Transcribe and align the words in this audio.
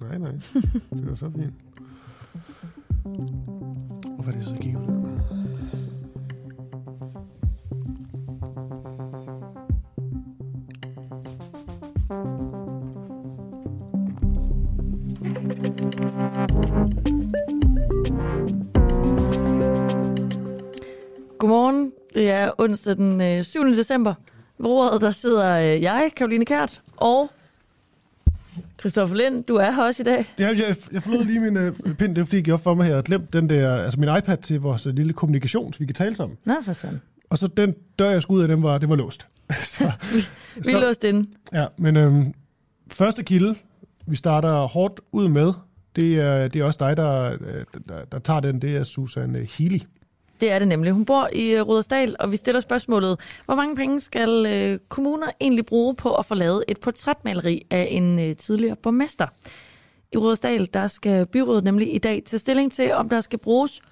Nej, 0.00 0.18
nej. 0.18 0.32
Det 0.90 1.08
var 1.08 1.14
så 1.14 1.30
fint. 1.30 1.54
Hvorfor 4.14 4.30
er 4.32 4.36
det 4.36 4.44
så 4.44 4.54
det? 4.54 4.74
Godmorgen. 21.38 21.92
Det 22.14 22.30
er 22.30 22.50
onsdag 22.58 22.96
den 22.96 23.20
øh, 23.20 23.44
7. 23.44 23.64
december. 23.64 24.14
Ved 24.58 24.66
roret, 24.66 25.00
der 25.00 25.10
sidder 25.10 25.58
øh, 25.58 25.82
jeg, 25.82 26.10
Karoline 26.16 26.44
Kært, 26.44 26.82
og 26.96 27.30
Christoffer 28.80 29.16
Lind. 29.16 29.44
Du 29.44 29.54
er 29.54 29.70
her 29.70 29.82
også 29.82 30.02
i 30.02 30.04
dag. 30.04 30.34
Ja, 30.38 30.46
jeg, 30.46 30.76
jeg 30.92 31.02
forlod 31.02 31.24
lige 31.24 31.40
min 31.40 31.56
øh, 31.56 31.72
pind, 31.72 32.14
det 32.14 32.18
er 32.18 32.24
fordi, 32.24 32.36
jeg 32.36 32.44
gik 32.44 32.54
op 32.54 32.62
for 32.62 32.74
mig 32.74 32.86
her 32.86 32.96
og 32.96 33.04
glemt 33.04 33.32
den 33.32 33.50
der, 33.50 33.76
altså 33.76 34.00
min 34.00 34.08
iPad 34.18 34.36
til 34.36 34.60
vores 34.60 34.86
øh, 34.86 34.94
lille 34.94 35.12
kommunikation, 35.12 35.72
så 35.72 35.78
vi 35.78 35.86
kan 35.86 35.94
tale 35.94 36.16
sammen. 36.16 36.38
Nå, 36.44 36.54
for 36.62 36.72
sådan. 36.72 37.00
Og 37.30 37.38
så 37.38 37.46
den 37.46 37.74
dør, 37.98 38.10
jeg 38.10 38.22
skulle 38.22 38.38
ud 38.38 38.42
af, 38.42 38.48
den 38.48 38.62
var, 38.62 38.78
det 38.78 38.88
var 38.88 38.96
låst. 38.96 39.28
så, 39.64 39.92
Vi 40.56 40.72
er 40.72 40.80
låst 40.80 41.04
inde. 41.04 41.30
Ja, 41.52 41.66
men 41.78 41.96
øhm, 41.96 42.34
første 42.90 43.22
kilde, 43.22 43.54
vi 44.06 44.16
starter 44.16 44.66
hårdt 44.66 45.00
ud 45.12 45.28
med, 45.28 45.52
det 45.96 46.14
er, 46.14 46.48
det 46.48 46.60
er 46.60 46.64
også 46.64 46.78
dig, 46.80 46.96
der, 46.96 47.36
øh, 47.40 47.64
der, 47.88 48.04
der 48.12 48.18
tager 48.18 48.40
den, 48.40 48.62
det 48.62 48.76
er 48.76 48.84
Susan 48.84 49.36
øh, 49.36 49.48
Healy. 49.58 49.78
Det 50.40 50.50
er 50.50 50.58
det 50.58 50.68
nemlig. 50.68 50.92
Hun 50.92 51.04
bor 51.04 51.28
i 51.32 51.50
øh, 51.50 51.62
Rudersdal, 51.62 52.16
og 52.18 52.32
vi 52.32 52.36
stiller 52.36 52.60
spørgsmålet, 52.60 53.20
hvor 53.44 53.54
mange 53.54 53.76
penge 53.76 54.00
skal 54.00 54.46
øh, 54.46 54.78
kommuner 54.88 55.26
egentlig 55.40 55.66
bruge 55.66 55.94
på 55.94 56.14
at 56.14 56.26
få 56.26 56.34
lavet 56.34 56.64
et 56.68 56.80
portrætmaleri 56.80 57.66
af 57.70 57.88
en 57.90 58.18
øh, 58.18 58.36
tidligere 58.36 58.76
borgmester? 58.76 59.26
I 60.12 60.16
Rudersdal, 60.16 60.68
der 60.74 60.86
skal 60.86 61.26
byrådet 61.26 61.64
nemlig 61.64 61.94
i 61.94 61.98
dag 61.98 62.22
tage 62.26 62.38
stilling 62.38 62.72
til, 62.72 62.92
om 62.92 63.08
der 63.08 63.20
skal 63.20 63.38
bruges 63.38 63.82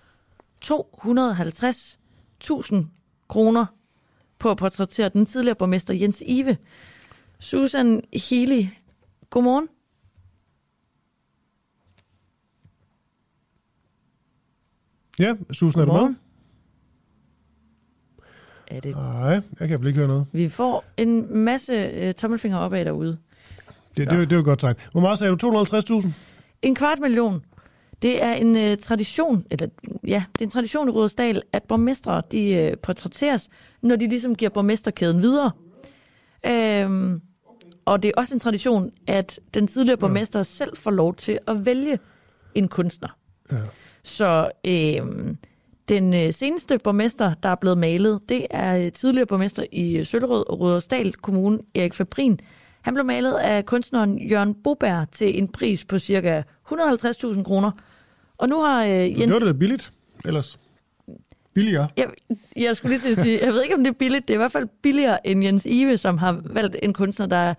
250.000 0.64 2.76
kroner 3.28 3.66
på 4.38 4.50
at 4.50 4.56
portrættere 4.56 5.08
den 5.08 5.26
tidligere 5.26 5.56
borgmester 5.56 5.94
Jens 5.94 6.22
Ive. 6.26 6.56
Susan 7.38 8.02
Healy, 8.30 8.66
godmorgen. 9.30 9.68
Ja, 15.18 15.34
Susan, 15.52 15.80
er 15.80 15.84
du 15.84 15.92
med? 15.92 16.14
Er 18.66 18.80
det 18.80 18.96
Nej, 18.96 19.40
jeg 19.60 19.68
kan 19.68 19.80
vel 19.80 19.86
ikke 19.86 19.98
høre 19.98 20.08
noget. 20.08 20.26
Vi 20.32 20.48
får 20.48 20.84
en 20.96 21.38
masse 21.38 21.72
øh, 21.72 22.14
tommelfingre 22.14 22.58
opad 22.58 22.84
derude. 22.84 23.18
Det, 23.96 24.10
det, 24.10 24.10
det, 24.10 24.30
det 24.30 24.32
er 24.32 24.36
jo 24.36 24.44
godt 24.44 24.58
tegn. 24.58 24.74
Hvor 24.92 25.00
meget 25.00 25.18
sagde 25.18 25.36
du? 25.36 25.64
250.000? 25.64 26.08
En 26.62 26.74
kvart 26.74 26.98
million. 27.00 27.44
Det 28.02 28.22
er 28.22 28.32
en 28.32 28.56
øh, 28.56 28.76
tradition, 28.76 29.44
eller 29.50 29.68
ja, 30.06 30.24
det 30.32 30.40
er 30.40 30.46
en 30.46 30.50
tradition 30.50 30.88
i 30.88 30.90
Rudersdal, 30.90 31.42
at 31.52 31.62
borgmestre 31.62 32.22
de 32.32 32.52
øh, 32.54 32.76
portrætteres, 32.76 33.48
når 33.82 33.96
de 33.96 34.08
ligesom 34.08 34.34
giver 34.34 34.50
borgmesterkæden 34.50 35.22
videre. 35.22 35.50
Øhm, 36.46 37.20
og 37.84 38.02
det 38.02 38.08
er 38.08 38.12
også 38.16 38.34
en 38.34 38.40
tradition, 38.40 38.90
at 39.06 39.40
den 39.54 39.66
tidligere 39.66 39.96
borgmester 39.96 40.42
selv 40.42 40.76
får 40.76 40.90
lov 40.90 41.14
til 41.14 41.38
at 41.46 41.66
vælge 41.66 41.98
en 42.54 42.68
kunstner. 42.68 43.08
Ja. 43.52 43.56
Så 44.02 44.50
øh, 44.66 45.02
den 45.88 46.14
øh, 46.14 46.32
seneste 46.32 46.78
borgmester, 46.78 47.34
der 47.42 47.48
er 47.48 47.54
blevet 47.54 47.78
malet, 47.78 48.20
det 48.28 48.46
er 48.50 48.76
øh, 48.84 48.92
tidligere 48.92 49.26
borgmester 49.26 49.64
i 49.72 49.96
øh, 49.96 50.06
Søllerød 50.06 50.50
og 50.50 50.60
Rudersdal 50.60 51.12
Kommune, 51.12 51.58
Erik 51.74 51.94
Fabrin. 51.94 52.40
Han 52.82 52.94
blev 52.94 53.06
malet 53.06 53.34
af 53.34 53.66
kunstneren 53.66 54.18
Jørgen 54.18 54.54
Boberg 54.54 55.10
til 55.12 55.38
en 55.38 55.48
pris 55.48 55.84
på 55.84 55.98
ca. 55.98 56.42
150.000 56.72 57.42
kroner. 57.42 57.70
Og 58.38 58.48
nu 58.48 58.62
har 58.62 58.84
øh, 58.84 58.90
Jens... 58.90 59.18
Det 59.18 59.32
var 59.32 59.38
det 59.38 59.58
billigt, 59.58 59.92
ellers. 60.24 60.58
Billigere. 61.54 61.88
Jeg, 61.96 62.08
jeg 62.56 62.76
skulle 62.76 62.92
lige 62.92 63.00
til 63.00 63.10
at 63.10 63.18
sige, 63.18 63.44
jeg 63.44 63.52
ved 63.52 63.62
ikke, 63.62 63.74
om 63.74 63.84
det 63.84 63.90
er 63.90 63.94
billigt. 63.98 64.28
Det 64.28 64.34
er 64.34 64.36
i 64.36 64.42
hvert 64.42 64.52
fald 64.52 64.68
billigere 64.82 65.26
end 65.26 65.44
Jens 65.44 65.66
Ive, 65.66 65.96
som 65.96 66.18
har 66.18 66.40
valgt 66.44 66.76
en 66.82 66.92
kunstner, 66.92 67.26
der 67.26 67.54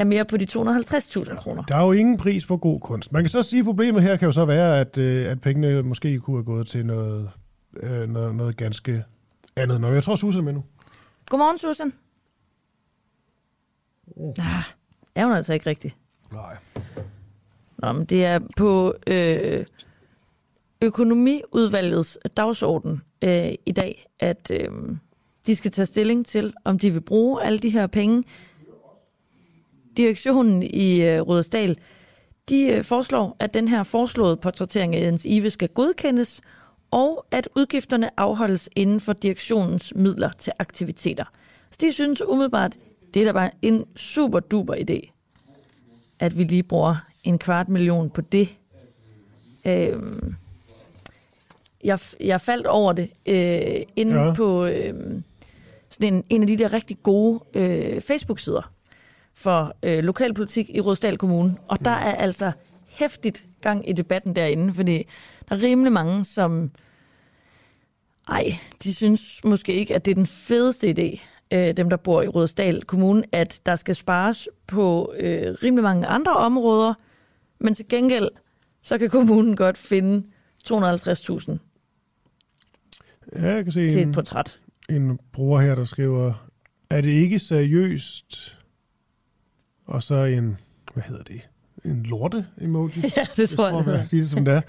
er 0.00 0.04
mere 0.04 0.24
på 0.24 0.36
de 0.36 0.46
250.000 0.50 1.36
kroner. 1.36 1.62
Der 1.62 1.76
er 1.76 1.84
jo 1.84 1.92
ingen 1.92 2.16
pris 2.16 2.46
på 2.46 2.56
god 2.56 2.80
kunst. 2.80 3.12
Man 3.12 3.22
kan 3.22 3.28
så 3.28 3.42
sige, 3.42 3.60
at 3.60 3.66
problemet 3.66 4.02
her 4.02 4.16
kan 4.16 4.26
jo 4.26 4.32
så 4.32 4.44
være, 4.44 4.80
at, 4.80 4.98
øh, 4.98 5.30
at 5.30 5.40
pengene 5.40 5.82
måske 5.82 6.18
kunne 6.18 6.36
have 6.36 6.44
gået 6.44 6.66
til 6.66 6.86
noget, 6.86 7.30
øh, 7.76 8.08
noget, 8.08 8.34
noget 8.34 8.56
ganske 8.56 9.04
andet. 9.56 9.80
Nå, 9.80 9.92
jeg 9.92 10.02
tror, 10.02 10.16
Susan 10.16 10.40
er 10.40 10.44
med 10.44 10.52
nu. 10.52 10.64
Godmorgen, 11.28 11.58
Susan. 11.58 11.92
Ah, 14.38 14.62
er 15.14 15.24
hun 15.24 15.34
altså 15.34 15.52
ikke 15.52 15.66
rigtig. 15.66 15.96
Nej. 16.32 16.56
Nå, 17.78 17.92
men 17.92 18.04
det 18.04 18.24
er 18.24 18.38
på 18.56 18.94
øh, 19.06 19.66
økonomiudvalgets 20.82 22.18
dagsorden 22.36 23.02
øh, 23.22 23.52
i 23.66 23.72
dag, 23.72 24.06
at 24.20 24.50
øh, 24.50 24.68
de 25.46 25.56
skal 25.56 25.70
tage 25.70 25.86
stilling 25.86 26.26
til, 26.26 26.54
om 26.64 26.78
de 26.78 26.90
vil 26.90 27.00
bruge 27.00 27.42
alle 27.44 27.58
de 27.58 27.70
her 27.70 27.86
penge. 27.86 28.24
Direktionen 29.96 30.62
i 30.62 31.00
øh, 31.02 31.20
Rødersdal, 31.20 31.78
de 32.48 32.62
øh, 32.62 32.84
foreslår, 32.84 33.36
at 33.38 33.54
den 33.54 33.68
her 33.68 33.82
foreslåede 33.82 34.36
portrættering 34.36 34.96
af 34.96 35.00
Jens 35.06 35.24
Ive 35.24 35.50
skal 35.50 35.68
godkendes, 35.68 36.40
og 36.90 37.26
at 37.30 37.48
udgifterne 37.56 38.20
afholdes 38.20 38.68
inden 38.76 39.00
for 39.00 39.12
direktionens 39.12 39.92
midler 39.96 40.30
til 40.32 40.52
aktiviteter. 40.58 41.24
Så 41.70 41.76
de 41.80 41.92
synes 41.92 42.22
umiddelbart, 42.28 42.76
det 43.14 43.22
er 43.22 43.26
da 43.26 43.32
bare 43.32 43.50
en 43.62 43.84
super 43.96 44.40
duper 44.40 44.74
idé, 44.74 45.10
at 46.18 46.38
vi 46.38 46.44
lige 46.44 46.62
bruger 46.62 46.96
en 47.24 47.38
kvart 47.38 47.68
million 47.68 48.10
på 48.10 48.20
det. 48.20 48.48
Øhm, 49.64 50.34
jeg, 51.84 51.98
jeg 52.20 52.40
faldt 52.40 52.66
over 52.66 52.92
det 52.92 53.10
øh, 53.26 53.82
inde 53.96 54.20
Ja. 54.20 54.34
på 54.34 54.64
øh, 54.64 54.94
sådan 55.90 56.14
en, 56.14 56.24
en 56.28 56.40
af 56.42 56.46
de 56.46 56.56
der 56.56 56.72
rigtig 56.72 56.96
gode 57.02 57.40
øh, 57.54 58.00
Facebook-sider 58.00 58.72
for 59.34 59.76
øh, 59.82 59.98
lokalpolitik 60.04 60.70
i 60.70 60.80
Rådsdal 60.80 61.18
Kommune. 61.18 61.56
Og 61.68 61.84
der 61.84 61.90
er 61.90 62.14
altså 62.14 62.52
hæftigt 62.86 63.46
gang 63.60 63.88
i 63.88 63.92
debatten 63.92 64.36
derinde, 64.36 64.74
fordi 64.74 65.06
der 65.48 65.54
er 65.56 65.62
rimelig 65.62 65.92
mange, 65.92 66.24
som 66.24 66.70
ej, 68.28 68.44
de 68.82 68.94
synes 68.94 69.40
måske 69.44 69.74
ikke, 69.74 69.94
at 69.94 70.04
det 70.04 70.10
er 70.10 70.14
den 70.14 70.26
fedeste 70.26 70.88
idé, 70.90 71.20
øh, 71.50 71.76
dem 71.76 71.90
der 71.90 71.96
bor 71.96 72.22
i 72.22 72.28
Rådsdal 72.28 72.82
Kommune, 72.82 73.22
at 73.32 73.60
der 73.66 73.76
skal 73.76 73.94
spares 73.94 74.48
på 74.66 75.12
øh, 75.18 75.54
rimelig 75.62 75.82
mange 75.82 76.06
andre 76.06 76.32
områder, 76.32 76.94
men 77.60 77.74
til 77.74 77.88
gengæld, 77.88 78.28
så 78.82 78.98
kan 78.98 79.10
kommunen 79.10 79.56
godt 79.56 79.78
finde 79.78 80.26
250.000 80.68 81.58
Ja, 83.36 83.54
jeg 83.54 83.64
kan 83.64 83.72
se 83.72 83.88
til 83.88 84.00
et 84.00 84.06
en, 84.06 84.12
portræt. 84.12 84.58
en 84.88 85.18
bruger 85.32 85.60
her, 85.60 85.74
der 85.74 85.84
skriver, 85.84 86.48
er 86.90 87.00
det 87.00 87.10
ikke 87.10 87.38
seriøst? 87.38 88.56
Og 89.90 90.02
så 90.02 90.14
en, 90.14 90.56
hvad 90.94 91.02
hedder 91.02 91.22
det? 91.22 91.48
En 91.84 92.02
lorte-emoji. 92.02 92.92
Ja, 93.16 93.22
det 93.36 93.48
tror 93.48 93.66
jeg, 93.66 93.76
jeg 93.76 93.84
hedder. 93.84 94.02
sige 94.02 94.22
det 94.22 94.30
som 94.30 94.44
det 94.44 94.54
er. 94.54 94.60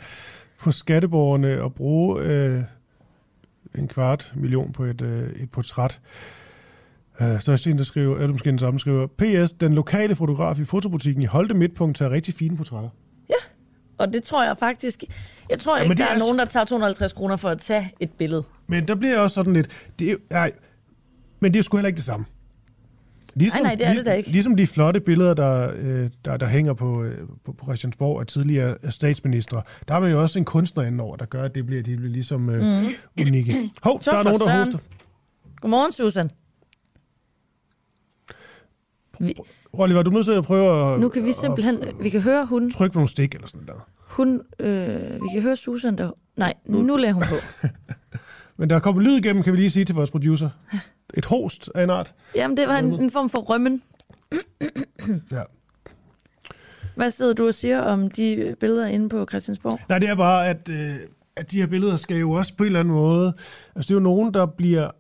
På 0.60 0.72
skatteborgerne 0.72 1.66
at 1.66 1.74
bruge 1.74 2.22
øh, 2.22 2.64
en 3.76 3.88
kvart 3.88 4.34
million 4.36 4.72
på 4.72 4.84
et, 4.84 5.02
øh, 5.02 5.30
et 5.30 5.52
portræt. 5.52 6.00
Uh, 7.22 7.40
så 7.40 7.52
er 7.52 7.68
en, 7.68 7.78
der 7.78 7.84
skriver, 7.84 8.16
er 8.16 8.22
det 8.22 8.30
måske 8.30 8.50
den 8.50 8.60
samme, 8.60 8.80
skriver, 8.80 9.08
PS, 9.08 9.54
den 9.54 9.74
lokale 9.74 10.16
fotograf 10.16 10.60
i 10.60 10.64
fotobutikken 10.64 11.24
i 11.24 11.26
Holte 11.26 11.54
Midtpunkt 11.54 11.98
tager 11.98 12.12
rigtig 12.12 12.34
fine 12.34 12.58
portrætter. 12.58 12.90
Og 13.98 14.14
det 14.14 14.24
tror 14.24 14.44
jeg 14.44 14.58
faktisk... 14.58 15.04
Jeg 15.50 15.60
tror 15.60 15.78
Ja, 15.78 15.84
ja, 15.84 15.90
ikke, 15.90 16.02
der 16.02 16.08
er 16.10 16.14
er 16.14 16.20
nogen, 16.20 16.40
der 16.40 16.46
tager 16.46 16.66
250 16.66 17.14
kroner 17.14 17.36
for 17.36 17.50
at 17.50 17.60
tage 17.60 17.94
et 18.00 18.12
billede. 18.12 18.44
Men 18.68 18.88
der 18.88 18.96
bliver 18.96 19.20
også 19.20 19.34
sådan 19.34 19.54
lidt, 19.54 19.68
det 20.00 20.12
er, 20.12 20.16
nej, 20.30 20.52
men 21.40 21.54
det 21.54 21.58
er 21.58 21.60
jo 21.60 21.64
sgu 21.64 21.78
heller 21.78 21.88
ikke 21.88 21.98
det 21.98 22.06
samme. 22.06 22.26
Ligesom, 23.36 23.62
Nej, 23.62 23.70
nej, 23.70 23.76
det 23.76 23.88
er 23.88 23.94
det 23.94 24.06
da 24.06 24.14
ikke. 24.14 24.30
Ligesom 24.30 24.56
de 24.56 24.68
flotte 24.68 25.00
billeder, 25.00 25.34
der, 25.34 25.72
øh, 25.76 26.10
der, 26.26 26.38
der 26.38 26.48
hænger 26.48 26.74
på, 26.74 27.04
øh, 27.04 27.18
på, 27.46 27.54
på 27.54 27.66
Christiansborg 27.66 28.20
af 28.20 28.28
tidligere 28.28 28.78
statsministre, 28.90 29.62
der 29.88 29.96
er 29.96 30.00
man 30.00 30.12
jo 30.12 30.22
også 30.22 30.40
en 30.40 30.46
kunstner 30.46 30.84
indover, 30.84 31.16
der 31.16 31.26
gør, 31.26 31.44
at 31.44 31.56
det 31.56 31.66
bliver, 31.66 31.84
de 31.84 31.98
bliver 31.98 32.12
ligesom 32.12 32.50
øh, 32.50 32.62
mm. 32.62 32.88
unikke. 33.28 33.54
Hov, 33.84 34.02
der 34.06 34.12
er 34.12 34.24
nogen, 34.24 34.40
der 34.40 34.46
søren. 34.46 34.60
hoster. 34.60 34.80
Godmorgen, 35.62 35.92
Susan. 35.92 36.32
Vi, 39.20 39.34
Rolly, 39.78 39.94
var 39.94 40.04
du 40.04 40.12
nødt 40.12 40.26
til 40.26 40.32
at 40.32 40.44
prøve 40.44 40.94
at, 40.94 41.00
nu 41.00 41.10
kan 41.10 41.26
vi 41.26 41.32
simpelthen... 41.32 41.84
Vi 42.02 42.10
kan 42.10 42.22
høre 42.22 42.46
hun... 42.46 42.72
trykke 42.72 42.94
på 42.94 43.00
nogle 43.00 43.10
stik 43.10 43.36
eller 43.36 43.48
sådan 43.48 43.68
der? 43.68 43.88
hun 44.12 44.42
øh, 44.60 45.14
vi 45.24 45.28
kan 45.34 45.42
høre 45.42 45.56
Susan, 45.56 45.98
der... 45.98 46.12
Nej, 46.36 46.54
nu 46.66 46.98
lader 46.98 47.14
hun 47.14 47.24
på. 47.24 47.68
Men 48.58 48.70
der 48.70 48.76
er 48.76 48.80
kommet 48.80 49.04
lyd 49.04 49.18
igennem, 49.18 49.44
kan 49.44 49.54
vi 49.54 49.58
lige 49.58 49.70
sige 49.70 49.86
til 49.86 49.96
vores 49.96 50.12
producer. 50.12 50.50
Et 51.14 51.26
host 51.26 51.70
af 51.76 51.84
en 51.84 51.90
art. 51.90 52.14
Jamen, 52.36 52.58
det 52.58 52.68
var 52.68 52.78
en, 52.78 53.02
en 53.02 53.12
form 53.12 53.30
for 53.30 53.40
rømmen. 53.40 53.82
Ja. 55.32 55.42
Hvad 56.96 57.10
sidder 57.10 57.34
du 57.34 57.48
og 57.48 57.54
siger 57.54 57.80
om 57.80 58.12
de 58.12 58.56
billeder 58.60 58.88
inde 58.88 59.10
på 59.10 59.26
Christiansborg? 59.30 59.80
Nej, 59.90 60.00
det 60.00 60.10
er 60.10 60.16
bare, 60.16 60.50
at, 60.50 60.70
øh, 60.70 60.96
at 61.36 61.52
de 61.52 61.60
her 61.60 61.68
billeder 61.68 61.98
skal 61.98 62.18
jo 62.18 62.32
også 62.32 62.56
på 62.58 62.64
en 62.64 62.68
eller 62.68 62.80
anden 62.80 62.94
måde... 62.94 63.34
Altså, 63.76 63.88
det 63.88 63.92
er 63.92 63.96
jo 63.96 64.00
nogen, 64.00 64.34
der 64.34 64.46
bliver, 64.46 64.92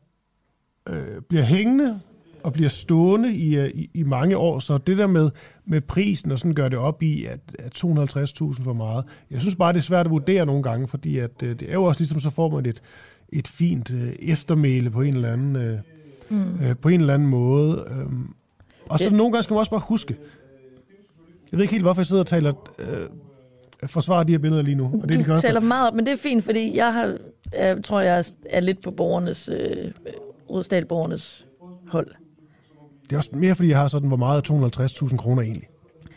øh, 0.89 1.21
bliver 1.29 1.43
hængende 1.43 1.99
og 2.43 2.53
bliver 2.53 2.69
stående 2.69 3.33
i, 3.33 3.55
øh, 3.55 3.69
i, 3.69 3.89
i 3.93 4.03
mange 4.03 4.37
år. 4.37 4.59
Så 4.59 4.77
det 4.77 4.97
der 4.97 5.07
med, 5.07 5.29
med 5.65 5.81
prisen 5.81 6.31
og 6.31 6.39
sådan 6.39 6.55
gør 6.55 6.69
det 6.69 6.79
op 6.79 7.03
i, 7.03 7.25
at, 7.25 7.39
at 7.59 7.83
250.000 7.83 8.63
for 8.63 8.73
meget. 8.73 9.05
Jeg 9.31 9.41
synes 9.41 9.55
bare, 9.55 9.73
det 9.73 9.79
er 9.79 9.83
svært 9.83 10.05
at 10.05 10.11
vurdere 10.11 10.45
nogle 10.45 10.63
gange, 10.63 10.87
fordi 10.87 11.17
at, 11.17 11.43
øh, 11.43 11.59
det 11.59 11.69
er 11.69 11.73
jo 11.73 11.83
også 11.83 12.01
ligesom, 12.01 12.19
så 12.19 12.29
får 12.29 12.49
man 12.49 12.65
et, 12.65 12.81
et 13.29 13.47
fint 13.47 13.91
øh, 13.91 14.13
eftermæle 14.19 14.89
på 14.89 15.01
en 15.01 15.15
eller 15.15 15.33
anden, 15.33 15.55
øh, 15.55 15.79
mm. 16.31 16.65
øh, 16.65 16.75
på 16.77 16.89
en 16.89 17.01
eller 17.01 17.13
anden 17.13 17.27
måde. 17.27 17.85
Øhm, 17.95 18.33
og 18.89 18.99
så 18.99 19.05
det... 19.05 19.13
nogle 19.13 19.31
gange 19.31 19.43
skal 19.43 19.53
man 19.53 19.59
også 19.59 19.71
bare 19.71 19.81
huske, 19.87 20.17
jeg 21.51 21.57
ved 21.57 21.63
ikke 21.63 21.71
helt, 21.71 21.83
hvorfor 21.83 22.01
jeg 22.01 22.05
sidder 22.05 22.23
og 22.23 22.27
taler, 22.27 22.53
øh, 22.79 23.09
forsvarer 23.85 24.23
de 24.23 24.31
her 24.31 24.39
billeder 24.39 24.61
lige 24.61 24.75
nu. 24.75 24.99
Og 25.03 25.09
det, 25.09 25.27
du 25.27 25.33
de 25.33 25.41
taler 25.41 25.59
meget 25.59 25.87
op, 25.87 25.93
men 25.93 26.05
det 26.05 26.11
er 26.11 26.17
fint, 26.17 26.43
fordi 26.43 26.77
jeg, 26.77 26.93
har, 26.93 27.17
jeg 27.53 27.83
tror, 27.83 28.01
jeg 28.01 28.25
er 28.49 28.59
lidt 28.59 28.81
på 28.83 28.91
borgernes, 28.91 29.49
øh, 29.53 29.91
Rødstadborgernes 30.49 31.45
hold. 31.87 32.07
Det 33.03 33.13
er 33.13 33.17
også 33.17 33.29
mere, 33.33 33.55
fordi 33.55 33.69
jeg 33.69 33.77
har 33.77 33.87
sådan, 33.87 34.07
hvor 34.07 34.17
meget 34.17 34.49
250.000 34.49 35.17
kroner 35.17 35.41
egentlig. 35.41 35.67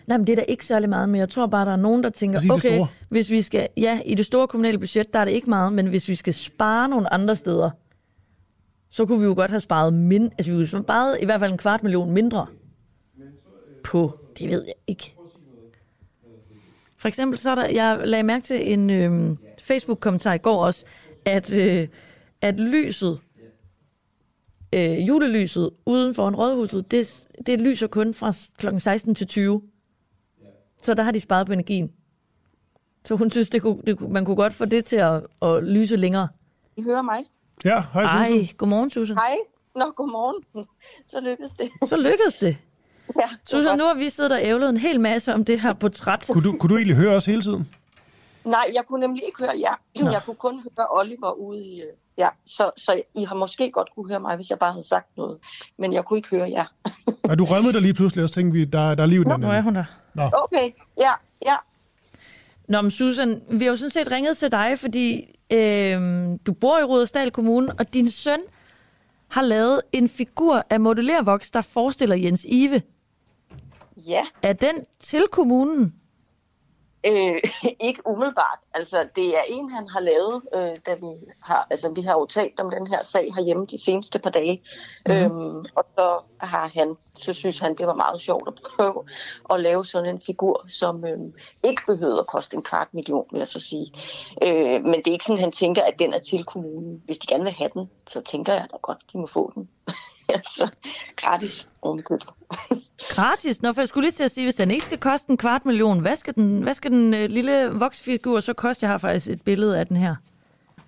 Nej, 0.07 0.19
men 0.19 0.27
det 0.27 0.33
er 0.33 0.37
da 0.37 0.45
ikke 0.49 0.67
særlig 0.67 0.89
meget, 0.89 1.09
men 1.09 1.19
jeg 1.19 1.29
tror 1.29 1.47
bare, 1.47 1.67
der 1.67 1.73
er 1.73 1.77
nogen, 1.77 2.05
der 2.05 2.11
tænker, 2.11 2.39
Altså 2.39 2.53
okay, 2.53 2.85
hvis 3.09 3.31
vi 3.31 3.43
skal, 3.43 3.69
ja, 3.77 4.01
i 4.07 4.15
det 4.15 4.27
store 4.27 4.49
kommunale 4.49 4.79
budget, 4.79 5.15
der 5.15 5.21
er 5.21 5.25
det 5.25 5.33
ikke 5.33 5.51
meget, 5.51 5.73
men 5.73 5.87
hvis 5.87 6.09
vi 6.09 6.15
skal 6.15 6.35
spare 6.35 6.89
nogle 6.89 7.13
andre 7.13 7.37
steder, 7.37 7.71
så 8.95 9.07
kunne 9.07 9.19
vi 9.19 9.25
jo 9.25 9.35
godt 9.35 9.51
have 9.51 9.61
sparet 9.61 9.95
mind, 9.95 10.31
altså 10.39 10.53
vi 10.53 10.57
kunne 10.57 10.67
have 10.67 10.83
sparet 10.85 11.19
i 11.23 11.25
hvert 11.25 11.41
fald 11.41 11.53
en 11.53 11.59
kvart 11.59 11.83
million 11.83 12.11
mindre 12.11 12.47
på, 13.85 14.19
det 14.39 14.51
ved 14.51 14.65
jeg 14.65 14.75
ikke. 14.87 15.15
For 16.97 17.09
eksempel 17.09 17.39
så 17.39 17.51
er 17.51 17.55
der, 17.55 17.69
jeg 17.69 18.01
lagde 18.05 18.23
mærke 18.23 18.45
til 18.45 18.73
en 18.73 18.91
øh, 18.91 19.37
Facebook-kommentar 19.63 20.35
i 20.35 20.39
går 20.39 20.65
også, 20.65 20.85
at, 21.25 21.53
øh, 21.53 21.89
at 22.41 22.61
lyset, 22.61 23.21
øh, 24.73 25.09
julelyset 25.09 25.71
uden 25.87 26.15
for 26.15 26.29
en 26.29 26.37
rådhuset, 26.37 26.91
det, 26.91 27.27
det 27.47 27.61
lyser 27.61 27.87
kun 27.87 28.15
fra 28.15 28.33
kl. 28.59 28.79
16 28.79 29.15
til 29.15 29.27
20. 29.27 29.63
Så 30.83 30.95
der 30.95 31.03
har 31.03 31.11
de 31.11 31.21
sparet 31.21 31.47
på 31.47 31.53
energien. 31.53 31.93
Så 33.05 33.17
hun 33.17 33.31
synes, 33.31 33.51
det 33.51 33.63
kunne, 33.63 33.83
det 33.87 33.99
kunne, 33.99 34.13
man 34.13 34.25
kunne 34.25 34.37
godt 34.37 34.53
få 34.53 34.65
det 34.65 34.85
til 34.85 34.97
at, 34.97 35.27
at 35.43 35.65
lyse 35.65 35.97
længere. 35.97 36.29
I 36.77 36.83
hører 36.83 37.03
mig? 37.03 37.25
Ja, 37.65 37.83
hej 37.93 38.03
Susan. 38.07 38.19
Ej, 38.23 38.49
godmorgen, 38.57 38.91
Susan. 38.91 39.17
Hej. 39.17 39.37
Nå, 39.77 39.93
godmorgen. 39.97 40.45
Så 41.07 41.21
lykkedes 41.21 41.55
det. 41.55 41.71
Så 41.85 41.97
lykkedes 41.97 42.35
det. 42.37 42.57
Ja, 43.21 43.29
Susan, 43.45 43.65
godt. 43.71 43.79
nu 43.79 43.85
har 43.85 43.95
vi 43.95 44.11
siddet 44.11 44.33
og 44.33 44.39
ævlet 44.43 44.69
en 44.69 44.77
hel 44.77 45.01
masse 45.01 45.35
om 45.35 45.45
det 45.45 45.61
her 45.61 45.75
portræt. 45.75 46.31
Kunne 46.33 46.45
du, 46.45 46.57
kunne 46.59 46.71
du 46.71 46.77
egentlig 46.77 46.97
høre 46.97 47.17
os 47.17 47.27
hele 47.27 47.43
tiden? 47.43 47.69
Nej, 48.45 48.71
jeg 48.75 48.85
kunne 48.89 49.01
nemlig 49.01 49.23
ikke 49.27 49.39
høre 49.39 49.61
jer. 49.61 49.75
Nå. 50.05 50.11
Jeg 50.11 50.23
kunne 50.25 50.37
kun 50.37 50.61
høre 50.79 50.87
Oliver 50.91 51.31
ude 51.33 51.67
i... 51.67 51.81
øh, 51.81 51.87
Ja, 52.19 52.29
så, 52.47 52.71
så 52.77 53.03
I 53.15 53.25
har 53.25 53.35
måske 53.35 53.71
godt 53.71 53.89
kunne 53.95 54.09
høre 54.09 54.21
mig, 54.21 54.37
hvis 54.37 54.51
jeg 54.51 54.59
bare 54.59 54.73
havde 54.73 54.89
sagt 54.89 55.17
noget. 55.17 55.39
Men 55.79 55.93
jeg 55.93 56.05
kunne 56.05 56.17
ikke 56.17 56.29
høre 56.29 56.51
jer. 56.51 56.65
Og 57.31 57.39
du 57.39 57.45
rømmede 57.45 57.73
dig 57.73 57.83
lige 57.83 57.95
pludselig, 57.95 58.23
og 58.23 58.29
så 58.29 58.35
tænkte 58.35 58.59
vi, 58.59 58.65
der, 58.65 58.95
der 58.95 59.03
er 59.03 59.07
liv 59.07 59.21
i 59.21 59.25
den 59.25 59.41
Nu 59.41 59.47
er 59.47 59.51
anden. 59.51 59.63
hun 59.65 59.75
der. 59.75 59.85
Nå, 60.15 60.31
Okay, 60.45 60.71
ja, 60.99 61.13
ja. 61.47 61.57
Nå, 62.69 62.81
men 62.81 62.91
Susan, 62.91 63.43
vi 63.51 63.65
har 63.65 63.71
jo 63.71 63.77
sådan 63.77 63.91
set 63.91 64.13
ringet 64.13 64.37
til 64.37 64.53
dig, 64.53 64.79
fordi 64.79 65.37
øh, 65.53 66.01
du 66.47 66.53
bor 66.53 66.79
i 66.79 66.83
Rudersdal 66.83 67.31
Kommune, 67.31 67.73
og 67.79 67.95
din 67.95 68.11
søn 68.11 68.41
har 69.29 69.43
lavet 69.43 69.81
en 69.93 70.09
figur 70.09 70.67
af 70.71 70.81
modellervoks, 70.81 71.51
der 71.51 71.63
forestiller 71.63 72.17
Jens 72.17 72.47
Ive. 72.49 72.83
Ja, 74.07 74.23
Er 74.43 74.53
den 74.53 74.75
til 75.01 75.23
kommunen? 75.33 75.95
Øh, 77.07 77.39
ikke 77.89 78.03
umiddelbart. 78.07 78.59
Altså, 78.75 79.09
det 79.17 79.37
er 79.39 79.43
en, 79.49 79.71
han 79.71 79.89
har 79.89 80.01
lavet, 80.01 80.43
øh, 80.55 80.77
da 80.87 80.95
vi 80.95 81.13
har, 81.43 81.67
altså, 81.71 81.89
vi 81.89 82.03
har 82.03 82.13
jo 82.13 82.27
talt 82.27 82.61
om 82.61 82.71
den 82.71 82.87
her 82.87 83.03
sag 83.03 83.35
herhjemme 83.35 83.67
de 83.67 83.85
seneste 83.85 84.19
par 84.19 84.31
dage. 84.31 84.63
Mm. 85.07 85.13
Øhm, 85.13 85.65
og 85.75 85.85
så 85.95 86.21
har 86.41 86.71
han, 86.75 86.97
så 87.17 87.33
synes 87.33 87.59
han, 87.59 87.75
det 87.75 87.87
var 87.87 87.95
meget 87.95 88.21
sjovt 88.21 88.49
at 88.49 88.55
prøve 88.55 89.05
at 89.51 89.61
lave 89.61 89.85
sådan 89.85 90.15
en 90.15 90.21
figur, 90.21 90.65
som 90.69 91.05
øh, 91.05 91.19
ikke 91.63 91.83
behøvede 91.87 92.21
at 92.21 92.27
koste 92.27 92.57
en 92.57 92.63
kvart 92.63 92.89
million, 92.95 93.27
vil 93.33 93.39
jeg 93.39 93.49
så 93.49 93.61
sige. 93.61 93.93
Øh, 94.43 94.85
men 94.85 94.95
det 94.95 95.07
er 95.07 95.13
ikke 95.13 95.25
sådan, 95.25 95.41
han 95.41 95.53
tænker, 95.53 95.83
at 95.83 95.99
den 95.99 96.15
er 96.15 96.19
til 96.19 96.45
kommunen. 96.45 97.03
Hvis 97.05 97.19
de 97.19 97.27
gerne 97.27 97.45
vil 97.45 97.55
have 97.59 97.71
den, 97.75 97.91
så 98.07 98.21
tænker 98.21 98.53
jeg 98.53 98.67
da 98.73 98.77
godt, 98.83 98.99
de 99.13 99.19
må 99.19 99.27
få 99.27 99.53
den. 99.55 99.69
altså, 100.39 100.69
gratis 101.17 101.69
ovenikøbet. 101.83 102.27
Gratis? 103.15 103.63
Nå, 103.63 103.73
for 103.73 103.81
jeg 103.81 103.89
skulle 103.89 104.05
lige 104.07 104.13
til 104.13 104.25
at 104.25 104.31
sige, 104.31 104.47
hvis 104.47 104.55
den 104.55 104.71
ikke 104.71 104.85
skal 104.85 104.99
koste 104.99 105.31
en 105.31 105.37
kvart 105.37 105.67
million, 105.67 106.01
hvad 106.01 106.17
skal 106.17 106.35
den, 106.35 106.63
hvad 106.63 106.75
skal 106.75 106.91
den 106.91 107.15
øh, 107.15 107.31
lille 107.31 107.71
voksfigur 107.73 108.41
så 108.41 108.53
koste? 108.53 108.85
Jeg 108.85 108.91
har 108.91 108.99
faktisk 108.99 109.29
et 109.31 109.43
billede 109.43 109.79
af 109.79 109.87
den 109.87 109.97
her. 109.97 110.15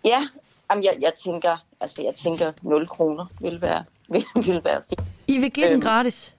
Ja, 0.05 0.29
jamen, 0.71 0.85
jeg, 0.85 0.97
jeg 1.01 1.13
tænker, 1.25 1.57
altså 1.81 2.03
jeg 2.03 2.15
tænker 2.15 2.53
0 2.63 2.89
kroner 2.89 3.27
vil 3.41 3.61
være, 3.61 3.85
vil, 4.13 4.25
vil 4.35 4.61
være 4.65 4.83
fint. 4.89 5.01
I 5.27 5.39
vil 5.39 5.51
give 5.51 5.67
den 5.67 5.73
Øhm. 5.73 5.83
gratis? 5.83 6.35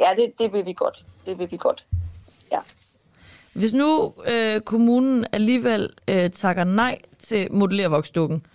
Ja, 0.00 0.10
det, 0.16 0.32
det 0.38 0.52
vil 0.52 0.66
vi 0.66 0.72
godt. 0.72 1.04
Det 1.26 1.38
vil 1.38 1.50
vi 1.50 1.56
godt. 1.56 1.86
Ja. 2.52 2.58
Hvis 3.52 3.72
nu 3.72 4.14
øh, 4.26 4.60
kommunen 4.60 5.26
alligevel 5.32 5.90
øh, 6.08 6.30
takker 6.30 6.64
nej 6.64 6.98
til 7.18 7.52
modellervoksdukken, 7.52 8.46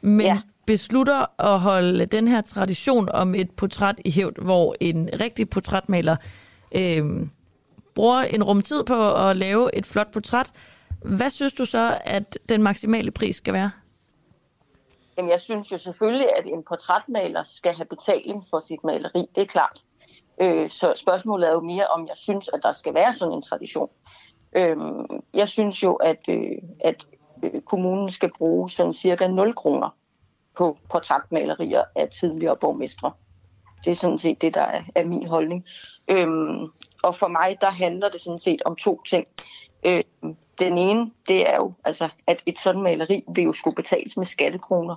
men 0.00 0.26
ja. 0.26 0.40
Beslutter 0.66 1.40
at 1.40 1.60
holde 1.60 2.06
den 2.06 2.28
her 2.28 2.40
tradition 2.40 3.08
om 3.08 3.34
et 3.34 3.50
portræt 3.50 4.00
i 4.04 4.10
hævd, 4.10 4.42
hvor 4.42 4.74
en 4.80 5.08
rigtig 5.20 5.50
portrætmaler 5.50 6.16
øh, 6.74 7.26
bruger 7.94 8.20
en 8.20 8.42
rum 8.42 8.62
tid 8.62 8.84
på 8.84 9.14
at 9.14 9.36
lave 9.36 9.76
et 9.76 9.86
flot 9.86 10.12
portræt, 10.12 10.52
hvad 11.04 11.30
synes 11.30 11.52
du 11.52 11.64
så, 11.64 11.98
at 12.04 12.38
den 12.48 12.62
maksimale 12.62 13.10
pris 13.10 13.36
skal 13.36 13.54
være? 13.54 13.70
Jamen, 15.16 15.30
jeg 15.30 15.40
synes 15.40 15.72
jo 15.72 15.78
selvfølgelig, 15.78 16.28
at 16.36 16.46
en 16.46 16.62
portrætmaler 16.68 17.42
skal 17.42 17.74
have 17.76 17.86
betaling 17.86 18.44
for 18.50 18.60
sit 18.60 18.84
maleri. 18.84 19.26
Det 19.34 19.42
er 19.42 19.46
klart. 19.46 19.80
Øh, 20.40 20.68
så 20.68 20.92
spørgsmålet 20.96 21.48
er 21.48 21.52
jo 21.52 21.60
mere, 21.60 21.86
om 21.86 22.06
jeg 22.06 22.16
synes, 22.16 22.48
at 22.48 22.60
der 22.62 22.72
skal 22.72 22.94
være 22.94 23.12
sådan 23.12 23.34
en 23.34 23.42
tradition. 23.42 23.88
Øh, 24.56 24.76
jeg 25.34 25.48
synes 25.48 25.82
jo, 25.82 25.94
at, 25.94 26.28
øh, 26.28 26.58
at 26.80 27.06
øh, 27.42 27.60
kommunen 27.60 28.10
skal 28.10 28.30
bruge 28.38 28.70
sådan 28.70 28.92
cirka 28.92 29.26
0 29.26 29.54
kroner 29.54 29.96
på 30.56 30.78
portrætmalerier 30.90 31.84
af 31.96 32.08
tidligere 32.08 32.56
borgmestre. 32.56 33.12
Det 33.84 33.90
er 33.90 33.94
sådan 33.94 34.18
set 34.18 34.42
det, 34.42 34.54
der 34.54 34.62
er, 34.62 34.82
er 34.94 35.04
min 35.04 35.26
holdning. 35.26 35.64
Øhm, 36.08 36.66
og 37.02 37.16
for 37.16 37.28
mig, 37.28 37.58
der 37.60 37.70
handler 37.70 38.08
det 38.08 38.20
sådan 38.20 38.40
set 38.40 38.62
om 38.64 38.76
to 38.76 39.02
ting. 39.06 39.26
Øhm, 39.84 40.36
den 40.58 40.78
ene, 40.78 41.10
det 41.28 41.50
er 41.50 41.56
jo, 41.56 41.72
altså, 41.84 42.08
at 42.26 42.42
et 42.46 42.58
sådan 42.58 42.82
maleri 42.82 43.24
vil 43.34 43.44
jo 43.44 43.52
skulle 43.52 43.76
betales 43.76 44.16
med 44.16 44.24
skattekroner. 44.24 44.96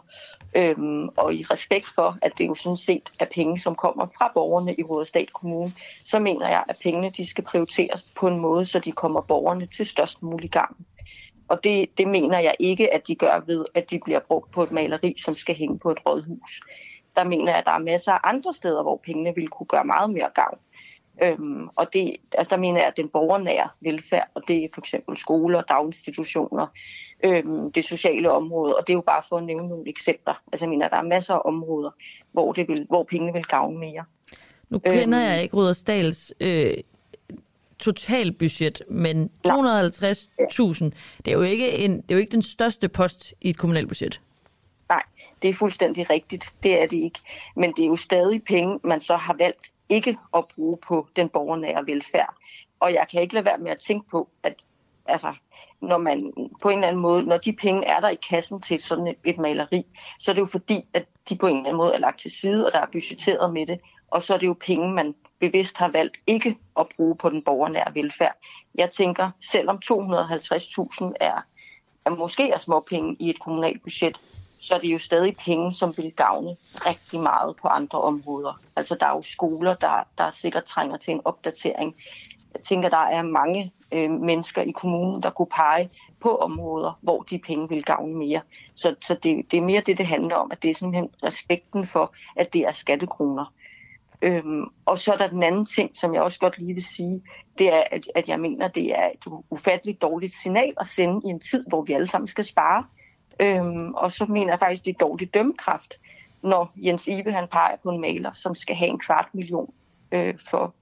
Øhm, 0.56 1.10
og 1.18 1.34
i 1.34 1.44
respekt 1.44 1.90
for, 1.96 2.18
at 2.22 2.31
det 2.38 2.48
jo 2.48 2.54
sådan 2.54 2.78
set 2.78 3.10
er 3.19 3.25
penge, 3.25 3.60
som 3.60 3.75
kommer 3.75 4.06
fra 4.18 4.31
borgerne 4.34 4.75
i 4.75 4.84
Rudersdal 4.84 5.28
Kommune, 5.28 5.74
så 6.04 6.19
mener 6.19 6.48
jeg, 6.48 6.63
at 6.69 6.78
pengene 6.84 7.10
de 7.10 7.30
skal 7.30 7.44
prioriteres 7.44 8.04
på 8.04 8.28
en 8.28 8.40
måde, 8.40 8.66
så 8.66 8.80
de 8.80 8.92
kommer 8.92 9.22
borgerne 9.22 9.66
til 9.66 9.86
størst 9.86 10.24
mulig 10.24 10.51
gang. 10.51 10.86
Og 11.48 11.64
det, 11.64 11.98
det 11.98 12.08
mener 12.08 12.40
jeg 12.40 12.56
ikke, 12.60 12.94
at 12.94 13.08
de 13.08 13.16
gør 13.16 13.44
ved, 13.46 13.66
at 13.74 13.92
de 13.92 14.00
bliver 14.06 14.20
brugt 14.20 14.52
på 14.52 14.64
et 14.64 14.72
maleri, 14.72 15.14
som 15.18 15.36
skal 15.36 15.56
hænge 15.56 15.80
på 15.80 15.92
et 15.92 16.06
rådhus. 16.06 16.62
Der 17.16 17.24
mener 17.24 17.46
jeg, 17.52 17.56
at 17.58 17.66
der 17.66 17.72
er 17.72 17.80
masser 17.80 18.12
af 18.12 18.20
andre 18.24 18.54
steder, 18.54 18.82
hvor 18.84 19.02
pengene 19.04 19.36
ville 19.36 19.48
kunne 19.48 19.68
gøre 19.68 19.86
meget 19.86 20.10
mere 20.10 20.30
gavn. 20.36 20.58
Øhm, 21.24 21.68
og 21.75 21.94
det, 21.94 22.16
altså 22.32 22.56
der 22.56 22.62
mener 22.62 22.80
jeg, 22.80 22.88
at 22.88 22.98
den 22.98 23.10
borgernære 23.10 23.70
velfærd, 23.82 24.28
og 24.34 24.42
det 24.48 24.64
er 24.64 24.68
for 24.74 24.82
eksempel 24.82 25.18
skoler, 25.18 25.62
daginstitutioner, 25.62 26.68
øhm, 27.24 27.72
det 27.72 27.86
sociale 27.86 28.32
område, 28.32 28.75
og 28.75 28.88
det 28.88 28.94
er 28.94 28.98
jo 28.98 29.02
bare 29.02 29.22
for 29.30 29.38
at 29.38 29.44
nævne 29.44 29.68
nogle 29.68 29.90
eksempler. 29.90 30.42
Altså 30.52 30.66
jeg 30.66 30.70
mener, 30.70 30.86
at 30.86 30.92
der 30.92 30.98
er 30.98 31.02
masser 31.04 31.34
af 31.34 31.42
områder, 31.46 31.90
hvor, 32.32 32.54
det 32.54 32.68
vil, 32.68 32.86
hvor 32.90 33.04
pengene 33.04 33.34
vil 33.34 33.44
gavne 33.46 33.80
mere. 33.80 34.04
Nu 34.70 34.80
kender 34.80 35.20
Øhm. 35.20 35.30
jeg 35.30 35.44
ikke 35.44 35.56
Rudersdals 35.58 36.34
øh, 36.40 36.74
totalbudget, 37.86 38.82
men 38.89 39.30
250.000, 39.48 39.54
det 41.25 41.27
er 41.27 41.32
jo 41.32 41.42
ikke 41.42 41.72
en, 41.72 42.01
det 42.01 42.12
er 42.12 42.15
jo 42.15 42.20
ikke 42.20 42.32
den 42.32 42.42
største 42.42 42.89
post 42.89 43.34
i 43.42 43.50
et 43.50 43.58
kommunalt 43.58 43.88
budget. 43.88 44.22
Nej, 44.89 45.04
det 45.42 45.50
er 45.50 45.54
fuldstændig 45.54 46.10
rigtigt. 46.10 46.54
Det 46.63 46.82
er 46.82 46.88
det 46.88 46.98
ikke. 46.98 47.20
Men 47.56 47.74
det 47.77 47.84
er 47.84 47.88
jo 47.88 47.96
stadig 47.96 48.44
penge, 48.44 48.80
man 48.84 49.01
så 49.01 49.15
har 49.15 49.36
valgt 49.39 49.72
ikke 49.89 50.18
at 50.36 50.46
bruge 50.56 50.77
på 50.88 51.08
den 51.15 51.30
borgernære 51.30 51.84
velfærd. 51.88 52.36
Og 52.80 52.94
jeg 52.94 53.06
kan 53.12 53.22
ikke 53.22 53.34
lade 53.34 53.46
være 53.46 53.58
med 53.58 53.72
at 53.72 53.80
tænke 53.80 54.10
på, 54.10 54.30
at 54.44 54.54
altså, 55.06 55.34
når 55.82 55.98
man 55.98 56.34
på 56.62 56.70
en 56.70 56.77
eller 56.77 56.88
anden 56.88 57.01
måde, 57.01 57.24
når 57.24 57.38
de 57.38 57.54
penge 57.54 57.86
er 57.86 58.00
der 58.00 58.10
i 58.10 58.18
kassen 58.30 58.62
til 58.62 58.80
sådan 58.80 59.08
et, 59.08 59.15
et 59.24 59.38
maleri, 59.38 59.86
så 60.20 60.32
er 60.32 60.34
det 60.34 60.42
jo 60.42 60.46
fordi, 60.46 60.86
at 60.94 61.06
de 61.30 61.36
på 61.36 61.48
en 61.48 61.58
eller 61.58 61.65
anden 61.65 61.77
måde 61.77 61.94
er 61.94 62.00
lagt 62.00 62.20
til 62.20 62.32
side, 62.32 62.65
og 62.65 62.72
der 62.72 62.80
er 62.80 62.92
budgetteret 62.92 63.54
med 63.54 63.65
det. 63.65 63.80
Og 64.12 64.24
så 64.24 64.34
er 64.34 64.38
det 64.38 64.48
jo 64.48 64.56
penge, 64.60 64.94
man 64.94 65.15
bevidst 65.39 65.77
har 65.77 65.88
valgt 65.88 66.18
ikke 66.27 66.58
at 66.80 66.88
bruge 66.96 67.15
på 67.15 67.30
den 67.30 67.42
borgernære 67.42 67.96
velfærd. 67.96 68.36
Jeg 68.75 68.89
tænker, 68.89 69.32
selvom 69.51 69.80
250.000 69.86 71.12
er, 71.20 71.46
er 72.06 72.10
måske 72.10 72.51
er 72.51 72.58
småpenge 72.58 73.15
i 73.20 73.30
et 73.30 73.39
kommunalt 73.39 73.84
budget, 73.84 74.18
så 74.60 74.75
er 74.75 74.80
det 74.80 74.88
jo 74.88 74.98
stadig 74.98 75.38
penge, 75.38 75.74
som 75.74 75.98
vil 75.98 76.12
gavne 76.12 76.56
rigtig 76.74 77.20
meget 77.20 77.56
på 77.62 77.68
andre 77.68 78.01
områder. 78.01 78.62
Altså 78.75 78.96
der 79.00 79.06
er 79.06 79.12
jo 79.12 79.22
skoler, 79.22 79.74
der, 79.74 80.08
der 80.18 80.30
sikkert 80.30 80.63
trænger 80.63 80.98
til 80.98 81.13
en 81.13 81.22
opdatering. 81.25 81.96
Jeg 82.54 82.63
tænker, 82.63 82.89
der 82.89 82.98
er 82.98 83.22
mange 83.22 83.72
øh, 83.92 84.12
mennesker 84.12 84.62
i 84.62 84.72
kommunen, 84.72 85.24
der 85.24 85.30
kunne 85.30 85.48
pege 85.56 85.89
på 86.20 86.36
områder, 86.36 87.00
hvor 87.01 87.22
de 87.22 87.39
penge 87.39 87.70
vil 87.70 87.84
gavne 87.84 88.15
mere. 88.15 88.42
Så, 88.75 88.96
så 89.01 89.13
det, 89.13 89.51
det 89.51 89.58
er 89.58 89.62
mere 89.62 89.82
det, 89.82 89.98
det 89.98 90.06
handler 90.06 90.36
om, 90.36 90.51
at 90.51 90.63
det 90.63 90.70
er 90.70 90.74
simpelthen 90.74 91.10
respekten 91.24 91.88
for, 91.88 92.13
at 92.36 92.54
det 92.54 92.62
er 92.62 92.72
skattekroner. 92.72 93.54
Øhm, 94.22 94.65
og 94.86 95.00
så 95.00 95.13
er 95.13 95.17
der 95.17 95.27
den 95.27 95.43
anden 95.43 95.65
ting, 95.65 95.98
som 95.98 96.13
jeg 96.13 96.22
også 96.22 96.39
godt 96.39 96.57
lige 96.60 96.74
vil 96.74 96.84
sige, 96.84 97.22
det 97.57 97.74
er, 97.74 97.84
at, 97.91 98.07
at 98.15 98.29
jeg 98.29 98.39
mener, 98.39 98.67
det 98.67 99.00
er 99.00 99.10
et 99.10 99.43
ufatteligt 99.50 100.01
dårligt 100.01 100.34
signal 100.34 100.74
at 100.79 100.88
sende 100.88 101.22
i 101.25 101.29
en 101.29 101.39
tid, 101.39 101.65
hvor 101.67 101.81
vi 101.81 101.93
alle 101.93 102.07
sammen 102.07 102.27
skal 102.27 102.43
spare. 102.43 102.86
Øhm, 103.39 103.93
og 103.93 104.12
så 104.12 104.25
mener 104.25 104.51
jeg 104.51 104.60
faktisk, 104.60 104.86
det 104.86 104.93
er 104.93 104.98
dårlig 104.98 105.34
dømmekraft, 105.34 105.93
når 106.41 106.72
Jens 106.75 107.07
Ibe 107.07 107.31
han 107.31 107.48
peger 107.48 107.75
på 107.84 107.89
en 107.89 108.01
maler, 108.01 108.31
som 108.31 108.55
skal 108.55 108.75
have 108.75 108.89
en 108.89 109.00
kvart 109.00 109.27
million 109.34 109.74
øh, 110.12 110.34
for 110.50 110.75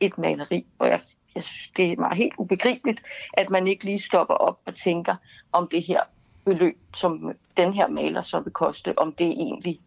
et 0.00 0.18
maleri. 0.18 0.66
Og 0.78 0.88
jeg, 0.88 1.00
jeg 1.34 1.42
synes, 1.42 1.70
det 1.76 1.92
er 1.92 1.96
meget 1.96 2.16
helt 2.16 2.34
ubegribeligt, 2.38 3.02
at 3.32 3.50
man 3.50 3.66
ikke 3.66 3.84
lige 3.84 3.98
stopper 3.98 4.34
op 4.34 4.58
og 4.66 4.74
tænker, 4.74 5.16
om 5.52 5.68
det 5.68 5.82
her 5.82 6.00
beløb, 6.44 6.78
som 6.94 7.32
den 7.56 7.72
her 7.72 7.88
maler 7.88 8.20
så 8.20 8.40
vil 8.40 8.52
koste, 8.52 8.98
om 8.98 9.12
det 9.12 9.26
egentlig 9.26 9.80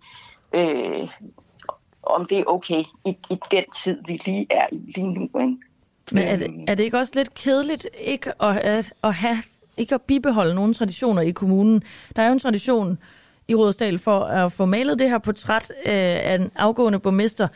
øh, 0.54 1.10
om 2.04 2.26
det 2.26 2.40
er 2.40 2.44
okay 2.48 2.84
i, 3.06 3.18
i 3.30 3.38
den 3.52 3.64
tid, 3.76 3.98
vi 4.08 4.22
lige 4.26 4.48
er 4.50 4.68
i 4.72 4.92
lige 4.96 5.14
nu. 5.14 5.24
Ikke? 5.24 5.58
Men 6.12 6.24
er 6.24 6.36
det, 6.36 6.46
øhm. 6.46 6.66
er 6.68 6.76
det 6.76 6.84
ikke 6.84 6.98
også 6.98 7.12
lidt 7.16 7.34
kedeligt 7.34 7.88
ikke 8.00 8.44
at, 8.44 8.58
at, 8.58 8.94
at 9.04 9.14
have 9.14 9.38
ikke 9.78 9.96
at 9.96 10.02
bibeholde 10.02 10.56
nogle 10.56 10.74
traditioner 10.74 11.22
i 11.22 11.32
kommunen? 11.32 11.84
Der 12.16 12.22
er 12.22 12.28
jo 12.28 12.34
en 12.34 12.40
tradition 12.40 12.98
i 13.48 13.56
Rådsdal 13.56 14.00
for 14.00 14.20
at 14.20 14.52
få 14.52 14.66
malet 14.66 15.00
det 15.00 15.10
her 15.10 15.18
portræt 15.18 15.72
øh, 15.86 15.94
af 15.96 16.36
en 16.36 16.52
afgående 16.56 17.00
borgmester. 17.00 17.48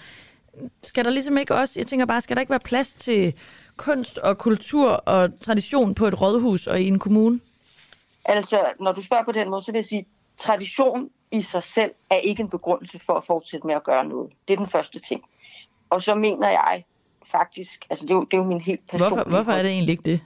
Skal 0.84 1.06
der 1.06 1.12
ligesom 1.12 1.38
ikke 1.38 1.56
også, 1.56 1.74
jeg 1.80 1.88
tænker 1.88 2.06
bare, 2.06 2.22
skal 2.22 2.36
der 2.36 2.39
ikke 2.39 2.50
være 2.50 2.60
plads 2.60 2.94
til 2.94 3.34
kunst 3.77 4.18
og 4.18 4.38
kultur 4.38 4.89
og 4.89 5.39
tradition 5.39 5.96
på 5.96 6.08
et 6.08 6.22
rådhus 6.22 6.68
og 6.68 6.82
i 6.82 6.88
en 6.88 7.00
kommune? 7.00 7.39
Altså, 8.25 8.60
når 8.80 8.92
du 8.92 9.01
spørger 9.01 9.24
på 9.24 9.32
den 9.32 9.50
måde, 9.50 9.62
så 9.62 9.72
vil 9.72 9.77
jeg 9.80 9.86
sige, 9.86 10.06
tradition 10.38 11.10
i 11.31 11.41
sig 11.41 11.63
selv 11.63 11.91
er 12.10 12.15
ikke 12.15 12.41
en 12.41 12.50
begrundelse 12.50 13.00
for 13.00 13.13
at 13.13 13.24
fortsætte 13.24 13.67
med 13.67 13.75
at 13.75 13.84
gøre 13.84 14.05
noget. 14.05 14.31
Det 14.48 14.53
er 14.53 14.57
den 14.57 14.67
første 14.67 15.00
ting. 15.00 15.24
Og 15.89 16.01
så 16.01 16.15
mener 16.15 16.50
jeg 16.50 16.84
faktisk, 17.25 17.86
altså 17.89 18.05
det 18.05 18.12
er 18.12 18.15
jo, 18.15 18.24
det 18.24 18.34
er 18.34 18.38
jo 18.38 18.43
min 18.43 18.62
helt 18.62 18.88
personlige... 18.88 19.15
Hvorfor, 19.15 19.29
hvorfor 19.29 19.51
er 19.51 19.63
det 19.63 19.72
egentlig 19.72 19.91
ikke 19.91 20.12
det? 20.12 20.22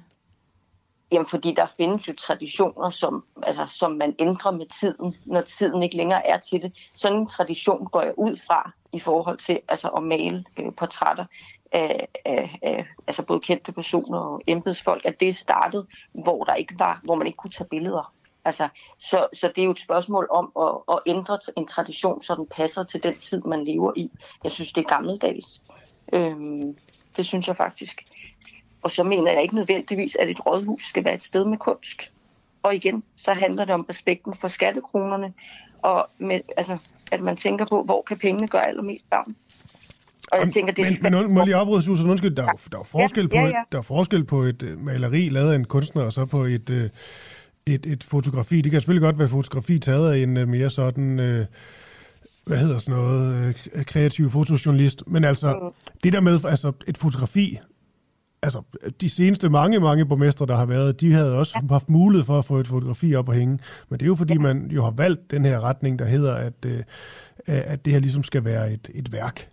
Jamen, 1.12 1.26
fordi 1.26 1.54
der 1.54 1.66
findes 1.78 2.08
jo 2.08 2.14
traditioner, 2.14 2.90
som, 2.90 3.26
altså, 3.44 3.66
som 3.66 3.92
man 3.92 4.16
ændrer 4.20 4.52
med 4.52 4.66
tiden, 4.66 5.16
når 5.26 5.42
tiden 5.42 5.84
ikke 5.84 5.98
længere 5.98 6.28
er 6.28 6.38
til 6.38 6.62
det. 6.62 6.90
Sådan 6.94 7.18
en 7.18 7.28
tradition 7.28 7.86
går 7.86 8.02
jeg 8.02 8.14
ud 8.18 8.36
fra 8.48 8.72
i 8.94 9.00
forhold 9.00 9.38
til 9.38 9.60
altså, 9.68 9.88
at 9.88 10.04
male 10.04 10.44
øh, 10.60 10.72
portrætter 10.78 11.26
af, 11.72 12.08
af, 12.26 12.60
af 12.62 12.86
altså 13.08 13.24
både 13.24 13.40
kendte 13.40 13.72
personer 13.72 14.18
og 14.20 14.42
embedsfolk, 14.48 15.06
at 15.06 15.20
det 15.20 15.36
startede, 15.36 15.88
hvor, 16.24 16.44
der 16.44 16.54
ikke 16.54 16.80
var, 16.80 17.02
hvor 17.04 17.16
man 17.16 17.28
ikke 17.28 17.38
kunne 17.38 17.52
tage 17.52 17.70
billeder. 17.70 18.14
Altså, 18.46 18.68
så, 19.00 19.28
så 19.34 19.52
det 19.56 19.62
er 19.62 19.66
jo 19.66 19.72
et 19.72 19.80
spørgsmål 19.80 20.28
om 20.32 20.52
at, 20.60 20.96
at 20.96 21.00
ændre 21.06 21.40
en 21.58 21.68
tradition, 21.68 22.22
så 22.22 22.36
den 22.36 22.48
passer 22.52 22.84
til 22.84 23.04
den 23.04 23.18
tid, 23.18 23.42
man 23.42 23.66
lever 23.66 23.94
i. 23.96 24.12
Jeg 24.44 24.52
synes, 24.52 24.74
det 24.74 24.84
er 24.84 24.90
gammeldags. 24.90 25.64
Øhm, 26.14 26.76
det 27.18 27.26
synes 27.26 27.48
jeg 27.48 27.58
faktisk. 27.58 28.04
Og 28.82 28.92
så 28.92 29.04
mener 29.04 29.32
jeg 29.32 29.42
ikke 29.42 29.56
nødvendigvis, 29.56 30.16
at 30.16 30.30
et 30.30 30.46
rådhus 30.46 30.82
skal 30.82 31.04
være 31.04 31.14
et 31.14 31.24
sted 31.24 31.46
med 31.46 31.58
kunst. 31.58 32.12
Og 32.64 32.76
igen, 32.76 33.04
så 33.16 33.34
handler 33.34 33.66
det 33.66 33.74
om 33.74 33.86
respekten 33.90 34.34
for 34.34 34.48
skattekronerne, 34.48 35.34
og 35.82 36.08
med, 36.18 36.40
altså, 36.58 36.78
at 37.12 37.22
man 37.22 37.38
tænker 37.38 37.66
på, 37.66 37.84
hvor 37.84 38.02
kan 38.02 38.18
pengene 38.18 38.48
gøre 38.48 38.68
allermest 38.68 39.06
gavn. 39.10 39.36
Og 40.32 40.40
jeg 40.40 40.54
tænker, 40.54 40.74
det 40.74 40.86
er 40.86 41.10
men, 41.10 41.14
men, 41.14 41.34
må 41.34 41.46
lige 41.46 41.56
afbryde, 41.56 41.84
Susan, 41.84 42.10
undskyld, 42.10 42.36
der, 42.36 42.46
der, 42.72 42.80
er 42.80 42.84
forskel 42.84 43.30
ja, 43.32 43.40
ja, 43.40 43.46
ja. 43.46 43.52
På 43.52 43.58
et, 43.58 43.72
der 43.72 43.78
er 43.78 43.82
forskel 43.82 44.24
på 44.24 44.42
et 44.42 44.64
uh, 44.64 44.86
maleri 44.86 45.28
lavet 45.28 45.52
af 45.52 45.56
en 45.56 45.66
kunstner, 45.66 46.04
og 46.04 46.14
så 46.14 46.26
på 46.26 46.44
et, 46.44 46.70
uh, 46.70 46.90
et, 47.66 47.86
et 47.86 48.04
fotografi. 48.04 48.62
Det 48.62 48.72
kan 48.72 48.82
selvfølgelig 48.82 49.06
godt 49.06 49.20
være 49.20 49.28
fotografi 49.28 49.80
taget 49.80 50.14
af 50.14 50.18
en 50.18 50.38
uh, 50.38 50.48
mere 50.48 50.70
sådan... 50.70 51.20
Uh, 51.20 51.46
hvad 52.46 52.58
hedder 52.58 52.78
sådan 52.78 52.96
noget, 52.96 53.56
uh, 53.76 53.84
kreativ 53.84 54.30
fotojournalist, 54.30 55.04
men 55.08 55.24
altså, 55.24 55.54
mm. 55.54 55.92
det 56.04 56.14
der 56.14 56.22
med, 56.22 56.40
altså, 56.46 56.72
et 56.88 56.98
fotografi, 56.98 57.60
altså, 58.42 58.62
de 59.02 59.10
seneste 59.10 59.50
mange, 59.50 59.80
mange 59.80 60.06
borgmestre, 60.06 60.46
der 60.46 60.56
har 60.56 60.66
været, 60.66 61.02
de 61.02 61.14
havde 61.14 61.38
også 61.38 61.62
haft 61.70 61.90
mulighed 61.90 62.26
for 62.26 62.40
at 62.40 62.46
få 62.46 62.58
et 62.58 62.68
fotografi 62.68 63.16
op 63.16 63.30
og 63.30 63.36
hænge, 63.36 63.60
men 63.90 64.00
det 64.00 64.06
er 64.06 64.08
jo 64.08 64.16
fordi, 64.16 64.38
man 64.38 64.72
jo 64.72 64.84
har 64.84 64.92
valgt 64.92 65.32
den 65.32 65.46
her 65.46 65.60
retning, 65.60 66.00
der 66.00 66.06
hedder, 66.06 66.36
at, 66.36 66.66
uh, 66.66 66.80
at 67.46 67.86
det 67.86 67.94
her 67.94 68.00
ligesom 68.00 68.24
skal 68.24 68.46
være 68.46 68.74
et, 68.74 68.90
et 68.96 69.12
værk. 69.12 69.48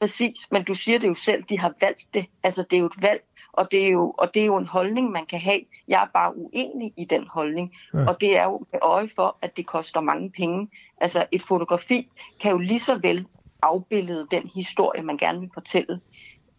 Præcis, 0.00 0.48
men 0.52 0.64
du 0.64 0.74
siger 0.74 0.98
det 0.98 1.08
jo 1.08 1.14
selv, 1.14 1.42
de 1.50 1.58
har 1.58 1.74
valgt 1.80 2.06
det. 2.14 2.26
Altså, 2.42 2.64
det 2.70 2.76
er 2.76 2.80
jo 2.80 2.86
et 2.86 3.02
valg, 3.02 3.20
og 3.56 3.70
det 3.70 3.86
er 3.86 3.88
jo, 3.88 4.14
og 4.18 4.34
det 4.34 4.42
er 4.42 4.46
jo 4.46 4.56
en 4.56 4.66
holdning, 4.66 5.10
man 5.10 5.26
kan 5.26 5.40
have. 5.40 5.60
Jeg 5.88 6.02
er 6.02 6.06
bare 6.14 6.36
uenig 6.36 6.92
i 6.96 7.04
den 7.04 7.26
holdning. 7.28 7.72
Ja. 7.94 8.08
Og 8.08 8.20
det 8.20 8.36
er 8.36 8.44
jo 8.44 8.66
med 8.72 8.80
øje 8.82 9.08
for, 9.16 9.36
at 9.42 9.56
det 9.56 9.66
koster 9.66 10.00
mange 10.00 10.30
penge. 10.30 10.68
Altså 11.00 11.26
et 11.32 11.42
fotografi 11.42 12.10
kan 12.40 12.50
jo 12.52 12.58
lige 12.58 12.80
så 12.80 12.94
vel 12.94 13.26
afbillede 13.62 14.26
den 14.30 14.50
historie, 14.54 15.02
man 15.02 15.16
gerne 15.16 15.40
vil 15.40 15.50
fortælle. 15.54 16.00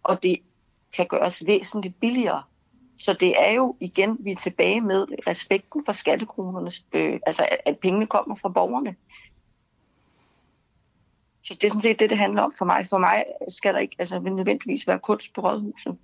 Og 0.03 0.23
det 0.23 0.37
kan 0.95 1.07
gøres 1.07 1.45
væsentligt 1.45 1.99
billigere. 1.99 2.43
Så 2.99 3.13
det 3.13 3.41
er 3.41 3.51
jo 3.51 3.75
igen, 3.79 4.17
vi 4.19 4.31
er 4.31 4.35
tilbage 4.35 4.81
med 4.81 5.05
respekten 5.27 5.85
for 5.85 5.91
skattekronernes, 5.91 6.85
øh, 6.93 7.19
altså 7.25 7.47
at, 7.51 7.57
at 7.65 7.79
pengene 7.79 8.07
kommer 8.07 8.35
fra 8.35 8.49
borgerne. 8.49 8.95
Så 11.43 11.53
det 11.53 11.63
er 11.63 11.69
sådan 11.69 11.81
set 11.81 11.99
det, 11.99 12.09
det 12.09 12.17
handler 12.17 12.41
om 12.41 12.53
for 12.57 12.65
mig. 12.65 12.87
For 12.87 12.97
mig 12.97 13.25
skal 13.49 13.73
der 13.73 13.79
ikke 13.79 13.95
altså, 13.99 14.19
nødvendigvis 14.19 14.87
være 14.87 14.99
kunst 14.99 15.33
på 15.33 15.41
rådhuset. 15.41 15.97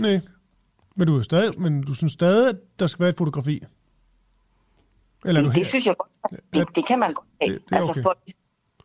Nej, 0.00 0.20
men 0.96 1.06
du, 1.06 1.18
er 1.18 1.22
stadig, 1.22 1.60
men 1.60 1.82
du 1.82 1.94
synes 1.94 2.12
stadig, 2.12 2.48
at 2.48 2.56
der 2.78 2.86
skal 2.86 3.00
være 3.00 3.10
et 3.10 3.16
fotografi? 3.16 3.62
Eller 5.24 5.40
det, 5.40 5.50
du 5.50 5.58
det 5.58 5.66
synes 5.66 5.86
jeg 5.86 5.94
godt. 5.98 6.42
Det, 6.54 6.76
det 6.76 6.86
kan 6.86 6.98
man 6.98 7.14
godt 7.14 7.26
have. 7.40 7.54
Det, 7.54 7.62
det 7.68 7.76
altså 7.76 7.90
okay. 7.90 8.02
for 8.02 8.18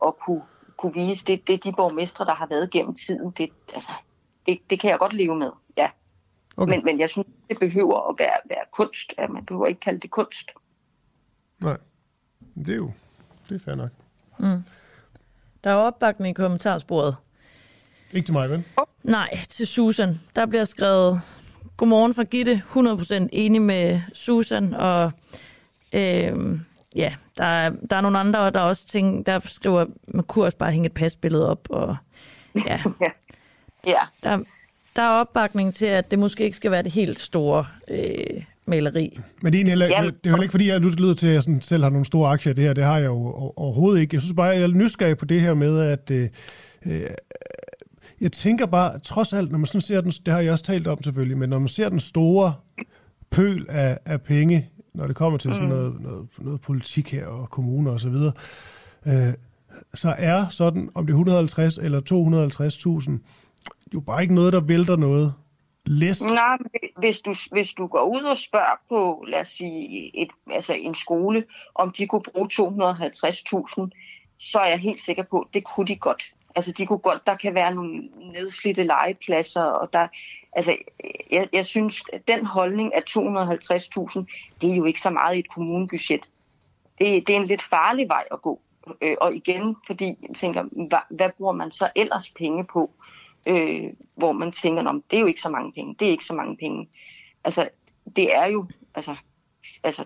at 0.07 0.13
kunne, 0.17 0.41
kunne 0.77 0.93
vise, 0.93 1.25
det, 1.25 1.47
det 1.47 1.63
de 1.63 1.71
borgmestre, 1.71 2.25
der 2.25 2.35
har 2.35 2.47
været 2.47 2.69
gennem 2.71 2.95
tiden. 2.95 3.31
Det, 3.31 3.49
altså, 3.73 3.91
det, 4.45 4.59
det 4.69 4.79
kan 4.79 4.91
jeg 4.91 4.99
godt 4.99 5.13
leve 5.13 5.35
med, 5.35 5.51
ja. 5.77 5.89
Okay. 6.57 6.75
Men, 6.75 6.85
men 6.85 6.99
jeg 6.99 7.09
synes, 7.09 7.27
det 7.49 7.59
behøver 7.59 8.09
at 8.09 8.15
være, 8.19 8.37
være 8.49 8.63
kunst. 8.71 9.13
Ja, 9.17 9.27
man 9.27 9.45
behøver 9.45 9.67
ikke 9.67 9.79
kalde 9.79 9.99
det 9.99 10.11
kunst. 10.11 10.51
Nej, 11.63 11.77
det 12.55 12.69
er 12.69 12.75
jo 12.75 12.91
det 13.49 13.55
er 13.55 13.59
fair 13.59 13.75
nok. 13.75 13.91
Mm. 14.39 14.63
Der 15.63 15.69
er 15.69 15.75
opbakning 15.75 16.29
i 16.29 16.33
kommentarsporet. 16.33 17.15
Ikke 18.13 18.25
til 18.25 18.33
mig, 18.33 18.49
vel? 18.49 18.63
Nej, 19.03 19.37
til 19.49 19.67
Susan. 19.67 20.19
Der 20.35 20.45
bliver 20.45 20.63
skrevet, 20.63 21.21
godmorgen 21.77 22.13
fra 22.13 22.23
Gitte, 22.23 22.61
100% 22.75 23.27
enig 23.31 23.61
med 23.61 24.01
Susan, 24.13 24.73
og 24.73 25.11
øh, 25.93 26.59
ja, 26.95 27.13
der 27.37 27.45
er, 27.45 27.71
der 27.89 27.95
er 27.95 28.01
nogle 28.01 28.19
andre, 28.19 28.51
der 28.51 28.59
også 28.59 28.87
ting, 28.87 29.25
der 29.25 29.39
skriver, 29.45 29.85
man 30.07 30.23
kunne 30.23 30.45
også 30.45 30.57
bare 30.57 30.71
hænge 30.71 30.85
et 30.85 30.93
pasbillede 30.93 31.51
op, 31.51 31.67
og 31.69 31.95
ja. 32.67 32.79
ja. 33.87 33.99
Der, 34.23 34.39
der 34.95 35.01
er 35.01 35.09
opbakning 35.09 35.73
til, 35.73 35.85
at 35.85 36.11
det 36.11 36.19
måske 36.19 36.43
ikke 36.43 36.57
skal 36.57 36.71
være 36.71 36.83
det 36.83 36.91
helt 36.91 37.19
store 37.19 37.65
øh, 37.87 38.43
maleri. 38.65 39.19
Men 39.41 39.53
det 39.53 39.61
er, 39.61 39.65
heller, 39.65 39.85
ja. 39.85 40.01
det 40.01 40.07
er 40.07 40.29
heller 40.29 40.41
ikke, 40.41 40.51
fordi 40.51 40.69
jeg 40.69 40.79
nu 40.79 40.89
lyder 40.89 41.13
til, 41.13 41.27
at 41.27 41.33
jeg 41.33 41.43
sådan 41.43 41.61
selv 41.61 41.83
har 41.83 41.89
nogle 41.89 42.05
store 42.05 42.29
aktier 42.29 42.51
i 42.51 42.55
det 42.55 42.63
her. 42.63 42.73
Det 42.73 42.83
har 42.83 42.97
jeg 42.97 43.05
jo 43.05 43.51
overhovedet 43.55 44.01
ikke. 44.01 44.15
Jeg 44.15 44.21
synes 44.21 44.35
bare, 44.35 44.47
jeg 44.47 44.61
er 44.61 44.67
nysgerrig 44.67 45.17
på 45.17 45.25
det 45.25 45.41
her 45.41 45.53
med, 45.53 45.79
at 45.79 46.11
øh, 46.11 46.29
øh, 46.85 47.09
jeg 48.21 48.31
tænker 48.31 48.65
bare, 48.65 48.99
trods 48.99 49.33
alt, 49.33 49.51
når 49.51 49.57
man 49.57 49.65
sådan 49.65 49.81
ser 49.81 50.01
den, 50.01 50.11
det 50.11 50.33
har 50.33 50.41
jeg 50.41 50.51
også 50.51 50.63
talt 50.63 50.87
om 50.87 51.03
selvfølgelig, 51.03 51.37
men 51.37 51.49
når 51.49 51.59
man 51.59 51.67
ser 51.67 51.89
den 51.89 51.99
store 51.99 52.53
pøl 53.29 53.65
af, 53.69 53.97
af 54.05 54.21
penge, 54.21 54.69
når 54.93 55.07
det 55.07 55.15
kommer 55.15 55.37
til 55.37 55.53
sådan 55.53 55.67
mm. 55.67 55.73
noget, 55.73 56.01
noget, 56.01 56.27
noget 56.37 56.61
politik 56.61 57.11
her 57.11 57.25
og 57.25 57.49
kommuner 57.49 57.91
og 57.91 57.99
så 57.99 58.09
videre, 58.09 58.31
øh, 59.07 59.33
så 59.93 60.15
er 60.17 60.49
sådan, 60.49 60.89
om 60.95 61.05
det 61.05 61.13
er 61.13 61.17
150 61.17 61.77
eller 61.77 62.01
250.000, 63.11 63.11
jo 63.93 63.99
bare 63.99 64.21
ikke 64.21 64.35
noget, 64.35 64.53
der 64.53 64.59
vælter 64.59 64.95
noget 64.95 65.33
læs? 65.85 66.21
Nej, 66.21 66.57
hvis 66.97 67.19
du, 67.19 67.35
hvis 67.51 67.73
du 67.73 67.87
går 67.87 68.03
ud 68.03 68.21
og 68.21 68.37
spørger 68.37 68.81
på, 68.89 69.25
lad 69.27 69.39
os 69.39 69.47
sige, 69.47 70.21
et, 70.21 70.29
altså 70.51 70.73
en 70.73 70.95
skole, 70.95 71.43
om 71.75 71.91
de 71.91 72.07
kunne 72.07 72.21
bruge 72.33 72.47
250.000, 72.53 73.89
så 74.39 74.59
er 74.59 74.69
jeg 74.69 74.79
helt 74.79 74.99
sikker 74.99 75.23
på, 75.23 75.39
at 75.39 75.47
det 75.53 75.63
kunne 75.63 75.87
de 75.87 75.95
godt. 75.95 76.23
Altså, 76.57 76.71
de 76.71 76.85
kunne 76.85 76.99
godt, 76.99 77.27
der 77.27 77.35
kan 77.35 77.53
være 77.53 77.75
nogle 77.75 78.09
nedslidte 78.33 78.83
legepladser, 78.83 79.61
og 79.61 79.93
der, 79.93 80.07
altså, 80.53 80.75
jeg, 81.31 81.47
jeg 81.53 81.65
synes, 81.65 82.03
at 82.13 82.27
den 82.27 82.45
holdning 82.45 82.95
af 82.95 83.03
250.000, 83.09 84.23
det 84.61 84.71
er 84.71 84.75
jo 84.75 84.85
ikke 84.85 85.01
så 85.01 85.09
meget 85.09 85.35
i 85.35 85.39
et 85.39 85.49
kommunebudget. 85.49 86.29
Det, 86.99 87.27
det 87.27 87.29
er 87.29 87.39
en 87.39 87.45
lidt 87.45 87.61
farlig 87.61 88.07
vej 88.07 88.23
at 88.31 88.41
gå. 88.41 88.61
Øh, 89.01 89.15
og 89.21 89.35
igen, 89.35 89.75
fordi 89.87 90.05
jeg 90.05 90.35
tænker, 90.35 90.63
hvad, 90.87 90.99
hvad 91.09 91.29
bruger 91.37 91.53
man 91.53 91.71
så 91.71 91.89
ellers 91.95 92.31
penge 92.31 92.63
på? 92.65 92.91
Øh, 93.45 93.83
hvor 94.15 94.31
man 94.31 94.51
tænker, 94.51 94.83
om 94.83 95.03
det 95.11 95.17
er 95.17 95.21
jo 95.21 95.27
ikke 95.27 95.41
så 95.41 95.49
mange 95.49 95.71
penge, 95.71 95.95
det 95.99 96.07
er 96.07 96.11
ikke 96.11 96.25
så 96.25 96.33
mange 96.33 96.57
penge. 96.57 96.89
Altså, 97.43 97.69
det 98.15 98.35
er 98.35 98.45
jo, 98.45 98.65
altså, 98.95 99.15
altså 99.83 100.03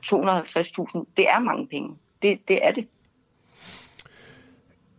250.000, 0.95 1.05
det 1.17 1.29
er 1.29 1.39
mange 1.39 1.67
penge. 1.67 1.95
Det, 2.21 2.47
det 2.47 2.65
er 2.65 2.71
det. 2.71 2.87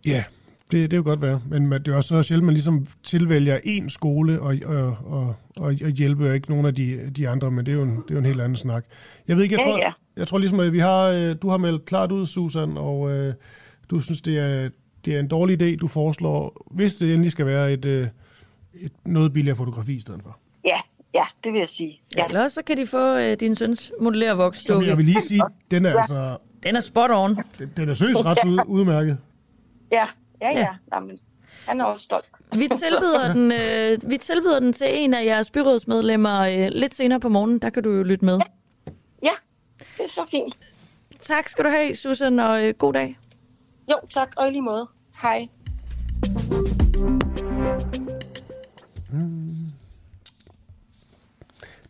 Ja, 0.04 0.24
det, 0.72 0.90
det 0.90 0.92
er 0.92 0.96
jo 0.96 1.02
godt 1.04 1.22
være, 1.22 1.40
men 1.48 1.72
det 1.72 1.88
er 1.88 1.96
også 1.96 2.08
så 2.08 2.22
sjældent, 2.22 2.46
man 2.46 2.54
ligesom 2.54 2.86
tilvælger 3.02 3.58
en 3.64 3.90
skole 3.90 4.40
og, 4.40 4.54
og, 4.66 4.96
og, 5.04 5.34
og, 5.56 5.72
hjælper 5.72 6.32
ikke 6.32 6.50
nogen 6.50 6.66
af 6.66 6.74
de, 6.74 7.10
de 7.16 7.28
andre, 7.28 7.50
men 7.50 7.66
det 7.66 7.72
er, 7.72 7.76
jo 7.76 7.82
en, 7.82 7.90
det 7.90 8.10
er 8.10 8.14
jo 8.14 8.18
en 8.18 8.24
helt 8.24 8.40
anden 8.40 8.56
snak. 8.56 8.84
Jeg 9.28 9.36
ved 9.36 9.42
ikke, 9.42 9.54
jeg 9.54 9.62
tror, 9.64 9.78
ja, 9.78 9.84
ja. 9.86 9.92
Jeg 10.16 10.28
tror 10.28 10.38
ligesom, 10.38 10.60
at 10.60 10.72
vi 10.72 10.78
har, 10.78 11.02
øh, 11.02 11.36
du 11.42 11.48
har 11.48 11.56
meldt 11.56 11.84
klart 11.84 12.12
ud, 12.12 12.26
Susan, 12.26 12.76
og 12.76 13.10
øh, 13.10 13.34
du 13.90 14.00
synes, 14.00 14.20
det 14.20 14.38
er, 14.38 14.68
det 15.04 15.14
er 15.14 15.20
en 15.20 15.28
dårlig 15.28 15.62
idé, 15.62 15.76
du 15.76 15.88
foreslår, 15.88 16.66
hvis 16.70 16.96
det 16.96 17.12
endelig 17.12 17.32
skal 17.32 17.46
være 17.46 17.72
et, 17.72 17.84
øh, 17.84 18.08
et 18.74 18.92
noget 19.06 19.32
billigere 19.32 19.56
fotografi 19.56 19.94
i 19.94 20.00
stedet 20.00 20.20
for. 20.22 20.38
Ja, 20.64 20.80
ja, 21.14 21.24
det 21.44 21.52
vil 21.52 21.58
jeg 21.58 21.68
sige. 21.68 22.00
Ja. 22.16 22.26
Eller 22.26 22.42
også 22.42 22.54
så 22.54 22.62
kan 22.66 22.76
de 22.76 22.86
få 22.86 23.16
øh, 23.16 23.36
din 23.40 23.54
søns 23.54 23.80
Som 23.80 23.94
jeg 23.98 24.04
modellervoksdukke. 24.04 24.96
vil 24.96 25.04
lige 25.04 25.22
sige, 25.22 25.42
den 25.70 25.86
er 25.86 25.98
altså, 25.98 26.36
Den 26.62 26.76
er 26.76 26.80
spot 26.80 27.10
on. 27.10 27.36
den, 27.58 27.72
den 27.76 27.88
er 27.88 27.94
seriøst 27.94 28.24
ret 28.24 28.38
ud, 28.46 28.58
udmærket. 28.66 29.18
Ja, 29.92 30.04
ja, 30.42 30.50
Ja. 30.52 30.58
ja. 30.60 30.68
Jamen, 30.94 31.18
han 31.66 31.80
er 31.80 31.84
også 31.84 32.04
stolt. 32.04 32.24
Vi 32.58 32.68
tilbyder, 32.68 33.32
den, 33.32 33.52
øh, 33.52 34.10
vi 34.10 34.18
tilbyder 34.18 34.60
den 34.60 34.72
til 34.72 34.86
en 34.90 35.14
af 35.14 35.24
jeres 35.24 35.50
byrådsmedlemmer 35.50 36.40
øh, 36.40 36.68
lidt 36.72 36.94
senere 36.94 37.20
på 37.20 37.28
morgenen. 37.28 37.58
Der 37.58 37.70
kan 37.70 37.82
du 37.82 37.90
jo 37.90 38.02
lytte 38.02 38.24
med. 38.24 38.38
Ja, 39.22 39.30
det 39.96 40.04
er 40.04 40.08
så 40.08 40.26
fint. 40.30 40.58
Tak 41.20 41.48
skal 41.48 41.64
du 41.64 41.70
have, 41.70 41.94
Susan, 41.94 42.38
og 42.38 42.62
øh, 42.64 42.74
god 42.74 42.92
dag. 42.92 43.18
Jo, 43.90 43.96
tak, 44.10 44.32
og 44.36 44.48
i 44.48 44.50
lige 44.50 44.62
måde. 44.62 44.88
Hej. 45.22 45.48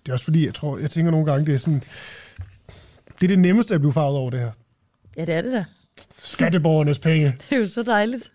Det 0.02 0.09
er 0.09 0.12
også 0.12 0.25
fordi, 0.25 0.47
jeg 0.47 0.54
tror, 0.54 0.78
jeg 0.78 0.90
tænker 0.90 1.11
nogle 1.11 1.26
gange, 1.26 1.47
det 1.47 1.54
er 1.54 1.59
sådan, 1.59 1.82
det 3.21 3.23
er 3.23 3.28
det 3.28 3.38
nemmeste 3.38 3.75
at 3.75 3.80
blive 3.80 3.92
farvet 3.92 4.18
over 4.18 4.30
det 4.30 4.40
her. 4.40 4.50
Ja, 5.16 5.25
det 5.25 5.35
er 5.35 5.42
det 5.42 5.52
da. 5.52 5.64
Skatteborgernes 6.25 6.99
penge. 6.99 7.26
Det 7.41 7.52
er 7.52 7.61
jo 7.61 7.67
så 7.67 7.83
dejligt. 7.83 8.33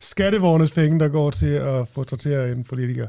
Skatteborgernes 0.00 0.72
penge, 0.72 1.00
der 1.00 1.08
går 1.08 1.30
til 1.30 1.48
at 1.48 1.88
portrættere 1.88 2.52
en 2.52 2.64
politiker. 2.64 3.08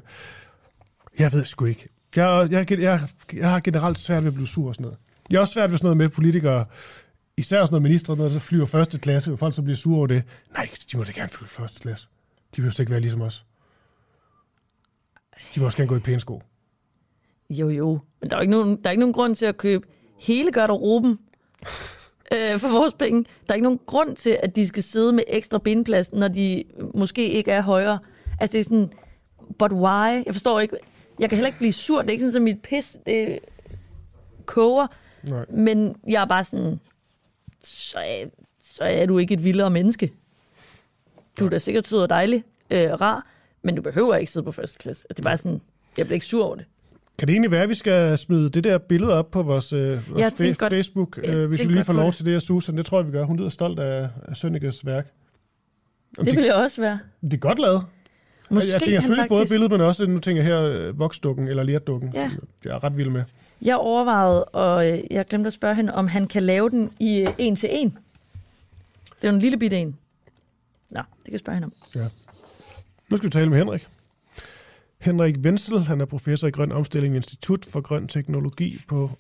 Jeg 1.20 1.34
ved 1.34 1.46
sgu 1.46 1.66
ikke. 1.66 1.90
Jeg, 2.16 2.48
jeg, 2.52 2.72
jeg, 2.72 3.02
jeg 3.34 3.50
har 3.50 3.60
generelt 3.60 4.00
svært 4.00 4.24
ved 4.24 4.32
at 4.32 4.36
blive 4.36 4.48
sur 4.48 4.68
og 4.68 4.76
sådan 4.76 4.84
noget. 4.84 4.98
Jeg 5.30 5.38
er 5.38 5.42
også 5.42 5.54
svært 5.54 5.72
ved 5.72 5.78
sådan 5.78 5.86
noget 5.86 5.98
med 5.98 6.10
politikere, 6.10 6.66
især 7.38 7.66
sådan 7.66 7.74
noget 7.74 7.84
minister, 7.84 8.16
der 8.16 8.40
flyver 8.40 8.66
første 8.66 9.00
klasse, 9.00 9.32
og 9.32 9.40
folk 9.40 9.56
så 9.56 9.62
bliver 9.62 9.78
sure 9.78 9.98
over 9.98 10.08
det. 10.08 10.24
Nej, 10.54 10.70
de 10.92 10.98
må 10.98 11.04
da 11.04 11.12
gerne 11.12 11.30
flyve 11.30 11.48
første 11.48 11.82
klasse. 11.82 12.08
De 12.56 12.62
vil 12.62 12.74
jo 12.78 12.82
ikke 12.82 12.92
være 12.92 13.00
ligesom 13.02 13.22
os. 13.22 13.46
De 15.56 15.60
må 15.60 15.66
også 15.66 15.78
gerne 15.78 15.88
gå 15.88 15.96
i 15.96 16.00
pæne 16.00 16.20
sko. 16.20 16.42
Jo, 17.50 17.70
jo. 17.70 18.00
Men 18.22 18.30
der 18.30 18.38
er 18.38 18.42
ikke 18.42 18.52
nogen, 18.52 18.78
der 18.78 18.88
er 18.90 18.92
ikke 18.92 19.00
nogen 19.00 19.14
grund 19.14 19.36
til 19.36 19.46
at 19.46 19.58
købe 19.58 19.88
hele 20.20 20.52
garderoben 20.52 21.20
øh, 22.32 22.60
for 22.60 22.68
vores 22.68 22.94
penge. 22.94 23.24
Der 23.24 23.54
er 23.54 23.54
ikke 23.54 23.64
nogen 23.64 23.80
grund 23.86 24.16
til, 24.16 24.38
at 24.44 24.56
de 24.56 24.68
skal 24.68 24.84
sidde 24.84 25.14
med 25.14 25.24
ekstra 25.28 25.58
benplads, 25.58 26.14
når 26.14 26.28
de 26.28 26.64
måske 26.94 27.30
ikke 27.30 27.52
er 27.52 27.62
højere. 27.62 28.00
Altså, 28.40 28.54
det 28.54 28.60
er 28.60 28.64
sådan, 28.64 28.92
but 29.60 29.72
why? 29.72 30.26
Jeg 30.26 30.34
forstår 30.34 30.60
ikke. 30.60 30.78
Jeg 31.20 31.30
kan 31.30 31.36
heller 31.36 31.48
ikke 31.48 31.60
blive 31.60 31.74
sur. 31.74 32.02
Det 32.02 32.08
er 32.08 32.12
ikke 32.12 32.24
sådan, 32.24 32.36
at 32.36 32.42
mit 32.42 32.62
pis 32.62 32.98
det 33.06 33.40
koger. 34.46 34.88
Nej. 35.24 35.46
Men 35.50 35.96
jeg 36.08 36.22
er 36.22 36.26
bare 36.26 36.44
sådan, 36.44 36.80
så 37.62 38.00
er, 38.00 38.26
så 38.64 38.84
er 38.84 39.06
du 39.06 39.18
ikke 39.18 39.34
et 39.34 39.44
vildere 39.44 39.70
menneske. 39.70 40.14
Du 41.40 41.46
er 41.46 41.50
da 41.50 41.58
sikkert 41.58 41.88
sød 41.88 42.00
og 42.00 42.10
dejlig, 42.10 42.44
øh, 42.70 43.02
rar, 43.02 43.28
men 43.62 43.76
du 43.76 43.82
behøver 43.82 44.16
ikke 44.16 44.32
sidde 44.32 44.44
på 44.44 44.52
første 44.52 44.78
klasse. 44.78 45.06
Det 45.10 45.20
er 45.20 45.24
bare 45.24 45.38
sådan, 45.38 45.62
jeg 45.98 46.06
bliver 46.06 46.16
ikke 46.16 46.26
sur 46.26 46.46
over 46.46 46.56
det. 46.56 46.66
Kan 47.20 47.28
det 47.28 47.34
egentlig 47.34 47.52
være, 47.52 47.64
at 47.64 47.70
vi 47.70 47.74
skal 47.76 48.18
smide 48.18 48.50
det 48.50 48.64
der 48.64 48.78
billede 48.78 49.14
op 49.14 49.32
på 49.32 49.44
vores, 49.44 49.74
øh, 49.74 50.10
vores 50.14 50.42
fa- 50.42 50.54
godt- 50.54 50.72
Facebook, 50.74 51.18
jeg 51.24 51.36
øh, 51.36 51.48
hvis 51.50 51.60
vi 51.60 51.66
lige 51.74 51.84
får 51.84 51.94
lov 51.94 52.06
det. 52.06 52.16
til 52.16 52.26
det 52.26 52.36
af 52.36 52.42
Susan? 52.42 52.78
Det 52.78 52.86
tror 52.86 53.00
jeg, 53.00 53.08
vi 53.08 53.12
gør. 53.12 53.24
Hun 53.26 53.38
lyder 53.38 53.50
stolt 53.50 53.80
af, 53.80 54.10
af 54.28 54.36
Sønnekes 54.38 54.86
værk. 54.86 55.08
Om 56.18 56.26
Det 56.26 56.36
vil 56.36 56.44
jeg 56.44 56.54
også 56.56 56.82
være. 56.82 57.00
Det 57.22 57.34
er 57.34 57.38
godt 57.38 57.60
lavet. 57.60 57.86
Måske 58.50 58.72
jeg 58.74 58.82
tænker 58.82 58.96
han 58.96 59.02
selvfølgelig 59.02 59.30
både 59.30 59.40
faktisk... 59.40 59.54
billedet, 59.54 59.72
men 59.72 59.82
også, 59.82 60.06
nu 60.06 60.18
tænker 60.20 60.44
jeg 60.44 60.52
her, 60.52 60.62
øh, 60.62 61.00
voksdukken 61.00 61.48
eller 61.48 61.64
lierdukken, 61.64 62.12
Ja. 62.14 62.30
jeg 62.66 62.72
er 62.76 62.84
ret 62.84 62.98
vild 62.98 63.10
med. 63.10 63.24
Jeg 63.62 63.76
overvejede, 63.76 64.46
og 64.46 64.92
øh, 64.92 65.00
jeg 65.12 65.26
glemte 65.26 65.48
at 65.48 65.54
spørge 65.54 65.76
hende, 65.76 65.94
om 65.94 66.08
han 66.08 66.28
kan 66.28 66.44
lave 66.44 66.70
den 66.70 66.92
i 67.00 67.26
en 67.38 67.56
til 67.56 67.70
en. 67.72 67.90
Det 69.22 69.28
er 69.28 69.32
jo 69.32 69.36
en 69.36 69.42
lille 69.42 69.58
bitte 69.58 69.78
en. 69.78 69.98
Nå, 70.90 71.02
det 71.02 71.24
kan 71.26 71.32
jeg 71.32 71.40
spørge 71.40 71.56
hende 71.56 71.66
om. 71.66 71.74
Ja. 72.02 72.08
Nu 73.10 73.18
skal 73.18 73.28
vi 73.28 73.32
tale 73.32 73.50
med 73.50 73.58
Henrik. 73.58 73.88
Henrik 75.02 75.38
Wenzel, 75.38 75.80
han 75.80 76.02
er 76.02 76.06
professor 76.06 76.48
i 76.48 76.52
Grøn 76.52 76.72
Omstilling 76.72 77.14
ved 77.14 77.20
Institut 77.20 77.66
for 77.66 77.82
Grøn 77.82 78.08
Teknologi 78.08 78.82
på 78.88 79.12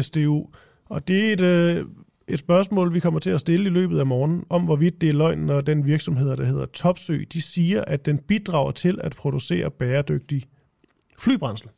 SDU. 0.00 0.46
Og 0.84 1.08
det 1.08 1.28
er 1.28 1.32
et, 1.32 1.40
øh, 1.40 1.86
et 2.28 2.38
spørgsmål, 2.38 2.94
vi 2.94 3.00
kommer 3.00 3.20
til 3.20 3.30
at 3.30 3.40
stille 3.40 3.66
i 3.66 3.72
løbet 3.72 3.98
af 3.98 4.06
morgen, 4.06 4.44
om 4.50 4.64
hvorvidt 4.64 5.00
det 5.00 5.08
er 5.08 5.12
løgn, 5.12 5.38
når 5.38 5.60
den 5.60 5.86
virksomhed, 5.86 6.36
der 6.36 6.44
hedder 6.44 6.66
Topsø, 6.66 7.24
de 7.32 7.42
siger, 7.42 7.84
at 7.84 8.06
den 8.06 8.18
bidrager 8.18 8.70
til 8.70 8.98
at 9.02 9.14
producere 9.16 9.70
bæredygtig 9.70 10.44
flybrændsel. 11.18 11.68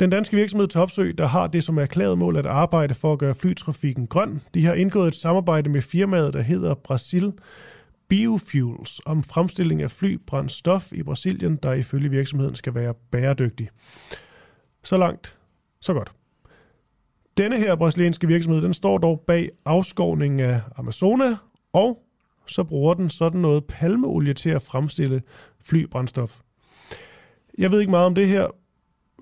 Den 0.00 0.10
danske 0.10 0.36
virksomhed 0.36 0.68
Topsø, 0.68 1.12
der 1.18 1.26
har 1.26 1.46
det 1.46 1.64
som 1.64 1.78
erklæret 1.78 2.18
mål 2.18 2.36
at 2.36 2.46
arbejde 2.46 2.94
for 2.94 3.12
at 3.12 3.18
gøre 3.18 3.34
flytrafikken 3.34 4.06
grøn, 4.06 4.40
de 4.54 4.64
har 4.64 4.74
indgået 4.74 5.08
et 5.08 5.14
samarbejde 5.14 5.70
med 5.70 5.82
firmaet, 5.82 6.34
der 6.34 6.42
hedder 6.42 6.74
Brasil 6.74 7.32
Biofuels 8.08 9.00
om 9.06 9.22
fremstilling 9.22 9.82
af 9.82 9.90
flybrændstof 9.90 10.92
i 10.92 11.02
Brasilien, 11.02 11.56
der 11.56 11.72
ifølge 11.72 12.10
virksomheden 12.10 12.54
skal 12.54 12.74
være 12.74 12.94
bæredygtig. 13.10 13.68
Så 14.84 14.98
langt, 14.98 15.36
så 15.80 15.92
godt. 15.92 16.12
Denne 17.36 17.58
her 17.58 17.76
brasilianske 17.76 18.26
virksomhed, 18.26 18.62
den 18.62 18.74
står 18.74 18.98
dog 18.98 19.24
bag 19.26 19.48
afskovningen 19.64 20.40
af 20.40 20.60
Amazonas, 20.76 21.36
og 21.72 22.02
så 22.46 22.64
bruger 22.64 22.94
den 22.94 23.10
sådan 23.10 23.40
noget 23.40 23.64
palmeolie 23.64 24.34
til 24.34 24.50
at 24.50 24.62
fremstille 24.62 25.22
flybrændstof. 25.64 26.40
Jeg 27.58 27.72
ved 27.72 27.80
ikke 27.80 27.90
meget 27.90 28.06
om 28.06 28.14
det 28.14 28.28
her, 28.28 28.46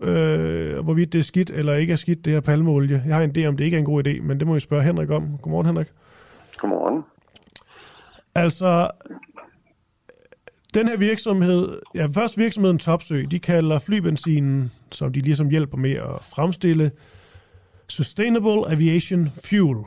øh, 0.02 0.78
hvorvidt 0.78 1.12
det 1.12 1.18
er 1.18 1.22
skidt 1.22 1.50
eller 1.50 1.74
ikke 1.74 1.92
er 1.92 1.96
skidt, 1.96 2.24
det 2.24 2.32
her 2.32 2.40
palmeolie. 2.40 3.02
Jeg 3.06 3.16
har 3.16 3.22
en 3.22 3.36
idé 3.38 3.46
om, 3.46 3.56
det 3.56 3.64
ikke 3.64 3.74
er 3.74 3.78
en 3.78 3.84
god 3.84 4.06
idé, 4.06 4.22
men 4.22 4.38
det 4.38 4.46
må 4.46 4.54
vi 4.54 4.60
spørge 4.60 4.82
Henrik 4.82 5.10
om. 5.10 5.38
Godmorgen, 5.38 5.66
Henrik. 5.66 5.92
Godmorgen. 6.58 7.04
Altså, 8.36 8.90
den 10.74 10.88
her 10.88 10.96
virksomhed, 10.96 11.78
ja 11.94 12.06
først 12.06 12.38
virksomheden 12.38 12.78
Topsø, 12.78 13.24
de 13.30 13.38
kalder 13.38 13.78
flybenzinen, 13.78 14.72
som 14.92 15.12
de 15.12 15.20
ligesom 15.20 15.48
hjælper 15.48 15.76
med 15.78 15.92
at 15.92 16.24
fremstille, 16.34 16.90
Sustainable 17.88 18.70
Aviation 18.70 19.28
Fuel. 19.44 19.84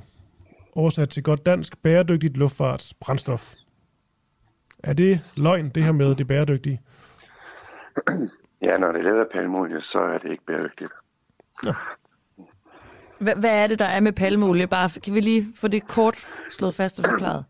Oversat 0.73 1.09
til 1.09 1.23
godt 1.23 1.45
dansk, 1.45 1.77
bæredygtigt 1.77 2.37
luftfartsbrændstof. 2.37 3.53
Er 4.83 4.93
det 4.93 5.21
løgn, 5.37 5.69
det 5.69 5.83
her 5.83 5.91
med 5.91 6.15
det 6.15 6.27
bæredygtige? 6.27 6.81
Ja, 8.61 8.77
når 8.77 8.91
det 8.91 8.99
er 8.99 9.03
lavet 9.03 9.19
af 9.19 9.25
palmeolie, 9.33 9.81
så 9.81 9.99
er 9.99 10.17
det 10.17 10.31
ikke 10.31 10.45
bæredygtigt. 10.45 10.91
Hva- 13.21 13.39
hvad 13.39 13.63
er 13.63 13.67
det, 13.67 13.79
der 13.79 13.85
er 13.85 13.99
med 13.99 14.11
palmeolie? 14.13 14.67
Bare, 14.67 14.89
kan 15.03 15.13
vi 15.13 15.19
lige 15.21 15.47
få 15.55 15.67
det 15.67 15.87
kort 15.87 16.17
slået 16.49 16.75
fast 16.75 16.99
og 16.99 17.05
forklaret? 17.09 17.45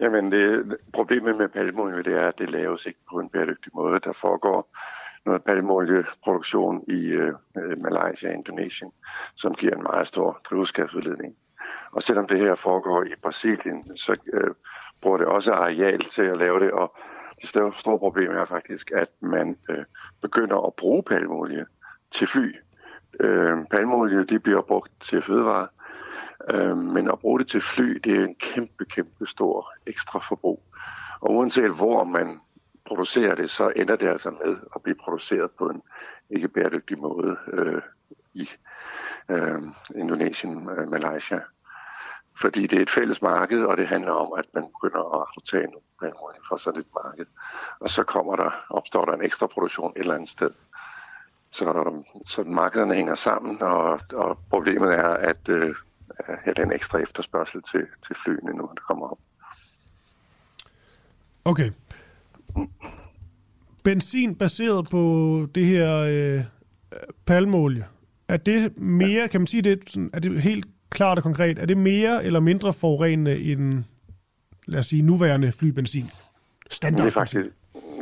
Jamen, 0.00 0.32
det, 0.32 0.76
problemet 0.92 1.36
med 1.36 1.48
palmeolie, 1.48 2.02
det 2.02 2.14
er, 2.14 2.28
at 2.28 2.38
det 2.38 2.50
laves 2.50 2.86
ikke 2.86 3.00
på 3.10 3.18
en 3.18 3.28
bæredygtig 3.28 3.72
måde. 3.74 4.00
Der 4.00 4.12
foregår 4.12 4.76
noget 5.26 5.44
palmeolieproduktion 5.44 6.84
i 6.88 7.06
øh, 7.06 7.34
Malaysia 7.56 8.28
og 8.28 8.34
Indonesien, 8.34 8.92
som 9.36 9.54
giver 9.54 9.76
en 9.76 9.82
meget 9.82 10.06
stor 10.06 10.40
drivhusgasudledning. 10.50 11.34
Og 11.92 12.02
selvom 12.02 12.26
det 12.26 12.38
her 12.38 12.54
foregår 12.54 13.04
i 13.04 13.14
Brasilien, 13.22 13.96
så 13.96 14.14
øh, 14.32 14.54
bruger 15.00 15.18
det 15.18 15.26
også 15.26 15.52
areal 15.52 15.98
til 15.98 16.22
at 16.22 16.38
lave 16.38 16.60
det, 16.60 16.70
og 16.72 16.96
det 17.40 17.48
store, 17.48 17.72
store 17.74 17.98
problem 17.98 18.30
er 18.30 18.44
faktisk, 18.44 18.90
at 18.94 19.08
man 19.20 19.56
øh, 19.70 19.84
begynder 20.22 20.66
at 20.66 20.74
bruge 20.74 21.02
palmeolie 21.02 21.66
til 22.10 22.26
fly. 22.26 22.54
Øh, 23.20 23.56
palmeolie, 23.70 24.24
det 24.24 24.42
bliver 24.42 24.62
brugt 24.62 24.92
til 25.00 25.22
fødevarer, 25.22 25.66
Øh, 26.50 26.76
men 26.76 27.08
at 27.10 27.18
bruge 27.18 27.38
det 27.38 27.48
til 27.48 27.60
fly, 27.60 28.00
det 28.04 28.16
er 28.16 28.24
en 28.24 28.34
kæmpe, 28.34 28.84
kæmpe 28.84 29.26
stor 29.26 29.72
ekstra 29.86 30.18
forbrug. 30.28 30.62
Og 31.20 31.30
uanset 31.34 31.76
hvor 31.76 32.04
man 32.04 32.40
producerer 32.84 33.34
det, 33.34 33.50
så 33.50 33.72
ender 33.76 33.96
det 33.96 34.08
altså 34.08 34.30
med 34.30 34.56
at 34.74 34.82
blive 34.82 34.96
produceret 35.04 35.50
på 35.50 35.68
en 35.68 35.82
ikke 36.30 36.48
bæredygtig 36.48 36.98
måde 36.98 37.36
øh, 37.52 37.82
i 38.34 38.48
øh, 39.28 39.62
Indonesien, 39.94 40.70
øh, 40.70 40.88
Malaysia. 40.90 41.40
Fordi 42.40 42.66
det 42.66 42.78
er 42.78 42.82
et 42.82 42.90
fælles 42.90 43.22
marked, 43.22 43.62
og 43.64 43.76
det 43.76 43.86
handler 43.88 44.12
om, 44.12 44.38
at 44.38 44.44
man 44.54 44.64
begynder 44.66 45.20
at 45.20 45.26
aftage 45.36 45.64
nogle 45.66 45.80
for 46.00 46.34
fra 46.48 46.58
sådan 46.58 46.80
et 46.80 46.86
marked. 47.04 47.26
Og 47.80 47.90
så 47.90 48.04
kommer 48.04 48.36
der, 48.36 48.50
opstår 48.70 49.04
der 49.04 49.12
en 49.12 49.24
ekstra 49.24 49.46
produktion 49.46 49.92
et 49.96 50.00
eller 50.00 50.14
andet 50.14 50.30
sted. 50.30 50.50
Så, 51.50 51.92
så 52.26 52.42
markederne 52.42 52.94
hænger 52.94 53.14
sammen, 53.14 53.62
og, 53.62 54.00
og 54.12 54.38
problemet 54.50 54.94
er, 54.94 55.08
at 55.08 55.48
øh, 55.48 55.74
have 56.26 56.54
den 56.54 56.72
ekstra 56.72 56.98
efterspørgsel 56.98 57.62
til, 57.62 57.86
til 58.06 58.16
flyene, 58.24 58.52
nu 58.52 58.68
det 58.74 58.82
kommer 58.82 59.08
op. 59.08 59.18
Okay. 61.44 61.70
Benzin 63.84 64.34
baseret 64.34 64.88
på 64.90 65.46
det 65.54 65.66
her 65.66 65.96
øh, 65.96 66.44
palmeolie, 67.26 67.86
er 68.28 68.36
det 68.36 68.78
mere, 68.78 69.28
kan 69.28 69.40
man 69.40 69.46
sige 69.46 69.62
det, 69.62 69.82
sådan, 69.86 70.10
er 70.12 70.18
det 70.20 70.42
helt 70.42 70.66
klart 70.90 71.18
og 71.18 71.22
konkret, 71.22 71.58
er 71.58 71.66
det 71.66 71.76
mere 71.76 72.24
eller 72.24 72.40
mindre 72.40 72.72
forurenende 72.72 73.38
end, 73.38 73.84
lad 74.66 74.78
os 74.78 74.86
sige, 74.86 75.02
nuværende 75.02 75.52
flybenzin? 75.52 76.10
Standard. 76.70 77.04
Det 77.04 77.10
er 77.10 77.14
faktisk, 77.14 77.46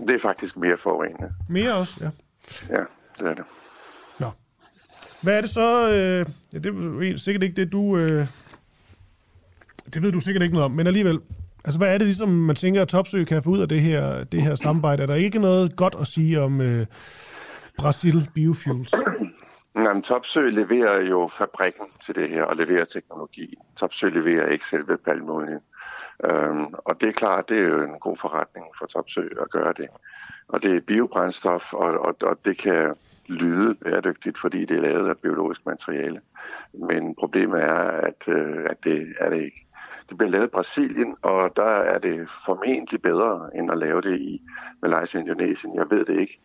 det 0.09 0.14
er 0.14 0.18
faktisk 0.18 0.57
mere 0.57 0.76
forurenende. 0.76 1.33
Mere 1.48 1.74
også, 1.74 1.96
ja. 2.00 2.11
Ja, 2.76 2.85
det 3.18 3.26
er 3.26 3.35
det. 3.35 3.44
Hvad 5.22 5.37
er 5.37 5.40
det 5.40 5.50
så, 5.50 5.90
øh, 5.90 6.26
ja, 6.52 6.59
det 6.59 7.12
er 7.12 7.16
sikkert 7.16 7.42
ikke 7.42 7.57
det, 7.57 7.72
du 7.72 7.96
øh, 7.96 8.26
det 9.94 10.02
ved 10.02 10.12
du 10.12 10.20
sikkert 10.20 10.42
ikke 10.42 10.55
noget 10.55 10.64
om, 10.64 10.70
men 10.70 10.87
alligevel, 10.87 11.20
altså 11.64 11.79
hvad 11.79 11.94
er 11.94 11.98
det 11.98 12.07
ligesom, 12.07 12.29
man 12.29 12.57
tænker, 12.57 12.83
at 12.83 12.88
Topsø 12.88 13.24
kan 13.24 13.42
få 13.42 13.50
ud 13.50 13.61
af 13.61 13.68
det 13.68 13.81
her, 13.81 14.24
det 14.24 14.42
her 14.42 14.55
samarbejde? 14.55 15.02
Er 15.02 15.07
der 15.07 15.14
ikke 15.14 15.38
noget 15.38 15.76
godt 15.76 15.96
at 16.00 16.07
sige 16.07 16.40
om 16.40 16.61
øh, 16.61 16.87
Brasil 17.79 18.31
Biofuels? 18.35 18.94
Jamen, 19.76 20.02
Topsø 20.02 20.48
leverer 20.48 21.00
jo 21.00 21.31
fabrikken 21.38 21.87
til 22.07 22.14
det 22.14 22.29
her, 22.29 22.42
og 22.42 22.57
leverer 22.57 22.85
teknologi. 22.85 23.55
Topsø 23.76 24.09
leverer 24.09 24.48
ikke 24.48 24.66
selve 24.66 24.96
palmolien. 24.96 25.61
Øhm, 26.24 26.64
og 26.74 27.00
det 27.00 27.09
er 27.09 27.12
klart, 27.12 27.48
det 27.48 27.59
er 27.59 27.62
jo 27.62 27.83
en 27.83 27.98
god 28.00 28.16
forretning 28.16 28.66
for 28.79 28.87
Topsø 28.87 29.20
at 29.20 29.50
gøre 29.50 29.72
det. 29.76 29.87
Og 30.48 30.62
det 30.62 30.76
er 30.76 30.81
biobrændstof, 30.81 31.72
og, 31.72 32.00
og, 32.00 32.16
og 32.22 32.38
det 32.44 32.59
kan 32.59 32.94
lyde 33.29 33.75
bæredygtigt, 33.75 34.39
fordi 34.39 34.65
det 34.65 34.77
er 34.77 34.81
lavet 34.81 35.09
af 35.09 35.19
biologisk 35.19 35.67
materiale. 35.67 36.21
Men 36.73 37.15
problemet 37.15 37.62
er, 37.62 37.79
at, 37.79 38.29
øh, 38.29 38.67
at 38.71 38.85
det 38.85 39.15
er 39.19 39.31
det 39.31 39.43
ikke. 39.43 39.67
Det 40.09 40.19
bliver 40.19 40.31
lavet 40.31 40.47
i 40.47 40.51
Brasilien, 40.51 41.17
og 41.23 41.57
der 41.57 41.62
er 41.62 41.99
det 41.99 42.29
formentlig 42.47 43.03
bedre, 43.03 43.51
end 43.55 43.71
at 43.71 43.79
lave 43.79 44.01
det 44.01 44.21
i 44.21 44.43
Malaysia 44.83 45.21
og 45.21 45.27
Indonesien. 45.27 45.75
Jeg 45.75 45.91
ved 45.91 46.05
det 46.05 46.21
ikke. 46.21 46.41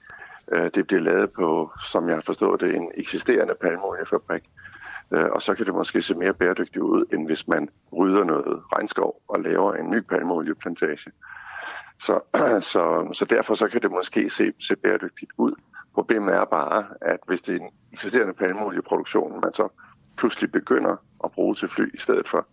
Øh, 0.51 0.69
det 0.75 0.87
bliver 0.87 1.01
lavet 1.01 1.31
på, 1.31 1.71
som 1.91 2.07
jeg 2.07 2.15
har 2.15 2.21
forstået 2.21 2.61
det, 2.61 2.75
en 2.75 2.91
eksisterende 2.95 3.55
palmoliefabrik. 3.61 4.43
Øh, 5.11 5.25
og 5.31 5.41
så 5.41 5.55
kan 5.55 5.65
det 5.65 5.73
måske 5.73 6.01
se 6.01 6.15
mere 6.15 6.33
bæredygtigt 6.33 6.83
ud, 6.83 7.05
end 7.13 7.25
hvis 7.25 7.47
man 7.47 7.69
rydder 7.97 8.23
noget 8.23 8.61
regnskov 8.73 9.21
og 9.27 9.41
laver 9.41 9.73
en 9.73 9.89
ny 9.89 9.99
palmolieplantage. 9.99 11.11
Så, 11.99 12.19
så, 12.73 13.09
så 13.13 13.25
derfor 13.25 13.55
så 13.55 13.67
kan 13.67 13.81
det 13.81 13.91
måske 13.91 14.29
se, 14.29 14.53
se 14.59 14.75
bæredygtigt 14.75 15.31
ud. 15.37 15.53
Problemet 15.93 16.35
er 16.35 16.45
bare, 16.45 16.85
at 17.01 17.19
hvis 17.27 17.41
det 17.41 17.55
er 17.55 17.59
en 17.59 17.69
eksisterende 17.93 18.33
palmeolieproduktion, 18.33 19.41
man 19.41 19.53
så 19.53 19.67
pludselig 20.17 20.51
begynder 20.51 20.95
at 21.23 21.31
bruge 21.31 21.55
til 21.55 21.69
fly 21.69 21.95
i 21.95 21.99
stedet 21.99 22.29
for, 22.29 22.47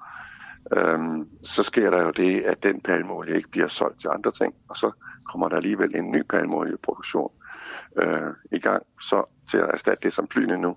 øhm, 0.77 1.29
så 1.43 1.63
sker 1.63 1.91
der 1.91 2.03
jo 2.03 2.11
det, 2.11 2.41
at 2.41 2.63
den 2.63 2.81
palmeolie 2.81 3.37
ikke 3.37 3.51
bliver 3.51 3.69
solgt 3.69 4.01
til 4.01 4.09
andre 4.09 4.31
ting, 4.31 4.55
og 4.69 4.77
så 4.77 4.93
kommer 5.31 5.49
der 5.49 5.57
alligevel 5.57 5.97
en 5.97 6.11
ny 6.11 6.23
palmeolieproduktion 6.23 7.31
øh, 7.97 8.31
i 8.53 8.59
gang 8.59 8.83
så 9.01 9.25
til 9.51 9.59
at 9.59 9.71
erstatte 9.71 10.03
det, 10.03 10.13
som 10.13 10.29
flyene 10.29 10.59
nu 10.59 10.77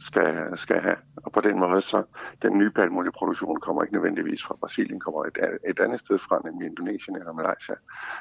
skal, 0.00 0.58
skal 0.58 0.80
have. 0.80 0.96
Og 1.16 1.32
på 1.32 1.40
den 1.40 1.58
måde, 1.58 1.82
så 1.82 2.02
den 2.42 2.58
nye 2.58 2.70
palmolieproduktion 2.70 3.60
kommer 3.60 3.82
ikke 3.82 3.94
nødvendigvis 3.94 4.44
fra 4.44 4.56
Brasilien, 4.60 5.00
kommer 5.00 5.24
et, 5.24 5.38
et 5.68 5.80
andet 5.80 6.00
sted 6.00 6.18
fra, 6.18 6.40
nemlig 6.44 6.66
Indonesien 6.66 7.16
eller 7.16 7.32
Malaysia. 7.32 7.74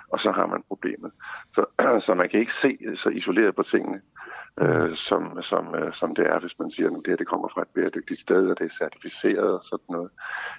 Og 0.10 0.20
så 0.20 0.32
har 0.32 0.48
man 0.48 0.64
problemet. 0.68 1.12
Så, 1.54 1.66
så 2.06 2.14
man 2.16 2.30
kan 2.30 2.40
ikke 2.40 2.54
se 2.54 2.78
så 2.96 3.10
isoleret 3.10 3.56
på 3.56 3.64
tingene, 3.64 4.02
øh, 4.62 4.96
som, 4.96 5.42
som, 5.42 5.76
øh, 5.76 5.94
som 5.94 6.16
det 6.16 6.26
er, 6.26 6.40
hvis 6.40 6.60
man 6.60 6.70
siger, 6.70 6.90
at 6.90 6.96
det 6.96 7.08
her 7.08 7.16
det 7.16 7.28
kommer 7.28 7.48
fra 7.48 7.62
et 7.62 7.68
bæredygtigt 7.68 8.20
sted, 8.20 8.50
og 8.50 8.60
det 8.60 8.66
er 8.66 8.70
certificeret 8.70 9.58
og 9.58 9.64
sådan 9.64 9.86
noget. 9.90 10.10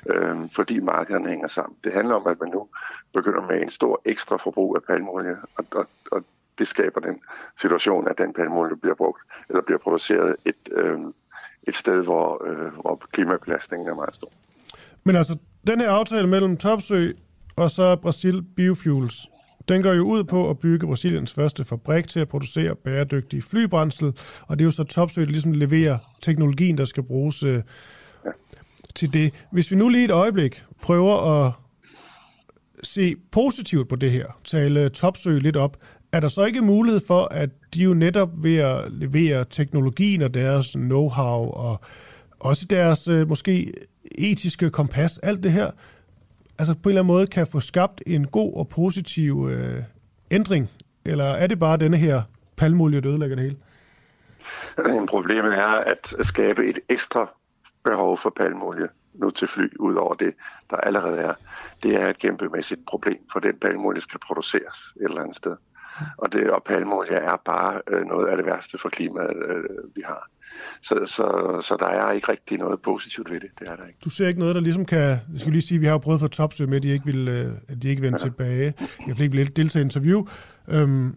Øh, 0.06 0.50
fordi 0.50 0.80
markederne 0.80 1.28
hænger 1.28 1.48
sammen. 1.48 1.78
Det 1.84 1.92
handler 1.92 2.14
om, 2.14 2.26
at 2.26 2.40
man 2.40 2.50
nu 2.50 2.68
begynder 3.14 3.46
med 3.46 3.62
en 3.62 3.70
stor 3.70 4.02
ekstra 4.04 4.36
forbrug 4.36 4.76
af 4.76 4.82
palmolie, 4.82 5.36
og, 5.58 5.64
og, 5.72 5.86
og 6.12 6.24
det 6.58 6.68
skaber 6.68 7.00
den 7.00 7.20
situation, 7.60 8.08
at 8.08 8.18
den 8.18 8.32
palmolie 8.32 8.76
bliver 8.76 8.94
brugt 8.94 9.22
eller 9.48 9.62
bliver 9.62 9.78
produceret 9.78 10.36
et, 10.44 10.54
øh, 10.72 10.98
et 11.62 11.74
sted, 11.74 12.02
hvor, 12.02 12.46
øh, 12.46 12.72
hvor 12.72 13.02
klimabelastningen 13.12 13.88
er 13.88 13.94
meget 13.94 14.14
stor. 14.14 14.30
Men 15.04 15.16
altså, 15.16 15.38
den 15.66 15.80
her 15.80 15.90
aftale 15.90 16.26
mellem 16.26 16.56
Topsø 16.56 17.12
og 17.56 17.70
så 17.70 17.96
Brasil 17.96 18.42
Biofuels, 18.56 19.28
den 19.68 19.82
går 19.82 19.92
jo 19.92 20.02
ud 20.02 20.24
på 20.24 20.50
at 20.50 20.58
bygge 20.58 20.86
Brasiliens 20.86 21.34
første 21.34 21.64
fabrik 21.64 22.08
til 22.08 22.20
at 22.20 22.28
producere 22.28 22.76
bæredygtig 22.76 23.44
flybrændsel, 23.44 24.06
og 24.46 24.58
det 24.58 24.62
er 24.62 24.66
jo 24.66 24.70
så 24.70 24.84
Topsø, 24.84 25.20
der 25.20 25.30
ligesom 25.30 25.52
leverer 25.52 25.98
teknologien, 26.22 26.78
der 26.78 26.84
skal 26.84 27.02
bruges 27.02 27.42
øh, 27.42 27.62
ja. 28.24 28.30
til 28.94 29.12
det. 29.12 29.34
Hvis 29.52 29.70
vi 29.70 29.76
nu 29.76 29.88
lige 29.88 30.04
et 30.04 30.10
øjeblik 30.10 30.64
prøver 30.82 31.46
at 31.46 31.52
se 32.82 33.16
positivt 33.30 33.88
på 33.88 33.96
det 33.96 34.10
her, 34.10 34.26
tale 34.44 34.88
Topsø 34.88 35.38
lidt 35.38 35.56
op, 35.56 35.76
er 36.16 36.20
der 36.20 36.28
så 36.28 36.44
ikke 36.44 36.62
mulighed 36.62 37.00
for, 37.06 37.24
at 37.24 37.50
de 37.74 37.82
jo 37.82 37.94
netop 37.94 38.28
ved 38.34 38.56
at 38.56 38.92
levere 38.92 39.44
teknologien 39.50 40.22
og 40.22 40.34
deres 40.34 40.76
know-how 40.76 41.54
og 41.56 41.80
også 42.40 42.66
deres 42.70 43.08
øh, 43.08 43.28
måske 43.28 43.72
etiske 44.04 44.70
kompas, 44.70 45.18
alt 45.18 45.42
det 45.42 45.52
her, 45.52 45.70
altså 46.58 46.74
på 46.74 46.88
en 46.88 46.88
eller 46.88 47.02
anden 47.02 47.14
måde 47.14 47.26
kan 47.26 47.46
få 47.46 47.60
skabt 47.60 48.02
en 48.06 48.26
god 48.26 48.54
og 48.54 48.68
positiv 48.68 49.48
øh, 49.50 49.82
ændring? 50.30 50.70
Eller 51.04 51.24
er 51.24 51.46
det 51.46 51.58
bare 51.58 51.76
denne 51.76 51.96
her 51.96 52.22
palmolie, 52.56 53.00
der 53.00 53.10
ødelægger 53.10 53.36
det 53.36 53.44
hele? 53.44 55.06
Problemet 55.14 55.54
er 55.54 55.66
at 55.66 56.14
skabe 56.22 56.66
et 56.66 56.78
ekstra 56.88 57.30
behov 57.84 58.18
for 58.22 58.32
palmolie 58.36 58.88
nu 59.14 59.30
til 59.30 59.48
fly, 59.48 59.76
ud 59.80 59.94
over 59.94 60.14
det, 60.14 60.34
der 60.70 60.76
allerede 60.76 61.18
er. 61.18 61.34
Det 61.82 62.02
er 62.02 62.08
et 62.08 62.18
kæmpemæssigt 62.18 62.80
problem, 62.86 63.18
for 63.32 63.40
den 63.40 63.58
palmolie 63.62 64.00
skal 64.00 64.20
produceres 64.20 64.78
et 64.96 65.04
eller 65.04 65.22
andet 65.22 65.36
sted. 65.36 65.56
Og, 66.16 66.32
det, 66.32 66.50
og 66.50 66.62
palmolie 66.66 67.16
er 67.16 67.36
bare 67.44 67.80
øh, 67.88 68.06
noget 68.06 68.26
af 68.26 68.36
det 68.36 68.46
værste 68.46 68.78
for 68.82 68.88
klimaet, 68.88 69.36
øh, 69.48 69.64
vi 69.94 70.02
har. 70.04 70.28
Så, 70.82 70.94
så, 71.04 71.58
så 71.62 71.76
der 71.80 71.86
er 71.86 72.12
ikke 72.12 72.28
rigtig 72.28 72.58
noget 72.58 72.82
positivt 72.82 73.30
ved 73.30 73.40
det. 73.40 73.50
Det 73.58 73.70
er 73.70 73.76
der 73.76 73.86
ikke. 73.86 73.98
Du 74.04 74.10
ser 74.10 74.28
ikke 74.28 74.40
noget, 74.40 74.54
der 74.54 74.60
ligesom 74.60 74.84
kan... 74.84 74.98
Jeg 74.98 75.20
skal 75.36 75.52
lige 75.52 75.62
sige, 75.62 75.76
at 75.76 75.80
vi 75.80 75.86
har 75.86 75.92
jo 75.92 75.98
prøvet 75.98 76.20
for 76.20 76.28
Topsø 76.28 76.66
med, 76.66 76.76
at 76.76 76.82
de 76.82 76.88
ikke 76.88 77.04
vil, 77.04 77.28
øh, 77.28 77.52
at 77.68 77.82
de 77.82 77.88
ikke 77.88 78.02
vende 78.02 78.18
ja. 78.20 78.24
tilbage. 78.24 78.74
Jeg 79.06 79.18
vil 79.18 79.24
ikke 79.24 79.36
vil 79.36 79.56
deltage 79.56 79.82
i 79.82 79.84
interview. 79.84 80.26
Øhm, 80.68 81.16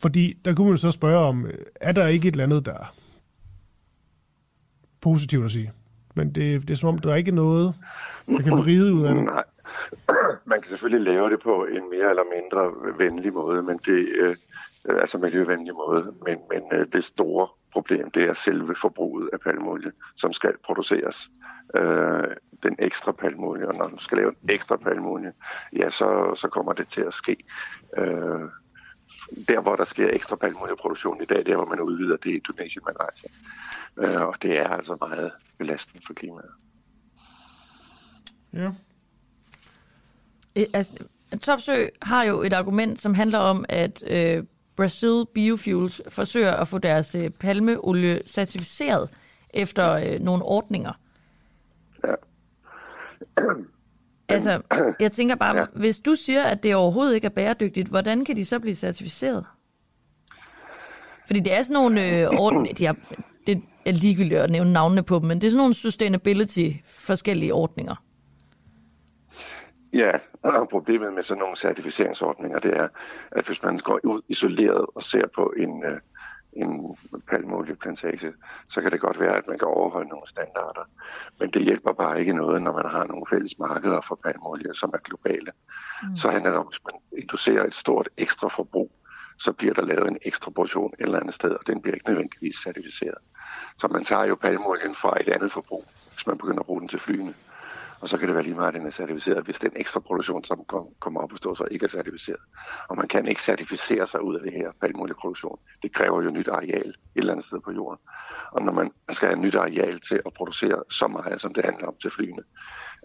fordi 0.00 0.40
der 0.44 0.54
kunne 0.54 0.68
man 0.68 0.78
så 0.78 0.90
spørge 0.90 1.18
om, 1.18 1.46
øh, 1.46 1.58
er 1.74 1.92
der 1.92 2.06
ikke 2.06 2.28
et 2.28 2.32
eller 2.32 2.44
andet, 2.44 2.66
der 2.66 2.74
er 2.74 2.94
positivt 5.00 5.44
at 5.44 5.50
sige? 5.50 5.72
Men 6.14 6.32
det, 6.32 6.62
det 6.62 6.70
er 6.70 6.74
som 6.74 6.88
om, 6.88 6.98
der 6.98 7.12
er 7.12 7.16
ikke 7.16 7.30
noget, 7.30 7.74
der 8.26 8.42
kan 8.42 8.52
vride 8.52 8.94
ud 8.94 9.06
af 9.06 9.14
det. 9.14 9.24
Nej, 9.24 9.44
man 10.50 10.60
kan 10.60 10.70
selvfølgelig 10.70 11.14
lave 11.14 11.30
det 11.30 11.40
på 11.42 11.64
en 11.64 11.90
mere 11.90 12.10
eller 12.10 12.24
mindre 12.36 12.92
venlig 12.98 13.32
måde, 13.32 13.62
men 13.62 13.78
det 13.78 14.08
øh, 14.08 14.36
øh 14.88 15.00
altså 15.00 15.18
miljøvenlig 15.18 15.74
måde, 15.74 16.14
men, 16.26 16.38
men 16.50 16.62
øh, 16.72 16.86
det 16.92 17.04
store 17.04 17.48
problem, 17.72 18.10
det 18.10 18.22
er 18.22 18.34
selve 18.34 18.74
forbruget 18.80 19.30
af 19.32 19.40
palmolie, 19.40 19.92
som 20.16 20.32
skal 20.32 20.54
produceres. 20.64 21.30
Øh, 21.74 22.28
den 22.62 22.76
ekstra 22.78 23.12
palmolie, 23.12 23.68
og 23.68 23.74
når 23.74 23.88
man 23.88 23.98
skal 23.98 24.18
lave 24.18 24.30
en 24.30 24.50
ekstra 24.50 24.76
palmolie, 24.76 25.32
ja, 25.76 25.90
så, 25.90 26.34
så 26.36 26.48
kommer 26.48 26.72
det 26.72 26.88
til 26.88 27.00
at 27.00 27.14
ske. 27.14 27.36
Øh, 27.98 28.48
der, 29.48 29.60
hvor 29.60 29.76
der 29.76 29.84
sker 29.84 30.10
ekstra 30.12 30.36
palmolieproduktion 30.36 31.22
i 31.22 31.24
dag, 31.24 31.46
der 31.46 31.56
hvor 31.56 31.64
man 31.64 31.80
udvider 31.80 32.16
det 32.16 32.30
i 32.30 32.40
Tunesien, 32.40 32.82
man 32.86 32.96
rejser. 33.00 33.28
Øh, 33.98 34.26
og 34.28 34.42
det 34.42 34.58
er 34.58 34.68
altså 34.68 34.96
meget 35.00 35.32
belastende 35.58 36.02
for 36.06 36.14
klimaet. 36.14 36.50
Ja. 38.52 38.70
Øh, 40.56 40.66
altså, 40.72 40.92
Topsø 41.42 41.86
har 42.02 42.24
jo 42.24 42.42
et 42.42 42.52
argument, 42.52 43.00
som 43.00 43.14
handler 43.14 43.38
om, 43.38 43.64
at 43.68 44.04
øh, 44.06 44.44
Brazil 44.76 45.24
Biofuels 45.34 46.02
forsøger 46.08 46.52
at 46.52 46.68
få 46.68 46.78
deres 46.78 47.14
øh, 47.14 47.30
palmeolie 47.30 48.20
certificeret 48.26 49.10
efter 49.50 49.92
øh, 49.92 50.20
nogle 50.20 50.44
ordninger. 50.44 50.92
Ja. 52.04 52.14
altså, 54.34 54.62
jeg 55.00 55.12
tænker 55.12 55.34
bare, 55.34 55.56
ja. 55.56 55.64
hvis 55.74 55.98
du 55.98 56.14
siger, 56.14 56.42
at 56.42 56.62
det 56.62 56.74
overhovedet 56.74 57.14
ikke 57.14 57.24
er 57.24 57.30
bæredygtigt, 57.30 57.88
hvordan 57.88 58.24
kan 58.24 58.36
de 58.36 58.44
så 58.44 58.58
blive 58.58 58.74
certificeret? 58.74 59.44
Fordi 61.26 61.40
det 61.40 61.52
er 61.52 61.62
sådan 61.62 61.74
nogle 61.74 62.06
øh, 62.06 62.28
ordninger, 62.44 62.74
de 62.74 62.86
har, 62.86 62.96
det 63.46 63.62
er 63.86 63.92
ligegyldigt 63.92 64.40
at 64.40 64.50
nævne 64.50 64.72
navnene 64.72 65.02
på 65.02 65.18
dem, 65.18 65.28
men 65.28 65.40
det 65.40 65.46
er 65.46 65.50
sådan 65.50 65.58
nogle 65.58 65.74
sustainability 65.74 66.70
forskellige 66.84 67.54
ordninger. 67.54 67.94
Ja, 69.92 70.12
og 70.60 70.68
problemet 70.68 71.12
med 71.12 71.22
sådan 71.22 71.38
nogle 71.38 71.56
certificeringsordninger, 71.56 72.58
det 72.58 72.76
er, 72.76 72.88
at 73.30 73.46
hvis 73.46 73.62
man 73.62 73.78
går 73.78 74.00
ud 74.04 74.20
isoleret 74.28 74.86
og 74.94 75.02
ser 75.02 75.26
på 75.26 75.52
en, 75.56 75.84
øh, 75.84 76.00
en 76.52 76.96
palmolieplantage, 77.28 78.32
så 78.70 78.80
kan 78.80 78.92
det 78.92 79.00
godt 79.00 79.20
være, 79.20 79.36
at 79.36 79.48
man 79.48 79.58
kan 79.58 79.68
overholde 79.68 80.08
nogle 80.08 80.28
standarder. 80.28 80.84
Men 81.40 81.50
det 81.50 81.62
hjælper 81.62 81.92
bare 81.92 82.20
ikke 82.20 82.32
noget, 82.32 82.62
når 82.62 82.72
man 82.72 82.90
har 82.90 83.06
nogle 83.06 83.26
fælles 83.30 83.58
markeder 83.58 84.00
for 84.08 84.20
palmolie, 84.24 84.74
som 84.74 84.90
er 84.94 84.98
globale. 84.98 85.52
Mm. 86.02 86.16
Så 86.16 86.30
handler 86.30 86.50
det 86.50 86.58
om, 86.58 86.66
hvis 86.66 86.84
man 86.84 87.00
inducerer 87.22 87.66
et 87.66 87.74
stort 87.74 88.08
ekstra 88.16 88.48
forbrug, 88.48 88.90
så 89.38 89.52
bliver 89.52 89.74
der 89.74 89.82
lavet 89.82 90.08
en 90.08 90.18
ekstra 90.22 90.50
portion 90.50 90.92
et 90.98 91.04
eller 91.04 91.20
andet 91.20 91.34
sted, 91.34 91.50
og 91.50 91.66
den 91.66 91.82
bliver 91.82 91.94
ikke 91.94 92.08
nødvendigvis 92.08 92.56
certificeret. 92.56 93.18
Så 93.78 93.88
man 93.88 94.04
tager 94.04 94.24
jo 94.24 94.34
palmolien 94.34 94.94
fra 94.94 95.16
et 95.20 95.28
andet 95.28 95.52
forbrug, 95.52 95.84
hvis 96.12 96.26
man 96.26 96.38
begynder 96.38 96.60
at 96.60 96.66
bruge 96.66 96.80
den 96.80 96.88
til 96.88 96.98
flyene. 96.98 97.34
Og 98.00 98.08
så 98.08 98.18
kan 98.18 98.28
det 98.28 98.34
være 98.34 98.44
lige 98.44 98.54
meget, 98.54 98.68
at 98.68 98.74
den 98.74 98.86
er 98.86 98.90
certificeret, 98.90 99.44
hvis 99.44 99.58
den 99.58 99.72
ekstra 99.76 100.00
produktion, 100.00 100.44
som 100.44 100.64
kommer 101.00 101.20
op 101.20 101.32
og 101.32 101.38
står, 101.38 101.54
så 101.54 101.64
ikke 101.70 101.84
er 101.84 101.88
certificeret. 101.88 102.40
Og 102.88 102.96
man 102.96 103.08
kan 103.08 103.26
ikke 103.26 103.42
certificere 103.42 104.08
sig 104.08 104.22
ud 104.22 104.34
af 104.36 104.42
det 104.42 104.52
her 104.52 104.70
palmolieproduktion. 104.80 105.58
Det 105.82 105.94
kræver 105.94 106.22
jo 106.22 106.30
nyt 106.30 106.48
areal 106.48 106.88
et 106.88 106.94
eller 107.14 107.32
andet 107.32 107.46
sted 107.46 107.60
på 107.60 107.72
jorden. 107.72 107.98
Og 108.52 108.62
når 108.62 108.72
man 108.72 108.90
skal 109.10 109.28
have 109.28 109.40
nyt 109.40 109.54
areal 109.54 110.00
til 110.00 110.20
at 110.26 110.32
producere 110.32 110.82
så 110.90 111.08
meget, 111.08 111.40
som 111.40 111.54
det 111.54 111.64
handler 111.64 111.86
om 111.86 111.94
til 112.02 112.10
flyene, 112.10 112.42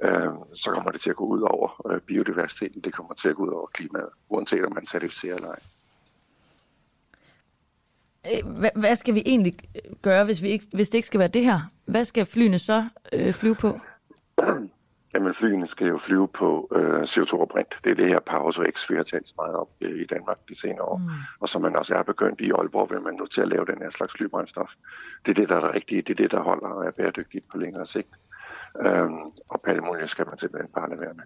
øh, 0.03 0.34
så 0.53 0.71
kommer 0.71 0.91
det 0.91 1.01
til 1.01 1.10
at 1.10 1.15
gå 1.15 1.25
ud 1.25 1.41
over 1.41 1.91
øh, 1.91 2.01
biodiversiteten. 2.01 2.82
Det 2.82 2.93
kommer 2.93 3.13
til 3.13 3.29
at 3.29 3.36
gå 3.36 3.43
ud 3.43 3.51
over 3.51 3.67
klimaet, 3.67 4.10
uanset 4.29 4.65
om 4.65 4.73
man 4.73 4.86
certificerer 4.86 5.36
eller 5.36 5.49
ej. 5.49 5.60
Øh, 8.25 8.69
hvad 8.75 8.95
skal 8.95 9.15
vi 9.15 9.23
egentlig 9.25 9.58
gøre, 10.01 10.25
hvis, 10.25 10.41
vi 10.41 10.49
ikke, 10.49 10.65
hvis 10.73 10.89
det 10.89 10.97
ikke 10.97 11.08
skal 11.08 11.19
være 11.19 11.27
det 11.27 11.43
her? 11.43 11.60
Hvad 11.88 12.06
skal 12.06 12.25
flyene 12.25 12.60
så 12.60 12.88
øh, 13.13 13.34
flyve 13.34 13.56
på? 13.56 13.79
Jamen 15.13 15.34
flyene 15.34 15.67
skal 15.67 15.88
jo 15.88 15.97
flyve 15.97 16.28
på 16.28 16.67
øh, 16.76 17.02
CO2-brint. 17.02 17.80
Det 17.84 17.91
er 17.91 17.95
det 17.95 18.08
her 18.08 18.19
Power 18.19 18.71
X, 18.71 18.89
vi 18.89 18.95
har 18.95 19.04
talt 19.04 19.28
så 19.28 19.34
meget 19.38 19.56
om 19.56 19.67
øh, 19.82 20.02
i 20.02 20.06
Danmark 20.06 20.38
de 20.49 20.60
senere 20.60 20.82
år. 20.82 20.97
Mm. 20.97 21.10
Og 21.39 21.49
som 21.49 21.62
man 21.62 21.76
også 21.76 21.95
er 21.95 22.04
begyndt 22.04 22.41
i 22.41 22.52
Aalborg, 22.52 22.91
vil 22.91 23.02
man 23.02 23.13
nu 23.13 23.26
til 23.26 23.41
at 23.41 23.47
lave 23.47 23.65
den 23.65 23.78
her 23.78 23.89
slags 23.89 24.13
flybrændstof. 24.13 24.69
Det 25.26 25.32
er 25.32 25.36
det, 25.41 25.49
der 25.49 25.56
er 25.56 25.62
det 25.62 25.76
rigtige. 25.76 26.02
Det 26.02 26.10
er 26.10 26.23
det, 26.23 26.32
der 26.32 26.41
holder 26.41 26.67
og 26.67 26.86
er 26.86 26.91
bæredygtigt 26.91 27.45
på 27.52 27.58
længere 27.58 27.88
sigt. 27.88 28.10
Øhm, 28.82 29.32
og 29.49 29.62
palmolie 29.62 30.08
skal 30.08 30.26
man 30.26 30.38
simpelthen 30.38 30.69
bare 30.76 30.89
lade 30.89 31.02
være 31.02 31.13
med. 31.13 31.23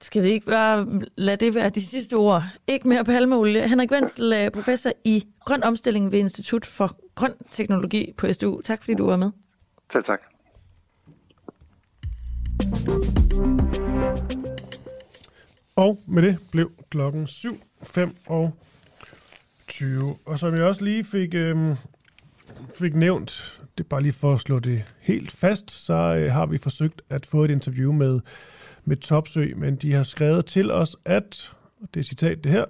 Skal 0.00 0.22
vi 0.22 0.30
ikke 0.30 0.46
bare 0.46 0.86
lade 1.16 1.36
det 1.36 1.54
være 1.54 1.70
de 1.70 1.86
sidste 1.86 2.14
ord? 2.14 2.42
Ikke 2.66 2.88
mere 2.88 3.04
palmeolie. 3.04 3.68
Henrik 3.68 3.92
Wenzel, 3.92 4.32
øh, 4.32 4.50
professor 4.50 4.90
i 5.04 5.28
grøn 5.44 5.64
omstilling 5.64 6.12
ved 6.12 6.18
Institut 6.18 6.66
for 6.66 6.96
Grøn 7.14 7.34
Teknologi 7.50 8.14
på 8.16 8.32
SDU. 8.32 8.60
Tak 8.60 8.82
fordi 8.82 8.94
du 8.94 9.06
var 9.06 9.16
med. 9.16 9.30
Selv 9.92 10.04
tak. 10.04 10.31
Og 15.76 16.02
med 16.06 16.22
det 16.22 16.38
blev 16.50 16.72
klokken 16.90 17.26
7, 17.26 17.62
5 17.82 18.16
og 18.26 18.52
20. 19.68 20.16
Og 20.24 20.38
som 20.38 20.54
jeg 20.54 20.64
også 20.64 20.84
lige 20.84 21.04
fik, 21.04 21.34
øhm, 21.34 21.74
fik 22.74 22.94
nævnt, 22.94 23.60
det 23.78 23.84
er 23.84 23.88
bare 23.88 24.02
lige 24.02 24.12
for 24.12 24.34
at 24.34 24.40
slå 24.40 24.58
det 24.58 24.84
helt 25.00 25.30
fast, 25.30 25.70
så 25.70 25.94
øh, 25.94 26.32
har 26.32 26.46
vi 26.46 26.58
forsøgt 26.58 27.02
at 27.10 27.26
få 27.26 27.44
et 27.44 27.50
interview 27.50 27.92
med, 27.92 28.20
med 28.84 28.96
Topsø, 28.96 29.52
men 29.56 29.76
de 29.76 29.92
har 29.92 30.02
skrevet 30.02 30.46
til 30.46 30.70
os, 30.70 30.96
at, 31.04 31.54
og 31.80 31.88
det 31.94 32.00
er 32.00 32.04
citat 32.04 32.44
det 32.44 32.52
her, 32.52 32.64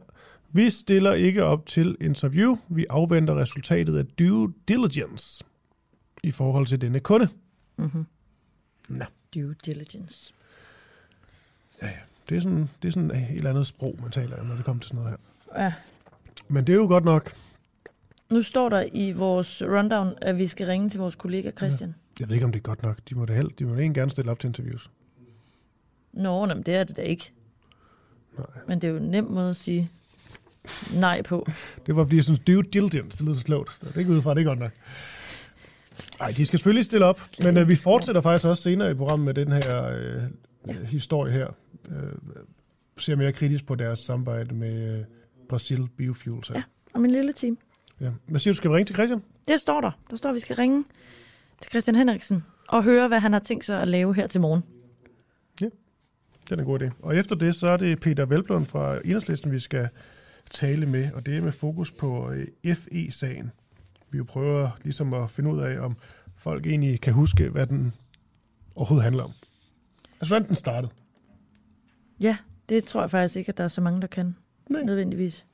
vi 0.52 0.70
stiller 0.70 1.12
ikke 1.12 1.44
op 1.44 1.66
til 1.66 1.96
interview, 2.00 2.56
vi 2.68 2.86
afventer 2.90 3.38
resultatet 3.40 3.98
af 3.98 4.06
due 4.06 4.52
diligence 4.68 5.44
i 6.22 6.30
forhold 6.30 6.66
til 6.66 6.80
denne 6.80 7.00
kunde. 7.00 7.28
Mm-hmm. 7.76 8.06
Nå. 8.88 9.04
Due 9.34 9.54
diligence. 9.64 10.34
Ja, 11.82 11.86
ja. 11.86 11.92
Det 12.28 12.36
er 12.36 12.40
sådan, 12.40 12.68
det 12.82 12.88
er 12.88 12.92
sådan 12.92 13.10
et 13.10 13.16
helt 13.16 13.46
andet 13.46 13.66
sprog, 13.66 13.98
man 14.02 14.10
taler 14.10 14.40
om, 14.40 14.46
når 14.46 14.54
det 14.56 14.64
kommer 14.64 14.80
til 14.80 14.88
sådan 14.88 15.02
noget 15.04 15.18
her. 15.54 15.62
Ja. 15.62 15.72
Men 16.48 16.66
det 16.66 16.72
er 16.72 16.76
jo 16.76 16.86
godt 16.86 17.04
nok. 17.04 17.32
Nu 18.30 18.42
står 18.42 18.68
der 18.68 18.84
i 18.92 19.12
vores 19.12 19.62
rundown, 19.62 20.14
at 20.20 20.38
vi 20.38 20.46
skal 20.46 20.66
ringe 20.66 20.88
til 20.88 21.00
vores 21.00 21.16
kollega 21.16 21.50
Christian. 21.50 21.94
Jeg 22.20 22.28
ved 22.28 22.34
ikke, 22.34 22.46
om 22.46 22.52
det 22.52 22.58
er 22.58 22.62
godt 22.62 22.82
nok. 22.82 22.98
De 23.08 23.14
må 23.14 23.24
da 23.24 23.34
held, 23.34 23.50
de 23.58 23.64
må 23.64 23.74
da 23.74 23.82
gerne 23.82 24.10
stille 24.10 24.30
op 24.30 24.38
til 24.38 24.48
interviews. 24.48 24.90
Nå, 26.12 26.46
nej, 26.46 26.54
men 26.54 26.62
det 26.62 26.74
er 26.74 26.84
det 26.84 26.96
da 26.96 27.02
ikke. 27.02 27.32
Nej. 28.38 28.46
Men 28.68 28.80
det 28.80 28.88
er 28.88 28.92
jo 28.92 28.96
en 28.96 29.10
nem 29.10 29.24
måde 29.24 29.50
at 29.50 29.56
sige 29.56 29.90
nej 30.94 31.22
på. 31.22 31.46
Det 31.86 31.96
var 31.96 32.04
fordi, 32.04 32.16
jeg 32.16 32.24
synes, 32.24 32.40
due 32.40 32.62
diligence, 32.62 33.18
det 33.18 33.20
lyder 33.20 33.34
så 33.34 33.44
klogt. 33.44 33.78
Det 33.80 33.94
er 33.94 33.98
ikke 33.98 34.10
udefra, 34.10 34.34
det 34.34 34.40
er 34.40 34.44
godt 34.44 34.58
nok. 34.58 34.72
Nej, 36.18 36.30
de 36.30 36.46
skal 36.46 36.58
selvfølgelig 36.58 36.84
stille 36.84 37.06
op, 37.06 37.20
men 37.44 37.56
øh, 37.56 37.68
vi 37.68 37.76
fortsætter 37.76 38.20
faktisk 38.20 38.46
også 38.46 38.62
senere 38.62 38.90
i 38.90 38.94
programmet 38.94 39.24
med 39.24 39.34
den 39.34 39.52
her 39.52 39.84
øh, 39.84 40.22
ja. 40.68 40.72
historie 40.84 41.32
her. 41.32 41.46
Øh, 41.90 42.12
ser 42.98 43.16
mere 43.16 43.32
kritisk 43.32 43.66
på 43.66 43.74
deres 43.74 43.98
samarbejde 43.98 44.54
med 44.54 44.98
øh, 44.98 45.04
Brasil 45.48 45.88
Biofuels. 45.96 46.48
Her. 46.48 46.54
Ja, 46.54 46.62
om 46.94 47.04
en 47.04 47.10
lille 47.10 47.32
time. 47.32 47.56
Ja. 48.00 48.10
Hvad 48.26 48.40
siger 48.40 48.52
du, 48.52 48.56
skal 48.56 48.70
vi 48.70 48.76
ringe 48.76 48.86
til 48.86 48.94
Christian? 48.94 49.22
Det 49.48 49.60
står 49.60 49.80
der. 49.80 49.90
Der 50.10 50.16
står, 50.16 50.28
at 50.28 50.34
vi 50.34 50.40
skal 50.40 50.56
ringe 50.56 50.84
til 51.60 51.70
Christian 51.70 51.94
Henriksen 51.94 52.44
og 52.68 52.84
høre, 52.84 53.08
hvad 53.08 53.20
han 53.20 53.32
har 53.32 53.40
tænkt 53.40 53.64
sig 53.64 53.82
at 53.82 53.88
lave 53.88 54.14
her 54.14 54.26
til 54.26 54.40
morgen. 54.40 54.62
Ja, 55.60 55.66
det 56.44 56.52
er 56.52 56.56
en 56.56 56.64
god 56.64 56.82
idé. 56.82 56.90
Og 57.02 57.16
efter 57.16 57.36
det, 57.36 57.54
så 57.54 57.68
er 57.68 57.76
det 57.76 58.00
Peter 58.00 58.26
Velblom 58.26 58.66
fra 58.66 58.98
Enhedslisten, 59.04 59.52
vi 59.52 59.58
skal 59.58 59.88
tale 60.50 60.86
med, 60.86 61.12
og 61.12 61.26
det 61.26 61.36
er 61.36 61.42
med 61.42 61.52
fokus 61.52 61.92
på 61.92 62.30
øh, 62.30 62.74
FE-sagen. 62.74 63.50
Vi 64.12 64.18
jo 64.18 64.24
prøver 64.24 64.70
ligesom 64.82 65.14
at 65.14 65.30
finde 65.30 65.50
ud 65.50 65.60
af, 65.60 65.80
om 65.80 65.96
folk 66.36 66.66
egentlig 66.66 67.00
kan 67.00 67.12
huske, 67.12 67.48
hvad 67.48 67.66
den 67.66 67.94
overhovedet 68.76 69.04
handler 69.04 69.24
om. 69.24 69.32
Altså, 70.20 70.34
hvordan 70.34 70.48
den 70.48 70.56
startede. 70.56 70.92
Ja, 72.20 72.36
det 72.68 72.84
tror 72.84 73.00
jeg 73.00 73.10
faktisk 73.10 73.36
ikke, 73.36 73.48
at 73.48 73.58
der 73.58 73.64
er 73.64 73.68
så 73.68 73.80
mange, 73.80 74.00
der 74.00 74.06
kan. 74.06 74.36
Nej. 74.68 74.82
Nødvendigvis. 74.82 75.46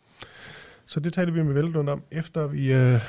Så 0.87 1.01
det 1.01 1.13
taler 1.13 1.33
vi 1.33 1.43
med 1.43 1.55
Velblom 1.55 1.89
om, 1.89 2.03
efter 2.11 2.47
vi 2.47 2.73
øh, 2.73 3.01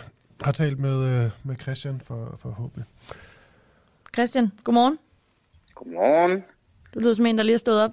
har 0.42 0.52
talt 0.52 0.80
med, 0.80 1.04
øh, 1.04 1.32
med 1.44 1.56
Christian 1.62 2.02
for, 2.02 2.36
for 2.38 2.50
HB. 2.50 2.80
Christian, 4.14 4.52
godmorgen. 4.64 5.00
Godmorgen. 5.76 6.44
Du 6.94 7.00
lyder 7.00 7.14
som 7.14 7.26
en, 7.26 7.38
der 7.38 7.44
lige 7.44 7.54
har 7.54 7.60
stået 7.60 7.82
op. 7.82 7.92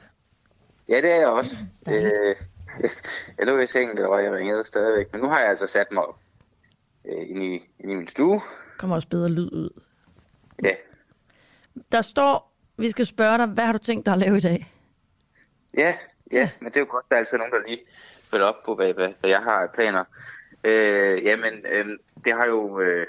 Ja, 0.88 0.96
det 0.96 1.10
er 1.10 1.16
jeg 1.16 1.28
også. 1.28 1.56
Øh, 1.88 2.36
jeg 3.38 3.46
lå 3.46 3.58
i 3.58 3.66
sengen, 3.66 3.96
der 3.96 4.06
var 4.06 4.18
jeg 4.18 4.32
ringede 4.32 4.64
stadigvæk, 4.64 5.12
men 5.12 5.20
nu 5.20 5.28
har 5.28 5.40
jeg 5.40 5.48
altså 5.48 5.66
sat 5.66 5.86
mig 5.92 6.06
op 6.06 6.18
øh, 7.08 7.30
ind, 7.30 7.42
i, 7.42 7.52
ind 7.80 7.90
i 7.92 7.94
min 7.94 8.08
stue. 8.08 8.40
kommer 8.78 8.96
også 8.96 9.08
bedre 9.08 9.28
lyd 9.28 9.52
ud. 9.52 9.70
Ja, 10.62 10.70
Der 11.92 12.00
står, 12.00 12.52
vi 12.76 12.90
skal 12.90 13.06
spørge 13.06 13.38
dig, 13.38 13.46
hvad 13.46 13.64
har 13.64 13.72
du 13.72 13.78
tænkt 13.78 14.06
dig 14.06 14.12
at 14.12 14.18
lave 14.20 14.36
i 14.36 14.40
dag? 14.40 14.66
ja, 15.78 15.94
ja, 16.32 16.50
men 16.60 16.68
det 16.68 16.76
er 16.76 16.80
jo 16.80 16.86
godt, 16.90 17.04
der 17.08 17.14
er 17.16 17.18
altid 17.20 17.38
nogen, 17.38 17.52
der 17.52 17.68
lige 17.68 17.80
følger 18.30 18.46
op 18.46 18.64
på, 18.64 18.74
hvad, 18.74 18.92
hvad, 18.94 19.08
hvad 19.20 19.30
jeg 19.30 19.42
har 19.42 19.62
af 19.62 19.68
planer. 19.74 20.04
Øh, 20.64 21.24
jamen, 21.24 21.54
øh, 21.72 21.86
det 22.24 22.32
har 22.32 22.46
jo... 22.46 22.80
Øh, 22.80 23.06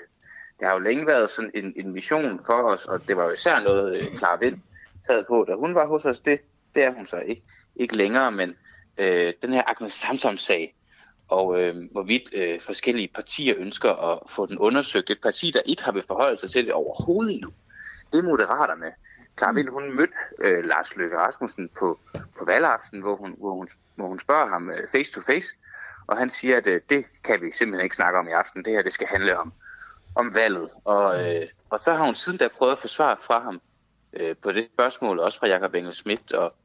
det 0.59 0.67
har 0.67 0.73
jo 0.73 0.79
længe 0.79 1.07
været 1.07 1.29
sådan 1.29 1.51
en, 1.53 1.73
en 1.75 1.91
mission 1.93 2.39
for 2.45 2.53
os, 2.53 2.85
og 2.85 3.07
det 3.07 3.17
var 3.17 3.23
jo 3.23 3.29
især 3.31 3.59
noget, 3.59 3.97
øh, 3.97 4.03
Clara 4.03 4.37
Vind 4.39 4.59
sad 5.05 5.23
på, 5.27 5.45
da 5.47 5.53
hun 5.53 5.75
var 5.75 5.87
hos 5.87 6.05
os. 6.05 6.19
Det, 6.19 6.41
det 6.75 6.83
er 6.83 6.93
hun 6.93 7.05
så 7.05 7.17
ikke, 7.17 7.43
ikke 7.75 7.97
længere, 7.97 8.31
men 8.31 8.55
øh, 8.97 9.33
den 9.41 9.53
her 9.53 9.63
Ahmed 9.67 9.89
Samsam-sag, 9.89 10.75
og 11.27 11.61
øh, 11.61 11.91
hvorvidt 11.91 12.33
øh, 12.33 12.61
forskellige 12.61 13.07
partier 13.15 13.55
ønsker 13.57 13.91
at 14.11 14.19
få 14.29 14.45
den 14.45 14.57
undersøgt. 14.57 15.09
Et 15.09 15.21
parti, 15.21 15.51
der 15.51 15.59
ikke 15.65 15.83
har 15.83 15.91
vil 15.91 16.03
forholde 16.07 16.39
sig 16.39 16.51
til 16.51 16.65
det 16.65 16.73
overhovedet 16.73 17.33
endnu, 17.33 17.51
det 18.13 18.19
er 18.19 18.23
Moderaterne. 18.23 18.91
Clara 19.37 19.53
Vind, 19.53 19.69
hun 19.69 19.95
mødte 19.95 20.13
øh, 20.39 20.65
Lars 20.65 20.95
Løkke 20.95 21.17
Rasmussen 21.17 21.69
på, 21.79 21.99
på 22.37 22.45
valgaften, 22.45 23.01
hvor 23.01 23.15
hun, 23.15 23.35
hvor, 23.37 23.53
hun, 23.53 23.67
hvor 23.95 24.07
hun 24.07 24.19
spørger 24.19 24.47
ham 24.47 24.69
øh, 24.69 24.87
face 24.91 25.13
to 25.13 25.21
face, 25.21 25.47
og 26.07 26.17
han 26.17 26.29
siger, 26.29 26.57
at 26.57 26.67
øh, 26.67 26.81
det 26.89 27.05
kan 27.23 27.41
vi 27.41 27.51
simpelthen 27.51 27.83
ikke 27.83 27.95
snakke 27.95 28.19
om 28.19 28.27
i 28.27 28.31
aften. 28.31 28.65
Det 28.65 28.73
her, 28.73 28.81
det 28.81 28.93
skal 28.93 29.07
handle 29.07 29.39
om 29.39 29.53
om 30.17 30.35
valget. 30.35 30.69
Og, 30.83 31.35
øh, 31.35 31.47
og 31.69 31.79
så 31.83 31.93
har 31.93 32.05
hun 32.05 32.15
siden 32.15 32.37
da 32.37 32.47
prøvet 32.47 32.71
at 32.71 32.79
få 32.79 32.87
svar 32.87 33.19
fra 33.21 33.39
ham 33.39 33.61
øh, 34.13 34.35
på 34.35 34.51
det 34.51 34.69
spørgsmål, 34.73 35.19
også 35.19 35.39
fra 35.39 35.47
Jakob 35.47 35.73
Engel 35.75 35.93
Schmidt 35.93 36.31
og 36.31 36.55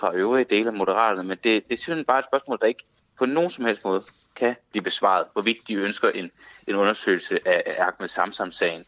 fra 0.00 0.14
øvrige 0.14 0.44
dele 0.44 0.66
af 0.68 0.74
Moderaterne. 0.74 1.22
Men 1.22 1.38
det, 1.44 1.68
det 1.68 1.72
er 1.72 1.76
simpelthen 1.76 2.04
bare 2.04 2.18
et 2.18 2.24
spørgsmål, 2.24 2.58
der 2.60 2.66
ikke 2.66 2.84
på 3.18 3.26
nogen 3.26 3.50
som 3.50 3.64
helst 3.64 3.84
måde 3.84 4.02
kan 4.36 4.56
blive 4.70 4.82
besvaret, 4.82 5.26
hvorvidt 5.32 5.68
de 5.68 5.74
ønsker 5.74 6.08
en, 6.08 6.30
en 6.66 6.74
undersøgelse 6.74 7.48
af, 7.48 7.62
af 7.66 7.86
Ahmed 7.86 8.08
Samsam-sagen. 8.08 8.84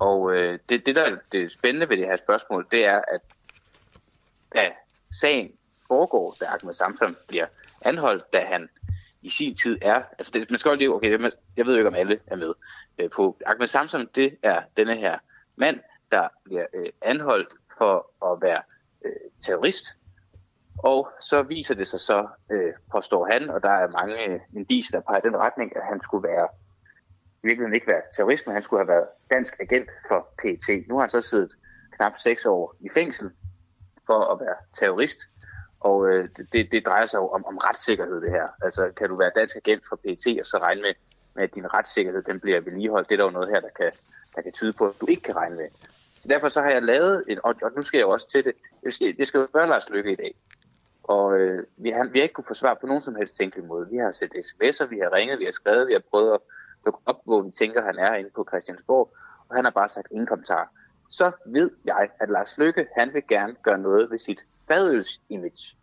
Og 0.00 0.34
øh, 0.34 0.58
det, 0.68 0.86
det, 0.86 0.94
der 0.94 1.02
er 1.02 1.16
det 1.32 1.52
spændende 1.52 1.88
ved 1.88 1.96
det 1.96 2.06
her 2.06 2.16
spørgsmål, 2.16 2.66
det 2.70 2.84
er, 2.84 3.00
at 3.12 3.20
da 4.54 4.72
sagen 5.20 5.52
foregår, 5.86 6.36
da 6.40 6.44
Ahmed 6.44 6.72
Samsam 6.72 7.16
bliver 7.28 7.46
anholdt, 7.82 8.32
da 8.32 8.44
han 8.44 8.68
i 9.22 9.30
sin 9.30 9.56
tid 9.56 9.78
er, 9.82 10.02
altså 10.18 10.32
det, 10.34 10.50
man 10.50 10.58
skal 10.58 10.70
jo 10.70 10.76
lige, 10.76 10.90
okay, 10.90 11.12
det, 11.12 11.34
jeg 11.56 11.66
ved 11.66 11.72
jo 11.72 11.78
ikke, 11.78 11.88
om 11.88 11.94
alle 11.94 12.20
er 12.26 12.36
med 12.36 12.54
øh, 12.98 13.10
på. 13.10 13.36
Ahmed 13.46 13.66
Samsam, 13.66 14.06
det 14.06 14.36
er 14.42 14.62
denne 14.76 14.96
her 14.96 15.18
mand, 15.56 15.80
der 16.12 16.28
bliver 16.44 16.66
øh, 16.74 16.88
anholdt 17.02 17.48
for 17.78 18.10
at 18.32 18.42
være 18.42 18.62
øh, 19.04 19.12
terrorist. 19.40 19.96
Og 20.82 21.08
så 21.20 21.42
viser 21.42 21.74
det 21.74 21.86
sig 21.86 22.00
så, 22.00 22.26
øh, 22.50 22.72
påstår 22.92 23.28
han, 23.32 23.50
og 23.50 23.62
der 23.62 23.70
er 23.70 23.88
mange 23.88 24.28
øh, 24.28 24.40
indiser, 24.56 24.98
der 24.98 25.00
peger 25.00 25.18
i 25.18 25.28
den 25.28 25.36
retning, 25.36 25.76
at 25.76 25.82
han 25.82 26.00
skulle 26.02 26.28
være, 26.28 26.48
i 27.42 27.46
virkeligheden 27.46 27.74
ikke 27.74 27.86
være 27.86 28.02
terrorist, 28.16 28.46
men 28.46 28.54
han 28.54 28.62
skulle 28.62 28.80
have 28.80 28.88
været 28.88 29.08
dansk 29.30 29.60
agent 29.60 29.90
for 30.08 30.28
PET. 30.38 30.88
Nu 30.88 30.94
har 30.94 31.00
han 31.00 31.10
så 31.10 31.20
siddet 31.20 31.52
knap 31.96 32.16
seks 32.16 32.46
år 32.46 32.76
i 32.80 32.88
fængsel 32.94 33.30
for 34.06 34.32
at 34.32 34.40
være 34.40 34.56
terrorist. 34.72 35.18
Og 35.80 36.08
øh, 36.08 36.28
det, 36.52 36.72
det 36.72 36.86
drejer 36.86 37.06
sig 37.06 37.18
jo 37.18 37.28
om, 37.28 37.46
om 37.46 37.58
retssikkerhed, 37.58 38.20
det 38.20 38.30
her. 38.30 38.48
Altså, 38.62 38.92
kan 38.96 39.08
du 39.08 39.16
være 39.16 39.30
dansk 39.36 39.56
agent 39.56 39.82
for 39.88 39.96
PET, 39.96 40.40
og 40.40 40.46
så 40.46 40.58
regne 40.58 40.82
med, 40.82 40.94
med 41.34 41.42
at 41.42 41.54
din 41.54 41.74
retssikkerhed 41.74 42.22
den 42.22 42.40
bliver 42.40 42.60
vedligeholdt? 42.60 43.08
Det 43.08 43.14
er 43.14 43.16
der 43.16 43.24
jo 43.24 43.30
noget 43.30 43.48
her, 43.48 43.60
der 43.60 43.68
kan, 43.76 43.92
der 44.36 44.42
kan 44.42 44.52
tyde 44.52 44.72
på, 44.72 44.86
at 44.86 44.94
du 45.00 45.06
ikke 45.06 45.22
kan 45.22 45.36
regne 45.36 45.56
med. 45.56 45.68
Så 46.20 46.28
derfor 46.28 46.48
så 46.48 46.60
har 46.62 46.70
jeg 46.70 46.82
lavet, 46.82 47.24
en, 47.28 47.38
og, 47.44 47.54
og 47.62 47.72
nu 47.76 47.82
skal 47.82 47.98
jeg 47.98 48.04
jo 48.04 48.10
også 48.10 48.28
til 48.28 48.44
det, 48.44 48.52
jeg 48.82 48.92
skal, 48.92 49.14
jeg 49.18 49.26
skal 49.26 49.38
jo 49.38 49.46
spørge 49.46 49.68
Lars 49.68 49.90
Lykke 49.90 50.12
i 50.12 50.16
dag. 50.16 50.34
Og 51.16 51.38
øh, 51.40 51.66
vi, 51.76 51.90
har, 51.90 52.08
vi 52.12 52.18
har 52.18 52.22
ikke 52.22 52.32
kunne 52.32 52.48
få 52.48 52.54
svar 52.54 52.74
på 52.74 52.86
nogen 52.86 53.02
som 53.02 53.14
helst 53.14 53.36
tænkelig 53.36 53.64
måde. 53.64 53.88
Vi 53.90 53.96
har 53.96 54.12
sendt 54.12 54.34
sms'er, 54.34 54.86
vi 54.86 54.98
har 54.98 55.12
ringet, 55.12 55.38
vi 55.38 55.44
har 55.44 55.52
skrevet, 55.52 55.88
vi 55.88 55.92
har 55.92 56.02
prøvet 56.10 56.34
at 56.34 56.40
lukke 56.84 57.00
op, 57.06 57.20
hvor 57.24 57.42
vi 57.42 57.50
tænker, 57.50 57.82
han 57.82 57.98
er 57.98 58.14
inde 58.14 58.30
på 58.30 58.46
Christiansborg, 58.50 59.12
og 59.48 59.56
han 59.56 59.64
har 59.64 59.70
bare 59.70 59.88
sagt 59.88 60.08
ingen 60.10 60.26
kommentar. 60.26 60.72
Så 61.08 61.32
ved 61.46 61.70
jeg, 61.84 62.08
at 62.20 62.28
Lars 62.28 62.58
Lykke, 62.58 62.86
han 62.96 63.14
vil 63.14 63.22
gerne 63.28 63.54
gøre 63.62 63.78
noget 63.78 64.10
ved 64.10 64.18
sit 64.18 64.44
fadøls-image. 64.68 65.76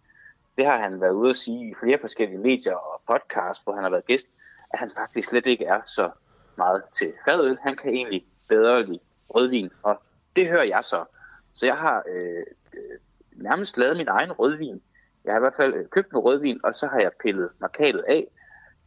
Det 0.58 0.66
har 0.66 0.78
han 0.78 1.02
været 1.02 1.12
ude 1.12 1.30
at 1.30 1.36
sige 1.36 1.70
i 1.70 1.74
flere 1.74 1.98
forskellige 2.02 2.40
medier 2.40 2.76
og 2.76 3.02
podcasts, 3.08 3.64
hvor 3.64 3.74
han 3.74 3.84
har 3.84 3.90
været 3.90 4.06
gæst, 4.06 4.28
at 4.74 4.80
han 4.80 4.90
faktisk 4.98 5.30
slet 5.30 5.46
ikke 5.46 5.66
er 5.66 5.82
så 5.86 6.12
meget 6.58 6.84
til 6.98 7.14
fadøl. 7.26 7.58
Han 7.62 7.76
kan 7.76 7.94
egentlig 7.94 8.26
bedre 8.48 8.86
lide 8.86 9.00
rødvin, 9.30 9.72
og 9.84 10.02
det 10.36 10.48
hører 10.48 10.64
jeg 10.64 10.84
så. 10.84 11.06
Så 11.54 11.66
jeg 11.66 11.78
har 11.78 12.04
øh, 12.10 12.44
øh 12.74 13.00
nærmest 13.32 13.78
lavet 13.78 13.98
min 13.98 14.08
egen 14.08 14.32
rødvin. 14.32 14.82
Jeg 15.28 15.34
har 15.36 15.40
i 15.40 15.46
hvert 15.48 15.56
fald 15.56 15.74
øh, 15.74 15.86
købt 15.90 16.12
noget 16.12 16.26
rødvin, 16.26 16.60
og 16.64 16.76
så 16.76 16.88
har 16.88 17.00
jeg 17.00 17.12
pillet 17.24 17.50
markatet 17.60 18.04
af. 18.08 18.28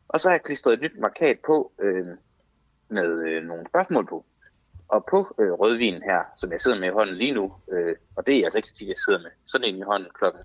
Og 0.08 0.20
så 0.20 0.28
har 0.28 0.34
jeg 0.34 0.42
klistret 0.42 0.72
et 0.72 0.80
nyt 0.80 0.98
markat 0.98 1.38
på 1.46 1.72
øh, 1.78 2.06
med 2.88 3.28
øh, 3.28 3.44
nogle 3.44 3.66
spørgsmål 3.68 4.06
på. 4.06 4.24
Og 4.88 5.06
på 5.10 5.34
øh, 5.38 5.52
rødvinen 5.52 6.02
her, 6.02 6.22
som 6.36 6.52
jeg 6.52 6.60
sidder 6.60 6.80
med 6.80 6.88
i 6.88 6.92
hånden 6.92 7.16
lige 7.16 7.34
nu, 7.34 7.52
øh, 7.72 7.96
og 8.16 8.26
det 8.26 8.36
er 8.36 8.44
altså 8.44 8.58
ikke 8.58 8.68
så 8.68 8.74
tit, 8.74 8.88
jeg 8.88 8.98
sidder 8.98 9.22
med, 9.22 9.30
sådan 9.46 9.68
en 9.68 9.76
i 9.76 9.82
hånden 9.82 10.10
klokken 10.14 10.42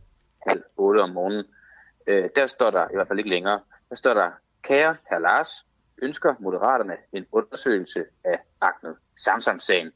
halv 0.47 0.63
otte 0.77 0.99
om 0.99 1.09
morgenen, 1.09 1.45
øh, 2.07 2.29
der 2.35 2.47
står 2.47 2.71
der, 2.71 2.89
i 2.89 2.95
hvert 2.95 3.07
fald 3.07 3.19
ikke 3.19 3.29
længere, 3.29 3.59
der 3.89 3.95
står 3.95 4.13
der, 4.13 4.31
kære 4.63 4.95
herr 5.09 5.19
Lars, 5.19 5.65
ønsker 6.01 6.35
Moderaterne 6.39 6.97
en 7.11 7.25
undersøgelse 7.31 8.05
af 8.23 8.39
Ahmed 8.61 8.95
Samsam-sagen. 9.17 9.91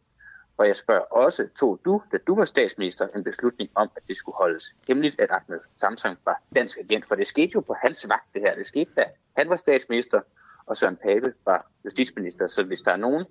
Og 0.59 0.67
jeg 0.67 0.75
spørger 0.75 1.01
også, 1.01 1.47
tog 1.59 1.79
du, 1.85 2.01
da 2.11 2.17
du 2.17 2.35
var 2.35 2.45
statsminister, 2.45 3.07
en 3.15 3.23
beslutning 3.23 3.69
om, 3.75 3.89
at 3.95 4.03
det 4.07 4.17
skulle 4.17 4.35
holdes 4.35 4.75
hemmeligt, 4.87 5.19
at 5.19 5.31
Ahmed 5.31 5.59
Samsung 5.77 6.17
var 6.25 6.41
dansk 6.55 6.77
agent? 6.77 7.07
For 7.07 7.15
det 7.15 7.27
skete 7.27 7.51
jo 7.55 7.59
på 7.59 7.73
hans 7.73 8.09
vagt, 8.09 8.33
det 8.33 8.41
her. 8.41 8.55
Det 8.55 8.67
skete, 8.67 8.91
da 8.95 9.05
han 9.37 9.49
var 9.49 9.55
statsminister, 9.55 10.21
og 10.65 10.77
Søren 10.77 10.95
Pape 10.95 11.33
var 11.45 11.71
justitsminister. 11.85 12.47
Så 12.47 12.63
hvis 12.63 12.81
der 12.81 12.91
er 12.91 12.95
nogen, 12.95 13.25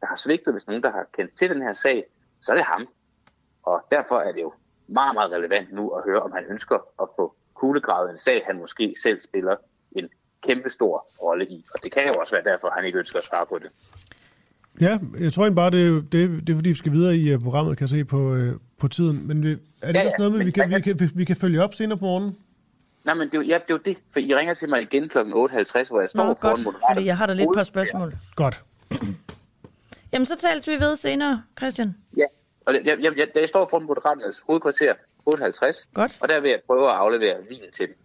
der 0.00 0.06
har 0.06 0.16
svigtet, 0.16 0.54
hvis 0.54 0.66
nogen, 0.66 0.82
der 0.82 0.90
har 0.90 1.06
kendt 1.12 1.36
til 1.36 1.50
den 1.50 1.62
her 1.62 1.72
sag, 1.72 2.06
så 2.40 2.52
er 2.52 2.56
det 2.56 2.64
ham. 2.64 2.88
Og 3.62 3.86
derfor 3.90 4.18
er 4.18 4.32
det 4.32 4.42
jo 4.42 4.52
meget, 4.86 5.14
meget 5.14 5.32
relevant 5.32 5.72
nu 5.72 5.90
at 5.90 6.04
høre, 6.04 6.22
om 6.22 6.32
han 6.32 6.44
ønsker 6.44 7.02
at 7.02 7.08
få 7.16 7.34
kuglegravet 7.54 8.10
en 8.10 8.18
sag, 8.18 8.42
han 8.46 8.58
måske 8.58 8.94
selv 9.02 9.20
spiller 9.20 9.56
en 9.92 10.08
kæmpestor 10.42 11.06
rolle 11.22 11.46
i. 11.46 11.64
Og 11.74 11.82
det 11.82 11.92
kan 11.92 12.06
jo 12.06 12.14
også 12.14 12.34
være 12.34 12.44
derfor, 12.44 12.70
han 12.70 12.84
ikke 12.84 12.98
ønsker 12.98 13.18
at 13.18 13.24
svare 13.24 13.46
på 13.46 13.58
det. 13.58 13.70
Ja, 14.80 14.98
jeg 15.20 15.32
tror 15.32 15.42
egentlig 15.42 15.56
bare, 15.56 15.70
det, 15.70 15.86
er- 15.88 16.02
det, 16.12 16.46
det 16.46 16.52
er 16.52 16.56
fordi, 16.56 16.68
vi 16.68 16.74
skal 16.74 16.92
videre 16.92 17.16
i 17.16 17.34
uh, 17.34 17.42
programmet, 17.42 17.78
kan 17.78 17.82
jeg 17.82 17.88
se 17.88 18.04
på, 18.04 18.18
uh, 18.32 18.48
på 18.78 18.88
tiden. 18.88 19.26
Men 19.28 19.42
vi, 19.44 19.50
er 19.82 19.92
det 19.92 19.94
Ja, 20.00 20.04
også 20.06 20.14
noget 20.18 20.32
med, 20.32 20.38
men- 20.38 20.46
vi 20.46 20.50
kan, 20.50 20.70
vi, 20.70 20.80
kan, 20.80 21.10
vi 21.14 21.24
kan 21.24 21.36
følge 21.36 21.62
op 21.62 21.74
senere 21.74 21.98
på 21.98 22.04
morgenen? 22.04 22.36
Nej, 23.04 23.14
men 23.14 23.28
det, 23.28 23.34
er 23.34 23.38
jo- 23.38 23.44
ja, 23.48 23.54
det 23.54 23.60
er 23.60 23.74
jo 23.74 23.78
det, 23.84 23.96
for 24.12 24.18
I 24.20 24.34
ringer 24.34 24.54
til 24.54 24.68
mig 24.70 24.82
igen 24.82 25.08
kl. 25.08 25.18
8.50, 25.18 25.24
hvor 25.24 26.00
jeg 26.00 26.10
står 26.10 26.24
Nå, 26.26 26.34
foran 26.40 26.62
godt, 26.64 26.76
fordi 26.94 27.06
jeg 27.06 27.16
har 27.16 27.26
da 27.26 27.32
lidt 27.32 27.48
par 27.54 27.62
spørgsmål. 27.62 28.14
Godt. 28.36 28.64
Jamen, 30.12 30.26
så 30.26 30.36
tales 30.36 30.68
vi 30.68 30.72
ved 30.72 30.96
senere, 30.96 31.42
Christian. 31.58 31.94
Ja, 32.16 32.24
og 32.66 32.74
jeg, 32.74 32.98
jeg, 33.02 33.16
jeg, 33.16 33.28
jeg 33.34 33.48
står 33.48 33.66
foran 33.70 33.84
Moderaternes 33.86 34.42
hovedkvarter 34.46 34.92
8.50, 35.30 35.86
Godt. 35.94 36.18
og 36.20 36.28
der 36.28 36.40
vil 36.40 36.50
jeg 36.50 36.60
prøve 36.66 36.88
at 36.90 36.94
aflevere 36.96 37.36
vin 37.48 37.58
til 37.72 37.86
dem. 37.86 37.96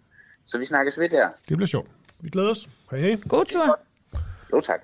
Så 0.48 0.58
vi 0.58 0.66
snakkes 0.66 1.00
ved 1.00 1.10
der. 1.10 1.30
Det 1.50 1.58
bliver 1.58 1.68
sjovt. 1.68 1.88
Vi 2.22 2.30
glæder 2.30 2.50
os. 2.50 2.70
Hej 2.92 3.00
hej. 3.00 3.18
God 3.28 3.46
tur. 3.46 3.80
Jo, 4.54 4.62
tak. 4.62 4.82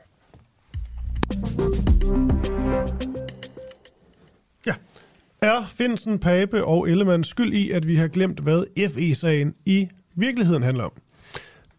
Er 5.45 5.65
Finsen, 5.65 6.19
Pape 6.19 6.65
og 6.65 6.89
Ellemann 6.89 7.23
skyld 7.23 7.53
i, 7.53 7.71
at 7.71 7.87
vi 7.87 7.95
har 7.95 8.07
glemt, 8.07 8.39
hvad 8.39 8.89
FE-sagen 8.89 9.53
i 9.65 9.87
virkeligheden 10.15 10.63
handler 10.63 10.83
om? 10.83 10.91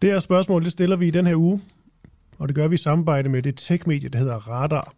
Det 0.03 0.11
her 0.11 0.21
spørgsmål, 0.21 0.65
det 0.65 0.73
stiller 0.73 0.97
vi 0.97 1.07
i 1.07 1.11
den 1.11 1.27
her 1.27 1.37
uge, 1.37 1.61
og 2.39 2.49
det 2.49 2.57
gør 2.57 2.69
vi 2.69 2.75
i 2.75 2.79
samarbejde 2.79 3.29
med 3.29 3.43
det 3.43 3.57
tech-medie, 3.57 4.09
der 4.09 4.19
hedder 4.19 4.35
Radar. 4.35 4.93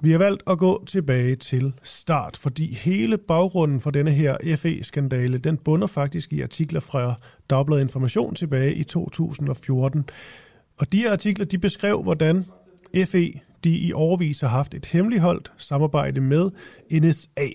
Vi 0.00 0.10
har 0.10 0.18
valgt 0.18 0.42
at 0.46 0.58
gå 0.58 0.84
tilbage 0.84 1.36
til 1.36 1.72
start, 1.82 2.36
fordi 2.36 2.74
hele 2.74 3.18
baggrunden 3.18 3.80
for 3.80 3.90
denne 3.90 4.10
her 4.10 4.56
FE-skandale, 4.56 5.38
den 5.38 5.56
bunder 5.56 5.86
faktisk 5.86 6.32
i 6.32 6.40
artikler 6.40 6.80
fra 6.80 7.14
Dagbladet 7.50 7.82
Information 7.82 8.34
tilbage 8.34 8.74
i 8.74 8.84
2014. 8.84 10.04
Og 10.78 10.92
de 10.92 10.98
her 10.98 11.12
artikler, 11.12 11.44
de 11.44 11.58
beskrev, 11.58 12.02
hvordan 12.02 12.44
FE 13.06 13.32
de 13.64 13.78
i 13.78 13.92
overvis 13.92 14.40
har 14.40 14.48
haft 14.48 14.74
et 14.74 14.86
hemmeligholdt 14.86 15.52
samarbejde 15.56 16.20
med 16.20 16.50
NSA. 16.92 17.48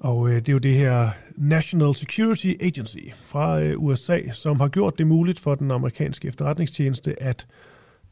Og 0.00 0.28
øh, 0.28 0.36
det 0.36 0.48
er 0.48 0.52
jo 0.52 0.58
det 0.58 0.74
her 0.74 1.10
National 1.36 1.94
Security 1.94 2.52
Agency 2.60 2.98
fra 3.14 3.60
øh, 3.60 3.82
USA, 3.82 4.20
som 4.32 4.60
har 4.60 4.68
gjort 4.68 4.98
det 4.98 5.06
muligt 5.06 5.40
for 5.40 5.54
den 5.54 5.70
amerikanske 5.70 6.28
efterretningstjeneste 6.28 7.22
at 7.22 7.46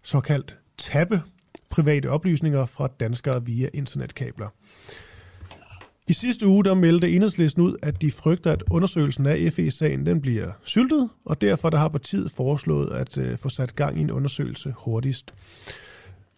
såkaldt 0.03 0.59
tappe 0.79 1.23
private 1.71 2.11
oplysninger 2.11 2.67
fra 2.67 2.89
danskere 3.01 3.45
via 3.45 3.69
internetkabler. 3.75 4.49
I 6.09 6.13
sidste 6.13 6.47
uge 6.47 6.65
der 6.65 6.75
meldte 6.75 7.11
enhedslisten 7.11 7.63
ud, 7.63 7.77
at 7.83 8.03
de 8.03 8.11
frygter, 8.11 8.53
at 8.53 8.63
undersøgelsen 8.71 9.27
af 9.27 9.53
FE-sagen 9.53 10.07
den 10.07 10.21
bliver 10.21 10.53
syltet, 10.63 11.09
og 11.25 11.41
derfor 11.41 11.71
der 11.71 11.79
har 11.79 11.89
partiet 11.89 12.31
foreslået 12.31 12.93
at 12.93 13.19
øh, 13.19 13.39
få 13.39 13.49
sat 13.49 13.77
gang 13.77 13.99
i 13.99 14.01
en 14.01 14.11
undersøgelse 14.11 14.75
hurtigst 14.79 15.35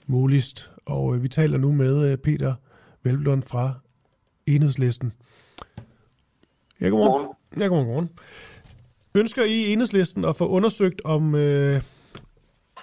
muligst. 0.07 0.71
Og 0.87 1.15
øh, 1.15 1.23
vi 1.23 1.29
taler 1.29 1.59
nu 1.59 1.73
med 1.73 2.11
øh, 2.11 2.19
Peter 2.19 2.55
Velblom 3.03 3.43
fra 3.43 3.75
Enhedslisten. 4.55 5.13
Ja, 6.81 6.89
godmorgen. 6.89 7.29
Ja, 7.59 7.67
godmorgen. 7.67 8.11
Ønsker 9.15 9.45
I 9.45 9.73
Enhedslisten 9.73 10.25
at 10.25 10.37
få 10.37 10.49
undersøgt, 10.49 11.01
om, 11.05 11.35
øh, 11.35 11.83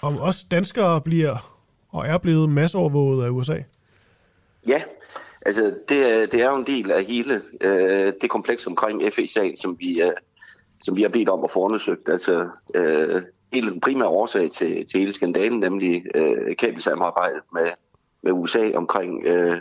om 0.01 0.17
os 0.19 0.43
danskere 0.43 1.01
bliver 1.01 1.51
og 1.89 2.07
er 2.07 2.17
blevet 2.17 2.49
masseovervåget 2.49 3.25
af 3.25 3.29
USA? 3.29 3.57
Ja, 4.67 4.81
altså 5.45 5.75
det, 5.89 6.21
er- 6.21 6.25
det 6.25 6.41
er 6.41 6.49
jo 6.49 6.55
en 6.57 6.67
del 6.67 6.91
af 6.91 7.03
hele 7.05 7.41
øh, 7.61 8.13
det 8.21 8.29
kompleks 8.29 8.67
omkring 8.67 9.13
FE-sagen, 9.13 9.57
som 9.57 9.75
vi, 9.79 10.01
øh, 10.01 10.11
som 10.83 10.95
vi 10.95 11.01
har 11.01 11.09
bedt 11.09 11.29
om 11.29 11.43
at 11.43 11.51
få 11.51 11.59
undersøgt. 11.59 12.09
Altså 12.09 12.49
øh, 12.75 13.21
hele 13.53 13.71
den 13.71 13.81
primære 13.81 14.07
årsag 14.07 14.51
til, 14.51 14.85
til 14.85 14.99
hele 14.99 15.13
skandalen, 15.13 15.59
nemlig 15.59 16.03
øh, 16.15 16.55
kabelsamarbejdet 16.55 17.41
med, 17.53 17.67
med 18.23 18.31
USA 18.31 18.71
omkring 18.75 19.25
øh, 19.27 19.57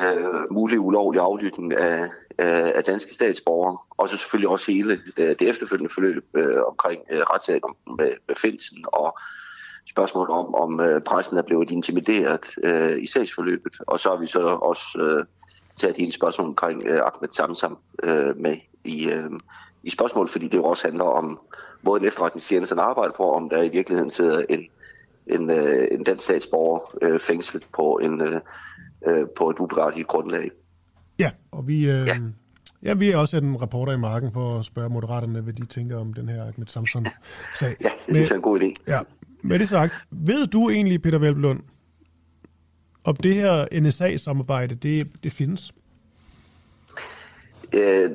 øh, 0.00 0.52
mulig 0.52 0.80
ulovlig 0.80 1.20
aflytning 1.20 1.72
af, 1.72 2.08
af, 2.38 2.72
af 2.74 2.84
danske 2.84 3.14
statsborgere, 3.14 3.78
og 3.90 4.08
så 4.08 4.16
selvfølgelig 4.16 4.48
også 4.48 4.72
hele 4.72 5.00
det, 5.16 5.40
det 5.40 5.48
efterfølgende 5.48 5.94
forløb 5.94 6.24
øh, 6.34 6.62
omkring 6.66 7.00
øh, 7.10 7.20
retssagen 7.20 7.74
med, 7.98 8.12
med 8.28 8.36
Finsen 8.36 8.84
og 8.86 9.18
spørgsmålet 9.90 10.30
om, 10.30 10.54
om 10.54 10.80
øh, 10.80 11.00
pressen 11.00 11.36
er 11.36 11.42
blevet 11.42 11.70
intimideret 11.70 12.50
øh, 12.64 13.02
i 13.02 13.06
sagsforløbet. 13.06 13.76
Og 13.86 14.00
så 14.00 14.08
har 14.08 14.16
vi 14.16 14.26
så 14.26 14.40
også 14.40 14.98
øh, 15.00 15.24
taget 15.76 15.96
hele 15.96 16.12
spørgsmålet 16.12 16.48
omkring 16.48 16.82
øh, 16.86 17.00
Ahmed 17.00 17.28
Samsam 17.30 17.78
øh, 18.02 18.36
med 18.36 18.56
i, 18.84 19.10
øh, 19.10 19.30
i 19.82 19.90
spørgsmål, 19.90 20.28
fordi 20.28 20.48
det 20.48 20.58
jo 20.58 20.64
også 20.64 20.86
handler 20.86 21.04
om 21.04 21.40
både 21.84 22.00
en 22.00 22.06
efterretningstjeneste 22.06 22.80
arbejder 22.80 23.12
på, 23.12 23.32
om 23.32 23.48
der 23.48 23.62
i 23.62 23.68
virkeligheden 23.68 24.10
sidder 24.10 24.44
en, 24.48 24.66
en, 25.26 25.50
øh, 25.50 25.88
en 25.90 26.04
dansk 26.04 26.24
statsborger 26.24 26.96
øh, 27.02 27.20
fængslet 27.20 27.66
på, 27.72 28.00
en, 28.02 28.20
øh, 28.20 28.40
øh, 29.06 29.26
på 29.36 29.50
et 29.50 29.58
uberettiget 29.58 30.06
grundlag. 30.06 30.50
Ja, 31.18 31.30
og 31.50 31.68
vi, 31.68 31.90
øh, 31.90 32.06
ja. 32.06 32.16
Ja. 32.82 32.94
Vi 32.94 33.10
har 33.10 33.18
også 33.18 33.36
en 33.36 33.62
reporter 33.62 33.92
i 33.92 33.96
marken 33.96 34.32
for 34.32 34.58
at 34.58 34.64
spørge 34.64 34.88
moderaterne, 34.88 35.40
hvad 35.40 35.52
de 35.52 35.66
tænker 35.66 35.96
om 35.98 36.12
den 36.12 36.28
her 36.28 36.42
Ahmed 36.42 36.66
Samson-sag. 36.66 37.76
Ja, 37.80 37.90
det 38.06 38.16
synes 38.16 38.28
jeg 38.28 38.34
er 38.34 38.38
en 38.38 38.42
god 38.42 38.60
idé. 38.60 38.74
Ja, 38.86 39.00
med 39.42 39.58
det 39.58 39.68
sagt, 39.68 39.92
ved 40.10 40.46
du 40.46 40.70
egentlig, 40.70 41.02
Peter 41.02 41.18
Velblund, 41.18 41.60
om 43.04 43.16
det 43.16 43.34
her 43.34 43.80
NSA-samarbejde, 43.80 44.74
det, 44.74 45.24
det 45.24 45.32
findes? 45.32 45.72
Øh, 47.72 48.10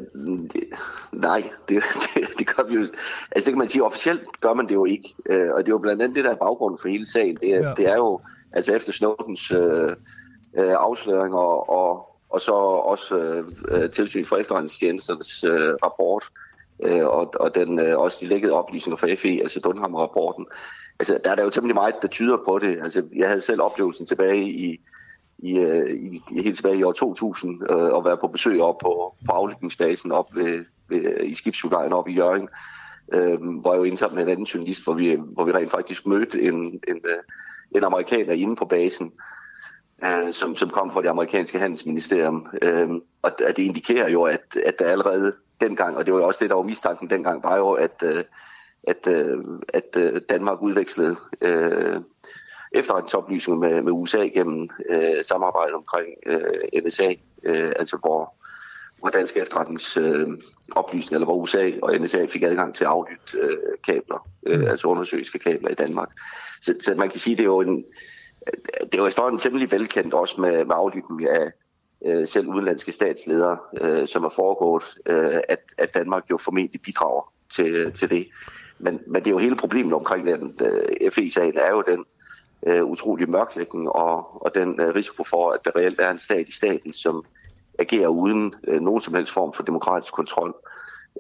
det, 0.54 0.64
nej, 1.12 1.44
det, 1.70 1.84
det, 2.16 2.28
det 2.40 2.56
gør 2.56 2.68
vi 2.68 2.76
jo. 2.76 2.82
Altså 3.32 3.46
det 3.46 3.46
kan 3.46 3.58
man 3.58 3.70
sige, 3.70 3.84
officielt 3.84 4.22
gør 4.42 4.54
man 4.54 4.68
det 4.68 4.74
jo 4.74 4.86
ikke. 4.86 5.14
Øh, 5.30 5.52
og 5.54 5.60
det 5.60 5.68
er 5.68 5.74
jo 5.74 5.78
blandt 5.78 6.02
andet 6.02 6.16
det, 6.16 6.24
der 6.24 6.32
er 6.32 6.36
baggrunden 6.36 6.78
for 6.82 6.90
hele 6.90 7.06
sagen. 7.06 7.38
Det 7.42 7.54
er, 7.56 7.68
ja. 7.68 7.74
det 7.78 7.88
er 7.88 7.96
jo, 7.96 8.22
altså 8.52 8.76
efter 8.76 8.92
Snowdens 8.92 9.52
øh, 9.52 9.96
øh, 10.58 10.74
afsløringer 10.78 11.40
og, 11.70 12.10
og, 12.30 12.42
så 12.42 12.52
også 12.52 13.18
øh, 13.18 13.46
øh 13.68 13.90
tilsyn 13.90 14.26
fra 14.26 14.38
efterretningstjenesternes 14.38 15.44
øh, 15.44 15.74
rapport, 15.84 16.30
øh, 16.84 17.08
og, 17.08 17.34
og 17.40 17.56
den, 17.56 17.80
øh, 17.80 18.00
også 18.00 18.18
de 18.22 18.30
lækkede 18.30 18.54
oplysninger 18.54 18.98
fra 18.98 19.14
FE, 19.14 19.42
altså 19.42 19.60
Dunham-rapporten. 19.60 20.46
Altså 21.00 21.20
der 21.24 21.32
er 21.32 21.36
der 21.36 21.44
jo 21.44 21.50
temmelig 21.50 21.76
meget, 21.76 21.96
der 22.02 22.08
tyder 22.08 22.38
på 22.48 22.60
det. 22.60 22.80
Altså 22.84 23.04
jeg 23.16 23.28
havde 23.28 23.42
selv 23.42 23.62
oplevelsen 23.62 24.06
tilbage 24.06 24.44
i, 24.44 24.82
i, 25.38 25.60
i, 25.90 26.22
i 26.32 26.42
helt 26.42 26.56
tilbage 26.56 26.78
i 26.78 26.84
år 26.84 26.92
2000 26.92 27.72
øh, 27.72 27.78
og 27.78 28.06
være 28.06 28.18
på 28.18 28.28
besøg 28.28 28.62
op 28.62 28.78
på, 28.78 29.16
på 29.26 29.32
aflytningsbasen 29.32 30.12
op 30.12 30.36
ved, 30.36 30.66
ved, 30.90 31.24
i 31.24 31.34
skibsudlejen 31.34 31.94
op 31.94 32.08
i 32.08 32.14
Jørgen, 32.14 32.50
øh, 33.14 33.42
hvor 33.62 33.74
jeg 33.74 33.80
jo 33.80 33.84
indsamlet 33.84 34.16
med 34.16 34.24
en 34.24 34.30
anden 34.30 34.46
journalist, 34.46 34.84
hvor 34.84 34.94
vi, 34.94 35.18
hvor 35.34 35.44
vi 35.44 35.52
rent 35.52 35.72
faktisk 35.72 36.06
mødte 36.06 36.42
en, 36.42 36.56
en, 36.88 37.02
øh, 37.06 37.24
en 37.76 37.84
amerikaner 37.84 38.34
inde 38.34 38.56
på 38.56 38.66
basen, 38.66 39.08
øh, 39.08 39.39
som, 40.32 40.56
som 40.56 40.70
kom 40.70 40.92
fra 40.92 41.02
det 41.02 41.08
amerikanske 41.08 41.60
handelsministerium. 41.60 42.48
Øh, 42.62 42.90
og 43.22 43.32
det 43.40 43.60
indikerer 43.60 44.10
jo, 44.10 44.24
at, 44.24 44.58
at 44.66 44.80
der 44.80 44.86
allerede 44.86 45.36
dengang, 45.62 45.98
og 45.98 46.06
det 46.06 46.14
var 46.14 46.20
jo 46.20 46.28
også 46.28 46.44
det, 46.44 46.50
der 46.50 46.56
var 46.56 46.64
mistanken 46.64 47.10
dengang, 47.10 47.44
var 47.44 47.58
jo, 47.58 47.72
at, 47.72 48.04
øh, 48.04 48.24
at, 48.84 49.08
øh, 49.08 49.38
at 49.68 49.96
øh, 49.98 50.22
Danmark 50.30 50.62
udvekslede 50.62 51.16
øh, 51.42 52.02
efterretningsoplysninger 52.72 53.70
med, 53.70 53.82
med 53.82 53.92
USA 53.92 54.28
gennem 54.28 54.70
øh, 54.90 55.24
samarbejde 55.24 55.74
omkring 55.74 56.08
øh, 56.26 56.84
NSA, 56.86 57.14
øh, 57.44 57.74
altså 57.76 57.98
hvor, 57.98 58.34
hvor 59.00 59.10
danske 59.10 59.40
efterretningsoplysninger, 59.40 61.12
øh, 61.12 61.16
eller 61.16 61.26
hvor 61.26 61.36
USA 61.36 61.72
og 61.82 61.96
NSA 62.00 62.26
fik 62.26 62.44
adgang 62.44 62.76
til 62.76 62.84
at 62.84 62.90
aflytte 62.90 63.38
øh, 63.38 63.58
kabler, 63.86 64.30
øh, 64.48 64.70
altså 64.70 64.88
undersøgelske 64.88 65.40
kabler 65.40 65.70
i 65.70 65.74
Danmark. 65.74 66.10
Så, 66.62 66.76
så 66.80 66.96
man 66.96 67.10
kan 67.10 67.20
sige, 67.20 67.36
det 67.36 67.44
er 67.44 67.48
jo 67.48 67.62
en, 67.62 67.86
det 68.84 68.94
er 68.94 68.98
jo 68.98 69.08
efterhånden 69.08 69.40
temmelig 69.40 69.72
velkendt 69.72 70.14
også 70.14 70.42
med, 70.42 70.66
med 70.66 70.76
aflytning 70.76 71.30
af 71.30 71.52
øh, 72.06 72.28
selv 72.28 72.48
udenlandske 72.48 72.92
statsledere, 72.92 73.58
øh, 73.82 74.08
som 74.08 74.24
er 74.24 74.30
foregået, 74.30 74.84
øh, 75.06 75.40
at, 75.50 75.60
at 75.78 75.94
Danmark 75.94 76.24
jo 76.32 76.38
formentlig 76.38 76.82
bidrager 76.82 77.34
til, 77.50 77.92
til 77.92 78.10
det. 78.10 78.28
Men, 78.80 79.00
men 79.08 79.22
det 79.22 79.28
er 79.28 79.32
jo 79.32 79.38
hele 79.38 79.56
problemet 79.56 79.94
omkring 79.94 80.28
den 80.28 80.58
øh, 80.62 81.12
FE-sagen, 81.12 81.58
er 81.58 81.72
jo 81.72 81.84
den, 81.88 82.06
øh, 82.68 82.84
utrolige 82.84 83.32
mørklægning 83.32 83.90
og, 83.90 84.46
og 84.46 84.56
den 84.56 84.82
øh, 84.82 84.96
risiko 84.96 85.24
for, 85.24 85.52
at 85.52 85.60
der 85.66 85.72
reelt 85.76 86.00
er 86.00 86.12
en 86.12 86.18
stat 86.18 86.50
i 86.50 86.52
staten, 86.52 86.94
som 86.94 87.26
agerer 87.80 88.08
uden 88.08 88.54
øh, 88.68 88.82
nogen 88.82 89.02
som 89.02 89.14
helst 89.14 89.34
form 89.34 89.54
for 89.54 89.64
demokratisk 89.64 90.14
kontrol. 90.14 90.56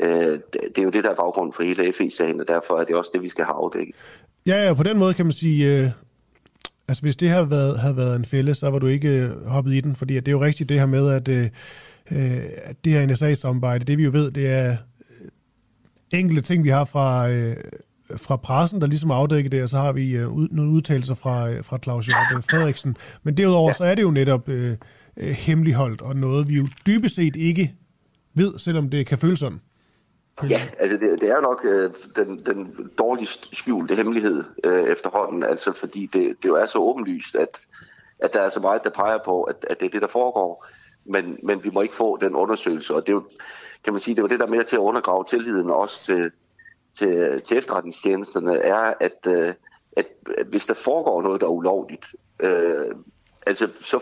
Øh, 0.01 0.09
det, 0.09 0.41
det 0.53 0.77
er 0.77 0.83
jo 0.83 0.89
det, 0.89 1.03
der 1.03 1.09
er 1.09 1.15
baggrunden 1.15 1.53
for 1.53 1.63
hele 1.63 1.93
FE-sagen, 1.93 2.41
og 2.41 2.47
derfor 2.47 2.77
er 2.77 2.83
det 2.83 2.95
også 2.95 3.11
det, 3.13 3.21
vi 3.21 3.29
skal 3.29 3.45
have 3.45 3.55
afdækket. 3.55 3.95
Ja, 4.45 4.65
ja, 4.65 4.73
på 4.73 4.83
den 4.83 4.97
måde 4.97 5.13
kan 5.13 5.25
man 5.25 5.33
sige, 5.33 5.65
øh, 5.67 5.89
altså 6.89 7.01
hvis 7.01 7.15
det 7.15 7.29
havde 7.29 7.49
været, 7.49 7.79
havde 7.79 7.97
været 7.97 8.15
en 8.15 8.25
fælde, 8.25 8.53
så 8.53 8.69
var 8.69 8.79
du 8.79 8.87
ikke 8.87 9.07
øh, 9.07 9.45
hoppet 9.45 9.73
i 9.73 9.81
den, 9.81 9.95
fordi 9.95 10.15
det 10.15 10.27
er 10.27 10.31
jo 10.31 10.41
rigtigt 10.41 10.69
det 10.69 10.79
her 10.79 10.85
med, 10.85 11.09
at, 11.09 11.27
øh, 11.27 11.49
øh 12.11 12.41
at 12.63 12.85
det 12.85 12.93
her 12.93 13.05
NSA-samarbejde, 13.05 13.85
det 13.85 13.97
vi 13.97 14.03
jo 14.03 14.09
ved, 14.13 14.31
det 14.31 14.47
er 14.47 14.71
øh, 14.71 16.19
enkelte 16.19 16.41
ting, 16.41 16.63
vi 16.63 16.69
har 16.69 16.85
fra, 16.85 17.29
øh, 17.29 17.55
fra 18.17 18.35
pressen, 18.35 18.81
der 18.81 18.87
ligesom 18.87 19.11
afdækker 19.11 19.49
det, 19.49 19.63
og 19.63 19.69
så 19.69 19.77
har 19.77 19.91
vi 19.91 20.11
øh, 20.11 20.29
ud, 20.29 20.47
nogle 20.51 20.71
udtalelser 20.71 21.15
fra, 21.15 21.49
øh, 21.49 21.63
fra 21.63 21.79
Claus 21.83 22.05
Hjort 22.05 22.45
Frederiksen. 22.49 22.97
Men 23.23 23.37
derudover, 23.37 23.69
ja. 23.69 23.73
så 23.73 23.83
er 23.83 23.95
det 23.95 24.01
jo 24.01 24.11
netop 24.11 24.49
øh, 24.49 24.77
hemmeligholdt, 25.17 26.01
og 26.01 26.15
noget 26.15 26.49
vi 26.49 26.55
jo 26.55 26.67
dybest 26.85 27.15
set 27.15 27.35
ikke 27.35 27.73
ved, 28.33 28.59
selvom 28.59 28.89
det 28.89 29.07
kan 29.07 29.17
føles 29.17 29.39
sådan. 29.39 29.59
Ja, 30.49 30.61
altså 30.79 30.97
det, 30.97 31.21
det 31.21 31.29
er 31.29 31.41
nok 31.41 31.65
øh, 31.65 31.91
den, 32.15 32.39
den 32.45 32.89
dårligst 32.97 33.55
skjulte 33.55 33.95
hemmelighed 33.95 34.43
øh, 34.63 34.83
efterhånden, 34.83 35.43
altså 35.43 35.73
fordi 35.73 36.05
det, 36.05 36.43
det 36.43 36.49
jo 36.49 36.55
er 36.55 36.65
så 36.65 36.79
åbenlyst, 36.79 37.35
at, 37.35 37.67
at 38.19 38.33
der 38.33 38.41
er 38.41 38.49
så 38.49 38.59
meget, 38.59 38.83
der 38.83 38.89
peger 38.89 39.17
på, 39.25 39.43
at, 39.43 39.55
at 39.69 39.79
det 39.79 39.85
er 39.85 39.89
det, 39.89 40.01
der 40.01 40.07
foregår, 40.07 40.65
men, 41.05 41.39
men 41.43 41.63
vi 41.63 41.69
må 41.69 41.81
ikke 41.81 41.95
få 41.95 42.17
den 42.17 42.35
undersøgelse, 42.35 42.95
og 42.95 43.07
det 43.07 43.11
er 43.11 43.15
jo, 43.15 43.23
kan 43.83 43.93
man 43.93 43.99
sige, 43.99 44.15
det 44.15 44.19
er 44.19 44.23
jo 44.23 44.27
det, 44.27 44.39
der 44.39 44.45
er 44.45 44.49
med 44.49 44.63
til 44.63 44.75
at 44.75 44.79
undergrave 44.79 45.23
tilliden 45.23 45.69
også 45.69 46.03
til, 46.03 46.31
til, 46.93 47.41
til 47.41 47.57
efterretningstjenesterne, 47.57 48.57
er, 48.57 48.93
at, 48.99 49.27
øh, 49.27 49.53
at, 49.97 50.07
at 50.37 50.45
hvis 50.45 50.65
der 50.65 50.73
foregår 50.73 51.21
noget, 51.21 51.41
der 51.41 51.47
er 51.47 51.51
ulovligt, 51.51 52.15
øh, 52.39 52.95
altså 53.45 53.67
så 53.81 53.99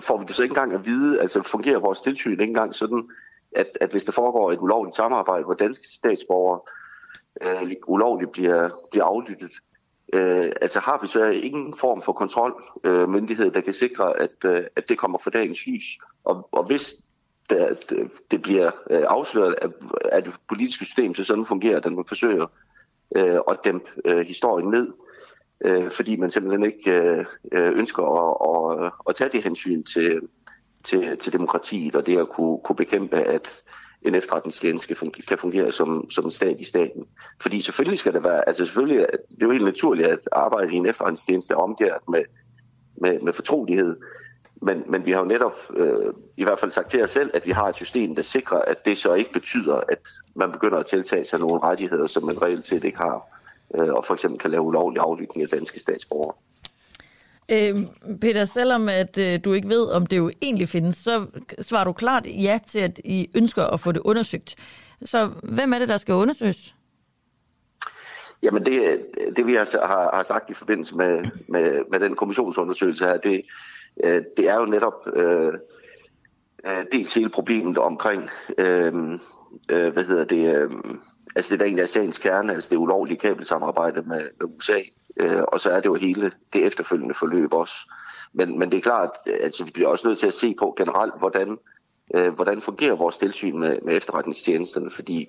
får 0.00 0.18
vi 0.18 0.24
det 0.26 0.34
så 0.34 0.42
ikke 0.42 0.50
engang 0.52 0.72
at 0.72 0.86
vide, 0.86 1.20
altså 1.20 1.42
fungerer 1.42 1.78
vores 1.78 2.00
tilsyn 2.00 2.30
ikke 2.30 2.44
engang 2.44 2.74
sådan, 2.74 3.10
at, 3.52 3.78
at 3.80 3.90
hvis 3.90 4.04
der 4.04 4.12
foregår 4.12 4.52
et 4.52 4.58
ulovligt 4.60 4.96
samarbejde, 4.96 5.44
hvor 5.44 5.54
danske 5.54 5.88
statsborgere 5.88 6.60
øh, 7.42 7.72
ulovligt 7.86 8.32
bliver, 8.32 8.70
bliver 8.90 9.04
aflyttet, 9.04 9.52
øh, 10.12 10.52
altså 10.60 10.80
har 10.80 10.98
vi 11.02 11.06
så 11.06 11.24
ingen 11.24 11.74
form 11.76 12.02
for 12.02 12.12
kontrolmyndighed, 12.12 13.46
øh, 13.46 13.54
der 13.54 13.60
kan 13.60 13.72
sikre, 13.72 14.20
at, 14.20 14.44
øh, 14.44 14.62
at 14.76 14.88
det 14.88 14.98
kommer 14.98 15.18
for 15.18 15.30
dagens 15.30 15.66
lys. 15.66 15.98
Og, 16.24 16.48
og 16.52 16.66
hvis 16.66 16.94
det, 17.50 17.78
det 18.30 18.42
bliver 18.42 18.70
øh, 18.90 19.02
afsløret 19.08 19.54
at, 19.62 19.70
at 20.12 20.26
det 20.26 20.34
politiske 20.48 20.84
system, 20.84 21.14
så 21.14 21.24
sådan 21.24 21.46
fungerer, 21.46 21.76
at 21.76 21.92
man 21.92 22.04
forsøger 22.08 22.46
øh, 23.16 23.38
at 23.48 23.58
dæmpe 23.64 23.90
øh, 24.04 24.26
historien 24.26 24.70
ned, 24.70 24.92
øh, 25.64 25.90
fordi 25.90 26.16
man 26.16 26.30
simpelthen 26.30 26.64
ikke 26.64 26.92
øh, 26.92 27.24
øh 27.52 27.78
ønsker 27.78 28.02
at, 28.02 28.84
at, 28.84 28.92
at 29.08 29.14
tage 29.14 29.30
det 29.30 29.44
hensyn 29.44 29.82
til, 29.82 30.20
til, 30.84 31.16
til 31.18 31.32
demokratiet 31.32 31.96
og 31.96 32.06
det 32.06 32.18
at 32.18 32.28
kunne, 32.28 32.58
kunne 32.64 32.76
bekæmpe, 32.76 33.16
at 33.16 33.62
en 34.02 34.14
efterretningstjeneste 34.14 34.94
kan 35.28 35.38
fungere 35.38 35.72
som, 35.72 36.10
som 36.10 36.24
en 36.24 36.30
stat 36.30 36.60
i 36.60 36.64
staten. 36.64 37.04
Fordi 37.40 37.60
selvfølgelig 37.60 37.98
skal 37.98 38.14
det 38.14 38.24
være, 38.24 38.48
altså 38.48 38.66
selvfølgelig, 38.66 38.98
det 39.30 39.42
er 39.42 39.46
jo 39.46 39.50
helt 39.50 39.64
naturligt 39.64 40.08
at 40.08 40.28
arbejde 40.32 40.72
i 40.72 40.76
en 40.76 40.86
efterretningstjeneste 40.86 41.54
er 41.54 41.58
omgivet 41.58 41.92
med, 42.08 42.22
med, 42.96 43.20
med 43.20 43.32
fortrolighed, 43.32 43.96
men, 44.62 44.82
men 44.88 45.06
vi 45.06 45.10
har 45.10 45.18
jo 45.18 45.24
netop 45.24 45.56
øh, 45.76 46.12
i 46.36 46.44
hvert 46.44 46.58
fald 46.58 46.70
sagt 46.70 46.90
til 46.90 47.02
os 47.02 47.10
selv, 47.10 47.30
at 47.34 47.46
vi 47.46 47.50
har 47.50 47.68
et 47.68 47.76
system, 47.76 48.14
der 48.14 48.22
sikrer, 48.22 48.58
at 48.58 48.84
det 48.84 48.98
så 48.98 49.14
ikke 49.14 49.32
betyder, 49.32 49.76
at 49.88 50.08
man 50.34 50.52
begynder 50.52 50.78
at 50.78 50.86
tiltage 50.86 51.24
sig 51.24 51.38
nogle 51.40 51.62
rettigheder, 51.62 52.06
som 52.06 52.24
man 52.24 52.42
reelt 52.42 52.66
set 52.66 52.84
ikke 52.84 52.98
har, 52.98 53.22
øh, 53.74 53.94
og 53.94 54.04
for 54.04 54.14
eksempel 54.14 54.38
kan 54.38 54.50
lave 54.50 54.62
ulovlig 54.62 55.00
aflytning 55.00 55.42
af 55.42 55.48
danske 55.48 55.80
statsborgere. 55.80 56.34
Øh, 57.48 57.76
Peter, 58.20 58.44
selvom 58.44 58.88
at 58.88 59.18
øh, 59.18 59.40
du 59.44 59.52
ikke 59.52 59.68
ved, 59.68 59.90
om 59.90 60.06
det 60.06 60.16
jo 60.16 60.30
egentlig 60.42 60.68
findes, 60.68 60.96
så 60.96 61.26
svarer 61.60 61.84
du 61.84 61.92
klart 61.92 62.26
ja 62.26 62.58
til, 62.66 62.78
at 62.78 63.00
I 63.04 63.30
ønsker 63.36 63.64
at 63.64 63.80
få 63.80 63.92
det 63.92 64.00
undersøgt. 64.04 64.54
Så 65.04 65.30
hvem 65.42 65.72
er 65.72 65.78
det, 65.78 65.88
der 65.88 65.96
skal 65.96 66.14
undersøges? 66.14 66.74
Jamen 68.42 68.66
det, 68.66 69.06
det 69.36 69.46
vi 69.46 69.54
har, 69.54 69.86
har, 69.86 70.16
har 70.16 70.22
sagt 70.22 70.50
i 70.50 70.54
forbindelse 70.54 70.96
med, 70.96 71.24
med, 71.48 71.82
med 71.90 72.00
den 72.00 72.16
kommissionsundersøgelse 72.16 73.04
her, 73.04 73.16
det, 73.16 73.42
øh, 74.04 74.22
det 74.36 74.48
er 74.48 74.54
jo 74.54 74.64
netop 74.64 75.06
øh, 75.16 75.52
øh, 76.66 76.84
dels 76.92 77.14
hele 77.14 77.30
problemet 77.30 77.78
omkring, 77.78 78.28
øh, 78.58 78.94
øh, 79.70 79.92
hvad 79.92 80.04
hedder 80.04 80.24
det, 80.24 80.56
øh, 80.56 80.70
altså 81.36 81.52
det 81.52 81.60
der 81.60 81.66
egentlig 81.66 81.82
er 81.82 81.86
sagens 81.86 82.18
kerne, 82.18 82.52
altså 82.52 82.70
det 82.70 82.76
ulovlige 82.76 83.18
kabelsamarbejde 83.18 84.02
med, 84.02 84.28
med 84.40 84.56
USA, 84.56 84.78
øh, 85.18 85.42
og 85.42 85.60
så 85.60 85.70
er 85.70 85.80
det 85.80 85.86
jo 85.86 85.94
hele 85.94 86.32
det 86.52 86.66
efterfølgende 86.66 87.14
forløb 87.14 87.52
også. 87.52 87.74
Men, 88.32 88.58
men 88.58 88.70
det 88.70 88.76
er 88.76 88.82
klart, 88.82 89.10
at 89.26 89.38
altså, 89.40 89.64
vi 89.64 89.70
bliver 89.70 89.88
også 89.88 90.06
nødt 90.08 90.18
til 90.18 90.26
at 90.26 90.34
se 90.34 90.54
på 90.58 90.74
generelt, 90.76 91.14
hvordan, 91.18 91.58
øh, 92.14 92.34
hvordan 92.34 92.60
fungerer 92.60 92.94
vores 92.94 93.18
tilsyn 93.18 93.58
med, 93.58 93.78
med 93.82 93.96
efterretningstjenesterne, 93.96 94.90
fordi 94.90 95.28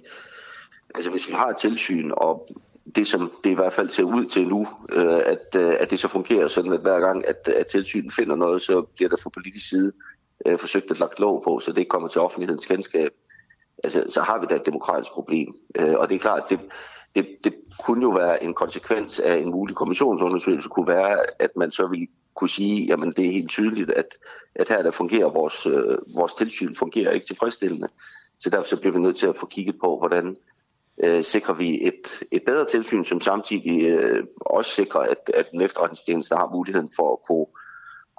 altså, 0.96 1.10
hvis 1.10 1.28
vi 1.28 1.34
har 1.34 1.48
et 1.48 1.58
tilsyn, 1.58 2.12
og 2.14 2.50
det 2.96 3.08
som 3.08 3.32
det 3.44 3.50
i 3.50 3.54
hvert 3.54 3.74
fald 3.74 3.90
ser 3.90 4.04
ud 4.04 4.26
til 4.26 4.48
nu, 4.48 4.68
øh, 4.92 5.22
at, 5.26 5.56
øh, 5.56 5.76
at 5.80 5.92
det 5.92 6.00
så 6.00 6.08
fungerer 6.08 6.48
sådan, 6.48 6.74
at 6.74 6.82
hver 6.82 7.00
gang, 7.00 7.28
at, 7.28 7.48
at 7.48 7.68
tilsynet 7.68 8.14
finder 8.14 8.36
noget, 8.36 8.62
så 8.62 8.82
bliver 8.82 9.10
der 9.10 9.18
fra 9.24 9.30
politisk 9.30 9.70
side 9.70 9.92
øh, 10.46 10.60
forsøgt 10.60 10.92
at 10.92 11.00
lagt 11.00 11.20
lov 11.20 11.44
på, 11.44 11.60
så 11.60 11.72
det 11.72 11.78
ikke 11.78 11.90
kommer 11.90 12.08
til 12.08 12.22
offentlighedens 12.22 12.66
kendskab. 12.66 13.12
Altså, 13.84 14.06
så 14.10 14.22
har 14.22 14.40
vi 14.40 14.46
da 14.50 14.56
et 14.56 14.66
demokratisk 14.66 15.12
problem. 15.12 15.54
Øh, 15.76 15.96
og 15.98 16.10
det 16.10 16.16
er 16.16 16.20
klart, 16.20 16.44
det, 16.50 16.60
det, 17.16 17.28
det 17.44 17.56
kunne 17.86 18.02
jo 18.02 18.10
være 18.10 18.44
en 18.44 18.54
konsekvens 18.54 19.20
af 19.20 19.38
en 19.38 19.52
mulig 19.52 19.76
kommissionsundersøgelse, 19.76 20.70
kunne 20.70 20.88
være, 20.88 21.18
at 21.40 21.50
man 21.56 21.72
så 21.72 21.88
ville 21.88 22.08
kunne 22.36 22.50
sige, 22.50 22.86
jamen 22.86 23.12
det 23.12 23.26
er 23.26 23.32
helt 23.32 23.50
tydeligt, 23.50 23.92
at, 23.92 24.18
at 24.56 24.70
her 24.70 24.82
der 24.82 24.92
fungerer 24.92 25.30
vores, 25.30 25.66
øh, 25.66 25.98
vores 26.16 26.34
tilsyn 26.34 26.76
fungerer 26.76 27.12
ikke 27.12 27.26
tilfredsstillende. 27.26 27.88
Så 28.40 28.50
derfor 28.50 28.64
så 28.64 28.78
bliver 28.78 28.94
vi 28.94 29.00
nødt 29.00 29.18
til 29.18 29.28
at 29.28 29.38
få 29.38 29.46
kigget 29.46 29.76
på, 29.84 29.98
hvordan 29.98 30.36
øh, 31.04 31.24
sikrer 31.24 31.54
vi 31.54 31.88
et, 31.88 32.24
et 32.32 32.44
bedre 32.46 32.66
tilsyn, 32.66 33.04
som 33.04 33.22
samtidig 33.22 33.90
øh, 33.90 34.24
også 34.42 34.72
sikrer, 34.72 35.02
at, 35.02 35.32
at 35.34 35.52
den 35.52 35.62
efterretningstjeneste 35.62 36.36
har 36.36 36.50
muligheden 36.52 36.90
for 36.96 37.14
at 37.14 37.20
kunne, 37.28 37.46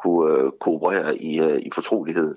kunne 0.02 0.44
øh, 0.44 0.50
kooperere 0.60 1.18
i, 1.18 1.40
øh, 1.40 1.58
i 1.58 1.70
fortrolighed 1.74 2.36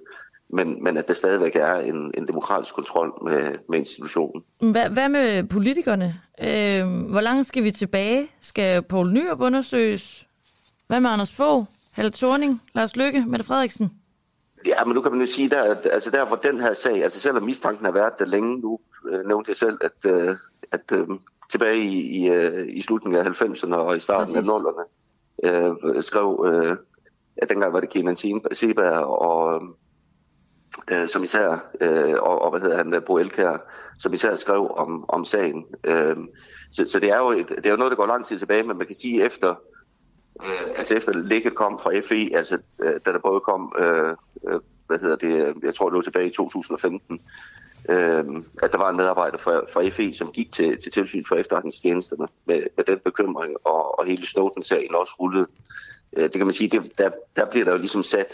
men, 0.54 0.84
men 0.84 0.97
at 0.97 1.08
der 1.08 1.14
stadigvæk 1.14 1.56
er 1.56 1.76
en, 1.76 2.12
en 2.18 2.28
demokratisk 2.28 2.76
kontrol 2.76 3.24
med, 3.24 3.58
med 3.70 3.80
institutionen. 3.80 4.43
Hvad, 4.72 4.89
hvad 4.89 5.10
med 5.10 5.43
politikerne? 5.43 6.22
Øh, 6.41 6.88
hvor 7.10 7.22
langt 7.22 7.47
skal 7.47 7.64
vi 7.64 7.72
tilbage? 7.72 8.28
Skal 8.41 8.82
Poul 8.82 9.14
Nyrup 9.14 9.41
undersøges? 9.41 10.28
Hvad 10.88 10.99
med 10.99 11.10
Anders 11.10 11.36
Fogh, 11.36 11.66
Helle 11.95 12.12
Thorning, 12.12 12.62
Lars 12.76 12.95
Lykke, 12.95 13.24
Mette 13.28 13.45
Frederiksen? 13.45 13.91
Ja, 14.66 14.86
men 14.86 14.95
nu 14.95 15.01
kan 15.01 15.12
man 15.12 15.22
jo 15.22 15.26
sige, 15.26 15.49
der, 15.49 15.64
at, 15.64 15.88
altså 15.91 16.12
der 16.12 16.28
hvor 16.28 16.36
den 16.36 16.60
her 16.60 16.74
sag, 16.74 17.04
altså 17.04 17.20
selvom 17.20 17.43
mistanken 17.43 17.86
har 17.86 17.91
været 17.91 18.20
der 18.20 18.26
længe 18.26 18.60
nu, 18.60 18.80
øh, 19.10 19.28
nævnte 19.28 19.49
jeg 19.49 19.56
selv, 19.56 19.78
at, 19.82 20.12
øh, 20.12 20.36
at 20.72 20.91
øh, 20.93 21.08
tilbage 21.51 21.78
i, 21.78 22.24
i, 22.24 22.30
øh, 22.30 22.68
i 22.68 22.82
slutningen 22.82 23.28
af 23.28 23.41
90'erne 23.41 23.76
og 23.76 23.95
i 23.95 23.99
starten 23.99 24.34
Præcis. 24.34 24.49
af 24.49 24.60
0'erne, 24.60 24.84
øh, 25.43 26.04
skrev, 26.04 26.45
øh, 26.47 26.78
at 27.38 27.49
dengang 27.49 27.74
var 27.74 27.80
det 27.80 27.89
Kenan 27.89 28.16
Seberg 28.16 29.06
og, 29.06 29.62
øh, 30.92 31.10
som 31.10 31.24
især, 31.24 31.70
øh, 31.82 32.14
og, 32.14 32.42
og 32.42 32.52
hvad 32.52 32.62
hedder 32.62 32.78
han, 32.78 33.04
Bo 33.06 33.18
Elkær, 33.18 33.58
som 34.00 34.14
især 34.14 34.36
skrev 34.36 34.72
om, 34.76 35.06
om 35.10 35.26
sagen. 35.26 35.66
Øh, 35.84 36.18
så, 36.72 36.86
så 36.88 37.00
det 37.00 37.12
er 37.12 37.18
jo 37.18 37.32
et, 37.32 37.50
det 37.50 37.66
er 37.66 37.72
jo 37.72 37.78
noget, 37.78 37.92
der 37.92 37.98
går 37.98 38.06
lang 38.06 38.26
tid 38.26 38.40
tilbage, 38.40 38.64
men 38.64 38.78
man 38.78 38.88
kan 38.88 38.96
sige 38.96 39.24
efter, 39.24 39.56
øh, 40.44 40.78
altså 40.78 40.96
efter 40.96 41.14
lækket 41.14 41.56
kom 41.56 41.80
fra 41.80 42.00
FE, 42.00 42.38
altså 42.38 42.58
øh, 42.80 43.00
da 43.06 43.12
der 43.12 43.20
både 43.20 43.40
kom, 43.40 43.76
øh, 43.80 44.16
øh, 44.48 44.60
hvad 44.88 45.00
hedder 45.00 45.16
det, 45.16 45.56
jeg 45.64 45.76
tror 45.76 45.90
det 45.90 45.96
var 45.96 46.02
tilbage 46.02 46.28
i 46.28 46.34
2015, 46.34 47.20
øh, 47.90 48.26
at 48.64 48.72
der 48.72 48.78
var 48.78 48.90
en 48.90 48.98
medarbejder 48.98 49.38
fra, 49.38 49.62
fra 49.74 49.90
FE, 49.90 50.14
som 50.14 50.32
gik 50.32 50.52
til, 50.52 50.82
til 50.82 50.92
tilsyn 50.92 51.26
for 51.26 51.36
efterretningstjenesterne 51.36 52.28
med, 52.46 52.64
med 52.78 52.86
den 52.86 53.00
bekymring, 53.06 53.56
og, 53.64 54.00
og 54.00 54.06
hele 54.06 54.28
Snowden-sagen 54.28 54.96
også 54.96 55.14
rullede. 55.20 55.48
Øh, 56.18 56.24
det 56.24 56.34
kan 56.34 56.46
man 56.46 56.54
sige, 56.54 56.70
det, 56.70 56.98
der, 56.98 57.10
der 57.36 57.46
bliver 57.46 57.66
der 57.66 57.72
jo 57.72 57.78
ligesom 57.78 58.04
sat 58.04 58.34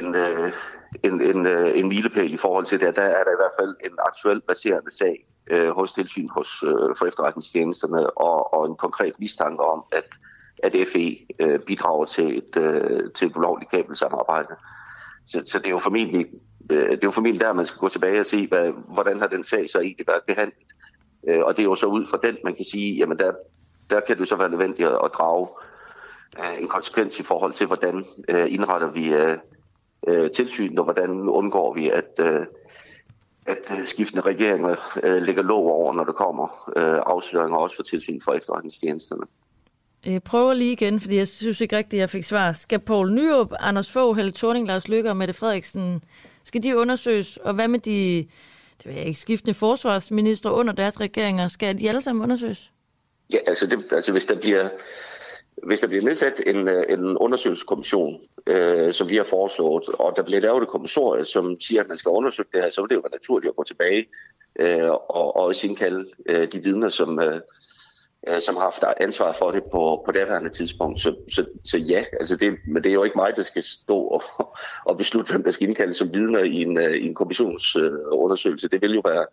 en, 0.00 0.14
øh, 0.14 0.52
en, 1.02 1.20
en, 1.20 1.46
øh, 1.46 1.78
en 1.78 1.88
milepæl 1.88 2.34
i 2.34 2.36
forhold 2.36 2.66
til 2.66 2.80
det. 2.80 2.96
Der 2.96 3.02
er 3.02 3.24
der 3.24 3.30
i 3.30 3.40
hvert 3.40 3.56
fald 3.60 3.76
en 3.84 3.98
aktuel 4.06 4.40
baserende 4.40 4.90
sag 4.98 5.26
øh, 5.50 5.68
hos 5.68 5.92
tilsyn 5.92 6.28
hos, 6.28 6.62
øh, 6.62 6.96
for 6.98 7.06
efterretningstjenesterne 7.06 8.10
og, 8.10 8.54
og 8.54 8.66
en 8.66 8.76
konkret 8.76 9.20
mistanke 9.20 9.64
om, 9.64 9.84
at, 9.92 10.04
at 10.62 10.88
FE 10.92 11.18
øh, 11.40 11.60
bidrager 11.60 12.04
til 12.04 12.38
et, 12.38 12.56
øh, 12.56 13.10
til 13.12 13.28
et 13.28 13.36
ulovligt 13.36 13.70
kabelsamarbejde. 13.70 14.54
Så, 15.26 15.42
så 15.44 15.58
det 15.58 15.66
er 15.66 15.70
jo 15.70 15.78
formentlig 15.78 16.26
øh, 16.70 16.90
det 16.90 16.92
er 16.92 16.98
jo 17.04 17.10
formentlig 17.10 17.40
der, 17.40 17.52
man 17.52 17.66
skal 17.66 17.78
gå 17.78 17.88
tilbage 17.88 18.20
og 18.20 18.26
se, 18.26 18.46
hvad, 18.46 18.72
hvordan 18.94 19.20
har 19.20 19.26
den 19.26 19.44
sag 19.44 19.70
så 19.70 19.78
egentlig 19.80 20.06
været 20.06 20.22
behandlet. 20.26 20.66
Øh, 21.28 21.44
og 21.44 21.56
det 21.56 21.62
er 21.62 21.66
jo 21.66 21.74
så 21.74 21.86
ud 21.86 22.06
fra 22.06 22.18
den, 22.22 22.36
man 22.44 22.54
kan 22.54 22.64
sige, 22.64 22.96
jamen 22.96 23.18
der, 23.18 23.32
der 23.90 24.00
kan 24.00 24.18
det 24.18 24.28
så 24.28 24.36
være 24.36 24.48
nødvendigt 24.48 24.88
at, 24.88 25.10
drage 25.14 25.48
øh, 26.38 26.62
en 26.62 26.68
konsekvens 26.68 27.20
i 27.20 27.22
forhold 27.22 27.52
til, 27.52 27.66
hvordan 27.66 28.04
indretter 28.28 28.90
vi 28.90 29.14
øh, 30.06 30.24
øh, 30.24 30.30
tilsyn, 30.30 30.78
og 30.78 30.84
hvordan 30.84 31.10
undgår 31.10 31.74
vi, 31.74 31.90
at, 31.90 32.20
øh, 32.20 32.46
at 33.46 33.72
øh, 33.78 33.86
skiftende 33.86 34.22
regeringer 34.22 34.98
øh, 35.02 35.22
lægger 35.22 35.42
lov 35.42 35.66
over, 35.66 35.94
når 35.94 36.04
der 36.04 36.12
kommer 36.12 36.72
øh, 36.76 37.00
afsløringer 37.06 37.56
også 37.58 37.76
for 37.76 37.82
tilsyn 37.82 38.20
for 38.20 38.32
efterretningstjenesterne. 38.32 39.22
Jeg 40.06 40.22
prøver 40.22 40.54
lige 40.54 40.72
igen, 40.72 41.00
fordi 41.00 41.16
jeg 41.16 41.28
synes 41.28 41.60
ikke 41.60 41.76
rigtigt, 41.76 41.94
at 41.94 42.00
jeg 42.00 42.10
fik 42.10 42.24
svar. 42.24 42.52
Skal 42.52 42.78
Poul 42.78 43.12
Nyrup, 43.12 43.52
Anders 43.60 43.92
Fogh, 43.92 44.16
Helle 44.16 44.32
Thorning, 44.32 44.66
Lars 44.66 44.88
Løkke 44.88 45.10
og 45.10 45.16
Mette 45.16 45.34
Frederiksen, 45.34 46.04
skal 46.44 46.62
de 46.62 46.76
undersøges? 46.76 47.36
Og 47.36 47.54
hvad 47.54 47.68
med 47.68 47.78
de 47.78 48.26
det 48.78 48.86
vil 48.86 48.94
jeg 48.94 49.06
ikke, 49.06 49.20
skiftende 49.20 49.54
forsvarsminister 49.54 50.50
under 50.50 50.72
deres 50.72 51.00
regeringer? 51.00 51.48
Skal 51.48 51.78
de 51.78 51.88
alle 51.88 52.02
sammen 52.02 52.22
undersøges? 52.22 52.70
Ja, 53.32 53.38
altså, 53.46 53.66
det, 53.66 53.92
altså 53.92 54.12
hvis 54.12 54.24
der 54.24 54.40
bliver 54.40 54.68
hvis 55.62 55.80
der 55.80 55.86
bliver 55.86 56.04
nedsat 56.04 56.42
en, 56.46 56.68
øh, 56.68 56.84
en 56.88 57.16
undersøgelseskommission, 57.16 58.20
øh, 58.46 58.92
som 58.92 59.08
vi 59.08 59.16
har 59.16 59.24
foreslået, 59.24 59.88
og 59.88 60.12
der 60.16 60.22
bliver 60.22 60.40
lavet 60.40 60.62
et 60.62 60.68
kommissorie, 60.68 61.24
som 61.24 61.60
siger, 61.60 61.82
at 61.82 61.88
man 61.88 61.96
skal 61.96 62.10
undersøge 62.10 62.48
det 62.52 62.62
her, 62.62 62.70
så 62.70 62.80
vil 62.80 62.90
det 62.90 62.96
jo 62.96 63.00
være 63.00 63.18
naturligt 63.18 63.50
at 63.50 63.56
gå 63.56 63.64
tilbage 63.64 64.06
øh, 64.60 64.90
og, 64.90 65.36
og 65.36 65.36
også 65.36 65.66
indkalde 65.66 66.06
øh, 66.26 66.52
de 66.52 66.62
vidner, 66.62 66.88
som, 66.88 67.20
øh, 67.20 67.40
øh 68.28 68.40
som 68.40 68.56
har 68.56 68.62
haft 68.62 68.84
ansvar 69.00 69.32
for 69.32 69.50
det 69.50 69.62
på, 69.64 70.02
på 70.06 70.12
daværende 70.12 70.50
tidspunkt. 70.50 71.00
Så, 71.00 71.14
så, 71.28 71.46
så 71.64 71.78
ja, 71.78 72.04
altså 72.12 72.36
det, 72.36 72.54
men 72.68 72.82
det 72.82 72.90
er 72.90 72.94
jo 72.94 73.04
ikke 73.04 73.18
mig, 73.18 73.36
der 73.36 73.42
skal 73.42 73.62
stå 73.62 73.98
og, 73.98 74.22
og 74.84 74.96
beslutte, 74.96 75.32
hvem 75.32 75.42
der 75.42 75.50
skal 75.50 75.68
indkaldes 75.68 75.96
som 75.96 76.14
vidner 76.14 76.40
i 76.40 76.62
en, 76.62 76.78
øh, 76.78 76.92
i 76.92 77.06
en 77.06 77.14
kommissionsundersøgelse. 77.14 78.68
Det 78.68 78.82
vil 78.82 78.94
jo 78.94 79.02
være 79.04 79.26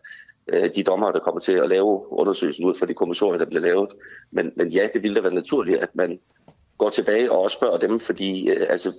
Øh, 0.47 0.69
de 0.75 0.83
dommer, 0.83 1.11
der 1.11 1.19
kommer 1.19 1.39
til 1.39 1.51
at 1.51 1.69
lave 1.69 2.11
undersøgelsen 2.11 2.65
ud 2.65 2.75
fra 2.75 2.85
de 2.85 2.93
kommissorier, 2.93 3.37
der 3.37 3.45
bliver 3.45 3.61
lavet. 3.61 3.89
Men, 4.31 4.51
men 4.55 4.69
ja, 4.69 4.87
det 4.93 5.03
ville 5.03 5.15
da 5.15 5.21
være 5.21 5.33
naturligt, 5.33 5.77
at 5.77 5.95
man 5.95 6.19
går 6.77 6.89
tilbage 6.89 7.31
og 7.31 7.41
også 7.41 7.55
spørger 7.55 7.77
dem, 7.77 7.99
fordi 7.99 8.49
øh, 8.49 8.65
altså, 8.69 8.93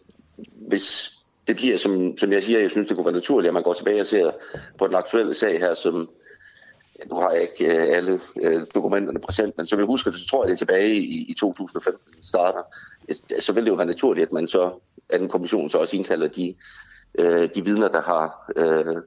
hvis 0.68 1.12
det 1.46 1.56
bliver, 1.56 1.76
som, 1.76 2.18
som 2.18 2.32
jeg 2.32 2.42
siger, 2.42 2.60
jeg 2.60 2.70
synes, 2.70 2.88
det 2.88 2.96
kunne 2.96 3.06
være 3.06 3.14
naturligt, 3.14 3.48
at 3.48 3.54
man 3.54 3.62
går 3.62 3.74
tilbage 3.74 4.00
og 4.00 4.06
ser 4.06 4.30
på 4.78 4.86
den 4.86 4.94
aktuelle 4.94 5.34
sag 5.34 5.58
her, 5.58 5.74
som 5.74 6.08
nu 7.10 7.16
har 7.16 7.30
jeg 7.30 7.42
ikke 7.42 7.76
øh, 7.76 7.96
alle 7.96 8.20
øh, 8.42 8.62
dokumenterne 8.74 9.20
præsent, 9.20 9.56
men 9.56 9.66
som 9.66 9.78
jeg 9.78 9.86
husker 9.86 10.10
det, 10.10 10.20
så 10.20 10.26
tror 10.28 10.42
jeg, 10.44 10.48
det 10.48 10.52
er 10.52 10.58
tilbage 10.58 10.94
i, 10.94 11.26
i 11.28 11.34
2015 11.34 12.22
starter. 12.22 12.62
Så 13.38 13.52
vil 13.52 13.64
det 13.64 13.70
jo 13.70 13.74
være 13.74 13.86
naturligt, 13.86 14.26
at 14.26 14.32
man 14.32 14.48
så, 14.48 14.72
at 15.08 15.20
en 15.20 15.28
kommission 15.28 15.68
så 15.68 15.78
også 15.78 15.96
indkalder 15.96 16.28
de, 16.28 16.54
øh, 17.18 17.48
de 17.54 17.64
vidner, 17.64 17.88
der 17.88 18.02
har 18.02 18.52
øh, 18.56 19.02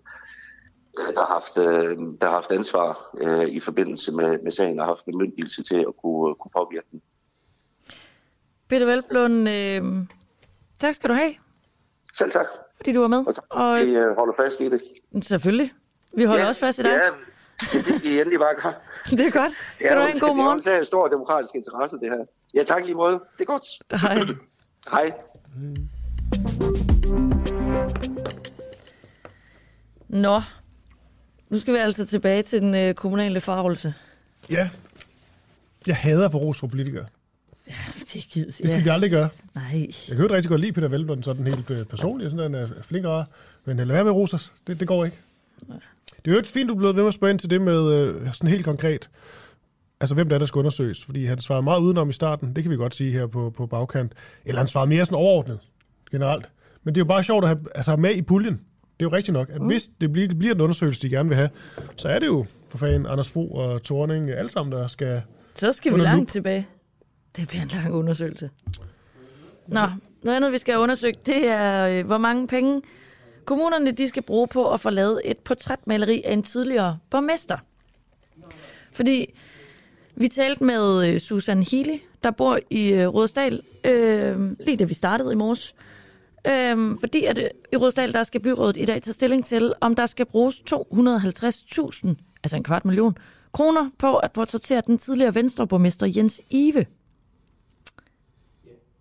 der 0.98 1.20
har 1.20 1.34
haft, 1.34 1.58
øh, 1.58 1.98
der 2.22 2.28
har 2.28 2.34
haft 2.34 2.52
ansvar 2.52 3.10
øh, 3.18 3.48
i 3.48 3.60
forbindelse 3.60 4.12
med, 4.12 4.40
med 4.44 4.52
sagen 4.52 4.80
og 4.80 4.86
haft 4.86 5.06
bemyndigelse 5.06 5.64
til 5.64 5.76
at 5.76 5.94
kunne, 6.02 6.36
kunne 6.36 6.52
påvirke 6.56 6.88
den. 6.92 7.02
Peter 8.70 8.86
Velblund, 8.86 9.50
øh, 9.50 9.84
tak 10.80 10.96
skal 10.96 11.10
du 11.10 11.16
have. 11.16 11.34
Selv 12.14 12.32
tak. 12.32 12.46
Fordi 12.78 12.92
du 12.94 13.02
var 13.02 13.08
med. 13.08 13.28
Og, 13.28 13.36
tak. 13.36 13.46
og 13.50 13.78
vi 13.78 13.96
øh, 13.96 14.16
holder 14.16 14.34
fast 14.38 14.62
i 14.62 14.70
det. 14.70 14.82
Selvfølgelig. 15.22 15.74
Vi 16.16 16.24
holder 16.24 16.44
ja, 16.44 16.50
også 16.50 16.62
fast 16.62 16.80
i 16.80 16.84
dig. 16.84 16.92
Ja, 16.92 17.10
det 17.74 17.96
skal 17.96 18.12
I 18.12 18.22
endelig 18.22 18.40
bare 18.40 18.56
gøre. 18.62 18.74
det 19.18 19.28
er 19.28 19.32
godt. 19.32 19.54
Kan 19.78 19.88
ja, 19.88 19.96
du 19.96 20.00
have 20.00 20.14
en 20.14 20.20
god 20.20 20.36
morgen? 20.36 20.60
Det 20.60 20.68
er 20.68 20.78
en 20.78 20.86
stor 20.86 21.08
demokratisk 21.08 21.56
interesse, 21.56 21.98
det 21.98 22.10
her. 22.10 22.26
Ja, 22.54 22.64
tak 22.64 22.84
lige 22.86 22.96
måde. 22.96 23.14
Det 23.14 23.42
er 23.42 23.46
godt. 23.46 23.66
Hej. 24.02 24.18
Hej. 24.96 25.14
Nå, 30.10 30.42
nu 31.50 31.60
skal 31.60 31.74
vi 31.74 31.80
altså 31.80 32.06
tilbage 32.06 32.44
til 32.44 32.62
den 32.62 32.76
øh, 32.76 32.94
kommunale 32.94 33.42
farvelse. 33.42 33.94
Ja. 34.50 34.70
Jeg 35.88 35.96
hader 35.96 36.30
for 36.30 36.40
ros 36.40 36.60
for 36.60 36.68
politikere. 36.68 37.06
Ja, 37.68 37.74
det 38.14 38.28
gider 38.30 38.46
Det 38.46 38.56
skal 38.56 38.70
ja. 38.70 38.84
vi 38.84 38.90
aldrig 38.90 39.12
gøre. 39.12 39.30
Nej. 39.56 39.88
Jeg 40.10 40.18
kan 40.18 40.28
jo 40.28 40.34
rigtig 40.34 40.50
godt 40.50 40.62
lide 40.62 40.72
Peter 40.72 40.88
Velblom 40.88 41.24
sådan 41.24 41.48
helt 41.48 41.70
øh, 41.70 41.86
personligt, 41.86 42.32
sådan 42.32 42.56
en 42.56 42.64
uh, 42.64 42.70
flink 42.82 43.06
rar. 43.06 43.26
Men 43.66 43.78
lad 43.78 43.86
være 43.86 44.04
med 44.04 44.12
rosers. 44.12 44.54
Det, 44.68 44.80
det 44.80 44.88
går 44.88 45.06
ikke. 45.06 45.18
Nej. 45.68 45.78
Det 46.10 46.32
er 46.32 46.32
jo 46.32 46.38
ikke 46.38 46.50
fint, 46.50 46.70
du 46.70 46.74
er 46.74 46.78
blevet 46.78 46.96
ved 46.96 47.04
med 47.04 47.08
at 47.08 47.14
spørge 47.14 47.32
ind 47.32 47.40
til 47.40 47.50
det 47.50 47.62
med 47.62 47.92
øh, 47.92 48.34
sådan 48.34 48.50
helt 48.50 48.66
konkret. 48.66 49.10
Altså, 50.00 50.16
hvem 50.16 50.30
der 50.30 50.36
er, 50.36 50.40
der 50.40 50.46
skal 50.46 50.60
undersøges? 50.60 51.06
Fordi 51.06 51.26
han 51.26 51.42
svarede 51.42 51.64
meget 51.64 51.80
udenom 51.80 52.10
i 52.10 52.14
starten, 52.14 52.56
det 52.56 52.64
kan 52.64 52.72
vi 52.72 52.76
godt 52.76 52.96
sige 52.96 53.12
her 53.12 53.28
på, 53.28 53.50
på 53.50 53.66
bagkant. 53.66 54.14
Eller 54.46 54.60
han 54.60 54.68
svarede 54.68 54.90
mere 54.90 55.06
sådan 55.06 55.16
overordnet, 55.16 55.60
generelt. 56.12 56.50
Men 56.84 56.96
det 56.96 57.02
er 57.02 57.06
jo 57.06 57.08
bare 57.08 57.24
sjovt 57.24 57.44
at 57.44 57.50
have 57.50 57.60
altså, 57.76 57.96
med 57.96 58.16
i 58.16 58.22
puljen. 58.22 58.62
Det 59.00 59.06
er 59.06 59.10
jo 59.10 59.16
rigtigt 59.16 59.34
nok, 59.34 59.50
at 59.50 59.62
mm. 59.62 59.68
hvis 59.68 59.90
det 60.02 60.12
bliver, 60.12 60.28
det 60.28 60.40
bliver 60.40 60.56
en 60.56 60.62
undersøgelse, 60.62 61.02
de 61.02 61.10
gerne 61.10 61.30
vil 61.30 61.36
have, 61.36 61.50
så 61.96 62.08
er 62.08 62.20
det 62.20 62.28
jo 62.28 62.46
for 62.68 62.78
fanden 62.78 63.06
Anders 63.06 63.30
Fogh 63.30 63.52
og 63.52 63.84
Thorning, 63.84 64.30
alle 64.30 64.50
sammen, 64.50 64.72
der 64.72 64.88
skal... 64.88 65.22
Så 65.56 65.74
skal 65.74 65.94
vi 65.94 66.00
langt 66.00 66.32
tilbage. 66.32 66.68
Det 67.36 67.48
bliver 67.48 67.62
en 67.62 67.70
lang 67.74 67.94
undersøgelse. 67.94 68.50
Nå, 69.68 69.88
noget 70.24 70.36
andet, 70.36 70.52
vi 70.52 70.58
skal 70.58 70.74
have 70.74 70.84
undersøgt, 70.84 71.26
det 71.26 71.48
er, 71.48 71.88
øh, 71.88 72.06
hvor 72.06 72.18
mange 72.18 72.48
penge 72.48 72.82
kommunerne 73.46 73.92
de 73.92 74.10
skal 74.10 74.24
bruge 74.24 74.48
på 74.48 74.72
at 74.74 74.80
få 74.80 74.90
lavet 74.90 75.22
et 75.26 75.38
portrætmaleri 75.38 76.22
af 76.26 76.34
en 76.34 76.44
tidligere 76.44 76.98
borgmester. 77.10 77.58
Fordi 78.92 79.34
vi 80.16 80.28
talte 80.28 80.64
med 80.64 81.08
øh, 81.08 81.20
Susan 81.20 81.64
Healy, 81.64 81.98
der 82.24 82.32
bor 82.32 82.60
i 82.70 82.90
øh, 82.90 83.08
Rådsdal, 83.08 83.62
øh, 83.84 84.52
lige 84.60 84.78
da 84.78 84.84
vi 84.84 84.94
startede 84.94 85.34
i 85.34 85.36
morges, 85.36 85.76
Øhm, 86.48 87.00
fordi 87.00 87.24
at 87.24 87.38
øh, 87.38 87.50
i 87.74 87.76
Rødsdal, 87.76 88.14
der 88.14 88.24
skal 88.24 88.42
byrådet 88.42 88.78
i 88.78 88.86
dag 88.86 89.02
tage 89.02 89.14
stilling 89.14 89.46
til, 89.46 89.74
om 89.82 89.96
der 89.96 90.06
skal 90.06 90.26
bruges 90.26 90.56
250.000, 90.56 92.16
altså 92.44 92.56
en 92.56 92.64
kvart 92.64 92.86
million, 92.86 93.18
kroner 93.52 93.90
på 93.98 94.16
at 94.16 94.32
portrættere 94.32 94.82
den 94.88 94.98
tidligere 94.98 95.36
venstreborgmester 95.36 96.08
Jens 96.16 96.42
Ive. 96.50 96.86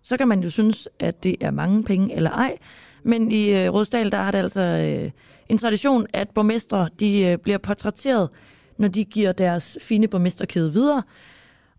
Så 0.01 0.17
kan 0.17 0.27
man 0.27 0.43
jo 0.43 0.49
synes, 0.49 0.87
at 0.99 1.23
det 1.23 1.35
er 1.41 1.51
mange 1.51 1.83
penge 1.83 2.15
eller 2.15 2.31
ej, 2.31 2.57
men 3.03 3.31
i 3.31 3.49
øh, 3.49 3.73
Rødsdal, 3.73 4.11
der 4.11 4.17
er 4.17 4.31
det 4.31 4.37
altså 4.37 4.61
øh, 4.61 5.11
en 5.49 5.57
tradition, 5.57 6.07
at 6.13 6.29
borgmestre 6.29 6.89
de, 6.99 7.19
øh, 7.21 7.37
bliver 7.37 7.57
portrætteret, 7.57 8.29
når 8.77 8.87
de 8.87 9.05
giver 9.05 9.31
deres 9.31 9.77
fine 9.81 10.07
borgmesterkæde 10.07 10.73
videre. 10.73 11.03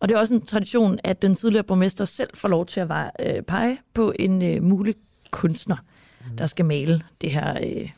Og 0.01 0.09
det 0.09 0.15
er 0.15 0.19
også 0.19 0.35
en 0.35 0.47
tradition, 0.47 0.99
at 1.05 1.23
den 1.23 1.35
tidligere 1.35 1.65
borgmester 1.65 2.05
selv 2.05 2.31
får 2.35 2.49
lov 2.49 2.67
til 2.67 2.81
at 2.81 2.89
være, 2.89 3.11
øh, 3.21 3.43
pege 3.43 3.79
på 3.95 4.13
en 4.19 4.43
øh, 4.43 4.63
mulig 4.63 4.95
kunstner, 5.31 5.77
der 6.39 6.47
skal 6.47 6.65
male 6.65 7.03
det 7.21 7.33
her 7.33 7.59
øh, 7.63 7.91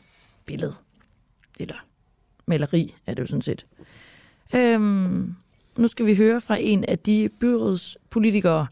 billede. 0.45 0.73
Eller 1.59 1.75
maleri 2.45 2.95
er 3.05 3.13
det 3.13 3.21
jo 3.21 3.27
sådan 3.27 3.41
set. 3.41 3.65
Øhm, 4.55 5.35
nu 5.77 5.87
skal 5.87 6.05
vi 6.05 6.15
høre 6.15 6.41
fra 6.41 6.57
en 6.59 6.85
af 6.85 6.99
de 6.99 7.29
byrådspolitikere 7.39 8.67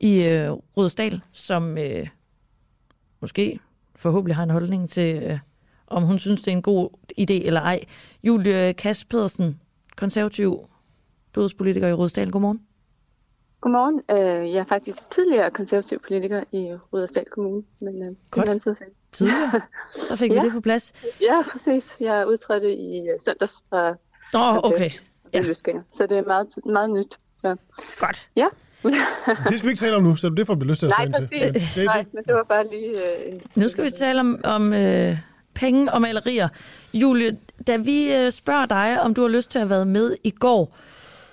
i 0.00 0.22
øh, 0.22 0.50
Rødsdal, 0.50 1.20
som 1.32 1.78
øh, 1.78 2.08
måske 3.20 3.60
forhåbentlig 3.96 4.36
har 4.36 4.42
en 4.42 4.50
holdning 4.50 4.90
til, 4.90 5.22
øh, 5.22 5.38
om 5.86 6.02
hun 6.02 6.18
synes, 6.18 6.42
det 6.42 6.48
er 6.48 6.56
en 6.56 6.62
god 6.62 6.88
idé 7.20 7.46
eller 7.46 7.60
ej. 7.60 7.80
Julie 8.22 8.72
Kass 8.72 9.04
Pedersen, 9.04 9.60
konservativ 9.96 10.68
byrådspolitiker 11.32 11.88
i 11.88 11.92
Rødsdal. 11.92 12.30
Godmorgen. 12.30 12.60
Godmorgen. 13.64 14.00
Øh, 14.10 14.52
jeg 14.52 14.60
er 14.60 14.64
faktisk 14.64 15.10
tidligere 15.10 15.50
konservativ 15.50 15.98
politiker 16.06 16.44
i 16.52 16.74
Rudersdal 16.92 17.24
Kommune. 17.30 17.62
Men, 17.80 18.02
øh, 18.02 18.16
Godt. 18.30 18.46
Den 18.46 18.60
side 18.60 18.76
tidligere? 19.12 19.60
Så 20.08 20.16
fik 20.16 20.30
vi 20.30 20.36
det 20.36 20.52
på 20.52 20.60
plads. 20.60 20.92
Ja, 21.20 21.42
præcis. 21.52 21.84
Jeg 22.00 22.26
udtrådte 22.26 22.74
i 22.74 22.98
øh, 23.00 23.20
søndags 23.24 23.62
fra 23.70 23.88
Åh, 24.34 24.56
oh, 24.56 24.70
okay. 24.70 24.90
Ja. 25.32 25.42
Så 25.96 26.06
det 26.06 26.18
er 26.18 26.24
meget, 26.26 26.46
meget 26.66 26.90
nyt. 26.90 27.18
Så. 27.36 27.56
Godt. 27.98 28.28
Ja. 28.36 28.46
det 29.50 29.58
skal 29.58 29.64
vi 29.64 29.70
ikke 29.70 29.80
tale 29.80 29.96
om 29.96 30.02
nu, 30.02 30.16
så 30.16 30.28
det 30.28 30.46
får 30.46 30.54
vi 30.54 30.64
lyst 30.64 30.80
til 30.80 30.86
at 30.86 30.92
Nej, 30.98 31.28
til. 31.28 31.28
Det, 31.30 31.84
Nej, 31.84 32.04
men 32.12 32.24
det 32.24 32.34
var 32.34 32.42
bare 32.42 32.70
lige... 32.70 32.90
Øh, 32.90 33.40
nu 33.54 33.68
skal 33.68 33.84
vi 33.84 33.90
tale 33.90 34.20
om, 34.20 34.40
om 34.44 34.72
øh, 34.74 35.18
penge 35.54 35.92
og 35.92 36.02
malerier. 36.02 36.48
Julie, 36.94 37.36
da 37.66 37.76
vi 37.76 38.14
øh, 38.14 38.32
spørger 38.32 38.66
dig, 38.66 39.00
om 39.00 39.14
du 39.14 39.20
har 39.20 39.28
lyst 39.28 39.50
til 39.50 39.58
at 39.58 39.62
have 39.62 39.70
været 39.70 39.86
med 39.86 40.16
i 40.24 40.30
går, 40.30 40.76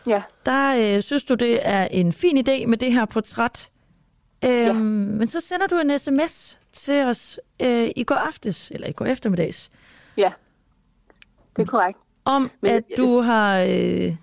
Ja. 0.07 0.21
Der 0.45 0.95
øh, 0.95 1.01
synes 1.01 1.23
du, 1.23 1.33
det 1.33 1.59
er 1.61 1.83
en 1.83 2.11
fin 2.11 2.37
idé 2.37 2.65
med 2.65 2.77
det 2.77 2.93
her 2.93 3.05
portræt. 3.05 3.71
Øhm, 4.45 4.53
ja. 4.53 4.73
Men 4.73 5.27
så 5.27 5.39
sender 5.39 5.67
du 5.67 5.75
en 5.75 5.99
sms 5.99 6.59
til 6.73 7.03
os 7.03 7.39
øh, 7.59 7.89
i 7.95 8.03
går 8.03 8.15
aftes, 8.15 8.71
eller 8.71 8.87
i 8.87 8.91
går 8.91 9.05
eftermiddags. 9.05 9.71
Ja, 10.17 10.31
det 11.55 11.61
er 11.61 11.65
korrekt. 11.65 11.99
Om, 12.25 12.51
men, 12.61 12.71
at 12.71 12.83
du 12.97 13.15
jeg... 13.15 13.25
har, 13.25 13.59
øh, 13.59 14.15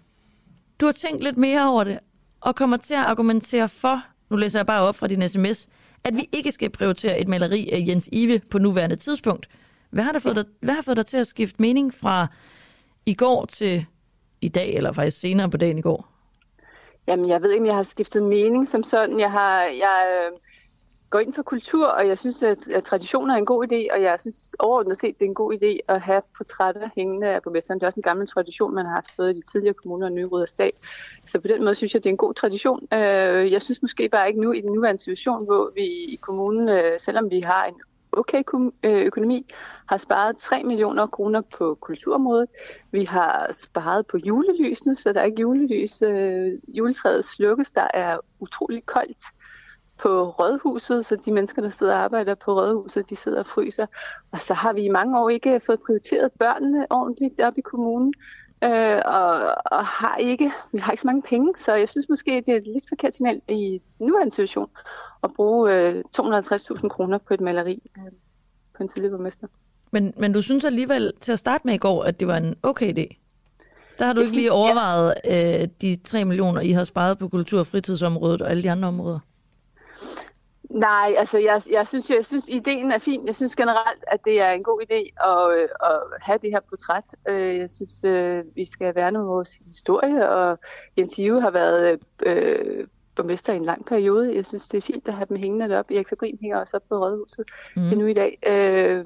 du 0.81 0.87
har 0.87 0.93
tænkt 0.93 1.25
lidt 1.25 1.37
mere 1.37 1.69
over 1.69 1.85
det, 1.85 1.99
og 2.41 2.57
kommer 2.57 2.77
til 2.77 2.95
at 2.95 3.01
argumentere 3.01 3.69
for, 3.69 4.03
nu 4.31 4.37
læser 4.37 4.59
jeg 4.59 4.67
bare 4.67 4.83
op 4.83 4.97
fra 4.97 5.07
din 5.07 5.29
sms, 5.29 5.69
at 6.05 6.17
vi 6.17 6.29
ikke 6.33 6.53
skal 6.53 6.71
prioritere 6.71 7.21
et 7.21 7.29
maleri 7.29 7.69
af 7.73 7.85
Jens 7.89 8.09
Ive 8.13 8.39
på 8.51 8.59
nuværende 8.59 8.97
tidspunkt. 8.97 9.49
Hvad 9.91 10.05
har, 10.05 10.13
der 10.13 10.19
fået 10.19 10.37
dig, 10.37 10.45
hvad 10.61 10.75
har 10.75 10.83
fået 10.83 10.97
dig 10.97 11.07
til 11.07 11.17
at 11.17 11.27
skifte 11.27 11.63
mening 11.63 11.95
fra 11.95 12.27
i 13.07 13.15
går 13.15 13.45
til 13.45 13.87
i 14.41 14.49
dag, 14.49 14.75
eller 14.75 14.93
faktisk 14.93 15.21
senere 15.21 15.51
på 15.51 15.57
dagen 15.57 15.79
i 15.79 15.83
går? 15.83 16.09
Jamen, 17.07 17.29
jeg 17.29 17.43
ved 17.43 17.51
ikke, 17.51 17.63
om 17.63 17.67
jeg 17.67 17.77
har 17.77 17.83
skiftet 17.83 18.23
mening 18.23 18.69
som 18.69 18.83
sådan. 18.83 19.21
Jeg 19.21 19.33
har... 19.33 19.63
Jeg, 19.63 20.29
øh, 20.33 20.39
går 21.11 21.19
ind 21.19 21.35
for 21.35 21.43
kultur, 21.43 21.87
og 21.87 22.09
jeg 22.09 22.19
synes, 22.19 22.43
at, 22.43 22.69
at 22.69 22.85
traditioner 22.85 23.35
er 23.35 23.39
en 23.39 23.47
god 23.47 23.67
idé, 23.67 23.95
og 23.95 24.03
jeg 24.03 24.17
synes 24.21 24.55
overordnet 24.59 24.99
set, 25.01 25.19
det 25.19 25.25
er 25.25 25.29
en 25.29 25.35
god 25.35 25.55
idé 25.55 25.79
at 25.89 26.01
have 26.01 26.23
portrætter 26.37 26.89
hængende 26.97 27.29
af 27.29 27.43
borgmesteren. 27.43 27.81
Det 27.81 27.83
er 27.83 27.87
også 27.87 28.01
en 28.01 28.03
gammel 28.03 28.27
tradition, 28.27 28.75
man 28.75 28.87
har 28.87 28.93
haft 28.93 29.17
både 29.17 29.31
i 29.31 29.35
de 29.35 29.43
tidligere 29.53 29.75
kommuner 29.75 30.07
og 30.07 30.13
Nye 30.13 30.29
Stat. 30.47 30.73
Så 31.27 31.41
på 31.41 31.49
den 31.49 31.65
måde 31.65 31.75
synes 31.75 31.95
jeg, 31.95 32.05
det 32.05 32.11
er 32.11 32.13
en 32.13 32.17
god 32.17 32.35
tradition. 32.35 32.89
Øh, 32.93 33.53
jeg 33.53 33.63
synes 33.63 33.83
måske 33.83 34.09
bare 34.09 34.29
ikke 34.29 34.41
nu 34.41 34.53
i 34.53 34.61
den 34.61 34.73
nuværende 34.73 35.03
situation, 35.03 35.45
hvor 35.45 35.73
vi 35.75 35.85
i 35.85 36.19
kommunen, 36.21 36.69
øh, 36.69 37.01
selvom 37.01 37.31
vi 37.31 37.41
har 37.41 37.65
en 37.65 37.75
okay 38.13 38.43
øh, 38.83 39.03
økonomi, 39.03 39.47
har 39.89 39.97
sparet 39.97 40.37
3 40.37 40.63
millioner 40.63 41.07
kroner 41.07 41.41
på 41.41 41.79
kulturområdet. 41.81 42.49
Vi 42.91 43.05
har 43.05 43.53
sparet 43.53 44.07
på 44.07 44.17
julelysene, 44.17 44.97
så 44.97 45.13
der 45.13 45.21
er 45.21 45.25
ikke 45.25 45.41
julelys. 45.41 46.03
Øh, 46.03 46.53
juletræet 46.69 47.25
slukkes, 47.25 47.71
der 47.71 47.89
er 47.95 48.19
utrolig 48.41 48.87
koldt 48.87 49.25
på 49.99 50.31
Rådhuset, 50.31 51.07
så 51.07 51.17
de 51.17 51.33
mennesker, 51.33 51.63
der 51.63 51.71
sidder 51.71 51.95
og 51.95 52.01
arbejder 52.01 52.35
på 52.35 52.55
Rådhuset, 52.55 53.11
de 53.11 53.17
sidder 53.17 53.39
og 53.39 53.47
fryser. 53.47 53.87
Og 54.31 54.41
så 54.41 54.55
har 54.55 54.73
vi 54.73 54.83
i 54.83 54.89
mange 54.89 55.19
år 55.21 55.29
ikke 55.31 55.61
fået 55.67 55.81
prioriteret 55.87 56.33
børnene 56.33 56.87
ordentligt 56.91 57.41
op 57.41 57.59
i 57.59 57.61
kommunen, 57.61 58.15
øh, 58.65 59.01
og, 59.05 59.55
og 59.65 59.87
har 59.87 60.17
ikke, 60.17 60.53
vi 60.73 60.79
har 60.79 60.93
ikke 60.93 61.01
så 61.01 61.09
mange 61.09 61.23
penge, 61.23 61.55
så 61.59 61.75
jeg 61.75 61.89
synes 61.89 62.09
måske, 62.09 62.43
det 62.47 62.57
er 62.57 62.61
lidt 62.61 62.89
forkert 62.89 63.17
signal 63.17 63.41
i 63.49 63.83
nuværende 63.99 64.33
situation 64.33 64.71
at 65.23 65.33
bruge 65.33 65.75
øh, 65.75 66.05
250.000 66.21 66.89
kroner 66.89 67.19
på 67.19 67.35
et 67.35 67.41
maleri 67.41 67.91
øh, 67.99 68.13
på 68.77 68.83
en 68.83 68.89
tidligere 68.89 69.11
borgmester. 69.11 69.47
Men, 69.91 70.15
men 70.17 70.33
du 70.33 70.43
synes 70.43 70.65
alligevel 70.65 71.13
til 71.21 71.33
at 71.33 71.39
starte 71.39 71.67
med 71.67 71.75
i 71.75 71.79
går, 71.79 72.03
at 72.03 72.21
det 72.21 72.29
var 72.29 72.37
en 72.37 72.55
okay 72.63 72.93
idé? 72.99 73.17
Der 73.99 74.07
har 74.07 74.13
du 74.13 74.21
jeg 74.21 74.23
ikke 74.23 74.29
synes, 74.29 74.37
lige 74.37 74.53
overvejet 74.53 75.15
ja. 75.25 75.63
øh, 75.63 75.69
de 75.81 75.97
3 76.05 76.25
millioner, 76.25 76.61
I 76.61 76.71
har 76.71 76.85
sparet 76.85 77.19
på 77.19 77.29
kultur- 77.29 77.61
og 77.61 77.67
fritidsområdet 77.67 78.43
og 78.43 78.51
alle 78.51 78.63
de 78.63 78.71
andre 78.71 78.89
områder? 78.89 79.19
Nej, 80.71 81.15
altså 81.19 81.39
jeg, 81.39 81.63
jeg, 81.71 81.89
synes, 81.89 82.11
jeg 82.11 82.27
synes, 82.27 82.49
ideen 82.49 82.93
er 82.93 82.99
fin. 82.99 83.27
Jeg 83.27 83.37
synes 83.37 83.57
generelt, 83.57 84.05
at 84.07 84.25
det 84.25 84.41
er 84.41 84.51
en 84.51 84.63
god 84.63 84.83
idé 84.83 85.29
at, 85.29 85.59
øh, 85.59 85.69
at 85.83 86.01
have 86.21 86.39
det 86.43 86.51
her 86.51 86.61
portræt. 86.69 87.05
Øh, 87.29 87.57
jeg 87.57 87.71
synes, 87.71 88.05
øh, 88.05 88.45
vi 88.55 88.65
skal 88.65 88.95
værne 88.95 89.19
om 89.19 89.27
vores 89.27 89.59
historie, 89.65 90.29
og 90.29 90.59
Jens 90.99 91.19
Ive 91.19 91.41
har 91.41 91.51
været 91.51 92.01
øh, 92.27 92.87
borgmester 93.17 93.53
i 93.53 93.57
en 93.57 93.65
lang 93.65 93.87
periode. 93.87 94.35
Jeg 94.35 94.47
synes, 94.47 94.69
det 94.69 94.79
er 94.79 94.83
fint 94.83 95.09
at 95.09 95.15
have 95.15 95.27
dem 95.29 95.37
hængende 95.37 95.69
deroppe. 95.69 95.95
Erik 95.95 96.09
Fabrin 96.09 96.39
hænger 96.41 96.59
også 96.59 96.77
op 96.77 96.83
på 96.89 96.99
Rådhuset 96.99 97.45
mm. 97.77 97.93
endnu 97.93 98.07
i 98.07 98.15
dag. 98.15 98.39
Øh, 98.47 99.05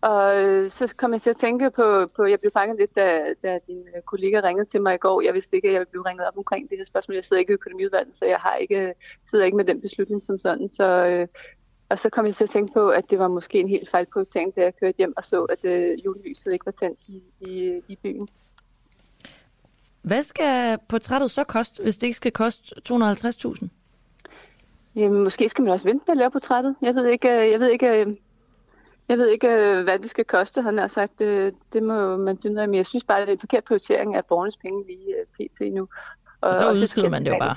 og 0.00 0.42
øh, 0.42 0.70
så 0.70 0.94
kom 0.96 1.12
jeg 1.12 1.22
til 1.22 1.30
at 1.30 1.36
tænke 1.36 1.70
på, 1.70 2.06
på 2.16 2.24
jeg 2.24 2.40
blev 2.40 2.52
fanget 2.52 2.78
lidt, 2.78 2.96
da, 2.96 3.34
da 3.42 3.58
din 3.66 3.78
øh, 3.96 4.02
kollega 4.02 4.40
ringede 4.44 4.68
til 4.68 4.82
mig 4.82 4.94
i 4.94 4.98
går. 4.98 5.20
Jeg 5.20 5.34
vidste 5.34 5.56
ikke, 5.56 5.68
at 5.68 5.72
jeg 5.74 5.80
ville 5.80 5.90
blive 5.90 6.08
ringet 6.08 6.26
op 6.26 6.36
omkring 6.36 6.70
det 6.70 6.78
her 6.78 6.84
spørgsmål. 6.84 7.14
Jeg 7.14 7.24
sidder 7.24 7.40
ikke 7.40 7.50
i 7.50 7.54
økonomiudvalget, 7.54 8.14
så 8.14 8.24
jeg 8.24 8.38
har 8.38 8.56
ikke, 8.56 8.94
sidder 9.30 9.44
ikke 9.44 9.56
med 9.56 9.64
den 9.64 9.80
beslutning 9.80 10.22
som 10.22 10.38
sådan. 10.38 10.68
Så, 10.68 10.84
øh, 10.84 11.28
og 11.88 11.98
så 11.98 12.10
kom 12.10 12.26
jeg 12.26 12.34
til 12.34 12.44
at 12.44 12.50
tænke 12.50 12.72
på, 12.72 12.88
at 12.88 13.10
det 13.10 13.18
var 13.18 13.28
måske 13.28 13.60
en 13.60 13.68
helt 13.68 13.90
fejlprioritering, 13.90 14.56
da 14.56 14.60
jeg 14.60 14.76
kørte 14.76 14.96
hjem 14.98 15.14
og 15.16 15.24
så, 15.24 15.44
at 15.44 15.64
øh, 15.64 16.04
julelyset 16.04 16.52
ikke 16.52 16.66
var 16.66 16.72
tændt 16.72 16.98
i, 17.06 17.22
i, 17.40 17.80
i 17.88 17.98
byen. 18.02 18.28
Hvad 20.02 20.22
skal 20.22 20.78
portrættet 20.88 21.30
så 21.30 21.44
koste, 21.44 21.82
hvis 21.82 21.98
det 21.98 22.06
ikke 22.06 22.16
skal 22.16 22.32
koste 22.32 22.74
250.000? 22.88 23.68
Jamen, 24.94 25.22
måske 25.22 25.48
skal 25.48 25.64
man 25.64 25.72
også 25.72 25.88
vente 25.88 26.04
med 26.06 26.12
at 26.12 26.18
lave 26.18 26.30
portrættet. 26.30 26.76
Jeg 26.82 26.94
ved 26.94 27.06
ikke, 27.06 27.28
jeg 27.28 27.60
ved 27.60 27.68
ikke 27.68 28.16
jeg 29.10 29.18
ved 29.18 29.28
ikke, 29.28 29.48
øh, 29.48 29.84
hvad 29.84 29.98
det 29.98 30.10
skal 30.10 30.24
koste, 30.24 30.62
han 30.62 30.78
har 30.78 30.88
sagt. 30.88 31.18
Det, 31.18 31.26
øh, 31.26 31.52
det 31.72 31.82
må 31.82 32.16
man 32.16 32.38
finde 32.42 32.54
ud 32.56 32.60
af, 32.60 32.68
men 32.68 32.74
jeg 32.74 32.86
synes 32.86 33.04
bare, 33.04 33.20
det 33.20 33.28
er 33.28 33.32
en 33.32 33.38
forkert 33.38 33.64
prioritering 33.64 34.16
af 34.16 34.24
borgernes 34.24 34.56
penge 34.56 34.84
lige 34.86 35.14
øh, 35.20 35.46
pt. 35.46 35.74
nu. 35.74 35.88
Og, 36.40 36.50
og 36.50 36.56
så 36.56 36.70
udskyder 36.70 37.08
man 37.08 37.24
det 37.24 37.30
jo 37.30 37.38
bare. 37.38 37.56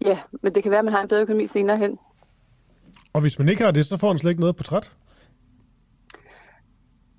Ja, 0.00 0.18
men 0.42 0.54
det 0.54 0.62
kan 0.62 0.70
være, 0.70 0.78
at 0.78 0.84
man 0.84 0.94
har 0.94 1.02
en 1.02 1.08
bedre 1.08 1.22
økonomi 1.22 1.46
senere 1.46 1.76
hen. 1.76 1.98
Og 3.12 3.20
hvis 3.20 3.38
man 3.38 3.48
ikke 3.48 3.64
har 3.64 3.70
det, 3.70 3.86
så 3.86 3.96
får 3.96 4.08
man 4.08 4.18
slet 4.18 4.30
ikke 4.30 4.40
noget 4.40 4.56
portræt? 4.56 4.92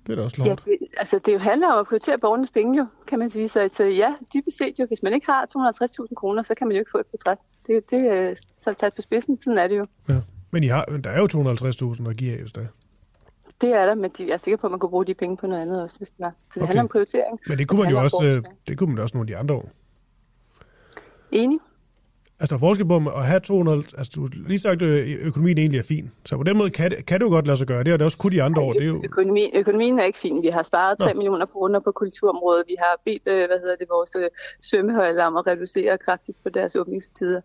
Det 0.06 0.12
er 0.12 0.16
da 0.16 0.22
også 0.22 0.42
Ja, 0.44 0.54
det, 0.64 0.78
altså 0.96 1.18
det 1.26 1.32
jo 1.32 1.38
handler 1.38 1.68
om 1.68 1.78
at 1.78 1.86
prioritere 1.86 2.18
borgernes 2.18 2.50
penge 2.50 2.78
jo, 2.78 2.86
kan 3.06 3.18
man 3.18 3.30
sige. 3.30 3.48
Så, 3.48 3.70
så 3.72 3.84
ja, 3.84 4.14
dybest 4.34 4.58
set 4.58 4.78
jo, 4.78 4.86
hvis 4.86 5.02
man 5.02 5.12
ikke 5.12 5.26
har 5.26 5.46
250.000 6.06 6.14
kroner, 6.14 6.42
så 6.42 6.54
kan 6.54 6.66
man 6.66 6.76
jo 6.76 6.80
ikke 6.80 6.90
få 6.90 6.98
et 6.98 7.06
portræt. 7.06 7.38
Det, 7.66 7.90
det 7.90 8.00
er 8.00 8.34
så 8.60 8.72
taget 8.72 8.94
på 8.94 9.02
spidsen, 9.02 9.38
sådan 9.38 9.58
er 9.58 9.66
det 9.66 9.78
jo. 9.78 9.86
Ja. 10.08 10.20
Men 10.50 10.64
I 10.64 10.66
har, 10.66 10.84
der 10.84 11.10
er 11.10 11.18
jo 11.18 11.26
250.000 11.94 12.10
at 12.10 12.16
give 12.16 12.32
af, 12.32 12.40
hvis 12.40 12.52
det 12.52 12.62
er. 12.62 12.85
Det 13.60 13.72
er 13.74 13.86
der, 13.86 13.94
men 13.94 14.10
de, 14.18 14.26
jeg 14.26 14.32
er 14.32 14.38
sikker 14.38 14.56
på, 14.56 14.66
at 14.66 14.70
man 14.70 14.80
kunne 14.80 14.90
bruge 14.90 15.06
de 15.06 15.14
penge 15.14 15.36
på 15.36 15.46
noget 15.46 15.62
andet 15.62 15.82
også, 15.82 15.98
hvis 15.98 16.10
det 16.10 16.18
var. 16.18 16.30
Så 16.30 16.34
det 16.54 16.62
okay. 16.62 16.66
handler 16.66 16.82
om 16.82 16.88
prioritering. 16.88 17.40
Men 17.46 17.58
det 17.58 17.68
kunne 17.68 17.82
man 17.82 17.90
jo 17.90 18.02
også, 18.02 18.20
øh, 18.24 18.42
det 18.66 18.78
kunne 18.78 18.94
man 18.94 19.02
også 19.02 19.16
nogle 19.16 19.24
af 19.24 19.26
de 19.26 19.36
andre 19.36 19.54
år. 19.54 19.70
Enig. 21.32 21.58
Altså, 22.40 22.56
der 22.56 22.58
er 22.58 22.66
forskel 22.66 22.86
på 22.86 22.96
at 22.96 23.26
have 23.26 23.40
200... 23.40 23.78
Altså, 23.98 24.12
du 24.16 24.28
lige 24.46 24.58
sagt, 24.58 24.82
at 24.82 24.88
øh, 24.88 25.18
økonomien 25.20 25.58
egentlig 25.58 25.78
er 25.78 25.82
fin. 25.82 26.10
Så 26.24 26.36
på 26.36 26.42
den 26.42 26.58
måde 26.58 26.70
kan 26.70 26.90
det, 26.90 27.06
kan 27.06 27.20
det 27.20 27.26
jo 27.26 27.30
godt 27.30 27.46
lade 27.46 27.56
sig 27.56 27.66
gøre. 27.66 27.84
Det 27.84 27.92
er 27.92 27.96
det 27.96 28.04
også 28.04 28.18
kun 28.18 28.32
de 28.32 28.42
andre 28.42 28.62
år. 28.62 28.72
Det 28.72 28.82
er 28.82 28.86
jo... 28.86 29.00
Økonomi, 29.04 29.50
økonomien 29.54 29.98
er 29.98 30.04
ikke 30.04 30.18
fin. 30.18 30.42
Vi 30.42 30.48
har 30.48 30.62
sparet 30.62 30.98
3 30.98 31.06
Nå. 31.06 31.14
millioner 31.14 31.46
kroner 31.46 31.80
på 31.80 31.92
kulturområdet. 31.92 32.64
Vi 32.66 32.76
har 32.78 33.00
bedt, 33.04 33.22
øh, 33.26 33.46
hvad 33.46 33.58
hedder 33.58 33.76
det, 33.76 33.86
vores 33.90 34.10
svømmehold 34.62 35.18
om 35.18 35.36
at 35.36 35.46
reducere 35.46 35.98
kraftigt 35.98 36.38
på 36.42 36.48
deres 36.48 36.76
åbningstider. 36.76 37.40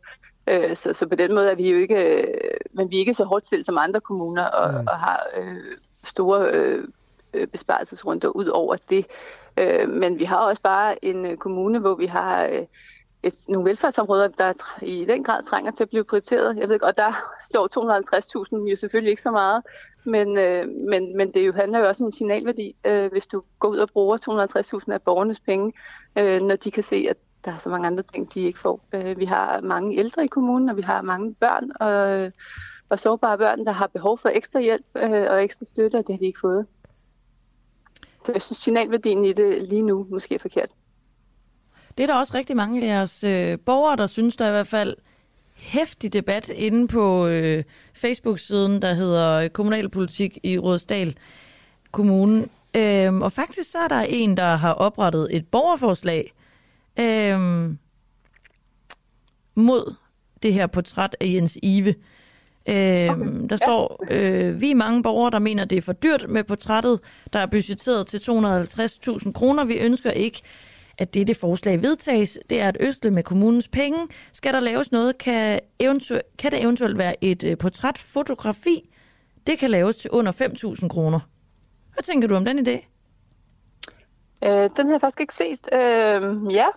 Så, 0.74 0.93
så 0.93 1.07
på 1.09 1.16
den 1.16 1.34
måde 1.34 1.51
er 1.51 1.55
vi 1.55 1.70
jo 1.70 1.78
ikke... 1.78 2.28
Men 2.74 2.91
vi 2.91 2.95
er 2.95 2.99
ikke 2.99 3.14
så 3.14 3.24
hårdt 3.24 3.45
stillet 3.45 3.66
som 3.66 3.78
andre 3.78 4.01
kommuner 4.01 4.45
og, 4.45 4.72
mm. 4.72 4.88
og 4.88 4.97
har 4.99 5.28
øh, 5.38 5.78
store 6.04 6.52
øh, 6.52 6.88
øh, 7.34 7.47
besparelsesrunder 7.47 8.28
ud 8.28 8.45
over 8.45 8.76
det. 8.89 9.06
Øh, 9.58 9.89
men 9.89 10.20
vi 10.20 10.24
har 10.24 10.38
også 10.38 10.62
bare 10.62 11.06
en 11.06 11.26
øh, 11.26 11.38
kommune, 11.38 11.80
hvor 11.80 11.95
vi 11.95 12.06
har 12.06 12.45
øh, 12.45 12.66
et, 13.24 13.36
nogle 13.49 13.70
velfærdsområder, 13.70 14.28
der 14.28 14.54
i 14.82 15.06
den 15.06 15.24
grad 15.24 15.43
trænger 15.43 15.72
til 15.72 15.84
at 15.84 15.89
blive 15.89 16.04
prioriteret. 16.04 16.58
Jeg 16.58 16.70
ved 16.70 16.82
og 16.82 16.97
der 16.97 17.14
slår 17.49 17.68
250.000 18.64 18.70
jo 18.70 18.76
selvfølgelig 18.76 19.10
ikke 19.10 19.22
så 19.22 19.32
meget, 19.32 19.64
men, 20.04 20.38
øh, 20.38 20.68
men, 20.68 21.18
men 21.18 21.34
det 21.34 21.47
jo 21.47 21.54
handler 21.54 21.80
jo 21.80 21.88
også 21.88 22.04
om 22.04 22.08
en 22.08 22.12
signalværdi, 22.12 22.76
øh, 22.86 23.12
hvis 23.12 23.28
du 23.28 23.43
går 23.60 23.70
ud 23.70 23.78
og 23.78 23.89
bruger 23.93 24.18
250.000 24.88 24.93
af 24.93 25.02
borgernes 25.02 25.39
penge, 25.39 25.74
øh, 26.16 26.41
når 26.41 26.56
de 26.56 26.72
kan 26.72 26.84
se, 26.84 27.06
at 27.10 27.18
der 27.45 27.52
er 27.52 27.58
så 27.58 27.70
mange 27.70 27.88
andre 27.88 28.04
ting, 28.04 28.34
de 28.34 28.41
ikke 28.41 28.60
får. 28.60 28.82
Øh, 28.93 29.20
vi 29.20 29.26
har 29.26 29.62
mange 29.62 29.97
ældre 29.97 30.24
i 30.24 30.28
kommunen, 30.28 30.70
og 30.70 30.78
vi 30.78 30.82
har 30.82 31.02
mange 31.02 31.34
børn, 31.34 31.72
og, 31.80 32.32
og 32.92 33.00
sårbare 33.00 33.38
børn, 33.38 33.66
der 33.66 33.72
har 33.72 33.88
behov 33.88 34.18
for 34.18 34.30
ekstra 34.30 34.60
hjælp 34.60 34.86
øh, 34.96 35.32
og 35.32 35.44
ekstra 35.44 35.66
støtte, 35.66 35.96
og 35.96 36.08
det 36.08 36.16
har 36.16 36.20
de 36.20 36.26
ikke 36.26 36.39
fået. 36.39 36.66
Så 38.26 38.32
jeg 38.32 38.42
synes, 38.42 38.58
signalværdien 38.58 39.26
i 39.26 39.34
det 39.34 39.70
lige 39.70 39.82
nu 39.82 40.08
måske 40.10 40.36
er 40.36 40.39
forkert. 40.39 40.70
Det 41.98 42.04
er 42.04 42.08
der 42.08 42.16
også 42.16 42.34
rigtig 42.34 42.56
mange 42.56 42.82
af 42.82 42.88
jeres 42.88 43.24
øh, 43.24 43.60
borgere, 43.60 43.96
der 43.96 44.08
synes, 44.08 44.36
der 44.36 44.46
er 44.46 44.50
i 44.50 44.52
hvert 44.52 44.68
fald 44.68 44.96
hæftig 45.56 46.14
debat 46.14 46.50
inde 46.50 46.88
på 46.88 47.28
øh, 47.28 47.64
Facebook-siden, 47.94 48.82
der 48.82 48.94
hedder 48.94 49.48
Kommunalpolitik 49.48 50.38
i 50.44 50.58
Rådsdal 50.58 51.18
Kommune. 51.92 52.48
Øhm, 52.76 53.22
og 53.22 53.32
faktisk 53.32 53.72
så 53.72 53.80
er 53.80 53.88
der 53.88 54.02
en, 54.02 54.38
der 54.38 54.56
har 54.56 54.74
oprettet 54.74 55.36
et 55.36 55.48
borgerforslag 55.48 56.34
øhm, 57.00 57.78
mod 59.56 59.96
det 60.44 60.54
her 60.54 60.68
portræt 60.68 61.16
af 61.20 61.26
Jens 61.26 61.58
Ive. 61.64 61.96
Øh, 62.68 63.09
okay. 63.09 63.47
Der 63.49 63.55
står, 63.55 64.03
øh, 64.12 64.62
vi 64.62 64.72
er 64.72 64.76
mange 64.76 65.03
borgere, 65.03 65.32
der 65.32 65.39
mener, 65.39 65.66
det 65.66 65.78
er 65.78 65.82
for 65.82 65.93
dyrt 65.93 66.26
med 66.30 66.43
portrættet, 66.43 66.99
der 67.34 67.39
er 67.39 67.45
budgetteret 67.45 68.07
til 68.07 68.18
250.000 68.18 69.32
kroner. 69.32 69.66
Vi 69.66 69.78
ønsker 69.78 70.12
ikke, 70.12 70.41
at 70.97 71.14
det 71.14 71.38
forslag 71.38 71.82
vedtages. 71.82 72.39
Det 72.49 72.62
er 72.62 72.70
et 72.70 72.78
østle 72.80 73.12
med 73.12 73.24
kommunens 73.24 73.68
penge. 73.68 74.07
Skal 74.34 74.53
der 74.53 74.59
laves 74.59 74.91
noget, 74.91 75.18
kan, 75.18 75.59
eventu- 75.84 76.36
kan 76.38 76.51
det 76.51 76.62
eventuelt 76.64 76.97
være 76.97 77.24
et 77.24 77.43
øh, 77.43 77.57
portrætfotografi. 77.57 78.89
Det 79.47 79.59
kan 79.59 79.70
laves 79.70 79.95
til 79.97 80.09
under 80.12 80.32
5.000 80.82 80.88
kroner. 80.88 81.20
Hvad 81.93 82.03
tænker 82.03 82.28
du 82.28 82.36
om 82.36 82.45
den 82.45 82.68
idé? 82.68 82.86
Øh, 84.43 84.70
den 84.78 84.86
har 84.86 84.93
jeg 84.93 85.01
faktisk 85.01 85.22
ikke 85.22 85.36
set. 85.36 85.70
Øh, 85.74 86.55
ja, 86.55 86.68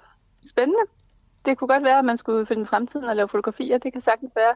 spændende. 0.50 0.80
Det 1.44 1.58
kunne 1.58 1.68
godt 1.68 1.84
være, 1.84 1.98
at 1.98 2.04
man 2.04 2.16
skulle 2.18 2.46
finde 2.46 2.66
fremtiden 2.66 3.04
og 3.04 3.16
lave 3.16 3.28
fotografier. 3.28 3.78
Det 3.78 3.92
kan 3.92 4.02
sagtens 4.02 4.32
være. 4.36 4.54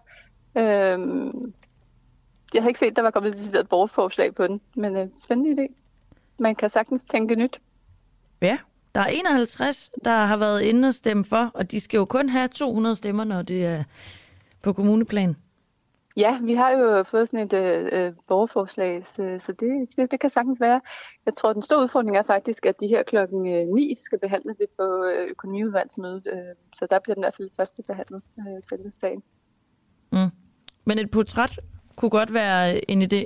Øhm, 0.56 1.52
jeg 2.54 2.62
har 2.62 2.68
ikke 2.68 2.80
set, 2.80 2.96
der 2.96 3.02
var 3.02 3.10
kommet 3.10 3.54
et 3.54 3.68
borgerforslag 3.68 4.34
på 4.34 4.46
den, 4.46 4.60
men 4.74 4.96
øh, 4.96 5.08
spændende 5.24 5.62
idé. 5.62 5.74
Man 6.38 6.54
kan 6.54 6.70
sagtens 6.70 7.04
tænke 7.04 7.34
nyt. 7.34 7.60
Ja, 8.42 8.58
der 8.94 9.00
er 9.00 9.06
51, 9.06 9.90
der 10.04 10.10
har 10.10 10.36
været 10.36 10.62
inde 10.62 10.88
og 10.88 10.94
stemme 10.94 11.24
for, 11.24 11.50
og 11.54 11.70
de 11.70 11.80
skal 11.80 11.98
jo 11.98 12.04
kun 12.04 12.28
have 12.28 12.48
200 12.48 12.96
stemmer, 12.96 13.24
når 13.24 13.42
det 13.42 13.66
er 13.66 13.84
på 14.62 14.72
kommuneplan. 14.72 15.36
Ja, 16.16 16.38
vi 16.42 16.54
har 16.54 16.70
jo 16.70 17.02
fået 17.02 17.28
sådan 17.28 17.46
et 17.46 17.52
øh, 17.52 17.88
øh 17.92 18.12
borgerforslag, 18.28 19.06
så, 19.06 19.36
så 19.40 19.52
det, 19.52 19.96
det, 19.96 20.10
det 20.10 20.20
kan 20.20 20.30
sagtens 20.30 20.60
være. 20.60 20.80
Jeg 21.26 21.34
tror, 21.34 21.52
den 21.52 21.62
store 21.62 21.82
udfordring 21.82 22.16
er 22.16 22.22
faktisk, 22.22 22.66
at 22.66 22.80
de 22.80 22.86
her 22.86 23.02
klokken 23.02 23.42
9 23.74 23.90
øh, 23.90 23.96
skal 23.96 24.18
behandle 24.18 24.54
det 24.54 24.66
på 24.78 25.04
øh, 25.04 25.30
økonomiudvalgsmødet, 25.30 26.26
øh, 26.32 26.54
så 26.74 26.86
der 26.90 26.98
bliver 26.98 27.14
den 27.14 27.22
i 27.22 27.24
hvert 27.24 27.36
fald 27.36 27.50
første 27.56 27.82
behandlet 27.82 28.22
øh, 28.38 28.62
selve 28.68 28.92
dagen. 29.02 29.22
Men 30.88 30.98
et 30.98 31.10
portræt 31.10 31.60
kunne 31.96 32.10
godt 32.10 32.34
være 32.34 32.90
en 32.90 33.02
idé? 33.02 33.22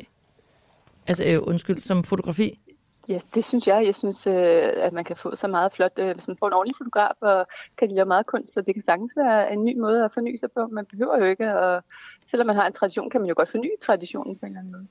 Altså, 1.07 1.25
øh, 1.25 1.39
undskyld, 1.43 1.81
som 1.81 2.05
fotografi? 2.05 2.61
Ja, 3.09 3.21
det 3.35 3.45
synes 3.45 3.67
jeg. 3.67 3.87
Jeg 3.87 3.95
synes, 3.95 4.27
øh, 4.27 4.63
at 4.77 4.93
man 4.93 5.05
kan 5.05 5.17
få 5.17 5.37
så 5.37 5.49
meget 5.49 5.73
flot, 5.73 5.93
øh, 5.99 6.15
hvis 6.15 6.29
man 6.29 6.37
får 6.37 6.47
en 6.47 6.53
ordentlig 6.53 6.77
fotograf, 6.79 7.15
og 7.21 7.47
kan 7.79 7.89
lave 7.91 8.07
meget 8.07 8.27
kunst, 8.27 8.55
så 8.55 8.61
det 8.61 8.75
kan 8.75 8.83
sagtens 8.83 9.13
være 9.17 9.53
en 9.53 9.65
ny 9.65 9.79
måde 9.79 10.05
at 10.05 10.11
forny 10.15 10.37
sig 10.37 10.49
på. 10.57 10.67
Man 10.67 10.87
behøver 10.91 11.19
jo 11.19 11.25
ikke, 11.25 11.59
og 11.59 11.83
selvom 12.31 12.47
man 12.47 12.57
har 12.57 12.67
en 12.67 12.73
tradition, 12.73 13.11
kan 13.11 13.21
man 13.21 13.29
jo 13.29 13.35
godt 13.37 13.51
forny 13.51 13.71
traditionen 13.83 14.37
på 14.39 14.47
en 14.47 14.53
eller 14.53 14.61
anden 14.61 14.73
måde. 14.73 14.87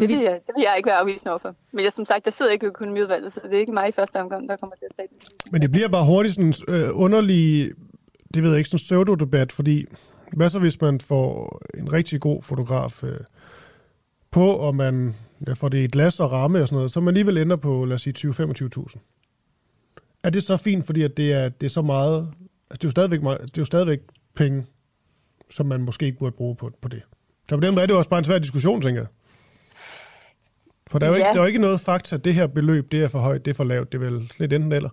Det 0.00 0.08
vil, 0.08 0.18
jeg, 0.18 0.40
det 0.46 0.52
vil 0.56 0.62
jeg 0.62 0.74
ikke 0.76 0.86
være 0.86 0.96
afvisende 0.96 1.30
overfor. 1.30 1.54
Men 1.72 1.84
jeg, 1.84 1.92
som 1.92 2.04
sagt, 2.04 2.26
jeg 2.26 2.32
sidder 2.32 2.52
ikke 2.52 2.64
i 2.64 2.66
økonomiudvalget, 2.66 3.32
så 3.32 3.40
det 3.44 3.54
er 3.54 3.58
ikke 3.58 3.72
mig 3.72 3.88
i 3.88 3.92
første 3.92 4.20
omgang, 4.20 4.48
der 4.48 4.56
kommer 4.56 4.76
til 4.76 4.84
at 4.90 4.96
tage 4.96 5.08
det. 5.08 5.52
Men 5.52 5.62
det 5.62 5.70
bliver 5.70 5.88
bare 5.88 6.06
hurtigt 6.06 6.34
sådan 6.34 6.54
øh, 6.68 6.88
underlig, 6.92 7.72
det 8.34 8.42
ved 8.42 8.50
jeg 8.50 8.58
ikke, 8.58 8.70
sådan 8.70 8.76
en 8.76 8.86
pseudo-debat, 8.86 9.52
fordi 9.52 9.86
hvad 10.36 10.48
så 10.48 10.58
hvis 10.58 10.80
man 10.80 11.00
får 11.00 11.60
en 11.78 11.92
rigtig 11.92 12.20
god 12.20 12.42
fotograf 12.42 13.04
øh, 13.04 13.20
på, 14.30 14.46
og 14.46 14.74
man 14.76 15.14
ja, 15.46 15.52
får 15.52 15.68
det 15.68 15.78
i 15.78 15.86
glas 15.86 16.20
og 16.20 16.32
ramme 16.32 16.60
og 16.62 16.68
sådan 16.68 16.76
noget, 16.76 16.90
så 16.90 17.00
man 17.00 17.08
alligevel 17.08 17.38
ender 17.38 17.56
på, 17.56 17.84
lad 17.84 17.94
os 17.94 18.02
sige, 18.02 18.14
20-25.000. 18.28 18.98
Er 20.24 20.30
det 20.30 20.42
så 20.42 20.56
fint, 20.56 20.86
fordi 20.86 21.02
at 21.02 21.16
det, 21.16 21.32
er, 21.32 21.48
det 21.48 21.66
er 21.66 21.70
så 21.70 21.82
meget... 21.82 22.18
Altså, 22.70 22.78
det 22.78 22.84
er 22.84 22.88
jo 22.88 22.90
stadigvæk, 22.90 23.22
meget- 23.22 23.40
det 23.40 23.58
er 23.58 23.60
jo 23.62 23.64
stadigvæk 23.64 24.00
penge, 24.34 24.66
som 25.50 25.66
man 25.66 25.80
måske 25.82 26.06
ikke 26.06 26.18
burde 26.18 26.36
bruge 26.36 26.56
på, 26.56 26.70
på 26.80 26.88
det. 26.88 27.02
Så 27.48 27.56
på 27.56 27.60
den 27.60 27.74
måde 27.74 27.82
er 27.82 27.86
det 27.86 27.92
jo 27.94 27.98
også 27.98 28.10
bare 28.10 28.18
en 28.18 28.24
svær 28.24 28.38
diskussion, 28.38 28.82
tænker 28.82 29.00
jeg. 29.00 29.08
For 30.90 30.98
der 30.98 31.06
er 31.06 31.10
jo, 31.10 31.14
ikke, 31.16 31.26
Ja. 31.26 31.32
der 31.32 31.38
er 31.38 31.42
jo 31.42 31.46
ikke 31.46 31.58
noget 31.60 31.80
fakta, 31.80 32.16
at 32.16 32.24
det 32.24 32.34
her 32.34 32.46
beløb, 32.46 32.92
det 32.92 33.02
er 33.02 33.08
for 33.08 33.18
højt, 33.18 33.44
det 33.44 33.50
er 33.50 33.54
for 33.54 33.64
lavt. 33.64 33.92
Det 33.92 34.02
er 34.02 34.10
vel 34.10 34.32
lidt 34.38 34.52
enten 34.52 34.72
eller. 34.72 34.90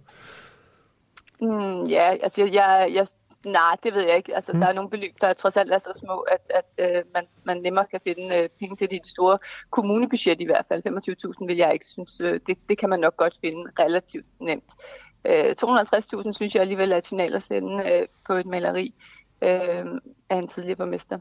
Mm, 1.41 1.85
ja, 1.85 2.13
altså 2.23 2.43
jeg, 2.53 2.89
jeg, 2.93 3.07
nej, 3.51 3.75
det 3.83 3.93
ved 3.93 4.01
jeg 4.01 4.17
ikke. 4.17 4.35
Altså, 4.35 4.53
mm. 4.53 4.59
Der 4.59 4.67
er 4.67 4.73
nogle 4.73 4.89
beløb, 4.89 5.15
der 5.21 5.33
trods 5.33 5.57
alt 5.57 5.71
er 5.71 5.77
så 5.77 5.93
små, 5.95 6.19
at, 6.19 6.41
at 6.49 6.97
øh, 6.97 7.03
man, 7.13 7.27
man 7.43 7.57
nemmere 7.57 7.85
kan 7.91 7.99
finde 8.03 8.35
øh, 8.35 8.49
penge 8.59 8.75
til 8.75 8.91
det 8.91 9.07
store 9.07 9.39
kommunebudget 9.69 10.41
i 10.41 10.45
hvert 10.45 10.65
fald. 10.67 11.37
25.000 11.39 11.45
vil 11.45 11.57
jeg 11.57 11.73
ikke 11.73 11.87
synes, 11.87 12.19
øh, 12.19 12.39
det, 12.47 12.57
det 12.69 12.77
kan 12.77 12.89
man 12.89 12.99
nok 12.99 13.17
godt 13.17 13.37
finde 13.41 13.71
relativt 13.79 14.25
nemt. 14.39 14.71
Øh, 15.25 15.55
250.000 15.63 16.33
synes 16.33 16.55
jeg 16.55 16.61
alligevel 16.61 16.91
er 16.91 16.97
et 16.97 17.05
signal 17.05 17.35
at 17.35 17.43
sende 17.43 17.91
øh, 17.91 18.07
på 18.27 18.33
et 18.33 18.45
maleri 18.45 18.93
øh, 19.41 19.85
af 20.29 20.35
en 20.37 20.47
tidligere 20.47 20.75
borgmester. 20.75 21.19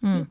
Mm. 0.00 0.26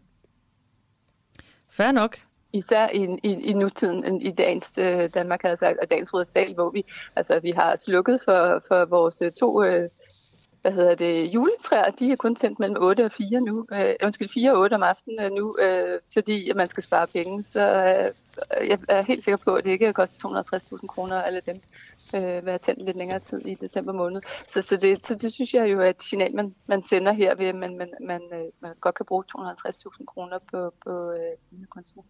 Fair 1.69 1.91
nok. 1.91 2.17
Især 2.53 2.89
i, 2.89 3.19
i, 3.23 3.31
i 3.31 3.53
nutiden, 3.53 4.21
i 4.21 4.31
dagens 4.31 4.73
øh, 4.77 5.09
Danmark, 5.13 5.41
havde 5.41 5.57
sagt, 5.57 5.79
og 5.79 5.89
dagens 5.89 6.13
Rudersdal, 6.13 6.53
hvor 6.53 6.69
vi, 6.69 6.85
altså, 7.15 7.39
vi 7.39 7.51
har 7.51 7.75
slukket 7.75 8.21
for, 8.25 8.63
for 8.67 8.85
vores 8.85 9.21
øh, 9.21 9.31
to 9.31 9.63
øh, 9.63 9.89
hvad 10.63 10.71
hedder 10.71 10.95
det, 10.95 11.33
juletræer. 11.33 11.91
De 11.91 12.11
er 12.11 12.15
kun 12.15 12.35
tændt 12.35 12.59
mellem 12.59 12.77
8 12.79 13.05
og 13.05 13.11
4 13.11 13.41
nu. 13.41 13.65
Øh, 13.71 13.95
undskyld, 14.03 14.29
4 14.29 14.51
og 14.51 14.59
8 14.59 14.73
om 14.73 14.83
aftenen 14.83 15.19
øh, 15.19 15.31
nu, 15.31 15.55
øh, 15.59 15.99
fordi 16.13 16.49
at 16.49 16.55
man 16.55 16.67
skal 16.67 16.83
spare 16.83 17.07
penge. 17.07 17.43
Så 17.43 17.59
øh, 17.59 18.69
jeg 18.69 18.79
er 18.89 19.01
helt 19.01 19.23
sikker 19.23 19.37
på, 19.37 19.55
at 19.55 19.65
det 19.65 19.71
ikke 19.71 19.93
koster 19.93 20.43
250.000 20.79 20.87
kroner 20.87 21.21
alle 21.21 21.41
dem 21.45 21.61
øh, 22.15 22.45
være 22.45 22.57
tændt 22.57 22.85
lidt 22.85 22.97
længere 22.97 23.19
tid 23.19 23.45
i 23.45 23.53
december 23.53 23.93
måned. 23.93 24.21
Så, 24.47 24.61
så, 24.61 24.75
det, 24.75 25.05
så 25.05 25.15
det 25.15 25.33
synes 25.33 25.53
jeg 25.53 25.71
jo 25.71 25.81
er 25.81 25.89
et 25.89 26.03
signal, 26.03 26.35
man, 26.35 26.55
man 26.67 26.83
sender 26.83 27.11
her 27.11 27.35
ved, 27.35 27.45
at 27.45 27.55
man, 27.55 27.77
man, 27.77 27.89
man, 28.01 28.21
øh, 28.33 28.45
man 28.59 28.71
godt 28.81 28.95
kan 28.95 29.05
bruge 29.05 29.23
250.000 29.37 30.05
kroner 30.05 30.39
på, 30.51 30.73
på 30.85 31.11
øh, 31.11 31.65
kunstner. 31.69 32.03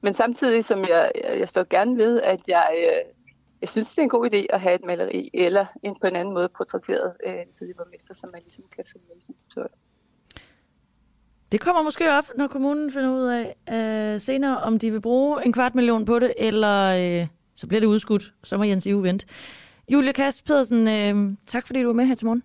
Men 0.00 0.14
samtidig, 0.14 0.64
som 0.64 0.80
jeg, 0.80 1.12
jeg, 1.24 1.38
jeg 1.38 1.48
står 1.48 1.66
gerne 1.70 1.96
ved, 1.96 2.20
at 2.20 2.40
jeg, 2.48 2.74
øh, 2.78 3.23
jeg 3.64 3.70
synes, 3.70 3.90
det 3.90 3.98
er 3.98 4.02
en 4.02 4.08
god 4.08 4.30
idé 4.32 4.46
at 4.50 4.60
have 4.60 4.74
et 4.74 4.84
maleri, 4.84 5.30
eller 5.34 5.66
en 5.82 5.96
på 6.00 6.06
en 6.06 6.16
anden 6.16 6.34
måde 6.34 6.48
portrætteret 6.56 7.12
øh, 7.26 7.32
en 7.32 7.52
tidligere 7.58 7.76
borgmester, 7.76 8.14
som 8.14 8.30
man 8.30 8.40
ligesom 8.42 8.64
kan 8.76 8.84
følge 8.92 9.04
med 9.14 9.20
sin 9.20 9.34
kultur. 9.44 9.70
Det 11.52 11.60
kommer 11.60 11.82
måske 11.82 12.12
op, 12.12 12.24
når 12.38 12.46
kommunen 12.46 12.90
finder 12.90 13.10
ud 13.10 13.26
af 13.26 13.56
øh, 13.74 14.20
senere, 14.20 14.58
om 14.58 14.78
de 14.78 14.90
vil 14.90 15.00
bruge 15.00 15.46
en 15.46 15.52
kvart 15.52 15.74
million 15.74 16.04
på 16.04 16.18
det, 16.18 16.34
eller 16.36 16.82
øh, 16.84 17.26
så 17.54 17.66
bliver 17.66 17.80
det 17.80 17.86
udskudt. 17.86 18.34
Så 18.42 18.56
må 18.56 18.64
Jens 18.64 18.86
Ive 18.86 19.02
vente. 19.02 19.26
Julia 19.88 20.12
Kast 20.12 20.44
Pedersen, 20.44 20.88
øh, 20.88 21.36
tak 21.46 21.66
fordi 21.66 21.82
du 21.82 21.86
var 21.86 21.94
med 21.94 22.06
her 22.06 22.14
til 22.14 22.26
morgen. 22.26 22.42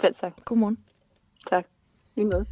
Selv 0.00 0.14
tak. 0.14 0.32
Godmorgen. 0.44 0.78
Tak. 1.50 1.66
Lige 2.16 2.26
med. 2.26 2.44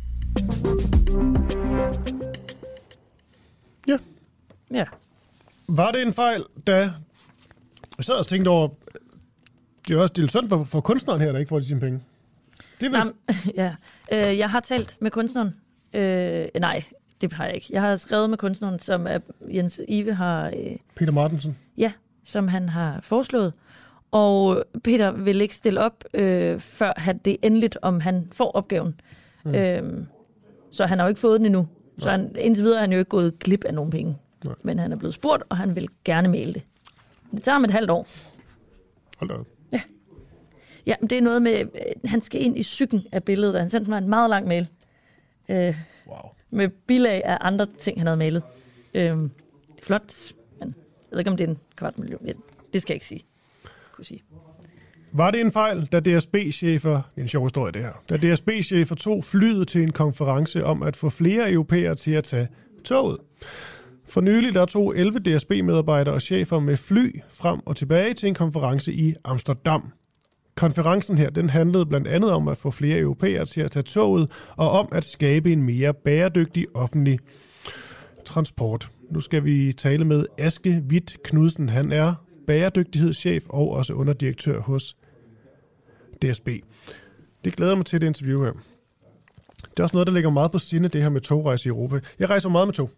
Ja. 3.89 3.99
Ja. 4.70 4.84
Var 5.68 5.91
det 5.91 6.03
en 6.03 6.12
fejl, 6.12 6.45
da... 6.66 6.91
Jeg 7.99 8.05
sad 8.05 8.15
og 8.15 8.27
tænkte 8.27 8.49
over... 8.49 8.69
Det 9.89 9.97
er 9.97 10.01
også 10.01 10.13
det 10.17 10.25
er 10.25 10.29
synd 10.29 10.49
for, 10.49 10.65
for 10.65 10.81
kunstneren 10.81 11.21
her, 11.21 11.33
der 11.33 11.39
ikke 11.39 11.49
får 11.49 11.61
sine 11.61 11.81
penge. 11.81 12.01
Det 12.81 12.87
er 12.87 12.91
vel... 12.91 12.99
Jamen, 12.99 13.15
ja. 13.63 13.75
Øh, 14.13 14.39
jeg 14.39 14.51
har 14.51 14.61
talt 14.61 14.97
med 15.01 15.11
kunstneren. 15.11 15.55
Øh, 15.93 16.47
nej, 16.61 16.85
det 17.21 17.33
har 17.33 17.45
jeg 17.45 17.55
ikke. 17.55 17.67
Jeg 17.71 17.83
har 17.83 17.97
skrevet 17.97 18.31
med 18.31 18.39
kunstneren, 18.39 18.79
som 18.79 19.07
er, 19.07 19.19
Jens 19.55 19.81
Ive 19.89 20.15
har... 20.15 20.47
Øh, 20.47 20.77
Peter 20.95 21.13
Martensen. 21.13 21.59
Ja, 21.77 21.93
som 22.25 22.49
han 22.49 22.69
har 22.69 23.01
foreslået. 23.01 23.53
Og 24.11 24.65
Peter 24.85 25.11
vil 25.11 25.41
ikke 25.41 25.55
stille 25.55 25.81
op, 25.81 26.05
øh, 26.15 26.61
før 26.61 26.93
han, 26.97 27.19
det 27.19 27.33
er 27.33 27.37
endeligt, 27.43 27.79
om 27.83 28.01
han 28.01 28.29
får 28.33 28.51
opgaven. 28.51 29.01
Mm. 29.45 29.55
Øhm, 29.55 30.07
så 30.71 30.87
han 30.87 30.99
har 30.99 31.07
jo 31.07 31.09
ikke 31.09 31.21
fået 31.21 31.41
den 31.41 31.47
endnu. 31.47 31.69
Så 31.99 32.11
han, 32.11 32.37
indtil 32.39 32.65
videre 32.65 32.77
er 32.77 32.81
han 32.81 32.93
jo 32.93 32.99
ikke 32.99 33.09
gået 33.09 33.39
glip 33.39 33.65
af 33.65 33.75
nogen 33.75 33.91
penge. 33.91 34.17
Nej. 34.45 34.55
Men 34.63 34.79
han 34.79 34.93
er 34.93 34.97
blevet 34.97 35.15
spurgt, 35.15 35.43
og 35.49 35.57
han 35.57 35.77
vil 35.77 35.89
gerne 36.05 36.29
male 36.29 36.53
det. 36.55 36.63
Det 37.31 37.43
tager 37.43 37.55
ham 37.55 37.64
et 37.64 37.70
halvt 37.70 37.91
år. 37.91 38.07
Hold 39.18 39.31
da 39.31 39.35
op. 39.37 39.47
Ja, 40.87 40.95
men 41.01 41.11
det 41.11 41.18
er 41.18 41.22
noget 41.22 41.43
med, 41.43 41.59
øh, 41.61 41.66
han 42.05 42.22
skal 42.22 42.43
ind 42.43 42.59
i 42.59 42.62
psyken 42.62 43.07
af 43.12 43.24
billedet, 43.24 43.55
og 43.55 43.61
han 43.61 43.70
sendte 43.70 43.91
mig 43.91 43.99
en 43.99 44.09
meget 44.09 44.31
lang 44.31 44.49
mail. 44.49 44.68
Øh, 45.49 45.74
Wow. 46.07 46.16
med 46.51 46.68
bilag 46.68 47.24
af 47.24 47.39
andre 47.41 47.66
ting, 47.79 48.01
han 48.01 48.07
havde 48.07 48.16
malet. 48.16 48.43
Øhm, 48.95 49.31
det 49.76 49.83
er 49.83 49.87
flot, 49.87 50.14
men 50.61 50.68
jeg 50.68 51.11
ved 51.11 51.18
ikke, 51.18 51.31
om 51.31 51.37
det 51.37 51.45
er 51.45 51.49
en 51.49 51.59
kvart 51.76 51.99
million. 51.99 52.20
Ja, 52.26 52.33
Det 52.72 52.83
skal 52.83 52.93
jeg 52.93 52.97
ikke 52.97 53.07
sige. 53.07 53.24
Kunne 53.93 54.05
sige. 54.05 54.22
Var 55.12 55.31
det 55.31 55.41
en 55.41 55.53
fejl, 55.53 55.87
da 55.87 56.01
DSB-chefer, 56.01 56.93
det 56.93 57.03
er 57.16 57.22
en 57.22 57.29
sjov 57.29 57.45
historie 57.45 57.72
det 57.72 57.83
her, 57.83 57.93
da 58.09 58.16
DSB-chefer 58.16 58.95
tog 58.95 59.24
flyet 59.24 59.68
til 59.68 59.83
en 59.83 59.93
konference 59.93 60.64
om 60.64 60.83
at 60.83 60.97
få 60.97 61.09
flere 61.11 61.53
europæere 61.53 61.95
til 61.95 62.12
at 62.12 62.24
tage 62.24 62.49
toget? 62.85 63.18
For 64.09 64.21
nylig 64.21 64.55
der 64.55 64.67
tog 64.67 64.97
11 64.97 65.19
DSB-medarbejdere 65.19 66.15
og 66.15 66.23
chefer 66.23 66.59
med 66.59 66.77
fly 66.77 67.21
frem 67.31 67.61
og 67.67 67.77
tilbage 67.77 68.15
til 68.15 68.29
en 68.29 68.35
konference 68.35 68.93
i 68.93 69.15
Amsterdam. 69.25 69.93
Konferencen 70.55 71.19
her, 71.19 71.31
den 71.31 71.51
handlede 71.51 71.87
blandt 71.87 72.07
andet 72.07 72.33
om 72.33 72.49
at 72.49 72.57
få 72.57 72.71
flere 72.71 72.99
europæere 72.99 73.45
til 73.47 73.61
at 73.61 73.71
tage 73.71 73.83
toget, 73.83 74.31
og 74.57 74.71
om 74.71 74.89
at 74.93 75.05
skabe 75.05 75.53
en 75.53 75.63
mere 75.63 75.95
bæredygtig 75.95 76.67
offentlig 76.75 77.19
transport. 78.25 78.91
Nu 79.11 79.21
skal 79.21 79.45
vi 79.45 79.73
tale 79.73 80.05
med 80.05 80.27
Aske 80.39 80.85
Witt 80.91 81.23
Knudsen. 81.23 81.69
Han 81.69 81.93
er 81.93 82.15
bæredygtighedschef 82.47 83.45
og 83.49 83.71
også 83.71 83.93
underdirektør 83.93 84.61
hos 84.61 84.97
DSB. 86.23 86.49
Det 87.45 87.57
glæder 87.57 87.75
mig 87.75 87.87
til 87.87 88.01
det 88.01 88.07
interview 88.07 88.45
her. 88.45 88.53
Det 89.71 89.79
er 89.79 89.83
også 89.83 89.97
noget, 89.97 90.07
der 90.07 90.13
ligger 90.13 90.31
meget 90.31 90.53
på 90.53 90.59
sinde, 90.59 90.89
det 90.89 91.03
her 91.03 91.11
med 91.11 91.21
togrejse 91.21 91.69
i 91.69 91.71
Europa. 91.71 92.01
Jeg 92.19 92.31
rejser 92.31 92.49
meget 92.49 92.69
med 92.69 92.75
tog. 92.75 92.91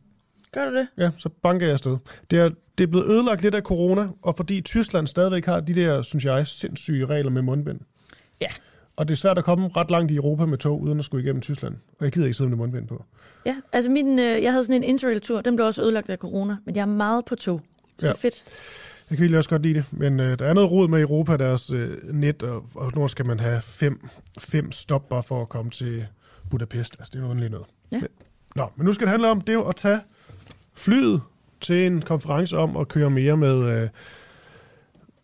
Gør 0.53 0.71
du 0.71 0.77
det? 0.77 0.89
Ja, 0.99 1.11
så 1.19 1.29
banker 1.29 1.67
jeg 1.67 1.73
afsted. 1.73 1.97
Det 2.31 2.39
er, 2.39 2.51
det 2.79 2.85
er 2.85 2.89
blevet 2.89 3.07
ødelagt 3.07 3.43
lidt 3.43 3.55
af 3.55 3.63
corona, 3.63 4.09
og 4.23 4.37
fordi 4.37 4.61
Tyskland 4.61 5.07
stadigvæk 5.07 5.47
har 5.47 5.61
de 5.61 5.75
der, 5.75 6.03
synes 6.03 6.25
jeg, 6.25 6.47
sindssyge 6.47 7.07
regler 7.07 7.31
med 7.31 7.43
mundbind. 7.43 7.81
Ja. 8.41 8.49
Og 8.97 9.09
det 9.09 9.15
er 9.15 9.17
svært 9.17 9.39
at 9.39 9.45
komme 9.45 9.69
ret 9.69 9.91
langt 9.91 10.11
i 10.11 10.17
Europa 10.17 10.47
med 10.47 10.59
tog, 10.59 10.81
uden 10.81 10.99
at 10.99 11.05
skulle 11.05 11.25
igennem 11.25 11.43
Tyskland. 11.43 11.75
Og 11.99 12.05
jeg 12.05 12.13
gider 12.13 12.27
ikke 12.27 12.37
sidde 12.37 12.51
med 12.51 12.59
mundbind 12.59 12.89
på. 12.89 13.05
Ja, 13.47 13.57
altså 13.73 13.91
min, 13.91 14.19
øh, 14.19 14.43
jeg 14.43 14.53
havde 14.53 14.65
sådan 14.65 14.83
en 14.83 14.83
interrail-tur, 14.83 15.41
den 15.41 15.57
blev 15.57 15.67
også 15.67 15.83
ødelagt 15.83 16.11
af 16.11 16.19
corona, 16.19 16.57
men 16.65 16.77
jeg 16.77 16.83
er 16.83 16.87
meget 16.87 17.25
på 17.25 17.35
tog. 17.35 17.61
Så 17.99 18.07
ja. 18.07 18.13
Det 18.13 18.17
er 18.17 18.21
fedt. 18.21 18.45
Jeg 19.11 19.17
kan 19.17 19.23
virkelig 19.23 19.39
også 19.39 19.51
godt 19.51 19.63
lide 19.63 19.75
det, 19.75 19.85
men 19.93 20.21
øh, 20.21 20.39
der 20.39 20.47
er 20.47 20.55
noget 20.55 20.71
rod 20.71 20.89
med 20.89 21.01
Europa, 21.01 21.37
deres 21.37 21.73
øh, 21.73 22.15
net, 22.15 22.43
og, 22.43 22.65
og 22.75 22.93
nu 22.95 23.09
skal 23.09 23.27
man 23.27 23.41
have 23.41 23.61
fem, 23.61 24.09
fem 24.39 24.73
stop 24.73 25.09
bare 25.09 25.23
for 25.23 25.43
at 25.43 25.49
komme 25.49 25.71
til 25.71 26.07
Budapest. 26.51 26.97
Altså, 26.99 27.11
det 27.13 27.19
er 27.19 27.35
noget 27.35 27.51
noget. 27.51 27.67
Ja. 27.93 28.01
Men, 28.01 28.09
nå, 28.57 28.67
men 28.77 28.87
nu 28.87 28.93
skal 28.93 29.07
det 29.07 29.11
handle 29.11 29.29
om 29.29 29.41
det 29.41 29.65
at 29.69 29.77
tage 29.77 30.01
flyet 30.81 31.23
til 31.61 31.87
en 31.87 32.03
konference 32.03 32.59
om 32.59 32.77
at 32.77 32.89
køre 32.89 33.11
mere 33.11 33.37
med, 33.37 33.65
øh, 33.65 33.89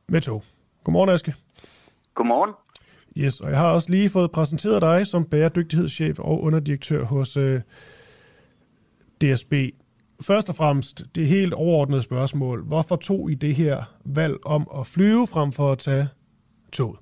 med 0.08 0.20
tog. 0.20 0.42
Godmorgen, 0.84 1.10
Aske. 1.10 1.34
Godmorgen. 2.14 2.52
Yes, 3.18 3.40
og 3.40 3.50
jeg 3.50 3.58
har 3.58 3.70
også 3.70 3.90
lige 3.90 4.08
fået 4.08 4.30
præsenteret 4.30 4.82
dig 4.82 5.06
som 5.06 5.24
bæredygtighedschef 5.24 6.18
og 6.18 6.42
underdirektør 6.42 7.04
hos 7.04 7.36
øh, 7.36 7.60
DSB. 9.20 9.52
Først 10.22 10.48
og 10.48 10.54
fremmest, 10.54 11.02
det 11.14 11.28
helt 11.28 11.54
overordnede 11.54 12.02
spørgsmål. 12.02 12.64
Hvorfor 12.64 12.96
tog 12.96 13.30
I 13.30 13.34
det 13.34 13.54
her 13.54 13.84
valg 14.04 14.36
om 14.44 14.68
at 14.78 14.86
flyve 14.86 15.26
frem 15.26 15.52
for 15.52 15.72
at 15.72 15.78
tage 15.78 16.08
toget? 16.72 16.98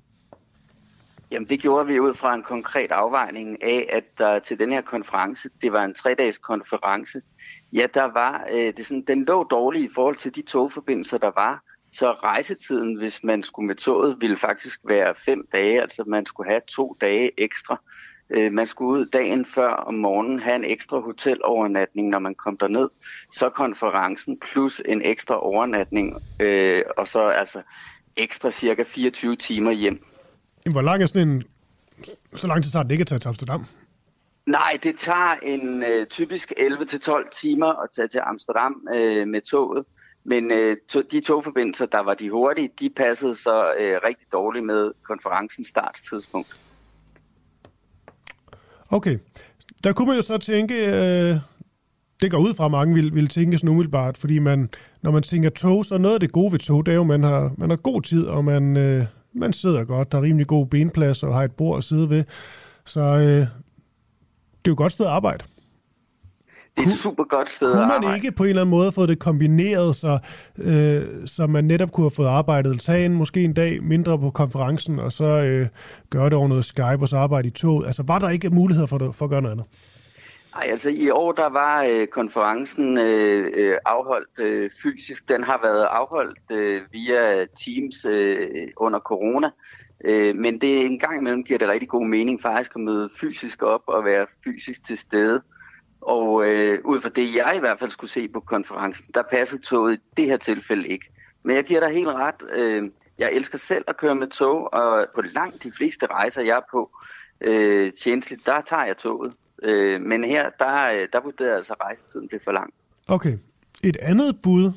Jamen 1.35 1.49
det 1.49 1.61
gjorde 1.61 1.87
vi 1.87 1.99
ud 1.99 2.13
fra 2.13 2.35
en 2.35 2.43
konkret 2.43 2.91
afvejning 2.91 3.63
af, 3.63 3.89
at 3.91 4.03
der 4.17 4.39
til 4.39 4.59
den 4.59 4.71
her 4.71 4.81
konference, 4.81 5.49
det 5.61 5.71
var 5.71 5.83
en 5.83 5.93
tre-dages 5.93 6.37
konference, 6.37 7.21
ja, 7.73 7.87
der 7.93 8.03
var, 8.03 8.45
øh, 8.51 8.73
det 8.77 8.85
sådan, 8.85 9.03
den 9.07 9.25
lå 9.25 9.43
dårlig 9.43 9.83
i 9.83 9.89
forhold 9.95 10.15
til 10.15 10.35
de 10.35 10.41
togforbindelser, 10.41 11.17
der 11.17 11.31
var. 11.35 11.63
Så 11.93 12.11
rejsetiden, 12.11 12.97
hvis 12.97 13.23
man 13.23 13.43
skulle 13.43 13.67
med 13.67 13.75
toget, 13.75 14.17
ville 14.19 14.37
faktisk 14.37 14.79
være 14.83 15.15
fem 15.15 15.47
dage, 15.51 15.81
altså 15.81 16.03
man 16.07 16.25
skulle 16.25 16.49
have 16.49 16.61
to 16.67 16.97
dage 17.01 17.31
ekstra. 17.37 17.81
Øh, 18.29 18.51
man 18.51 18.67
skulle 18.67 18.99
ud 18.99 19.05
dagen 19.05 19.45
før 19.45 19.69
om 19.69 19.93
morgenen 19.93 20.39
have 20.39 20.55
en 20.55 20.65
ekstra 20.65 20.99
hotelovernatning, 20.99 22.09
når 22.09 22.19
man 22.19 22.35
kom 22.35 22.57
derned. 22.57 22.89
Så 23.31 23.49
konferencen 23.49 24.39
plus 24.39 24.81
en 24.85 25.01
ekstra 25.01 25.43
overnatning, 25.43 26.17
øh, 26.39 26.83
og 26.97 27.07
så 27.07 27.19
altså 27.19 27.61
ekstra 28.15 28.51
cirka 28.51 28.83
24 28.83 29.35
timer 29.35 29.71
hjem. 29.71 30.05
Hvor 30.71 30.81
lang 30.81 31.03
er 31.03 31.07
sådan 31.07 31.29
en... 31.29 31.43
Så 32.33 32.47
lang 32.47 32.63
tid 32.63 32.71
tager 32.71 32.83
det 32.83 32.91
ikke 32.91 33.01
at 33.01 33.07
tage 33.07 33.19
til 33.19 33.27
Amsterdam? 33.27 33.65
Nej, 34.45 34.79
det 34.83 34.95
tager 34.97 35.35
en 35.43 35.83
øh, 35.83 36.07
typisk 36.07 36.53
11-12 36.59 37.39
timer 37.41 37.83
at 37.83 37.89
tage 37.95 38.07
til 38.07 38.21
Amsterdam 38.23 38.87
øh, 38.95 39.27
med 39.27 39.41
toget. 39.41 39.85
Men 40.23 40.51
øh, 40.51 40.77
to, 40.89 41.01
de 41.01 41.19
togforbindelser, 41.19 41.85
der 41.85 41.99
var 41.99 42.13
de 42.13 42.29
hurtige, 42.29 42.69
de 42.79 42.89
passede 42.89 43.35
så 43.35 43.73
øh, 43.79 43.99
rigtig 44.03 44.27
dårligt 44.31 44.65
med 44.65 44.91
konferencens 45.03 45.67
startstidspunkt. 45.67 46.59
Okay. 48.89 49.17
Der 49.83 49.93
kunne 49.93 50.07
man 50.07 50.15
jo 50.15 50.21
så 50.21 50.37
tænke, 50.37 50.75
øh, 50.85 51.37
det 52.21 52.31
går 52.31 52.37
ud 52.37 52.53
fra, 52.53 52.65
at 52.65 52.71
mange 52.71 52.95
vil, 52.95 53.15
vil 53.15 53.27
tænke 53.27 53.57
sådan 53.57 53.69
umiddelbart, 53.69 54.17
fordi 54.17 54.39
man, 54.39 54.69
når 55.01 55.11
man 55.11 55.23
tænker 55.23 55.49
tog, 55.49 55.85
så 55.85 55.97
noget 55.97 56.13
af 56.13 56.19
det 56.19 56.31
gode 56.31 56.51
ved 56.51 56.59
tog, 56.59 56.85
det 56.85 56.91
er 56.91 56.95
jo, 56.95 57.01
at 57.01 57.07
man 57.07 57.23
har, 57.23 57.51
man 57.57 57.69
har 57.69 57.77
god 57.77 58.01
tid, 58.01 58.25
og 58.25 58.45
man, 58.45 58.77
øh, 58.77 59.05
man 59.35 59.53
sidder 59.53 59.83
godt, 59.83 60.11
der 60.11 60.17
er 60.17 60.21
rimelig 60.21 60.47
god 60.47 60.65
benplads, 60.65 61.23
og 61.23 61.33
har 61.33 61.43
et 61.43 61.51
bord 61.51 61.77
at 61.77 61.83
sidde 61.83 62.09
ved. 62.09 62.23
Så 62.85 63.01
øh, 63.01 63.23
det 63.23 63.41
er 63.41 63.47
jo 64.67 64.71
et 64.71 64.77
godt 64.77 64.93
sted 64.93 65.05
at 65.05 65.11
arbejde. 65.11 65.43
Det 66.77 66.83
er 66.83 66.87
et 66.87 66.93
super 66.93 67.23
godt 67.23 67.49
sted 67.49 67.71
Kunne 67.71 67.81
at 67.81 67.87
man 67.87 67.95
arbejde. 67.95 68.15
ikke 68.15 68.31
på 68.31 68.43
en 68.43 68.49
eller 68.49 68.61
anden 68.61 68.71
måde 68.71 68.91
få 68.91 69.05
det 69.05 69.19
kombineret, 69.19 69.95
så, 69.95 70.19
øh, 70.57 71.27
så 71.27 71.47
man 71.47 71.65
netop 71.65 71.91
kunne 71.91 72.03
have 72.03 72.11
fået 72.11 72.27
arbejdet, 72.27 72.79
tage 72.79 73.05
en, 73.05 73.13
måske 73.13 73.43
en 73.43 73.53
dag 73.53 73.83
mindre 73.83 74.19
på 74.19 74.29
konferencen, 74.29 74.99
og 74.99 75.11
så 75.11 75.25
øh, 75.25 75.67
gøre 76.09 76.25
det 76.25 76.33
over 76.33 76.47
noget 76.47 76.65
Skype, 76.65 76.97
og 77.01 77.09
så 77.09 77.17
arbejde 77.17 77.47
i 77.47 77.51
toget? 77.51 77.85
Altså, 77.85 78.03
var 78.03 78.19
der 78.19 78.29
ikke 78.29 78.49
muligheder 78.49 78.87
for, 78.87 78.97
det, 78.97 79.15
for 79.15 79.25
at 79.25 79.29
gøre 79.29 79.41
noget 79.41 79.51
andet? 79.53 79.67
Ej, 80.55 80.67
altså 80.69 80.89
i 80.89 81.09
år 81.09 81.31
der 81.31 81.49
var 81.49 81.83
øh, 81.83 82.07
konferencen 82.07 82.97
øh, 82.97 83.51
øh, 83.53 83.77
afholdt 83.85 84.39
øh, 84.39 84.69
fysisk. 84.83 85.29
Den 85.29 85.43
har 85.43 85.59
været 85.63 85.83
afholdt 85.83 86.39
øh, 86.51 86.81
via 86.91 87.45
Teams 87.45 88.05
øh, 88.05 88.67
under 88.77 88.99
corona. 88.99 89.49
Øh, 90.05 90.35
men 90.35 90.61
det 90.61 90.85
en 90.85 90.99
gang 90.99 91.17
imellem 91.17 91.43
giver 91.43 91.59
det 91.59 91.67
rigtig 91.67 91.89
god 91.89 92.05
mening 92.05 92.41
faktisk 92.41 92.71
at 92.75 92.81
møde 92.81 93.09
fysisk 93.21 93.63
op 93.63 93.81
og 93.87 94.05
være 94.05 94.27
fysisk 94.43 94.85
til 94.85 94.97
stede. 94.97 95.41
Og 96.01 96.45
øh, 96.45 96.79
ud 96.83 97.01
fra 97.01 97.09
det, 97.09 97.35
jeg 97.35 97.53
i 97.55 97.59
hvert 97.59 97.79
fald 97.79 97.91
skulle 97.91 98.11
se 98.11 98.27
på 98.27 98.39
konferencen, 98.39 99.05
der 99.13 99.23
passede 99.31 99.61
toget 99.61 99.95
i 99.95 100.01
det 100.17 100.25
her 100.25 100.37
tilfælde 100.37 100.87
ikke. 100.87 101.05
Men 101.43 101.55
jeg 101.55 101.63
giver 101.63 101.79
dig 101.79 101.89
helt 101.89 102.09
ret. 102.09 102.43
Øh, 102.53 102.89
jeg 103.17 103.31
elsker 103.33 103.57
selv 103.57 103.83
at 103.87 103.97
køre 103.97 104.15
med 104.15 104.27
tog, 104.27 104.73
og 104.73 105.05
på 105.15 105.21
langt 105.21 105.63
de 105.63 105.71
fleste 105.71 106.05
rejser, 106.05 106.41
jeg 106.41 106.57
er 106.57 106.67
på 106.71 106.91
øh, 107.41 107.93
tjenestligt, 107.93 108.45
der 108.45 108.61
tager 108.61 108.85
jeg 108.85 108.97
toget. 108.97 109.33
Øh, 109.63 110.01
men 110.01 110.23
her, 110.23 110.49
der, 110.59 110.91
øh, 110.93 111.07
der 111.13 111.21
vurderede 111.23 111.51
jeg 111.51 111.57
altså, 111.57 111.73
at 111.73 111.85
rejsetiden 111.85 112.27
blev 112.27 112.39
for 112.43 112.51
lang. 112.51 112.73
Okay. 113.07 113.37
Et 113.83 113.97
andet 114.01 114.41
bud, 114.41 114.71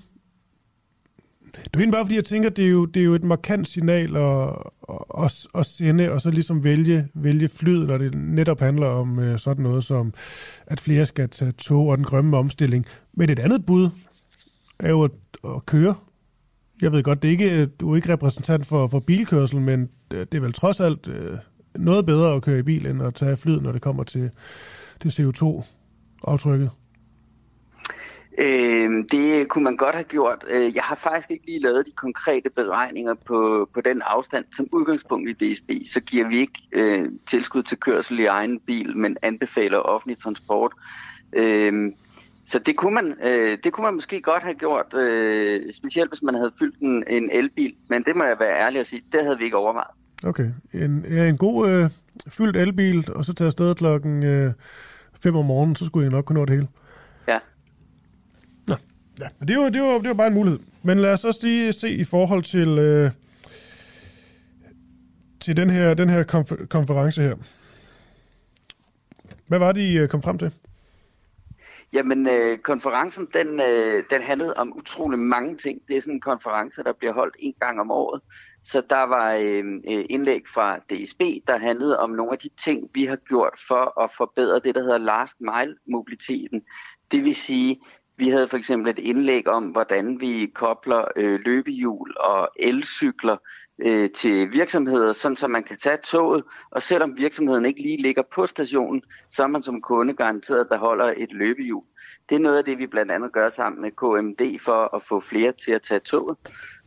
det 1.64 1.70
er 1.74 1.78
egentlig 1.78 1.92
bare 1.92 2.04
fordi, 2.04 2.14
jeg 2.14 2.24
tænker, 2.24 2.50
det 2.50 2.64
er 2.64 2.68
jo, 2.68 2.84
det 2.84 3.00
er 3.00 3.04
jo 3.04 3.14
et 3.14 3.24
markant 3.24 3.68
signal 3.68 4.16
at, 4.16 4.48
at, 5.18 5.46
at 5.54 5.66
sende, 5.66 6.12
og 6.12 6.20
så 6.20 6.30
ligesom 6.30 6.64
vælge, 6.64 7.08
vælge 7.14 7.48
flyet, 7.48 7.86
når 7.86 7.98
det 7.98 8.14
netop 8.14 8.60
handler 8.60 8.86
om 8.86 9.18
øh, 9.18 9.38
sådan 9.38 9.62
noget 9.62 9.84
som, 9.84 10.14
at 10.66 10.80
flere 10.80 11.06
skal 11.06 11.28
tage 11.28 11.52
tog 11.52 11.86
og 11.86 11.96
den 11.96 12.04
grønne 12.04 12.36
omstilling. 12.36 12.86
Men 13.12 13.30
et 13.30 13.38
andet 13.38 13.66
bud 13.66 13.90
er 14.78 14.88
jo 14.88 15.04
at, 15.04 15.10
at 15.44 15.66
køre. 15.66 15.94
Jeg 16.82 16.92
ved 16.92 17.02
godt, 17.02 17.22
det 17.22 17.28
er 17.28 17.32
ikke, 17.32 17.66
du 17.66 17.92
er 17.92 17.96
ikke 17.96 18.12
repræsentant 18.12 18.66
for, 18.66 18.88
for 18.88 19.00
bilkørsel, 19.00 19.60
men 19.60 19.90
det 20.10 20.34
er 20.34 20.40
vel 20.40 20.52
trods 20.52 20.80
alt 20.80 21.08
øh, 21.08 21.38
noget 21.78 22.06
bedre 22.06 22.34
at 22.34 22.42
køre 22.42 22.58
i 22.58 22.62
bil, 22.62 22.86
end 22.86 23.02
at 23.02 23.14
tage 23.14 23.36
flyet, 23.36 23.62
når 23.62 23.72
det 23.72 23.82
kommer 23.82 24.04
til, 24.04 24.30
til 25.00 25.08
CO2-aftrykket. 25.08 26.70
Øh, 28.38 29.04
det 29.12 29.48
kunne 29.48 29.64
man 29.64 29.76
godt 29.76 29.94
have 29.94 30.04
gjort. 30.04 30.44
Øh, 30.48 30.74
jeg 30.74 30.82
har 30.82 30.94
faktisk 30.94 31.30
ikke 31.30 31.46
lige 31.46 31.60
lavet 31.60 31.86
de 31.86 31.90
konkrete 31.90 32.50
beregninger 32.50 33.14
på, 33.14 33.68
på 33.74 33.80
den 33.80 34.02
afstand. 34.02 34.44
Som 34.56 34.68
udgangspunkt 34.72 35.30
i 35.30 35.52
DSB, 35.52 35.70
så 35.86 36.00
giver 36.00 36.28
vi 36.28 36.38
ikke 36.38 36.60
øh, 36.72 37.08
tilskud 37.26 37.62
til 37.62 37.78
kørsel 37.78 38.18
i 38.18 38.24
egen 38.24 38.60
bil, 38.60 38.96
men 38.96 39.16
anbefaler 39.22 39.78
offentlig 39.78 40.18
transport. 40.18 40.72
Øh, 41.32 41.92
så 42.46 42.58
det 42.58 42.76
kunne, 42.76 42.94
man, 42.94 43.14
øh, 43.22 43.58
det 43.64 43.72
kunne 43.72 43.84
man 43.84 43.94
måske 43.94 44.20
godt 44.20 44.42
have 44.42 44.54
gjort, 44.54 44.94
øh, 44.94 45.72
specielt 45.72 46.10
hvis 46.10 46.22
man 46.22 46.34
havde 46.34 46.52
fyldt 46.58 46.78
en, 46.80 47.04
en 47.08 47.30
elbil. 47.32 47.74
Men 47.88 48.02
det 48.04 48.16
må 48.16 48.24
jeg 48.24 48.36
være 48.40 48.60
ærlig 48.60 48.80
at 48.80 48.86
sige, 48.86 49.02
det 49.12 49.22
havde 49.22 49.38
vi 49.38 49.44
ikke 49.44 49.56
overvejet. 49.56 49.97
Okay. 50.26 50.50
En, 50.72 51.04
ja, 51.10 51.28
en 51.28 51.36
god 51.36 51.68
øh, 51.70 51.90
fyldt 52.28 52.56
elbil, 52.56 53.12
og 53.12 53.24
så 53.24 53.32
tage 53.34 53.46
afsted 53.46 53.74
klokken 53.74 54.22
5 55.22 55.34
øh, 55.34 55.38
om 55.38 55.44
morgenen, 55.44 55.76
så 55.76 55.86
skulle 55.86 56.04
jeg 56.04 56.12
nok 56.12 56.24
kunne 56.24 56.38
nå 56.38 56.44
det 56.44 56.54
hele. 56.54 56.68
Ja. 57.28 57.38
Nå, 58.68 58.76
ja. 59.20 59.28
Men 59.38 59.48
det 59.48 59.58
var, 59.58 59.68
det, 59.68 59.82
var, 59.82 59.98
det 59.98 60.08
var 60.08 60.14
bare 60.14 60.26
en 60.26 60.34
mulighed. 60.34 60.60
Men 60.82 60.98
lad 60.98 61.12
os 61.12 61.24
også 61.24 61.40
lige 61.42 61.72
se 61.72 61.90
i 61.90 62.04
forhold 62.04 62.42
til, 62.42 62.68
øh, 62.68 63.10
til 65.40 65.56
den 65.56 65.70
her, 65.70 65.94
den 65.94 66.08
her 66.08 66.22
konfer- 66.22 66.66
konference 66.66 67.22
her. 67.22 67.34
Hvad 69.46 69.58
var 69.58 69.72
det, 69.72 69.80
I 69.80 69.98
øh, 69.98 70.08
kom 70.08 70.22
frem 70.22 70.38
til? 70.38 70.52
Jamen, 71.92 72.28
øh, 72.28 72.58
konferencen, 72.58 73.28
den, 73.34 73.60
øh, 73.60 74.04
den 74.10 74.22
handlede 74.22 74.54
om 74.54 74.76
utrolig 74.76 75.18
mange 75.18 75.56
ting. 75.56 75.80
Det 75.88 75.96
er 75.96 76.00
sådan 76.00 76.14
en 76.14 76.20
konference, 76.20 76.82
der 76.82 76.92
bliver 76.98 77.14
holdt 77.14 77.36
en 77.38 77.54
gang 77.60 77.80
om 77.80 77.90
året. 77.90 78.20
Så 78.64 78.82
der 78.90 79.02
var 79.02 79.34
øhm, 79.34 79.80
øh, 79.90 80.04
indlæg 80.10 80.42
fra 80.54 80.78
DSB, 80.78 81.20
der 81.46 81.58
handlede 81.58 81.98
om 81.98 82.10
nogle 82.10 82.32
af 82.32 82.38
de 82.38 82.48
ting, 82.64 82.90
vi 82.94 83.04
har 83.04 83.16
gjort 83.16 83.58
for 83.68 84.00
at 84.00 84.10
forbedre 84.16 84.60
det, 84.60 84.74
der 84.74 84.80
hedder 84.80 84.98
last 84.98 85.34
mile 85.40 85.76
mobiliteten. 85.86 86.62
Det 87.10 87.24
vil 87.24 87.34
sige, 87.34 87.80
vi 88.18 88.28
havde 88.28 88.48
for 88.48 88.56
eksempel 88.56 88.90
et 88.90 88.98
indlæg 88.98 89.48
om, 89.48 89.64
hvordan 89.64 90.20
vi 90.20 90.50
kobler 90.54 91.04
øh, 91.16 91.40
løbehjul 91.44 92.16
og 92.16 92.48
elcykler 92.56 93.36
øh, 93.78 94.10
til 94.10 94.52
virksomheder, 94.52 95.12
sådan 95.12 95.36
så 95.36 95.48
man 95.48 95.64
kan 95.64 95.76
tage 95.76 95.96
toget, 95.96 96.44
og 96.70 96.82
selvom 96.82 97.16
virksomheden 97.16 97.66
ikke 97.66 97.82
lige 97.82 98.02
ligger 98.02 98.22
på 98.34 98.46
stationen, 98.46 99.02
så 99.30 99.42
er 99.42 99.46
man 99.46 99.62
som 99.62 99.80
kunde 99.80 100.14
garanteret, 100.14 100.60
at 100.60 100.66
der 100.70 100.78
holder 100.78 101.14
et 101.16 101.32
løbehjul. 101.32 101.84
Det 102.28 102.34
er 102.34 102.38
noget 102.38 102.58
af 102.58 102.64
det, 102.64 102.78
vi 102.78 102.86
blandt 102.86 103.12
andet 103.12 103.32
gør 103.32 103.48
sammen 103.48 103.82
med 103.82 103.90
KMD 103.90 104.60
for 104.60 104.96
at 104.96 105.02
få 105.02 105.20
flere 105.20 105.52
til 105.52 105.72
at 105.72 105.82
tage 105.82 106.00
toget. 106.00 106.36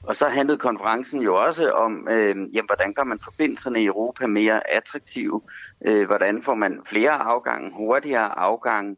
Og 0.03 0.15
så 0.15 0.27
handlede 0.27 0.57
konferencen 0.57 1.21
jo 1.21 1.35
også 1.35 1.71
om, 1.71 2.07
øh, 2.11 2.35
jamen, 2.35 2.65
hvordan 2.65 2.93
gør 2.93 3.03
man 3.03 3.19
forbindelserne 3.19 3.81
i 3.81 3.85
Europa 3.85 4.27
mere 4.27 4.71
attraktive? 4.73 5.41
Øh, 5.85 6.05
hvordan 6.05 6.41
får 6.41 6.55
man 6.55 6.81
flere 6.85 7.11
afgange, 7.11 7.71
hurtigere 7.73 8.39
afgange, 8.39 8.97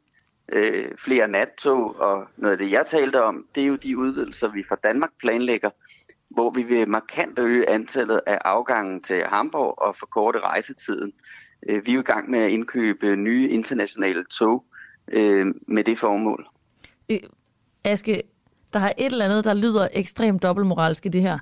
øh, 0.51 0.91
flere 0.97 1.27
nattog? 1.27 1.95
Og 1.99 2.27
noget 2.37 2.51
af 2.51 2.57
det, 2.57 2.71
jeg 2.71 2.85
talte 2.85 3.23
om, 3.23 3.45
det 3.55 3.63
er 3.63 3.67
jo 3.67 3.75
de 3.75 3.97
udvidelser, 3.97 4.47
vi 4.47 4.63
fra 4.69 4.77
Danmark 4.83 5.09
planlægger, 5.19 5.69
hvor 6.29 6.49
vi 6.49 6.63
vil 6.63 6.89
markant 6.89 7.39
øge 7.39 7.69
antallet 7.69 8.21
af 8.27 8.39
afgangen 8.45 9.03
til 9.03 9.23
Hamburg 9.23 9.81
og 9.81 9.95
forkorte 9.95 10.39
rejsetiden. 10.39 11.13
Øh, 11.69 11.85
vi 11.85 11.91
er 11.91 11.95
jo 11.95 12.01
i 12.01 12.03
gang 12.03 12.29
med 12.29 12.39
at 12.39 12.49
indkøbe 12.49 13.15
nye 13.15 13.49
internationale 13.49 14.23
tog 14.23 14.65
øh, 15.07 15.45
med 15.67 15.83
det 15.83 15.97
formål. 15.97 16.47
Øh, 17.09 17.19
Aske, 17.83 18.21
der 18.73 18.79
er 18.79 18.91
et 18.97 19.11
eller 19.11 19.25
andet, 19.25 19.45
der 19.45 19.53
lyder 19.53 19.87
ekstremt 19.91 20.43
dobbeltmoralsk 20.43 21.05
i 21.05 21.09
det 21.09 21.21
her. 21.21 21.39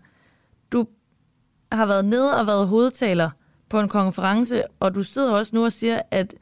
Du 0.71 0.87
har 1.71 1.85
været 1.85 2.05
nede 2.05 2.39
og 2.39 2.47
været 2.47 2.67
hovedtaler 2.67 3.29
på 3.69 3.79
en 3.79 3.89
konference, 3.89 4.63
og 4.79 4.95
du 4.95 5.03
sidder 5.03 5.31
også 5.31 5.51
nu 5.55 5.63
og 5.65 5.71
siger, 5.71 6.01
at 6.11 6.35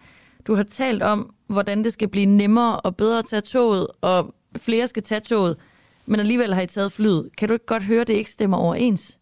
du 0.47 0.55
har 0.55 0.63
talt 0.63 1.03
om, 1.03 1.33
hvordan 1.47 1.83
det 1.83 1.93
skal 1.93 2.07
blive 2.07 2.25
nemmere 2.25 2.79
og 2.79 2.97
bedre 2.97 3.19
at 3.19 3.25
tage 3.25 3.41
toget, 3.41 3.87
og 4.01 4.35
flere 4.57 4.87
skal 4.87 5.03
tage 5.03 5.21
toget, 5.21 5.57
men 6.05 6.19
alligevel 6.19 6.53
har 6.53 6.61
I 6.61 6.67
taget 6.67 6.91
flyet. 6.91 7.29
Kan 7.37 7.47
du 7.47 7.53
ikke 7.53 7.65
godt 7.65 7.83
høre, 7.83 8.01
at 8.01 8.07
det 8.07 8.13
ikke 8.13 8.29
stemmer 8.29 8.57
overens? 8.57 9.19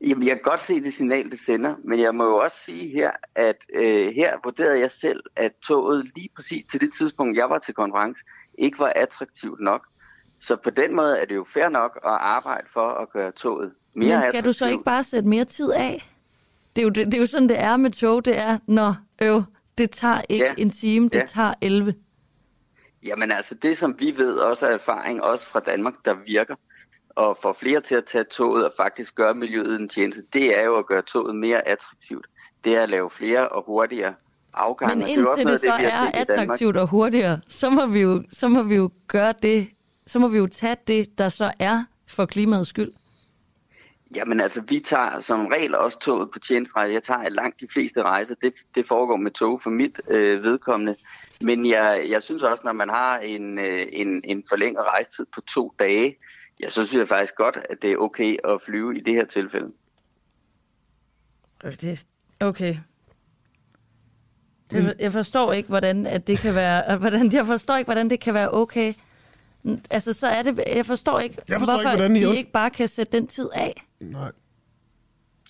Jamen, 0.00 0.26
jeg 0.26 0.36
kan 0.36 0.42
godt 0.42 0.62
se 0.62 0.80
det 0.80 0.92
signal, 0.92 1.30
det 1.30 1.38
sender, 1.38 1.74
men 1.84 2.00
jeg 2.00 2.14
må 2.14 2.24
jo 2.24 2.36
også 2.36 2.56
sige 2.56 2.88
her, 2.88 3.10
at 3.34 3.56
øh, 3.74 4.14
her 4.14 4.36
vurderede 4.44 4.80
jeg 4.80 4.90
selv, 4.90 5.22
at 5.36 5.52
toget 5.62 6.10
lige 6.16 6.28
præcis 6.36 6.64
til 6.64 6.80
det 6.80 6.90
tidspunkt, 6.98 7.36
jeg 7.36 7.50
var 7.50 7.58
til 7.58 7.74
konference, 7.74 8.24
ikke 8.58 8.78
var 8.78 8.92
attraktivt 8.96 9.60
nok. 9.60 9.86
Så 10.46 10.56
på 10.56 10.70
den 10.70 10.96
måde 10.96 11.18
er 11.18 11.24
det 11.24 11.34
jo 11.34 11.44
fair 11.44 11.68
nok 11.68 11.96
at 12.04 12.10
arbejde 12.20 12.66
for 12.72 12.88
at 12.88 13.10
gøre 13.12 13.32
toget 13.32 13.72
mere 13.94 14.08
Men 14.08 14.22
skal 14.22 14.28
attraktivt. 14.28 14.44
du 14.44 14.52
så 14.52 14.68
ikke 14.68 14.84
bare 14.84 15.02
sætte 15.02 15.28
mere 15.28 15.44
tid 15.44 15.72
af? 15.72 16.10
Det 16.76 16.82
er 16.82 16.84
jo, 16.84 16.88
det, 16.90 17.06
det 17.06 17.14
er 17.14 17.18
jo 17.18 17.26
sådan, 17.26 17.48
det 17.48 17.60
er 17.60 17.76
med 17.76 17.90
tog. 17.90 18.24
Det 18.24 18.38
er, 18.38 18.58
når 18.66 18.96
øv, 19.22 19.42
det 19.78 19.90
tager 19.90 20.20
ikke 20.28 20.44
Ja. 20.44 20.54
en 20.58 20.70
time, 20.70 21.08
det 21.08 21.18
Ja. 21.18 21.26
tager 21.26 21.54
11. 21.60 21.94
Jamen 23.06 23.32
altså, 23.32 23.54
det 23.54 23.78
som 23.78 23.96
vi 23.98 24.14
ved 24.16 24.36
også 24.38 24.68
af 24.68 24.72
erfaring, 24.72 25.22
også 25.22 25.46
fra 25.46 25.60
Danmark, 25.60 25.94
der 26.04 26.14
virker, 26.26 26.54
og 27.10 27.36
får 27.42 27.52
flere 27.52 27.80
til 27.80 27.94
at 27.94 28.04
tage 28.04 28.24
toget 28.24 28.64
og 28.64 28.72
faktisk 28.76 29.14
gøre 29.14 29.34
miljøet 29.34 29.80
en 29.80 29.88
tjeneste, 29.88 30.22
det 30.32 30.58
er 30.58 30.62
jo 30.62 30.76
at 30.76 30.86
gøre 30.86 31.02
toget 31.02 31.36
mere 31.36 31.68
attraktivt. 31.68 32.26
Det 32.64 32.76
er 32.76 32.82
at 32.82 32.88
lave 32.88 33.10
flere 33.10 33.48
og 33.48 33.64
hurtigere 33.66 34.14
afgange. 34.54 34.94
Men 34.94 35.02
og 35.02 35.08
det 35.08 35.16
er 35.18 35.20
også 35.20 35.30
indtil 35.30 35.44
noget 35.46 35.60
det 35.60 35.68
så 35.68 35.70
har 35.70 36.06
er 36.06 36.10
attraktivt 36.20 36.76
og 36.76 36.88
hurtigere, 36.88 37.40
så 37.48 37.70
må 37.70 37.86
vi 37.86 38.00
jo, 38.00 38.22
så 38.32 38.48
må 38.48 38.62
vi 38.62 38.74
jo 38.74 38.90
gøre 39.08 39.34
det, 39.42 39.68
så 40.06 40.18
må 40.18 40.28
vi 40.28 40.38
jo 40.38 40.46
tage 40.46 40.76
det, 40.86 41.18
der 41.18 41.28
så 41.28 41.52
er 41.58 41.84
for 42.06 42.26
klimaets 42.26 42.68
skyld. 42.68 42.92
Jamen 44.16 44.40
altså, 44.40 44.60
vi 44.60 44.80
tager 44.80 45.20
som 45.20 45.46
regel 45.46 45.74
også 45.74 46.00
toget 46.00 46.30
på 46.32 46.38
tjenestrejse. 46.38 46.92
Jeg 46.92 47.02
tager 47.02 47.28
langt 47.28 47.60
de 47.60 47.66
fleste 47.72 48.02
rejser. 48.02 48.34
Det, 48.34 48.54
det 48.74 48.86
foregår 48.86 49.16
med 49.16 49.30
tog 49.30 49.60
for 49.60 49.70
mit 49.70 50.00
øh, 50.08 50.44
vedkommende. 50.44 50.96
Men 51.40 51.66
jeg, 51.66 52.06
jeg 52.08 52.22
synes 52.22 52.42
også, 52.42 52.62
når 52.64 52.72
man 52.72 52.88
har 52.88 53.18
en, 53.18 53.58
øh, 53.58 53.86
en, 53.92 54.20
en 54.24 54.44
forlænget 54.48 54.84
rejsetid 54.84 55.26
på 55.34 55.40
to 55.40 55.74
dage, 55.78 56.16
ja, 56.60 56.70
så 56.70 56.86
synes 56.86 57.00
jeg 57.00 57.08
faktisk 57.08 57.36
godt, 57.36 57.58
at 57.70 57.82
det 57.82 57.92
er 57.92 57.96
okay 57.96 58.36
at 58.44 58.62
flyve 58.62 58.98
i 58.98 59.00
det 59.00 59.14
her 59.14 59.24
tilfælde. 59.24 59.72
Øh, 61.64 61.80
Det, 61.80 62.06
okay. 62.40 62.76
Det, 64.70 64.94
jeg 64.98 65.12
forstår 65.12 65.52
ikke, 65.52 65.68
hvordan 65.68 66.06
at 66.06 66.26
det 66.26 66.38
kan 66.38 66.54
være, 66.54 66.96
hvordan, 66.96 67.32
jeg 67.32 67.46
forstår 67.46 67.76
ikke, 67.76 67.86
hvordan 67.86 68.10
det 68.10 68.20
kan 68.20 68.34
være 68.34 68.50
okay. 68.50 68.92
Altså, 69.90 70.12
så 70.12 70.26
er 70.26 70.42
det, 70.42 70.60
jeg 70.76 70.86
forstår 70.86 71.20
ikke, 71.20 71.36
Jeg 71.48 71.58
forstår 71.60 71.72
hvorfor 71.74 71.90
ikke, 71.90 72.02
hvordan 72.02 72.16
I- 72.16 72.34
I 72.34 72.38
ikke 72.38 72.52
bare 72.52 72.70
kan 72.70 72.88
sætte 72.88 73.12
den 73.18 73.26
tid 73.26 73.48
af. 73.54 73.86
Nej. 74.00 74.32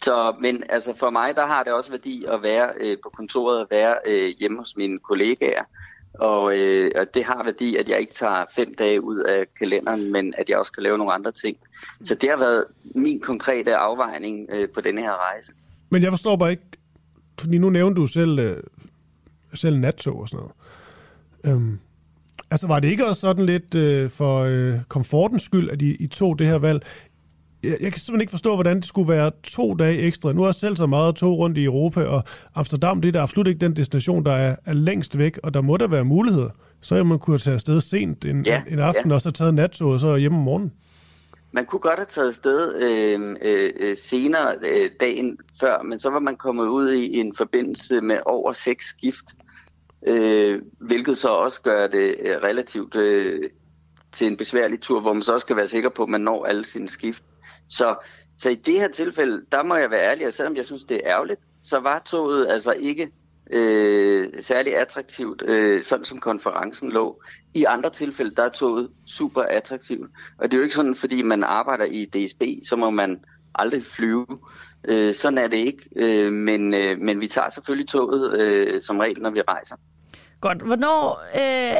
Så, 0.02 0.34
men 0.40 0.62
altså 0.68 0.94
for 0.96 1.10
mig, 1.10 1.36
der 1.36 1.46
har 1.46 1.62
det 1.62 1.72
også 1.72 1.90
værdi 1.90 2.24
at 2.28 2.42
være 2.42 2.70
øh, 2.80 2.96
på 3.02 3.08
kontoret 3.16 3.60
og 3.60 3.66
være 3.70 3.96
øh, 4.06 4.34
hjemme 4.38 4.58
hos 4.58 4.76
mine 4.76 4.98
kollegaer. 4.98 5.64
Og, 6.14 6.56
øh, 6.58 6.90
og 6.96 7.06
det 7.14 7.24
har 7.24 7.44
værdi, 7.44 7.76
at 7.76 7.88
jeg 7.88 8.00
ikke 8.00 8.12
tager 8.12 8.44
fem 8.56 8.74
dage 8.74 9.00
ud 9.04 9.18
af 9.18 9.46
kalenderen, 9.58 10.12
men 10.12 10.34
at 10.38 10.50
jeg 10.50 10.58
også 10.58 10.72
kan 10.72 10.82
lave 10.82 10.98
nogle 10.98 11.12
andre 11.12 11.32
ting. 11.32 11.56
Så 12.04 12.14
det 12.14 12.30
har 12.30 12.36
været 12.36 12.64
min 12.94 13.20
konkrete 13.20 13.76
afvejning 13.76 14.46
øh, 14.52 14.68
på 14.68 14.80
denne 14.80 15.00
her 15.00 15.30
rejse. 15.30 15.52
Men 15.90 16.02
jeg 16.02 16.12
forstår 16.12 16.36
bare 16.36 16.50
ikke, 16.50 16.62
fordi 17.40 17.58
nu 17.58 17.70
nævnte 17.70 18.00
du 18.00 18.06
selv, 18.06 18.38
øh, 18.38 18.62
selv 19.54 19.78
nattog 19.78 20.16
og 20.20 20.28
sådan 20.28 20.46
noget. 21.44 21.56
Øhm, 21.56 21.78
altså 22.50 22.66
var 22.66 22.80
det 22.80 22.88
ikke 22.88 23.06
også 23.06 23.20
sådan 23.20 23.46
lidt 23.46 23.74
øh, 23.74 24.10
for 24.10 24.40
øh, 24.40 24.74
komfortens 24.88 25.42
skyld, 25.42 25.70
at 25.70 25.82
I, 25.82 25.94
I 25.94 26.06
tog 26.06 26.38
det 26.38 26.46
her 26.46 26.58
valg? 26.58 26.86
Jeg, 27.62 27.76
jeg 27.80 27.92
kan 27.92 28.00
simpelthen 28.00 28.20
ikke 28.20 28.30
forstå, 28.30 28.54
hvordan 28.54 28.76
det 28.76 28.84
skulle 28.84 29.08
være 29.08 29.30
to 29.42 29.74
dage 29.74 29.98
ekstra. 29.98 30.32
Nu 30.32 30.40
har 30.40 30.48
jeg 30.48 30.54
selv 30.54 30.76
så 30.76 30.86
meget 30.86 31.14
tog 31.14 31.38
rundt 31.38 31.58
i 31.58 31.64
Europa, 31.64 32.04
og 32.04 32.24
Amsterdam, 32.54 33.00
det 33.00 33.08
er 33.08 33.12
da 33.12 33.18
absolut 33.18 33.46
ikke 33.46 33.58
den 33.58 33.76
destination, 33.76 34.24
der 34.24 34.32
er, 34.32 34.56
er 34.64 34.72
længst 34.72 35.18
væk, 35.18 35.38
og 35.42 35.54
der 35.54 35.60
må 35.60 35.76
der 35.76 35.86
være 35.86 36.04
muligheder. 36.04 36.50
Så 36.80 37.04
man 37.04 37.18
kunne 37.18 37.38
tage 37.38 37.54
afsted 37.54 37.80
sent 37.80 38.24
en, 38.24 38.46
Ja, 38.46 38.62
en 38.68 38.78
aften, 38.78 39.10
ja. 39.10 39.14
og 39.14 39.20
så 39.20 39.30
taget 39.30 39.54
nattog, 39.54 39.90
og 39.92 40.00
så 40.00 40.16
hjem 40.16 40.34
om 40.34 40.40
morgenen. 40.40 40.72
Man 41.52 41.66
kunne 41.66 41.80
godt 41.80 41.98
have 41.98 42.06
taget 42.06 42.28
afsted 42.28 42.74
øh, 42.82 43.36
øh, 43.42 43.72
øh, 43.80 43.96
senere 43.96 44.56
øh, 44.62 44.90
dagen 45.00 45.38
før, 45.60 45.82
men 45.82 45.98
så 45.98 46.10
var 46.10 46.18
man 46.18 46.36
kommet 46.36 46.66
ud 46.66 46.92
i 46.92 47.18
en 47.18 47.34
forbindelse 47.34 48.00
med 48.00 48.18
over 48.26 48.52
seks 48.52 48.86
skift, 48.86 49.24
øh, 50.06 50.62
hvilket 50.80 51.16
så 51.18 51.28
også 51.28 51.62
gør 51.62 51.86
det 51.86 52.16
øh, 52.20 52.36
relativt 52.36 52.96
øh, 52.96 53.50
til 54.12 54.26
en 54.26 54.36
besværlig 54.36 54.80
tur, 54.80 55.00
hvor 55.00 55.12
man 55.12 55.22
så 55.22 55.32
også 55.32 55.44
skal 55.44 55.56
være 55.56 55.68
sikker 55.68 55.88
på, 55.88 56.02
at 56.02 56.08
man 56.08 56.20
når 56.20 56.44
alle 56.44 56.64
sine 56.64 56.88
skift. 56.88 57.24
Så, 57.68 57.96
så 58.36 58.50
i 58.50 58.54
det 58.54 58.74
her 58.74 58.88
tilfælde, 58.88 59.44
der 59.52 59.62
må 59.62 59.76
jeg 59.76 59.90
være 59.90 60.10
ærlig, 60.10 60.26
og 60.26 60.32
selvom 60.32 60.56
jeg 60.56 60.66
synes, 60.66 60.84
det 60.84 60.96
er 60.96 61.10
ærgerligt, 61.10 61.40
så 61.64 61.78
var 61.78 61.98
toget 61.98 62.46
altså 62.48 62.72
ikke 62.72 63.10
øh, 63.50 64.28
særlig 64.40 64.76
attraktivt, 64.76 65.42
øh, 65.46 65.82
sådan 65.82 66.04
som 66.04 66.20
konferencen 66.20 66.92
lå. 66.92 67.22
I 67.54 67.64
andre 67.64 67.90
tilfælde, 67.90 68.34
der 68.34 68.42
er 68.42 68.48
toget 68.48 68.90
super 69.06 69.42
attraktivt. 69.42 70.10
Og 70.38 70.50
det 70.50 70.54
er 70.54 70.58
jo 70.58 70.62
ikke 70.62 70.74
sådan, 70.74 70.96
fordi 70.96 71.22
man 71.22 71.44
arbejder 71.44 71.84
i 71.84 72.04
DSB, 72.04 72.42
så 72.68 72.76
må 72.76 72.90
man 72.90 73.24
aldrig 73.54 73.84
flyve. 73.84 74.26
Øh, 74.84 75.14
sådan 75.14 75.38
er 75.38 75.48
det 75.48 75.56
ikke, 75.56 75.88
øh, 75.96 76.32
men, 76.32 76.74
øh, 76.74 76.98
men 76.98 77.20
vi 77.20 77.26
tager 77.26 77.48
selvfølgelig 77.48 77.88
toget 77.88 78.40
øh, 78.40 78.82
som 78.82 78.98
regel, 78.98 79.22
når 79.22 79.30
vi 79.30 79.40
rejser. 79.40 79.76
Godt. 80.44 80.62
Hvornår 80.62 81.22
øh, 81.34 81.76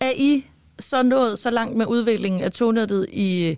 er 0.00 0.12
I 0.16 0.46
så 0.78 1.02
nået 1.02 1.38
så 1.38 1.50
langt 1.50 1.76
med 1.76 1.86
udviklingen 1.86 2.40
af 2.40 2.52
tognettet 2.52 3.06
i 3.12 3.44
øh, 3.44 3.56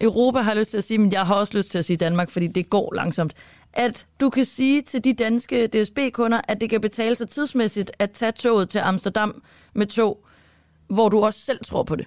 Europa, 0.00 0.38
har 0.38 0.50
jeg 0.50 0.58
lyst 0.58 0.70
til 0.70 0.76
at 0.78 0.84
sige, 0.84 0.98
men 0.98 1.12
jeg 1.12 1.26
har 1.26 1.34
også 1.34 1.56
lyst 1.56 1.70
til 1.70 1.78
at 1.78 1.84
sige 1.84 1.96
Danmark, 1.96 2.30
fordi 2.30 2.46
det 2.46 2.70
går 2.70 2.94
langsomt. 2.94 3.34
At 3.72 4.06
du 4.20 4.30
kan 4.30 4.44
sige 4.44 4.82
til 4.82 5.04
de 5.04 5.12
danske 5.12 5.66
DSB-kunder, 5.66 6.40
at 6.48 6.60
det 6.60 6.70
kan 6.70 6.80
betale 6.80 7.14
sig 7.14 7.28
tidsmæssigt 7.28 7.90
at 7.98 8.10
tage 8.10 8.32
toget 8.32 8.70
til 8.70 8.78
Amsterdam 8.78 9.42
med 9.74 9.86
tog, 9.86 10.26
hvor 10.88 11.08
du 11.08 11.20
også 11.20 11.40
selv 11.40 11.64
tror 11.64 11.82
på 11.82 11.96
det. 11.96 12.06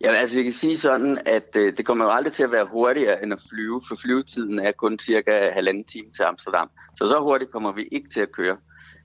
Ja, 0.00 0.12
altså 0.12 0.38
jeg 0.38 0.44
kan 0.44 0.52
sige 0.52 0.76
sådan, 0.76 1.18
at 1.26 1.56
øh, 1.56 1.76
det 1.76 1.86
kommer 1.86 2.04
jo 2.04 2.10
aldrig 2.10 2.32
til 2.32 2.42
at 2.42 2.52
være 2.52 2.64
hurtigere 2.64 3.22
end 3.22 3.32
at 3.32 3.40
flyve, 3.52 3.80
for 3.88 3.96
flyvetiden 3.96 4.58
er 4.58 4.72
kun 4.72 4.98
cirka 4.98 5.50
halvanden 5.50 5.84
time 5.84 6.10
til 6.16 6.22
Amsterdam. 6.22 6.70
Så 6.96 7.06
så 7.06 7.20
hurtigt 7.20 7.50
kommer 7.50 7.72
vi 7.72 7.88
ikke 7.92 8.08
til 8.08 8.20
at 8.20 8.32
køre. 8.32 8.56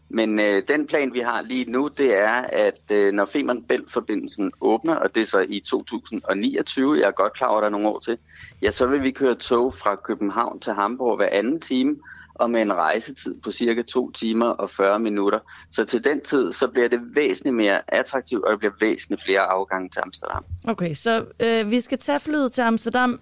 Men 0.09 0.39
øh, 0.39 0.63
den 0.67 0.87
plan, 0.87 1.13
vi 1.13 1.19
har 1.19 1.41
lige 1.41 1.71
nu, 1.71 1.89
det 1.97 2.15
er, 2.15 2.33
at 2.41 2.91
øh, 2.91 3.13
når 3.13 3.25
Femern 3.25 3.63
Bælt-forbindelsen 3.63 4.51
åbner, 4.61 4.95
og 4.95 5.15
det 5.15 5.21
er 5.21 5.25
så 5.25 5.45
i 5.49 5.59
2029, 5.59 6.99
jeg 6.99 7.07
er 7.07 7.11
godt 7.11 7.33
klar 7.33 7.47
over, 7.47 7.57
at 7.57 7.61
der 7.61 7.67
er 7.67 7.71
nogle 7.71 7.87
år 7.87 7.99
til, 7.99 8.17
ja, 8.61 8.71
så 8.71 8.87
vil 8.87 9.03
vi 9.03 9.11
køre 9.11 9.35
tog 9.35 9.73
fra 9.73 9.95
København 9.95 10.59
til 10.59 10.73
Hamburg 10.73 11.17
hver 11.17 11.29
anden 11.31 11.59
time, 11.61 11.95
og 12.35 12.49
med 12.49 12.61
en 12.61 12.73
rejsetid 12.73 13.35
på 13.43 13.51
cirka 13.51 13.81
2 13.81 14.11
timer 14.11 14.45
og 14.45 14.69
40 14.69 14.99
minutter. 14.99 15.39
Så 15.71 15.85
til 15.85 16.03
den 16.03 16.21
tid, 16.21 16.51
så 16.51 16.67
bliver 16.67 16.87
det 16.87 16.99
væsentligt 17.15 17.55
mere 17.55 17.81
attraktivt, 17.87 18.43
og 18.43 18.51
der 18.51 18.57
bliver 18.57 18.73
væsentligt 18.79 19.23
flere 19.23 19.41
afgange 19.41 19.89
til 19.89 19.99
Amsterdam. 19.99 20.45
Okay, 20.67 20.93
så 20.93 21.25
øh, 21.39 21.71
vi 21.71 21.81
skal 21.81 21.97
tage 21.97 22.19
flyet 22.19 22.51
til 22.51 22.61
Amsterdam 22.61 23.19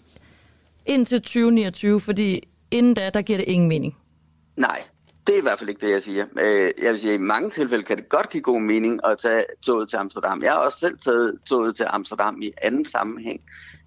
indtil 0.85 1.21
2029, 1.21 1.99
fordi 1.99 2.47
inden 2.71 2.93
da, 2.93 3.09
der 3.09 3.21
giver 3.21 3.37
det 3.37 3.47
ingen 3.47 3.69
mening. 3.69 3.97
Nej, 4.55 4.83
det 5.27 5.35
er 5.35 5.39
i 5.39 5.41
hvert 5.41 5.59
fald 5.59 5.69
ikke 5.69 5.85
det, 5.85 5.91
jeg 5.91 6.01
siger. 6.01 6.25
Øh, 6.39 6.71
jeg 6.81 6.89
vil 6.89 6.99
sige, 6.99 7.13
at 7.13 7.19
i 7.19 7.23
mange 7.23 7.49
tilfælde 7.49 7.83
kan 7.83 7.97
det 7.97 8.09
godt 8.09 8.29
give 8.29 8.43
god 8.43 8.61
mening 8.61 8.99
at 9.05 9.17
tage 9.17 9.45
toget 9.65 9.89
til 9.89 9.97
Amsterdam. 9.97 10.43
Jeg 10.43 10.51
har 10.51 10.59
også 10.59 10.79
selv 10.79 10.97
taget 10.97 11.39
toget 11.45 11.75
til 11.75 11.85
Amsterdam 11.89 12.41
i 12.41 12.51
anden 12.61 12.85
sammenhæng. 12.85 13.41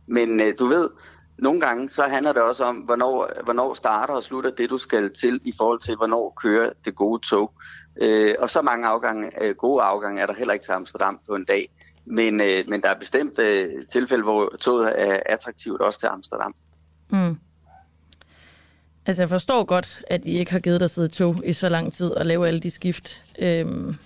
Men 0.07 0.41
øh, 0.41 0.55
du 0.59 0.67
ved, 0.67 0.91
nogle 1.39 1.61
gange 1.61 1.89
så 1.89 2.03
handler 2.03 2.33
det 2.33 2.43
også 2.43 2.65
om, 2.65 2.77
hvornår, 2.77 3.31
hvornår 3.45 3.75
starter 3.75 4.15
og 4.15 4.23
slutter 4.23 4.51
det, 4.51 4.71
du 4.71 4.79
skal 4.79 5.13
til, 5.15 5.41
i 5.45 5.53
forhold 5.57 5.79
til, 5.79 5.97
hvornår 5.97 6.33
kører 6.43 6.73
det 6.85 6.95
gode 6.95 7.23
tog. 7.23 7.53
Øh, 8.01 8.35
Og 8.39 8.51
så 8.51 8.63
mange 8.63 8.87
afgange, 8.87 9.43
øh, 9.43 9.55
gode 9.55 9.83
afgange 9.83 10.23
er 10.23 10.27
der 10.27 10.35
heller 10.35 10.53
ikke 10.55 10.65
til 10.65 10.73
Amsterdam 10.73 11.21
på 11.29 11.35
en 11.35 11.45
dag. 11.45 11.71
Men, 12.05 12.41
øh, 12.41 12.65
men 12.69 12.83
der 12.83 12.89
er 12.89 12.99
bestemt 12.99 13.39
øh, 13.39 13.87
tilfælde, 13.93 14.23
hvor 14.23 14.53
toget 14.61 14.93
er 15.01 15.21
attraktivt 15.27 15.81
også 15.81 16.01
til 16.01 16.07
Amsterdam. 16.07 16.55
Mm. 17.11 17.39
Altså, 19.07 19.23
jeg 19.23 19.29
forstår 19.29 19.65
godt, 19.65 20.03
at 20.07 20.25
I 20.25 20.39
ikke 20.39 20.53
har 20.53 20.59
givet 20.59 20.81
dig 20.81 20.91
sidde 20.91 21.09
i 21.09 21.11
tog 21.11 21.43
i 21.45 21.53
så 21.53 21.69
lang 21.69 21.93
tid 21.93 22.11
og 22.11 22.27
lave 22.27 22.49
alle 22.49 22.61
de 22.61 22.71
skift. 22.71 23.25
Øhm, 23.39 23.97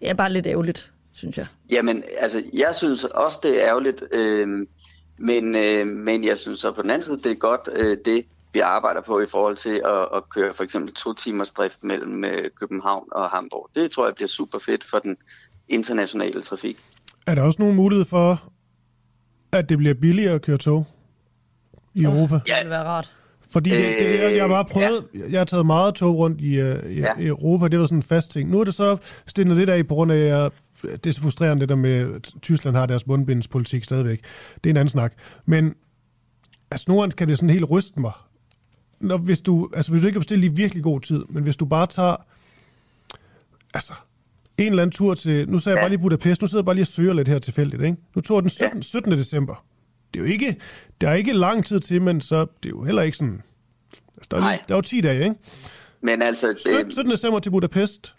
det 0.00 0.08
er 0.08 0.14
bare 0.14 0.32
lidt 0.32 0.46
ærgerligt, 0.46 0.90
synes 1.12 1.38
jeg. 1.38 1.46
Jamen, 1.70 2.04
altså, 2.18 2.42
jeg 2.52 2.74
synes 2.74 3.04
også, 3.04 3.38
det 3.42 3.62
er 3.62 3.68
ærgerligt, 3.68 4.02
øh, 4.12 4.66
men, 5.18 5.54
øh, 5.54 5.86
men 5.86 6.24
jeg 6.24 6.38
synes 6.38 6.60
så 6.60 6.72
på 6.72 6.82
den 6.82 6.90
anden 6.90 7.02
side, 7.02 7.20
det 7.22 7.32
er 7.32 7.36
godt, 7.36 7.68
øh, 7.72 7.98
det 8.04 8.24
vi 8.52 8.60
arbejder 8.60 9.00
på 9.00 9.20
i 9.20 9.26
forhold 9.26 9.56
til 9.56 9.82
at, 9.84 10.08
at 10.16 10.28
køre 10.28 10.54
for 10.54 10.64
eksempel 10.64 10.94
to 10.94 11.14
timers 11.14 11.50
drift 11.50 11.84
mellem 11.84 12.24
øh, 12.24 12.50
København 12.60 13.08
og 13.12 13.30
Hamburg. 13.30 13.70
Det 13.74 13.90
tror 13.90 14.06
jeg 14.06 14.14
bliver 14.14 14.28
super 14.28 14.58
fedt 14.58 14.84
for 14.84 14.98
den 14.98 15.16
internationale 15.68 16.42
trafik. 16.42 16.78
Er 17.26 17.34
der 17.34 17.42
også 17.42 17.62
nogen 17.62 17.76
mulighed 17.76 18.04
for, 18.04 18.52
at 19.52 19.68
det 19.68 19.78
bliver 19.78 19.94
billigere 19.94 20.34
at 20.34 20.42
køre 20.42 20.58
tog 20.58 20.86
i 21.94 22.04
Europa? 22.04 22.34
Det 22.34 22.54
ville 22.56 22.70
være 22.70 22.84
rart. 22.84 23.17
Fordi 23.50 23.70
det, 23.70 23.78
det, 24.00 24.20
jeg, 24.20 24.32
jeg 24.34 24.42
har 24.42 24.48
bare 24.48 24.64
prøvet, 24.64 25.04
ja. 25.14 25.18
jeg 25.30 25.40
har 25.40 25.44
taget 25.44 25.66
meget 25.66 25.94
tog 25.94 26.16
rundt 26.16 26.40
i, 26.40 26.62
uh, 26.62 26.68
i, 26.90 27.00
Ja. 27.00 27.12
Europa, 27.18 27.68
det 27.68 27.78
var 27.78 27.86
sådan 27.86 27.98
en 27.98 28.02
fast 28.02 28.30
ting. 28.30 28.50
Nu 28.50 28.60
er 28.60 28.64
det 28.64 28.74
så 28.74 28.96
stillet 29.26 29.56
lidt 29.56 29.70
af 29.70 29.86
på 29.88 29.94
grund 29.94 30.12
af, 30.12 30.16
at 30.16 30.26
jeg, 30.26 30.50
det 30.82 31.06
er 31.06 31.12
så 31.12 31.20
frustrerende 31.20 31.60
det 31.60 31.68
der 31.68 31.74
med, 31.74 32.14
at 32.14 32.32
Tyskland 32.42 32.76
har 32.76 32.86
deres 32.86 33.04
bundbindspolitik 33.04 33.84
stadigvæk. 33.84 34.20
Det 34.64 34.70
er 34.70 34.72
en 34.72 34.76
anden 34.76 34.88
snak. 34.90 35.12
Men 35.46 35.74
altså 36.70 36.84
nogle 36.88 37.10
kan 37.10 37.28
det 37.28 37.36
sådan 37.36 37.50
helt 37.50 37.70
ryste 37.70 38.00
mig. 38.00 38.12
Når, 39.00 39.16
hvis, 39.18 39.40
du, 39.40 39.70
altså, 39.76 39.92
hvis 39.92 40.02
du 40.02 40.06
ikke 40.06 40.14
kan 40.14 40.20
bestille 40.20 40.46
i 40.46 40.48
virkelig 40.48 40.84
god 40.84 41.00
tid, 41.00 41.24
men 41.28 41.42
hvis 41.42 41.56
du 41.56 41.64
bare 41.64 41.86
tager 41.86 42.16
altså, 43.74 43.92
en 44.58 44.66
eller 44.66 44.82
anden 44.82 44.94
tur 44.94 45.14
til, 45.14 45.48
nu 45.48 45.58
sagde 45.58 45.74
jeg 45.74 45.80
Ja. 45.80 45.82
bare 45.82 45.90
lige 45.90 45.98
Budapest, 46.00 46.40
nu 46.42 46.46
sidder 46.46 46.60
jeg 46.60 46.64
bare 46.64 46.74
lige 46.74 46.82
og 46.82 46.86
søger 46.86 47.12
lidt 47.14 47.28
her 47.28 47.38
tilfældigt, 47.38 47.82
ikke? 47.82 47.96
Nu 48.14 48.20
tog 48.20 48.36
jeg 48.36 48.42
den 48.42 48.50
17, 48.50 48.78
Ja. 48.78 48.82
17. 48.82 49.12
december. 49.12 49.64
Det 50.14 50.20
er 50.20 50.24
jo 50.24 50.30
ikke, 50.32 50.56
der 51.00 51.08
er 51.10 51.14
ikke 51.14 51.32
lang 51.32 51.64
tid 51.64 51.80
til, 51.80 52.02
men 52.02 52.20
så 52.20 52.40
det 52.62 52.66
er 52.68 52.70
jo 52.70 52.82
heller 52.84 53.02
ikke 53.02 53.16
sådan, 53.16 53.42
altså, 54.16 54.28
der, 54.30 54.36
er, 54.36 54.40
Nej. 54.40 54.62
der 54.68 54.74
er 54.74 54.78
jo 54.78 54.82
10 54.82 55.00
dage, 55.00 55.22
ikke? 55.24 55.34
Men 56.00 56.22
altså, 56.22 56.54
Sytten- 56.58 56.84
øh, 56.86 56.90
17. 56.90 57.10
december 57.12 57.38
til 57.40 57.50
Budapest, 57.50 58.14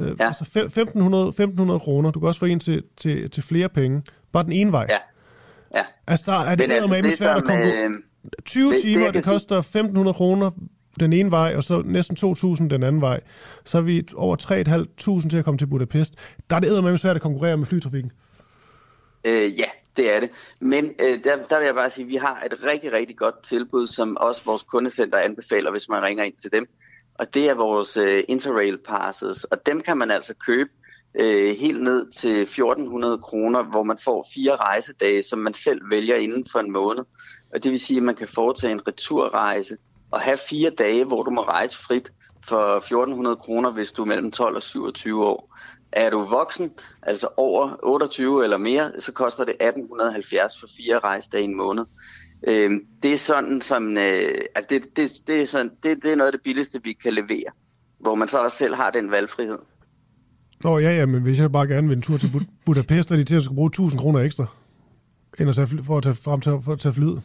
øh, 0.00 0.16
Ja. 0.20 0.26
altså 0.26 0.44
fem- 0.44 0.66
1500, 0.66 1.28
1500 1.28 1.80
kroner, 1.80 2.10
du 2.10 2.20
kan 2.20 2.26
også 2.26 2.38
få 2.40 2.46
en 2.46 2.60
til, 2.60 2.82
til, 2.96 3.30
til 3.30 3.42
flere 3.42 3.68
penge, 3.68 4.02
bare 4.32 4.42
den 4.44 4.52
ene 4.52 4.72
vej. 4.72 4.86
ja. 4.88 4.98
Ja, 5.74 5.82
Altså, 6.06 6.30
der 6.32 6.38
er 6.38 6.54
det, 6.54 6.68
men 6.68 6.70
altså, 6.76 6.94
det 7.02 7.18
svært 7.18 7.36
at 7.36 7.44
komme 7.44 7.64
øh, 7.64 7.90
20 8.44 8.72
det- 8.72 8.82
timer, 8.82 9.04
det, 9.04 9.14
det 9.14 9.24
koster 9.24 9.62
1.500 9.62 10.12
kroner 10.12 10.50
den 11.00 11.12
ene 11.12 11.30
vej, 11.30 11.52
og 11.56 11.64
så 11.64 11.82
næsten 11.84 12.16
2.000 12.16 12.68
den 12.68 12.82
anden 12.82 13.00
vej. 13.00 13.20
Så 13.64 13.78
er 13.78 13.82
vi 13.82 14.04
over 14.14 14.36
3.500 14.36 15.28
til 15.28 15.38
at 15.38 15.44
komme 15.44 15.58
til 15.58 15.66
Budapest. 15.66 16.14
Der 16.50 16.56
er 16.56 16.60
det 16.60 16.68
eddermame 16.70 16.98
svært 16.98 17.16
at 17.16 17.22
konkurrere 17.22 17.56
med 17.56 17.66
flytrafikken. 17.66 18.12
Øh, 19.24 19.58
ja, 19.58 19.64
det 19.96 20.14
er 20.14 20.20
det. 20.20 20.30
Men 20.60 20.94
øh, 20.98 21.24
der, 21.24 21.46
der 21.46 21.58
vil 21.58 21.66
jeg 21.66 21.74
bare 21.74 21.90
sige, 21.90 22.04
at 22.04 22.10
vi 22.10 22.16
har 22.16 22.42
et 22.46 22.64
rigtig, 22.64 22.92
rigtig 22.92 23.16
godt 23.16 23.42
tilbud, 23.42 23.86
som 23.86 24.16
også 24.16 24.44
vores 24.44 24.62
kundecenter 24.62 25.18
anbefaler, 25.18 25.70
hvis 25.70 25.88
man 25.88 26.02
ringer 26.02 26.24
ind 26.24 26.34
til 26.42 26.52
dem. 26.52 26.66
Og 27.14 27.34
det 27.34 27.48
er 27.48 27.54
vores 27.54 27.96
øh, 27.96 28.24
Interrail 28.28 28.78
passes, 28.78 29.44
og 29.44 29.66
dem 29.66 29.80
kan 29.80 29.96
man 29.96 30.10
altså 30.10 30.34
købe 30.46 30.70
øh, 31.14 31.56
helt 31.56 31.82
ned 31.82 32.10
til 32.10 32.40
1400 32.40 33.18
kroner, 33.18 33.62
hvor 33.62 33.82
man 33.82 33.98
får 34.04 34.26
fire 34.34 34.56
rejsedage, 34.56 35.22
som 35.22 35.38
man 35.38 35.54
selv 35.54 35.90
vælger 35.90 36.16
inden 36.16 36.46
for 36.52 36.58
en 36.58 36.72
måned. 36.72 37.04
Og 37.54 37.64
det 37.64 37.70
vil 37.70 37.80
sige, 37.80 37.96
at 37.96 38.02
man 38.02 38.14
kan 38.14 38.28
foretage 38.28 38.72
en 38.72 38.88
returrejse 38.88 39.76
og 40.10 40.20
have 40.20 40.36
fire 40.36 40.70
dage, 40.70 41.04
hvor 41.04 41.22
du 41.22 41.30
må 41.30 41.42
rejse 41.42 41.78
frit 41.78 42.12
for 42.48 42.76
1400 42.76 43.36
kroner, 43.36 43.70
hvis 43.70 43.92
du 43.92 44.02
er 44.02 44.06
mellem 44.06 44.30
12 44.30 44.56
og 44.56 44.62
27 44.62 45.24
år. 45.24 45.56
Er 45.96 46.10
du 46.10 46.24
voksen, 46.24 46.70
altså 47.02 47.28
over 47.36 47.76
28 47.82 48.44
eller 48.44 48.56
mere, 48.56 48.92
så 48.98 49.12
koster 49.12 49.44
det 49.44 49.54
1870 49.60 50.60
for 50.60 50.66
fire 50.76 50.98
rejsedage 50.98 51.42
i 51.42 51.44
en 51.44 51.56
måned. 51.56 51.84
Øh, 52.46 52.70
det 53.02 53.12
er 53.12 53.16
sådan 53.16 53.60
som, 53.60 53.98
øh, 53.98 54.34
altså 54.54 54.66
det, 54.70 54.96
det, 54.96 55.10
det, 55.26 55.42
er 55.42 55.46
sådan, 55.46 55.70
det, 55.82 56.02
det 56.02 56.12
er 56.12 56.16
noget 56.16 56.28
af 56.28 56.32
det 56.32 56.40
billigste, 56.44 56.80
vi 56.84 56.92
kan 56.92 57.12
levere, 57.12 57.50
hvor 58.00 58.14
man 58.14 58.28
så 58.28 58.38
også 58.38 58.56
selv 58.56 58.74
har 58.74 58.90
den 58.90 59.10
valgfrihed. 59.10 59.58
Nå 60.64 60.78
ja, 60.78 60.90
ja, 60.96 61.06
men 61.06 61.22
hvis 61.22 61.40
jeg 61.40 61.52
bare 61.52 61.66
gerne 61.66 61.88
vil 61.88 61.96
en 61.96 62.02
tur 62.02 62.16
til 62.16 62.30
Bud- 62.32 62.46
Budapest, 62.66 63.10
er 63.12 63.16
de 63.16 63.24
til 63.24 63.36
at 63.36 63.42
skulle 63.42 63.56
bruge 63.56 63.70
1.000 63.90 63.98
kroner 63.98 64.20
ekstra, 64.20 64.46
end 65.40 65.48
at 65.48 65.54
tage, 65.56 65.66
fly- 65.66 65.82
for 65.86 65.96
at 65.96 66.02
tage 66.02 66.14
frem 66.14 66.40
til 66.40 66.52
for 66.64 66.72
at 66.72 66.80
tage 66.80 66.92
flyet. 66.92 67.22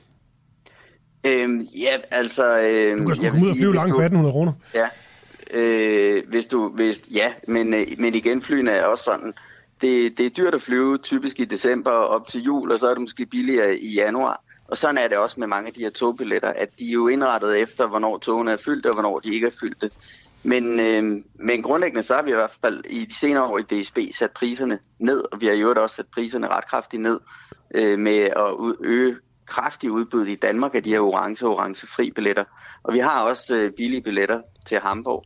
Øh, 1.25 1.49
ja, 1.81 1.95
altså... 2.11 2.59
Øh, 2.59 2.97
Du 2.99 3.05
kan 3.05 3.15
sgu 3.15 3.29
komme 3.29 3.45
ud 3.45 3.49
og 3.49 3.55
flyve 3.55 3.75
langt 3.75 3.91
for 3.95 4.01
1.800 4.27 4.31
kroner. 4.31 4.53
Ja, 4.75 4.87
øh, 5.53 6.29
hvis 6.29 6.45
du, 6.45 6.69
hvis, 6.69 7.01
ja, 7.11 7.33
men, 7.47 7.73
øh, 7.73 7.87
men 7.97 8.15
igen, 8.15 8.41
flyene 8.41 8.71
er 8.71 8.85
også 8.85 9.03
sådan, 9.03 9.33
det, 9.81 10.17
det 10.17 10.25
er 10.25 10.29
dyrt 10.29 10.55
at 10.55 10.61
flyve, 10.61 10.97
typisk 10.97 11.39
i 11.39 11.45
december 11.45 11.91
op 11.91 12.27
til 12.27 12.41
jul, 12.41 12.71
og 12.71 12.79
så 12.79 12.87
er 12.87 12.93
det 12.93 13.01
måske 13.01 13.25
billigere 13.25 13.77
i 13.77 13.93
januar. 13.93 14.43
Og 14.67 14.77
sådan 14.77 14.97
er 14.97 15.07
det 15.07 15.17
også 15.17 15.39
med 15.39 15.47
mange 15.47 15.67
af 15.67 15.73
de 15.73 15.81
her 15.81 15.89
togbilletter, 15.89 16.49
at 16.49 16.69
de 16.79 16.87
er 16.87 16.91
jo 16.91 17.07
indrettet 17.07 17.59
efter, 17.59 17.87
hvornår 17.87 18.17
togene 18.17 18.51
er 18.51 18.57
fyldt, 18.57 18.85
og 18.85 18.93
hvornår 18.93 19.19
de 19.19 19.33
ikke 19.33 19.47
er 19.47 19.55
fyldte. 19.59 19.89
Men, 20.43 20.79
øh, 20.79 21.23
men 21.35 21.63
grundlæggende 21.63 22.03
så 22.03 22.15
har 22.15 22.21
vi 22.21 22.31
i 22.31 22.33
hvert 22.33 22.57
fald 22.61 22.85
i 22.85 23.05
de 23.05 23.15
senere 23.15 23.43
år 23.43 23.57
i 23.57 23.81
DSB 23.81 23.97
sat 24.11 24.31
priserne 24.31 24.79
ned, 24.99 25.23
og 25.31 25.41
vi 25.41 25.45
har 25.45 25.53
i 25.53 25.61
øvrigt 25.61 25.79
også 25.79 25.95
sat 25.95 26.07
priserne 26.07 26.47
ret 26.47 26.67
kraftigt 26.67 27.01
ned 27.01 27.19
øh, 27.75 27.99
med 27.99 28.19
at 28.19 28.75
øge 28.79 29.15
kraftigt 29.45 29.91
udbud 29.91 30.25
i 30.25 30.35
Danmark 30.35 30.75
af 30.75 30.83
de 30.83 30.89
her 30.89 30.99
orange 30.99 31.45
og 31.45 31.51
orange-fri 31.51 32.11
billetter. 32.11 32.43
Og 32.83 32.93
vi 32.93 32.99
har 32.99 33.21
også 33.21 33.55
øh, 33.55 33.71
billige 33.71 34.01
billetter 34.01 34.41
til 34.65 34.79
Hamburg. 34.79 35.23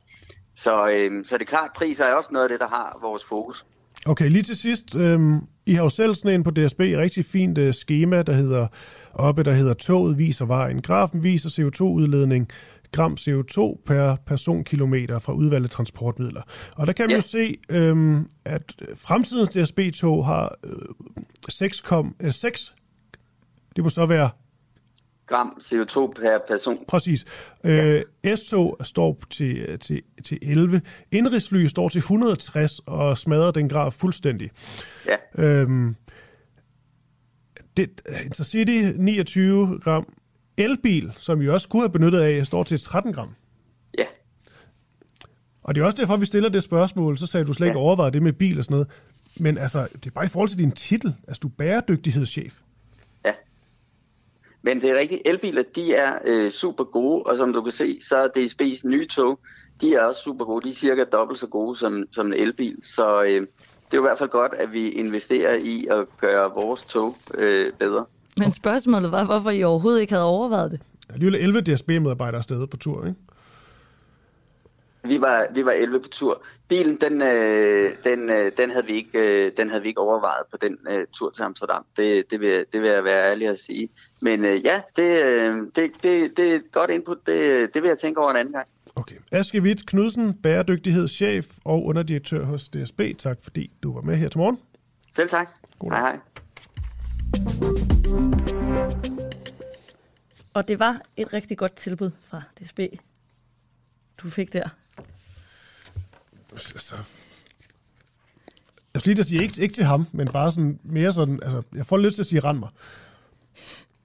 Så, 0.55 0.89
øh, 0.89 1.25
så 1.25 1.37
det 1.37 1.41
er 1.41 1.49
klart, 1.49 1.69
priser 1.75 2.05
er 2.05 2.13
også 2.13 2.29
noget 2.33 2.45
af 2.45 2.49
det, 2.49 2.59
der 2.59 2.67
har 2.67 2.97
vores 3.01 3.25
fokus. 3.25 3.65
Okay, 4.05 4.29
lige 4.29 4.43
til 4.43 4.57
sidst. 4.57 4.95
Øhm, 4.95 5.39
I 5.65 5.73
har 5.73 5.83
jo 5.83 5.89
selv 5.89 6.15
sådan 6.15 6.35
en 6.35 6.43
på 6.43 6.51
DSB 6.51 6.79
rigtig 6.79 7.25
fint 7.25 7.57
øh, 7.57 7.73
schema, 7.73 8.21
der 8.21 8.33
hedder 8.33 8.67
oppe, 9.13 9.43
der 9.43 9.53
hedder 9.53 9.73
toget 9.73 10.17
viser 10.17 10.45
vejen. 10.45 10.81
Grafen 10.81 11.23
viser 11.23 11.49
CO2-udledning 11.49 12.47
gram 12.91 13.17
CO2 13.19 13.83
per 13.85 14.15
personkilometer 14.25 15.19
fra 15.19 15.33
udvalgte 15.33 15.69
transportmidler. 15.69 16.41
Og 16.75 16.87
der 16.87 16.93
kan 16.93 17.03
man 17.03 17.09
ja. 17.09 17.15
jo 17.15 17.21
se, 17.21 17.55
øhm, 17.69 18.29
at 18.45 18.75
fremtidens 18.95 19.49
DSB-tog 19.49 20.25
har 20.25 20.55
øh, 20.63 20.71
6, 21.49 21.83
øh, 22.21 22.31
6, 22.31 22.75
det 23.75 23.83
må 23.83 23.89
så 23.89 24.05
være 24.05 24.29
gram 25.27 25.57
CO2 25.61 26.13
per 26.21 26.39
person. 26.47 26.85
Præcis. 26.87 27.25
Ja. 27.63 28.01
Øh, 28.25 28.37
S-tog 28.37 28.77
står 28.83 29.17
til, 29.29 29.79
til, 29.79 30.01
til 30.23 30.39
11. 30.41 30.81
Indrigsfly 31.11 31.65
står 31.65 31.89
til 31.89 31.99
160 31.99 32.79
og 32.85 33.17
smadrer 33.17 33.51
den 33.51 33.69
graf 33.69 33.93
fuldstændig. 33.93 34.51
Ja. 35.07 35.43
Øhm, 35.43 35.95
det, 37.77 38.01
Intercity 38.25 38.91
29 38.95 39.79
gram. 39.83 40.13
Elbil, 40.57 41.13
som 41.17 41.39
vi 41.39 41.49
også 41.49 41.63
skulle 41.63 41.83
have 41.83 41.91
benyttet 41.91 42.19
af, 42.19 42.45
står 42.45 42.63
til 42.63 42.79
13 42.79 43.13
gram. 43.13 43.29
Ja. 43.97 44.05
Og 45.63 45.75
det 45.75 45.81
er 45.81 45.85
også 45.85 45.97
derfor, 45.97 46.17
vi 46.17 46.25
stiller 46.25 46.49
det 46.49 46.63
spørgsmål. 46.63 47.17
Så 47.17 47.27
sagde 47.27 47.45
du 47.45 47.53
slet 47.53 47.67
ikke 47.67 47.79
ja. 47.79 47.83
overvejet 47.83 48.13
det 48.13 48.21
med 48.21 48.33
bil 48.33 48.57
og 48.57 48.63
sådan 48.63 48.73
noget. 48.73 48.87
Men 49.39 49.57
altså, 49.57 49.87
det 49.93 50.05
er 50.05 50.11
bare 50.11 50.25
i 50.25 50.27
forhold 50.27 50.49
til 50.49 50.59
din 50.59 50.71
titel. 50.71 51.15
Altså, 51.27 51.39
du 51.39 51.47
er 51.47 51.51
bæredygtighedschef. 51.57 52.59
Men 54.65 54.81
det 54.81 54.89
er 54.89 54.99
rigtigt, 54.99 55.21
elbiler 55.25 55.63
de 55.75 55.93
er 55.93 56.13
øh, 56.25 56.51
super 56.51 56.83
gode, 56.83 57.23
og 57.23 57.37
som 57.37 57.53
du 57.53 57.61
kan 57.61 57.71
se, 57.71 57.97
så 58.01 58.17
er 58.17 58.27
DSB's 58.37 58.87
nye 58.87 59.07
tog, 59.07 59.39
de 59.81 59.93
er 59.93 60.01
også 60.01 60.21
super 60.21 60.45
gode. 60.45 60.65
De 60.65 60.69
er 60.69 60.73
cirka 60.73 61.03
dobbelt 61.03 61.39
så 61.39 61.47
gode 61.47 61.77
som, 61.77 62.03
som 62.11 62.27
en 62.27 62.33
elbil. 62.33 62.75
Så 62.83 63.23
øh, 63.23 63.29
det 63.29 63.93
er 63.93 63.97
jo 63.97 64.01
i 64.01 64.07
hvert 64.07 64.17
fald 64.17 64.29
godt, 64.29 64.53
at 64.53 64.73
vi 64.73 64.89
investerer 64.89 65.55
i 65.55 65.87
at 65.91 66.05
gøre 66.21 66.51
vores 66.55 66.83
tog 66.83 67.15
øh, 67.33 67.73
bedre. 67.79 68.05
Men 68.37 68.51
spørgsmålet 68.51 69.11
var, 69.11 69.23
hvorfor 69.23 69.49
I 69.49 69.63
overhovedet 69.63 70.01
ikke 70.01 70.13
havde 70.13 70.25
overvejet 70.25 70.71
det? 70.71 70.79
Alligevel 71.09 71.41
11 71.41 71.61
DSB-medarbejdere 71.61 72.37
afsted 72.37 72.67
på 72.67 72.77
tur, 72.77 73.05
ikke? 73.05 73.19
Vi 75.07 75.21
var, 75.21 75.47
vi 75.53 75.65
var 75.65 75.71
11 75.71 75.99
på 75.99 76.09
tur. 76.09 76.43
Bilen, 76.67 76.97
den, 77.01 77.21
øh, 77.21 77.95
den, 78.03 78.29
øh, 78.31 78.51
den, 78.57 78.69
havde 78.69 78.85
vi 78.85 78.93
ikke, 78.93 79.19
øh, 79.19 79.51
den 79.57 79.69
havde 79.69 79.81
vi 79.81 79.87
ikke 79.87 80.01
overvejet 80.01 80.45
på 80.51 80.57
den 80.57 80.77
øh, 80.89 81.07
tur 81.13 81.29
til 81.29 81.43
Amsterdam. 81.43 81.85
Det, 81.97 82.31
det, 82.31 82.39
vil, 82.39 82.65
det 82.73 82.81
vil 82.81 82.89
jeg 82.89 83.03
være 83.03 83.31
ærlig 83.31 83.47
at 83.47 83.59
sige. 83.59 83.89
Men 84.21 84.45
øh, 84.45 84.65
ja, 84.65 84.81
det, 84.95 85.23
øh, 85.23 85.57
det, 85.75 85.91
det, 86.03 86.37
det 86.37 86.51
er 86.51 86.55
et 86.55 86.71
godt 86.71 86.91
input. 86.91 87.17
Det, 87.25 87.73
det 87.73 87.83
vil 87.83 87.87
jeg 87.87 87.97
tænke 87.97 88.21
over 88.21 88.31
en 88.31 88.37
anden 88.37 88.53
gang. 88.53 88.67
Okay. 88.95 89.15
Aske 89.31 89.61
Witt 89.61 89.85
Knudsen, 89.87 90.33
bæredygtighedschef 90.33 91.45
og 91.65 91.85
underdirektør 91.85 92.43
hos 92.43 92.69
DSB. 92.69 93.01
Tak 93.17 93.37
fordi 93.43 93.71
du 93.83 93.93
var 93.93 94.01
med 94.01 94.15
her 94.15 94.29
til 94.29 94.37
morgen. 94.37 94.59
Selv 95.15 95.29
tak. 95.29 95.49
God 95.79 95.91
hej 95.91 95.99
hej. 95.99 96.19
Og 100.53 100.67
det 100.67 100.79
var 100.79 101.01
et 101.17 101.33
rigtig 101.33 101.57
godt 101.57 101.75
tilbud 101.75 102.11
fra 102.21 102.41
DSB, 102.59 102.79
du 104.23 104.29
fik 104.29 104.53
der 104.53 104.69
altså, 106.55 106.95
jeg 108.93 109.01
skal 109.01 109.15
lige 109.15 109.23
sige, 109.23 109.43
ikke, 109.43 109.61
ikke 109.61 109.73
til 109.75 109.83
ham, 109.83 110.07
men 110.11 110.27
bare 110.27 110.51
sådan 110.51 110.79
mere 110.83 111.13
sådan, 111.13 111.39
altså, 111.43 111.61
jeg 111.75 111.85
får 111.85 111.97
lyst 111.97 112.15
til 112.15 112.21
at 112.21 112.27
sige, 112.27 112.39
rend 112.39 112.59
mig. 112.59 112.69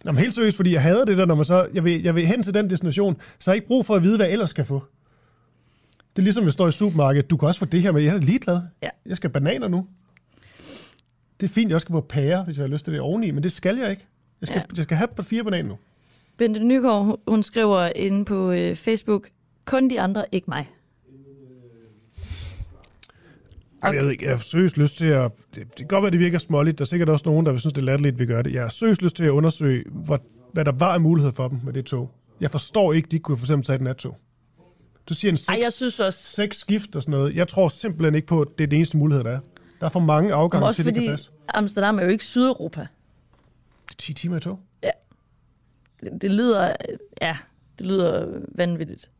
Jamen 0.06 0.18
helt 0.20 0.34
seriøst, 0.34 0.56
fordi 0.56 0.72
jeg 0.72 0.82
hader 0.82 1.04
det 1.04 1.18
der, 1.18 1.26
når 1.26 1.34
man 1.34 1.44
så, 1.44 1.68
jeg 1.74 1.84
vil, 1.84 2.02
jeg 2.02 2.14
vil 2.14 2.26
hen 2.26 2.42
til 2.42 2.54
den 2.54 2.70
destination, 2.70 3.20
så 3.38 3.50
har 3.50 3.54
jeg 3.54 3.56
ikke 3.56 3.68
brug 3.68 3.86
for 3.86 3.94
at 3.94 4.02
vide, 4.02 4.16
hvad 4.16 4.26
jeg 4.26 4.32
ellers 4.32 4.50
skal 4.50 4.64
få. 4.64 4.82
Det 6.16 6.18
er 6.18 6.22
ligesom, 6.22 6.44
jeg 6.44 6.52
står 6.52 6.68
i 6.68 6.72
supermarkedet, 6.72 7.30
du 7.30 7.36
kan 7.36 7.48
også 7.48 7.58
få 7.58 7.64
det 7.64 7.82
her, 7.82 7.92
men 7.92 8.04
jeg 8.04 8.14
er 8.14 8.18
ligeglad. 8.18 8.60
Ja. 8.82 8.88
Jeg 9.06 9.16
skal 9.16 9.30
bananer 9.30 9.68
nu. 9.68 9.86
Det 11.40 11.46
er 11.46 11.50
fint, 11.52 11.68
jeg 11.68 11.74
også 11.74 11.84
skal 11.84 11.92
få 11.92 12.00
pære, 12.00 12.44
hvis 12.44 12.56
jeg 12.56 12.62
har 12.62 12.68
lyst 12.68 12.84
til 12.84 12.92
det 12.92 13.00
oveni, 13.00 13.30
men 13.30 13.42
det 13.42 13.52
skal 13.52 13.76
jeg 13.78 13.90
ikke. 13.90 14.06
Jeg 14.40 14.48
skal, 14.48 14.62
ja. 14.70 14.76
jeg 14.76 14.84
skal 14.84 14.96
have 14.96 15.08
på 15.16 15.22
fire 15.22 15.44
bananer 15.44 15.68
nu. 15.68 15.78
Bente 16.36 16.60
Nygaard, 16.60 17.20
hun 17.28 17.42
skriver 17.42 17.92
inde 17.96 18.24
på 18.24 18.50
øh, 18.50 18.76
Facebook, 18.76 19.28
kun 19.64 19.90
de 19.90 20.00
andre, 20.00 20.24
ikke 20.32 20.50
mig. 20.50 20.68
Okay. 23.82 23.96
Jeg 23.96 24.04
ved 24.04 24.10
ikke, 24.10 24.24
jeg 24.24 24.32
har 24.32 24.38
seriøst 24.38 24.78
lyst 24.78 24.96
til 24.96 25.06
at... 25.06 25.32
Det, 25.54 25.66
det 25.68 25.76
kan 25.76 25.86
godt 25.86 26.02
være, 26.02 26.10
det 26.10 26.20
virker 26.20 26.38
småligt. 26.38 26.78
Der 26.78 26.84
er 26.84 26.86
sikkert 26.86 27.08
også 27.08 27.22
nogen, 27.26 27.46
der 27.46 27.52
vil 27.52 27.60
synes, 27.60 27.72
det 27.72 27.80
er 27.80 27.84
latterligt, 27.84 28.18
vi 28.18 28.26
gør 28.26 28.42
det. 28.42 28.52
Jeg 28.52 28.62
har 28.62 28.68
seriøst 28.68 29.02
lyst 29.02 29.16
til 29.16 29.24
at 29.24 29.30
undersøge, 29.30 29.84
hvad, 29.90 30.18
hvad 30.52 30.64
der 30.64 30.72
var 30.72 30.94
af 30.94 31.00
mulighed 31.00 31.32
for 31.32 31.48
dem 31.48 31.58
med 31.64 31.72
det 31.72 31.84
tog. 31.84 32.10
Jeg 32.40 32.50
forstår 32.50 32.92
ikke, 32.92 33.08
de 33.10 33.18
kunne 33.18 33.36
for 33.36 33.44
eksempel 33.44 33.66
tage 33.66 33.76
et 33.76 33.82
nattog. 33.82 34.18
Du 35.08 35.14
siger 35.14 35.32
en 35.32 35.36
seks, 35.36 35.48
Ej, 35.48 35.58
jeg 35.62 35.72
synes 35.72 36.00
også... 36.00 36.18
seks 36.22 36.56
skift 36.56 36.96
og 36.96 37.02
sådan 37.02 37.10
noget. 37.10 37.34
Jeg 37.34 37.48
tror 37.48 37.68
simpelthen 37.68 38.14
ikke 38.14 38.26
på, 38.26 38.40
at 38.40 38.48
det 38.58 38.64
er 38.64 38.68
den 38.68 38.76
eneste 38.76 38.96
mulighed, 38.96 39.24
der 39.24 39.30
er. 39.30 39.40
Der 39.80 39.86
er 39.86 39.90
for 39.90 40.00
mange 40.00 40.34
afgange 40.34 40.72
til, 40.72 40.84
det 40.84 40.94
kan 40.94 41.06
passe. 41.10 41.30
Amsterdam 41.48 41.98
er 41.98 42.02
jo 42.02 42.08
ikke 42.08 42.24
Sydeuropa. 42.24 42.80
Det 42.80 42.86
er 43.90 43.98
10 43.98 44.14
timer 44.14 44.36
i 44.36 44.40
tog. 44.40 44.60
Ja. 44.82 44.90
Det, 46.00 46.22
det 46.22 46.30
lyder... 46.30 46.72
Ja, 47.22 47.36
det 47.78 47.86
lyder 47.86 48.40
vanvittigt. 48.54 49.10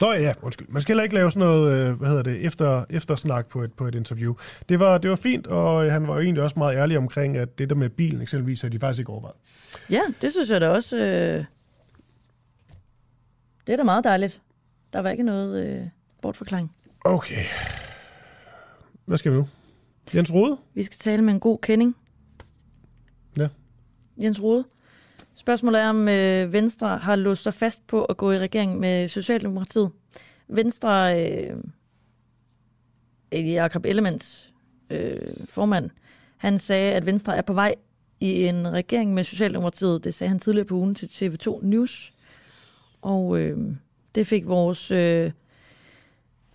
Nå 0.00 0.12
ja, 0.12 0.34
undskyld. 0.42 0.68
Man 0.68 0.82
skal 0.82 0.92
heller 0.92 1.02
ikke 1.02 1.14
lave 1.14 1.30
sådan 1.30 1.48
noget, 1.48 1.72
øh, 1.72 1.98
hvad 1.98 2.08
hedder 2.08 2.22
det, 2.22 2.44
efter, 2.46 2.84
eftersnak 2.90 3.46
på 3.46 3.62
et, 3.62 3.72
på 3.72 3.86
et 3.86 3.94
interview. 3.94 4.34
Det 4.68 4.80
var, 4.80 4.98
det 4.98 5.10
var 5.10 5.16
fint, 5.16 5.46
og 5.46 5.92
han 5.92 6.08
var 6.08 6.14
jo 6.14 6.20
egentlig 6.20 6.42
også 6.42 6.58
meget 6.58 6.76
ærlig 6.76 6.98
omkring, 6.98 7.36
at 7.36 7.58
det 7.58 7.70
der 7.70 7.76
med 7.76 7.88
bilen 7.88 8.20
eksempelvis, 8.20 8.64
at 8.64 8.72
de 8.72 8.78
faktisk 8.78 8.98
ikke 8.98 9.12
overvejet. 9.12 9.36
Ja, 9.90 10.00
det 10.22 10.30
synes 10.30 10.50
jeg 10.50 10.60
da 10.60 10.68
også. 10.68 10.96
Øh... 10.96 11.44
Det 13.66 13.72
er 13.72 13.76
da 13.76 13.84
meget 13.84 14.04
dejligt. 14.04 14.40
Der 14.92 15.00
var 15.00 15.10
ikke 15.10 15.22
noget 15.22 15.66
øh, 15.66 15.86
bortforklaring. 16.22 16.72
Okay. 17.04 17.44
Hvad 19.04 19.18
skal 19.18 19.32
vi 19.32 19.36
nu? 19.36 19.48
Jens 20.14 20.32
Rode? 20.32 20.56
Vi 20.74 20.82
skal 20.82 20.98
tale 20.98 21.22
med 21.22 21.34
en 21.34 21.40
god 21.40 21.58
kending. 21.62 21.96
Ja. 23.38 23.48
Jens 24.22 24.42
Rode. 24.42 24.64
Spørgsmålet 25.34 25.80
er, 25.80 25.88
om 25.88 26.08
øh, 26.08 26.52
Venstre 26.52 26.98
har 26.98 27.16
låst 27.16 27.42
sig 27.42 27.54
fast 27.54 27.86
på 27.86 28.04
at 28.04 28.16
gå 28.16 28.32
i 28.32 28.38
regering 28.38 28.80
med 28.80 29.08
Socialdemokratiet. 29.08 29.90
Venstre, 30.50 31.24
øh, 31.24 31.56
Jakob 33.32 33.84
Ellemans 33.84 34.52
øh, 34.90 35.46
formand, 35.48 35.90
han 36.36 36.58
sagde, 36.58 36.92
at 36.92 37.06
Venstre 37.06 37.36
er 37.36 37.42
på 37.42 37.52
vej 37.52 37.74
i 38.20 38.44
en 38.44 38.72
regering 38.72 39.14
med 39.14 39.24
Socialdemokratiet. 39.24 40.04
Det 40.04 40.14
sagde 40.14 40.28
han 40.28 40.38
tidligere 40.38 40.66
på 40.66 40.74
ugen 40.74 40.94
til 40.94 41.06
TV2 41.06 41.66
News. 41.66 42.12
Og 43.02 43.38
øh, 43.38 43.58
det 44.14 44.26
fik 44.26 44.46
vores 44.46 44.90
øh, 44.90 45.30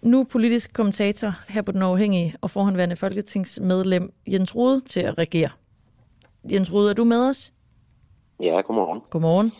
nu 0.02 0.24
politisk 0.24 0.74
kommentator 0.74 1.34
her 1.50 1.62
på 1.62 1.72
Den 1.72 1.82
Uafhængige 1.84 2.36
og 2.42 2.50
forhåndværende 2.50 2.96
folketingsmedlem 2.96 4.14
Jens 4.28 4.56
Rode 4.56 4.82
til 4.82 5.00
at 5.00 5.18
regere. 5.18 5.50
Jens 6.52 6.74
Rode, 6.74 6.90
er 6.90 6.94
du 6.94 7.04
med 7.04 7.20
os? 7.20 7.54
Ja, 8.40 8.62
godmorgen. 8.62 9.02
Godmorgen. 9.10 9.52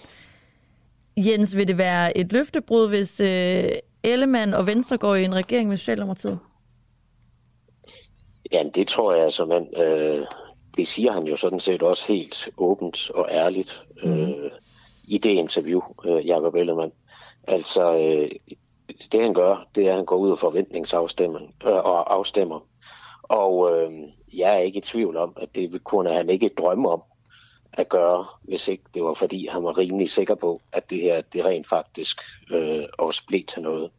Jens, 1.18 1.58
vil 1.58 1.68
det 1.68 1.78
være 1.78 2.18
et 2.18 2.32
løftebrud, 2.32 2.90
hvis 2.90 3.20
øh, 3.20 3.70
Ellemann 4.06 4.54
og 4.54 4.68
Venstre 4.68 4.98
går 4.98 5.16
i 5.16 5.24
en 5.24 5.36
regering 5.36 5.70
med 5.70 5.78
Socialdemokratiet? 5.78 6.40
Ja, 8.52 8.64
det 8.76 8.88
tror 8.88 9.14
jeg, 9.14 9.24
altså, 9.24 9.46
man, 9.46 9.68
øh, 9.78 10.26
det 10.78 10.88
siger 10.88 11.12
han 11.12 11.24
jo 11.24 11.36
sådan 11.36 11.60
set 11.60 11.84
også 11.84 12.08
helt 12.08 12.50
åbent 12.58 13.10
og 13.10 13.28
ærligt 13.32 13.82
øh, 14.04 14.28
mm. 14.28 14.34
i 15.08 15.18
det 15.18 15.30
interview, 15.30 15.82
øh, 16.06 16.28
Jacob 16.28 16.56
Ellemann. 16.56 16.92
Altså, 17.48 17.94
øh, 17.94 18.30
det 19.12 19.22
han 19.22 19.34
gør, 19.34 19.68
det 19.76 19.86
er, 19.86 19.90
at 19.90 19.96
han 19.96 20.06
går 20.06 20.18
ud 20.18 20.32
og 20.32 20.40
forventningsafstemmer 20.40 21.40
øh, 21.40 21.74
og 21.74 22.14
afstemmer. 22.14 22.68
Og 23.24 23.72
øh, 23.72 23.92
jeg 24.38 24.56
er 24.56 24.60
ikke 24.60 24.78
i 24.78 24.82
tvivl 24.82 25.18
om, 25.18 25.34
at 25.38 25.56
det 25.56 25.84
kunne 25.84 26.10
han 26.10 26.30
ikke 26.30 26.50
drømme 26.58 26.90
om 26.90 27.02
at 27.78 27.90
gøre, 27.90 28.26
hvis 28.42 28.68
ikke 28.68 28.84
det 28.94 29.04
var 29.04 29.14
fordi, 29.14 29.48
han 29.48 29.64
var 29.64 29.78
rimelig 29.78 30.10
sikker 30.10 30.36
på, 30.36 30.62
at 30.72 30.90
det 30.90 31.02
her 31.02 31.22
det 31.22 31.46
rent 31.46 31.68
faktisk 31.68 32.22
øh, 32.52 32.84
også 32.98 33.24
blev 33.28 33.44
til 33.44 33.62
noget. 33.62 33.92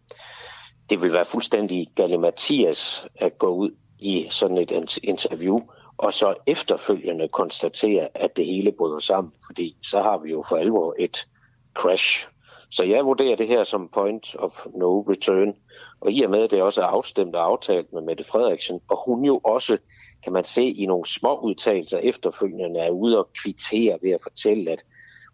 Det 0.90 1.02
ville 1.02 1.16
være 1.16 1.24
fuldstændig 1.24 1.88
galimatias 1.94 3.08
at 3.14 3.38
gå 3.38 3.48
ud 3.48 3.70
i 3.98 4.26
sådan 4.30 4.58
et 4.58 4.98
interview, 5.02 5.60
og 5.98 6.12
så 6.12 6.34
efterfølgende 6.46 7.28
konstatere, 7.28 8.08
at 8.14 8.36
det 8.36 8.46
hele 8.46 8.72
bryder 8.72 8.98
sammen, 8.98 9.32
fordi 9.46 9.76
så 9.82 10.00
har 10.02 10.18
vi 10.18 10.30
jo 10.30 10.44
for 10.48 10.56
alvor 10.56 10.94
et 10.98 11.26
crash, 11.74 12.28
Så 12.70 12.84
jeg 12.84 13.04
vurderer 13.04 13.36
det 13.36 13.48
her 13.48 13.64
som 13.64 13.88
point 13.88 14.36
of 14.38 14.66
no 14.74 15.00
return. 15.00 15.54
Og 16.00 16.12
i 16.12 16.22
og 16.22 16.30
med, 16.30 16.42
at 16.42 16.50
det 16.50 16.62
også 16.62 16.82
er 16.82 16.86
afstemt 16.86 17.36
og 17.36 17.44
aftalt 17.44 17.92
med 17.92 18.02
Mette 18.02 18.24
Frederiksen, 18.24 18.80
og 18.90 18.98
hun 19.06 19.24
jo 19.24 19.40
også, 19.44 19.78
kan 20.26 20.32
man 20.32 20.44
se 20.44 20.62
i 20.62 20.86
nogle 20.86 21.06
små 21.06 21.40
udtalelser 21.40 21.98
efterfølgende, 21.98 22.80
er 22.80 22.90
ude 22.90 23.18
og 23.18 23.28
kvittere 23.42 23.98
ved 24.02 24.10
at 24.10 24.22
fortælle, 24.22 24.70
at 24.70 24.84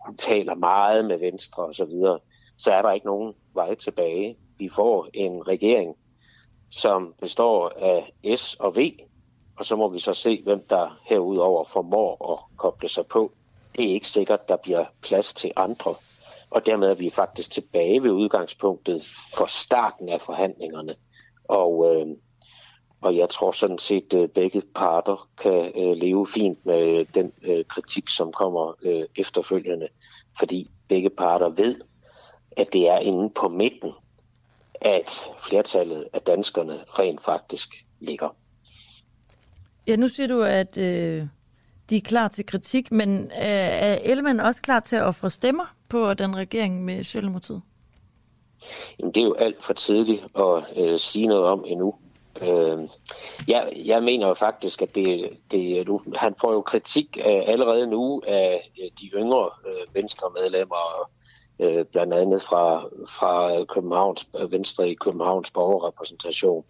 hun 0.07 0.17
taler 0.17 0.55
meget 0.55 1.05
med 1.05 1.19
Venstre 1.19 1.65
og 1.65 1.75
så 1.75 1.85
videre, 1.85 2.19
så 2.59 2.73
er 2.73 2.83
der 2.83 2.93
ikke 2.93 3.07
nogen 3.07 3.35
vej 3.55 3.75
tilbage. 3.75 4.37
Vi 4.59 4.69
får 4.69 5.09
en 5.15 5.49
regering, 5.49 5.97
som 6.71 7.15
består 7.21 7.73
af 7.77 8.13
S 8.37 8.55
og 8.55 8.77
V, 8.77 8.79
og 9.59 9.65
så 9.65 9.77
må 9.77 9.89
vi 9.89 9.99
så 9.99 10.13
se, 10.13 10.43
hvem 10.43 10.65
der 10.71 11.01
herudover 11.05 11.65
formår 11.65 12.33
at 12.33 12.57
koble 12.57 12.89
sig 12.89 13.07
på. 13.07 13.33
Det 13.77 13.85
er 13.85 13.95
ikke 13.95 14.09
sikkert, 14.09 14.49
der 14.49 14.57
bliver 14.57 14.85
plads 15.03 15.35
til 15.35 15.53
andre. 15.57 15.95
Og 16.51 16.67
dermed 16.67 16.91
er 16.91 16.95
vi 16.95 17.11
faktisk 17.11 17.51
tilbage 17.51 18.03
ved 18.03 18.11
udgangspunktet 18.11 19.03
for 19.37 19.47
starten 19.47 20.09
af 20.09 20.21
forhandlingerne. 20.21 20.95
Og, 21.49 21.95
øh, 21.95 22.07
og 23.03 23.17
jeg 23.17 23.29
tror 23.29 23.53
sådan 23.53 23.79
set, 23.79 24.15
at 24.15 24.31
begge 24.31 24.63
parter 24.75 25.29
kan 25.39 25.73
øh, 25.77 25.97
leve 25.97 26.27
fint 26.27 26.67
med 26.67 27.05
den 27.05 27.33
øh, 27.43 27.65
kritik, 27.65 28.09
som 28.09 28.33
kommer 28.33 28.75
øh, 28.83 29.05
efterfølgende. 29.17 29.89
Fordi 30.39 30.71
begge 30.89 31.11
parter 31.11 31.49
ved, 31.49 31.81
at 32.57 32.73
det 32.73 32.89
er 32.89 32.99
inde 32.99 33.31
på 33.31 33.49
midten, 33.49 33.91
at 34.75 35.31
flertallet 35.49 36.09
af 36.13 36.21
danskerne 36.21 36.79
rent 36.99 37.25
faktisk 37.25 37.69
ligger. 38.01 38.37
Ja, 39.87 39.97
nu 39.97 40.09
siger 40.09 40.27
du, 40.27 40.43
at 40.43 40.79
øh, 40.79 41.27
de 41.91 41.97
er 41.97 42.01
klar 42.01 42.29
til 42.29 42.47
kritik, 42.47 42.93
men 42.93 43.25
øh, 43.25 43.31
er 43.39 43.99
Ellemann 44.03 44.41
også 44.41 44.63
klar 44.63 44.81
til 44.81 44.97
at 44.97 45.03
ofre 45.03 45.31
stemmer 45.31 45.75
på 45.89 46.15
den 46.15 46.37
regering 46.37 46.85
med 46.85 47.05
Socialdemokratiet? 47.05 47.63
Jamen, 48.99 49.15
det 49.15 49.21
er 49.21 49.25
jo 49.25 49.35
alt 49.35 49.63
for 49.63 49.73
tidligt 49.73 50.25
at 50.35 50.65
øh, 50.77 50.99
sige 50.99 51.27
noget 51.27 51.45
om 51.45 51.65
endnu. 51.67 51.95
Øh, 52.41 52.89
jeg, 53.49 53.73
jeg 53.85 54.03
mener 54.03 54.29
jo 54.29 54.35
faktisk, 54.35 54.83
at 54.83 54.95
det, 54.95 55.31
det, 55.51 55.87
du, 55.87 56.01
han 56.15 56.35
får 56.41 56.53
jo 56.53 56.61
kritik 56.61 57.19
af, 57.25 57.45
allerede 57.47 57.87
nu 57.87 58.23
af 58.27 58.71
øh, 58.83 58.91
de 59.01 59.07
yngre 59.07 59.51
øh, 59.67 59.95
venstremedlemmer, 59.95 61.11
øh, 61.59 61.85
blandt 61.85 62.15
andet 62.15 62.43
fra, 62.43 62.89
fra 63.09 63.65
Københavns, 63.65 64.29
øh, 64.41 64.53
Venstre 64.53 64.89
i 64.89 64.95
Københavns 64.95 65.51
borgerrepræsentation. 65.51 66.65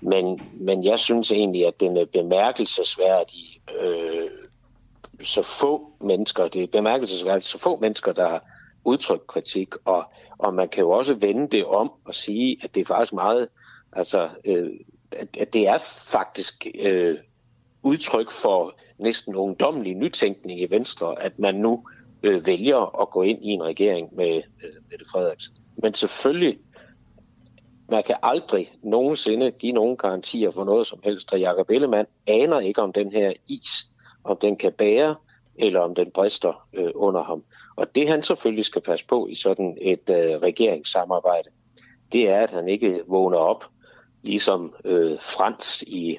Men, 0.00 0.40
men 0.54 0.84
jeg 0.84 0.98
synes 0.98 1.32
egentlig, 1.32 1.66
at 1.66 1.80
den 1.80 1.96
er 1.96 2.04
bemærkelsesværdig 2.04 3.60
øh, 3.80 4.30
så 5.22 5.42
få 5.42 5.92
mennesker, 6.00 6.48
det 6.48 6.62
er 6.62 6.66
bemærkelsesværdigt, 6.66 7.46
så 7.46 7.58
få 7.58 7.78
mennesker, 7.80 8.12
der 8.12 8.28
har 8.28 8.44
udtrykt 8.84 9.26
kritik, 9.26 9.74
og, 9.84 10.04
og 10.38 10.54
man 10.54 10.68
kan 10.68 10.80
jo 10.80 10.90
også 10.90 11.14
vende 11.14 11.48
det 11.48 11.64
om 11.64 11.92
og 12.04 12.14
sige, 12.14 12.56
at 12.62 12.74
det 12.74 12.80
er 12.80 12.84
faktisk 12.84 13.12
meget, 13.12 13.48
altså, 13.92 14.28
øh, 14.44 14.70
at, 15.12 15.52
det 15.52 15.68
er 15.68 15.78
faktisk 16.04 16.66
øh, 16.74 17.16
udtryk 17.82 18.30
for 18.30 18.78
næsten 18.98 19.34
ungdommelig 19.34 19.94
nytænkning 19.94 20.60
i 20.60 20.70
Venstre, 20.70 21.22
at 21.22 21.38
man 21.38 21.54
nu 21.54 21.84
øh, 22.22 22.46
vælger 22.46 23.00
at 23.02 23.10
gå 23.10 23.22
ind 23.22 23.44
i 23.44 23.48
en 23.48 23.62
regering 23.62 24.16
med 24.16 24.36
øh, 24.36 24.72
Mette 24.90 25.04
Frederiksen. 25.12 25.56
Men 25.82 25.94
selvfølgelig, 25.94 26.58
man 27.88 28.02
kan 28.02 28.16
aldrig 28.22 28.72
nogensinde 28.82 29.50
give 29.50 29.72
nogen 29.72 29.96
garantier 29.96 30.50
for 30.50 30.64
noget 30.64 30.86
som 30.86 31.00
helst, 31.04 31.32
og 31.32 31.40
Jacob 31.40 31.70
Ellemann 31.70 32.08
aner 32.26 32.60
ikke, 32.60 32.82
om 32.82 32.92
den 32.92 33.12
her 33.12 33.32
is, 33.48 33.90
om 34.24 34.36
den 34.36 34.56
kan 34.56 34.72
bære, 34.72 35.16
eller 35.58 35.80
om 35.80 35.94
den 35.94 36.10
brister 36.10 36.66
øh, 36.74 36.90
under 36.94 37.22
ham. 37.22 37.44
Og 37.76 37.94
det 37.94 38.08
han 38.08 38.22
selvfølgelig 38.22 38.64
skal 38.64 38.82
passe 38.82 39.06
på 39.06 39.26
i 39.26 39.34
sådan 39.34 39.78
et 39.80 40.10
øh, 40.10 40.16
regeringssamarbejde, 40.16 41.48
det 42.12 42.28
er, 42.28 42.40
at 42.40 42.50
han 42.50 42.68
ikke 42.68 43.00
vågner 43.06 43.38
op, 43.38 43.64
ligesom 44.26 44.74
øh, 44.84 45.20
Frans 45.20 45.82
i 45.82 46.18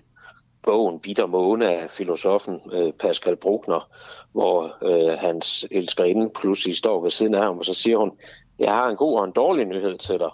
bogen 0.63 0.99
Bitter 0.99 1.25
Måne 1.25 1.69
af 1.75 1.89
filosofen 1.89 2.61
øh, 2.71 2.93
Pascal 2.93 3.35
Bruckner, 3.35 3.89
hvor 4.31 4.77
øh, 4.81 5.17
hans 5.19 5.67
elskerinde 5.71 6.29
pludselig 6.29 6.77
står 6.77 7.01
ved 7.01 7.09
siden 7.09 7.35
af 7.35 7.43
ham, 7.43 7.57
og 7.57 7.65
så 7.65 7.73
siger 7.73 7.97
hun, 7.97 8.11
jeg 8.59 8.73
har 8.73 8.89
en 8.89 8.95
god 8.95 9.19
og 9.19 9.25
en 9.25 9.31
dårlig 9.31 9.65
nyhed 9.65 9.97
til 9.97 10.19
dig. 10.19 10.31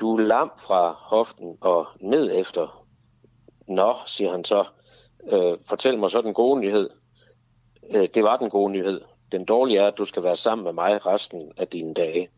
Du 0.00 0.16
er 0.16 0.20
lam 0.20 0.50
fra 0.58 0.96
hoften 0.98 1.56
og 1.60 1.86
ned 2.00 2.30
efter. 2.34 2.86
Nå, 3.68 3.94
siger 4.06 4.30
han 4.30 4.44
så, 4.44 4.64
øh, 5.32 5.58
fortæl 5.68 5.98
mig 5.98 6.10
så 6.10 6.22
den 6.22 6.34
gode 6.34 6.60
nyhed. 6.60 6.90
Øh, 7.94 8.08
det 8.14 8.22
var 8.22 8.36
den 8.36 8.50
gode 8.50 8.72
nyhed. 8.72 9.00
Den 9.32 9.44
dårlige 9.44 9.78
er, 9.78 9.86
at 9.86 9.98
du 9.98 10.04
skal 10.04 10.22
være 10.22 10.36
sammen 10.36 10.64
med 10.64 10.72
mig 10.72 11.06
resten 11.06 11.52
af 11.56 11.68
dine 11.68 11.94
dage. 11.94 12.28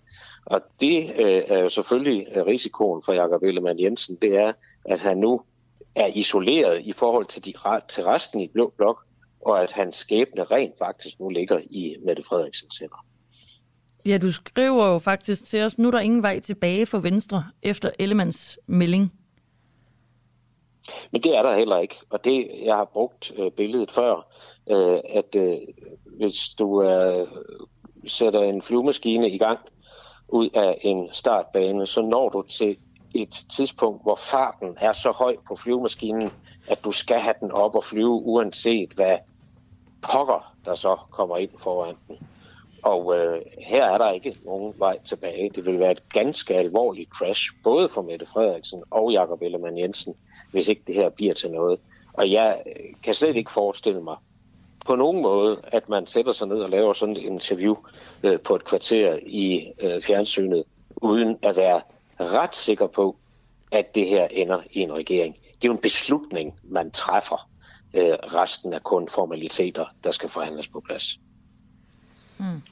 Og 0.50 0.60
det 0.80 1.10
øh, 1.18 1.42
er 1.46 1.58
jo 1.58 1.68
selvfølgelig 1.68 2.46
risikoen 2.46 3.02
for 3.02 3.12
Jakob 3.12 3.42
Ellemann 3.42 3.80
Jensen, 3.80 4.16
det 4.22 4.36
er, 4.36 4.52
at 4.84 5.00
han 5.00 5.18
nu 5.18 5.40
er 5.94 6.06
isoleret 6.06 6.82
i 6.84 6.92
forhold 6.92 7.26
til, 7.26 7.44
de, 7.44 7.52
til 7.88 8.04
resten 8.04 8.40
i 8.40 8.48
Blå 8.48 8.72
Blok, 8.76 9.04
og 9.40 9.62
at 9.62 9.72
hans 9.72 9.94
skæbne 9.94 10.44
rent 10.44 10.78
faktisk 10.78 11.20
nu 11.20 11.28
ligger 11.28 11.60
i 11.70 11.96
Mette 12.04 12.22
Frederiksens 12.22 12.78
hænder. 12.78 13.06
Ja, 14.06 14.18
du 14.18 14.32
skriver 14.32 14.88
jo 14.88 14.98
faktisk 14.98 15.44
til 15.44 15.62
os, 15.62 15.78
nu 15.78 15.88
er 15.88 15.90
der 15.90 16.00
ingen 16.00 16.22
vej 16.22 16.40
tilbage 16.40 16.86
for 16.86 16.98
Venstre 16.98 17.44
efter 17.62 17.90
Ellemanns 17.98 18.58
melding. 18.66 19.12
Men 21.10 21.22
det 21.22 21.36
er 21.36 21.42
der 21.42 21.56
heller 21.56 21.78
ikke, 21.78 21.96
og 22.10 22.24
det, 22.24 22.50
jeg 22.64 22.76
har 22.76 22.84
brugt 22.84 23.32
øh, 23.38 23.50
billedet 23.50 23.90
før, 23.90 24.14
øh, 24.70 25.00
at 25.04 25.36
øh, 25.36 25.56
hvis 26.16 26.48
du 26.58 26.82
øh, 26.82 27.26
sætter 28.06 28.42
en 28.42 28.62
flyvemaskine 28.62 29.30
i 29.30 29.38
gang 29.38 29.58
ud 30.28 30.50
af 30.54 30.78
en 30.80 31.08
startbane, 31.12 31.86
så 31.86 32.02
når 32.02 32.28
du 32.28 32.42
til 32.42 32.76
et 33.14 33.44
tidspunkt, 33.56 34.02
hvor 34.02 34.16
farten 34.16 34.76
er 34.80 34.92
så 34.92 35.10
høj 35.10 35.36
på 35.48 35.56
flyvemaskinen, 35.56 36.30
at 36.68 36.84
du 36.84 36.90
skal 36.90 37.18
have 37.18 37.34
den 37.40 37.52
op 37.52 37.76
og 37.76 37.84
flyve, 37.84 38.10
uanset 38.10 38.92
hvad 38.92 39.18
pokker, 40.02 40.54
der 40.64 40.74
så 40.74 40.96
kommer 41.10 41.36
ind 41.36 41.50
foran 41.58 41.94
den. 42.08 42.16
Og 42.82 43.18
øh, 43.18 43.42
her 43.58 43.84
er 43.84 43.98
der 43.98 44.10
ikke 44.10 44.36
nogen 44.44 44.74
vej 44.76 44.98
tilbage. 44.98 45.50
Det 45.54 45.66
vil 45.66 45.78
være 45.78 45.90
et 45.90 46.08
ganske 46.08 46.54
alvorligt 46.54 47.10
crash, 47.10 47.50
både 47.64 47.88
for 47.88 48.02
Mette 48.02 48.26
Frederiksen 48.26 48.82
og 48.90 49.12
Jakob 49.12 49.42
Ellemann 49.42 49.78
Jensen, 49.78 50.14
hvis 50.50 50.68
ikke 50.68 50.82
det 50.86 50.94
her 50.94 51.08
bliver 51.08 51.34
til 51.34 51.50
noget. 51.50 51.80
Og 52.12 52.30
jeg 52.30 52.62
øh, 52.66 52.94
kan 53.02 53.14
slet 53.14 53.36
ikke 53.36 53.50
forestille 53.50 54.02
mig 54.02 54.16
på 54.88 54.96
nogen 54.96 55.22
måde, 55.22 55.60
at 55.64 55.88
man 55.88 56.06
sætter 56.06 56.32
sig 56.32 56.48
ned 56.48 56.56
og 56.56 56.70
laver 56.70 56.92
sådan 56.92 57.16
et 57.16 57.22
interview 57.22 57.76
øh, 58.22 58.40
på 58.40 58.54
et 58.54 58.64
kvarter 58.64 59.18
i 59.26 59.72
øh, 59.82 60.02
fjernsynet, 60.02 60.64
uden 60.96 61.36
at 61.42 61.56
være 61.56 61.80
ret 62.20 62.54
sikker 62.54 62.86
på, 62.86 63.16
at 63.72 63.94
det 63.94 64.06
her 64.06 64.26
ender 64.30 64.60
i 64.70 64.80
en 64.80 64.92
regering. 64.92 65.34
Det 65.34 65.64
er 65.64 65.68
jo 65.68 65.72
en 65.72 65.78
beslutning, 65.78 66.54
man 66.64 66.90
træffer. 66.90 67.50
Øh, 67.94 68.02
resten 68.02 68.72
er 68.72 68.78
kun 68.78 69.08
formaliteter, 69.08 69.84
der 70.04 70.10
skal 70.10 70.28
forhandles 70.28 70.68
på 70.68 70.82
plads. 70.86 71.18
Mm. 72.38 72.62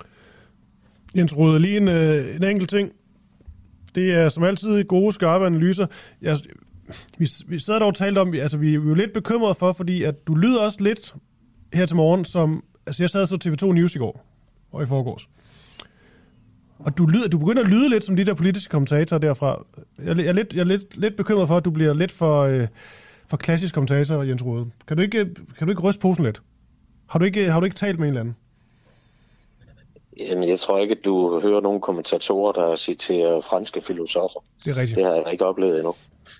Jens 1.16 1.36
Rode, 1.36 1.60
lige 1.60 1.76
en, 1.76 1.88
øh, 1.88 2.36
en 2.36 2.44
enkelt 2.44 2.70
ting. 2.70 2.92
Det 3.94 4.14
er 4.14 4.28
som 4.28 4.44
altid 4.44 4.84
gode, 4.84 5.12
skarpe 5.12 5.46
analyser. 5.46 5.86
Jeg, 6.22 6.36
vi, 7.18 7.28
vi 7.46 7.58
sad 7.58 7.80
dog 7.80 7.88
og 7.88 7.94
talte 7.94 8.18
om, 8.18 8.34
altså 8.34 8.56
vi 8.56 8.68
er 8.68 8.74
jo 8.74 8.94
lidt 8.94 9.12
bekymrede 9.12 9.54
for, 9.54 9.72
fordi 9.72 10.02
at 10.02 10.26
du 10.26 10.34
lyder 10.34 10.60
også 10.60 10.80
lidt 10.80 11.14
her 11.74 11.86
til 11.86 11.96
morgen, 11.96 12.24
som, 12.24 12.64
altså 12.86 13.02
jeg 13.02 13.10
sad 13.10 13.26
så 13.26 13.38
TV2 13.44 13.72
News 13.72 13.94
i 13.94 13.98
går, 13.98 14.24
og 14.72 14.82
i 14.82 14.86
forgårs. 14.86 15.28
Og 16.78 16.98
du, 16.98 17.06
lyder, 17.06 17.28
du 17.28 17.38
begynder 17.38 17.62
at 17.62 17.68
lyde 17.68 17.88
lidt 17.88 18.04
som 18.04 18.16
de 18.16 18.24
der 18.24 18.34
politiske 18.34 18.70
kommentatorer 18.70 19.20
derfra. 19.20 19.64
Jeg, 20.04 20.16
jeg 20.16 20.26
er, 20.26 20.32
lidt, 20.32 20.52
jeg 20.52 20.60
er 20.60 20.64
lidt, 20.64 20.96
lidt 20.96 21.16
bekymret 21.16 21.48
for, 21.48 21.56
at 21.56 21.64
du 21.64 21.70
bliver 21.70 21.94
lidt 21.94 22.12
for, 22.12 22.42
øh, 22.42 22.66
for 23.28 23.36
klassisk 23.36 23.74
kommentator, 23.74 24.22
Jens 24.22 24.44
Rode. 24.44 24.70
Kan 24.88 24.96
du 24.96 25.02
ikke, 25.02 25.24
kan 25.58 25.66
du 25.66 25.70
ikke 25.70 25.82
ryste 25.82 26.00
posen 26.00 26.24
lidt? 26.24 26.42
Har 27.06 27.18
du 27.18 27.24
ikke, 27.24 27.50
har 27.50 27.60
du 27.60 27.64
ikke 27.64 27.76
talt 27.76 27.98
med 27.98 28.08
en 28.08 28.10
eller 28.10 28.20
anden? 28.20 28.36
Jamen, 30.18 30.48
jeg 30.48 30.58
tror 30.58 30.78
ikke, 30.78 30.92
at 30.92 31.04
du 31.04 31.40
hører 31.40 31.60
nogle 31.60 31.80
kommentatorer, 31.80 32.52
der 32.52 32.76
citerer 32.76 33.40
franske 33.40 33.80
filosofer. 33.80 34.40
Det 34.64 34.70
er 34.70 34.76
rigtigt. 34.76 34.96
Det 34.96 35.04
har 35.04 35.14
jeg 35.14 35.32
ikke 35.32 35.46
oplevet 35.46 35.76
endnu. 35.76 35.94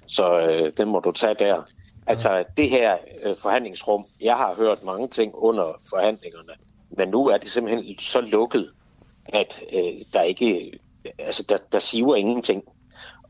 Så 0.07 0.41
øh, 0.41 0.73
det 0.77 0.89
må 0.89 1.01
du 1.01 1.13
tage 1.13 1.35
der. 1.39 1.63
Altså, 2.07 2.45
det 2.57 2.71
her 2.71 2.97
øh, 3.25 3.37
forhandlingsrum, 3.37 4.07
jeg 4.21 4.37
har 4.37 4.55
hørt 4.55 4.83
mange 4.83 5.09
ting 5.09 5.35
under 5.35 5.81
forhandlingerne, 5.91 6.53
men 6.91 7.09
nu 7.09 7.27
er 7.27 7.37
det 7.39 7.51
simpelthen 7.51 7.99
så 7.99 8.21
lukket, 8.21 8.73
at 9.29 9.63
øh, 9.73 10.05
der 10.13 10.23
ikke, 10.23 10.79
altså, 11.19 11.45
der, 11.49 11.59
der 11.73 11.79
siver 11.79 12.17
ingenting. 12.17 12.65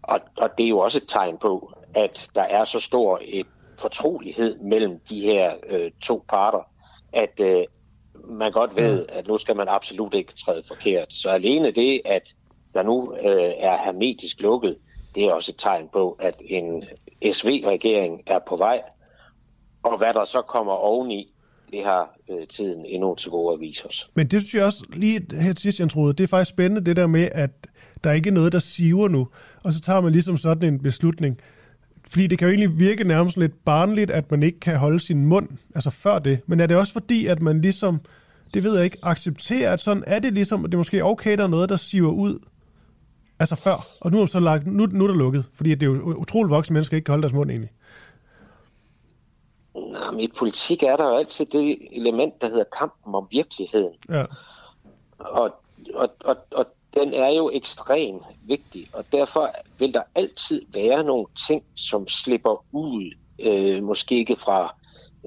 Og, 0.02 0.20
og 0.36 0.50
det 0.58 0.64
er 0.64 0.68
jo 0.68 0.78
også 0.78 0.98
et 0.98 1.08
tegn 1.08 1.38
på, 1.38 1.72
at 1.94 2.30
der 2.34 2.42
er 2.42 2.64
så 2.64 2.80
stor 2.80 3.20
et 3.24 3.46
fortrolighed 3.78 4.58
mellem 4.58 5.00
de 5.10 5.20
her 5.20 5.54
øh, 5.68 5.90
to 6.02 6.24
parter, 6.28 6.70
at 7.12 7.40
øh, 7.40 7.64
man 8.24 8.52
godt 8.52 8.76
ved, 8.76 9.00
mm. 9.00 9.08
at 9.12 9.28
nu 9.28 9.38
skal 9.38 9.56
man 9.56 9.68
absolut 9.68 10.14
ikke 10.14 10.32
træde 10.32 10.62
forkert. 10.68 11.12
Så 11.12 11.30
alene 11.30 11.70
det, 11.70 12.00
at 12.04 12.34
der 12.74 12.82
nu 12.82 13.14
øh, 13.14 13.52
er 13.56 13.76
hermetisk 13.84 14.40
lukket, 14.40 14.78
det 15.14 15.24
er 15.24 15.32
også 15.32 15.52
et 15.52 15.58
tegn 15.58 15.88
på, 15.92 16.16
at 16.20 16.34
en 16.40 16.84
SV-regering 17.32 18.22
er 18.26 18.38
på 18.48 18.56
vej. 18.56 18.82
Og 19.82 19.98
hvad 19.98 20.14
der 20.14 20.24
så 20.24 20.42
kommer 20.42 20.72
oveni, 20.72 21.32
det 21.70 21.84
har 21.84 22.16
øh, 22.30 22.46
tiden 22.46 22.84
endnu 22.84 23.14
til 23.14 23.30
gode 23.30 23.54
at 23.54 23.60
vise 23.60 23.86
os. 23.86 24.10
Men 24.14 24.26
det 24.26 24.40
synes 24.42 24.54
jeg 24.54 24.64
også 24.64 24.84
lige 24.92 25.26
her 25.40 25.52
til 25.52 25.62
sidst, 25.62 25.80
Jens 25.80 25.96
Rode, 25.96 26.12
det 26.12 26.24
er 26.24 26.28
faktisk 26.28 26.50
spændende 26.50 26.86
det 26.86 26.96
der 26.96 27.06
med, 27.06 27.28
at 27.32 27.50
der 28.04 28.12
ikke 28.12 28.28
er 28.28 28.32
noget, 28.32 28.52
der 28.52 28.58
siver 28.58 29.08
nu, 29.08 29.28
og 29.64 29.72
så 29.72 29.80
tager 29.80 30.00
man 30.00 30.12
ligesom 30.12 30.36
sådan 30.36 30.74
en 30.74 30.82
beslutning. 30.82 31.40
Fordi 32.08 32.26
det 32.26 32.38
kan 32.38 32.48
jo 32.48 32.54
egentlig 32.54 32.78
virke 32.78 33.04
nærmest 33.04 33.36
lidt 33.36 33.64
barnligt, 33.64 34.10
at 34.10 34.30
man 34.30 34.42
ikke 34.42 34.60
kan 34.60 34.76
holde 34.76 35.00
sin 35.00 35.26
mund, 35.26 35.48
altså 35.74 35.90
før 35.90 36.18
det. 36.18 36.40
Men 36.46 36.60
er 36.60 36.66
det 36.66 36.76
også 36.76 36.92
fordi, 36.92 37.26
at 37.26 37.42
man 37.42 37.60
ligesom, 37.60 38.00
det 38.54 38.64
ved 38.64 38.74
jeg 38.74 38.84
ikke, 38.84 38.98
accepterer, 39.02 39.72
at 39.72 39.80
sådan 39.80 40.04
er 40.06 40.18
det 40.18 40.32
ligesom, 40.32 40.64
at 40.64 40.70
det 40.70 40.74
er 40.74 40.78
måske 40.78 41.04
okay, 41.04 41.36
der 41.36 41.44
er 41.44 41.48
noget, 41.48 41.68
der 41.68 41.76
siver 41.76 42.10
ud, 42.10 42.38
altså 43.38 43.56
før. 43.56 43.86
Og 44.00 44.10
nu 44.10 44.22
er, 44.22 44.26
så 44.26 44.40
lagt, 44.40 44.66
nu, 44.66 44.86
nu 44.86 45.04
er 45.04 45.08
der 45.08 45.14
lukket, 45.14 45.44
fordi 45.54 45.70
det 45.70 45.82
er 45.82 45.86
jo 45.86 46.14
utroligt 46.14 46.50
voksne 46.50 46.74
mennesker, 46.74 46.96
ikke 46.96 47.04
kan 47.04 47.12
holde 47.12 47.22
deres 47.22 47.32
mund 47.32 47.50
egentlig. 47.50 47.70
Nej, 49.74 50.10
men 50.10 50.20
i 50.20 50.28
politik 50.38 50.82
er 50.82 50.96
der 50.96 51.04
jo 51.04 51.16
altid 51.16 51.46
det 51.46 51.78
element, 51.92 52.40
der 52.40 52.48
hedder 52.48 52.64
kampen 52.78 53.14
om 53.14 53.28
virkeligheden. 53.30 53.92
Ja. 54.08 54.24
Og, 55.18 55.50
og, 55.94 56.08
og, 56.24 56.36
og 56.50 56.66
den 56.94 57.12
er 57.12 57.30
jo 57.30 57.50
ekstremt 57.54 58.22
vigtig, 58.42 58.88
og 58.92 59.04
derfor 59.12 59.50
vil 59.78 59.94
der 59.94 60.02
altid 60.14 60.62
være 60.72 61.04
nogle 61.04 61.26
ting, 61.46 61.62
som 61.74 62.08
slipper 62.08 62.64
ud, 62.72 63.14
øh, 63.40 63.82
måske 63.82 64.16
ikke 64.16 64.36
fra 64.36 64.74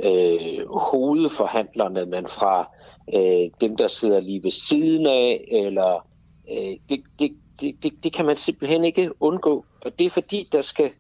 øh, 0.03 0.68
hovedforhandlerne, 0.69 2.06
men 2.06 2.27
fra 2.27 2.69
øh, 3.14 3.49
dem, 3.61 3.77
der 3.77 3.88
sidder 3.88 4.19
lige 4.19 4.44
ved 4.44 4.52
siden 4.52 5.07
af, 5.07 5.48
eller 5.52 6.07
øh, 6.52 6.77
det, 6.90 7.03
det, 7.19 7.31
det, 7.61 7.84
det, 7.84 8.03
det 8.03 8.14
kan 8.14 8.26
man 8.26 8.38
simpelthen 8.38 8.84
ikke 8.84 9.11
undgå. 9.19 9.65
Og 9.86 9.99
det 9.99 10.06
er 10.06 10.10
fordi, 10.10 10.49
der 10.52 10.61
skal, 10.61 10.91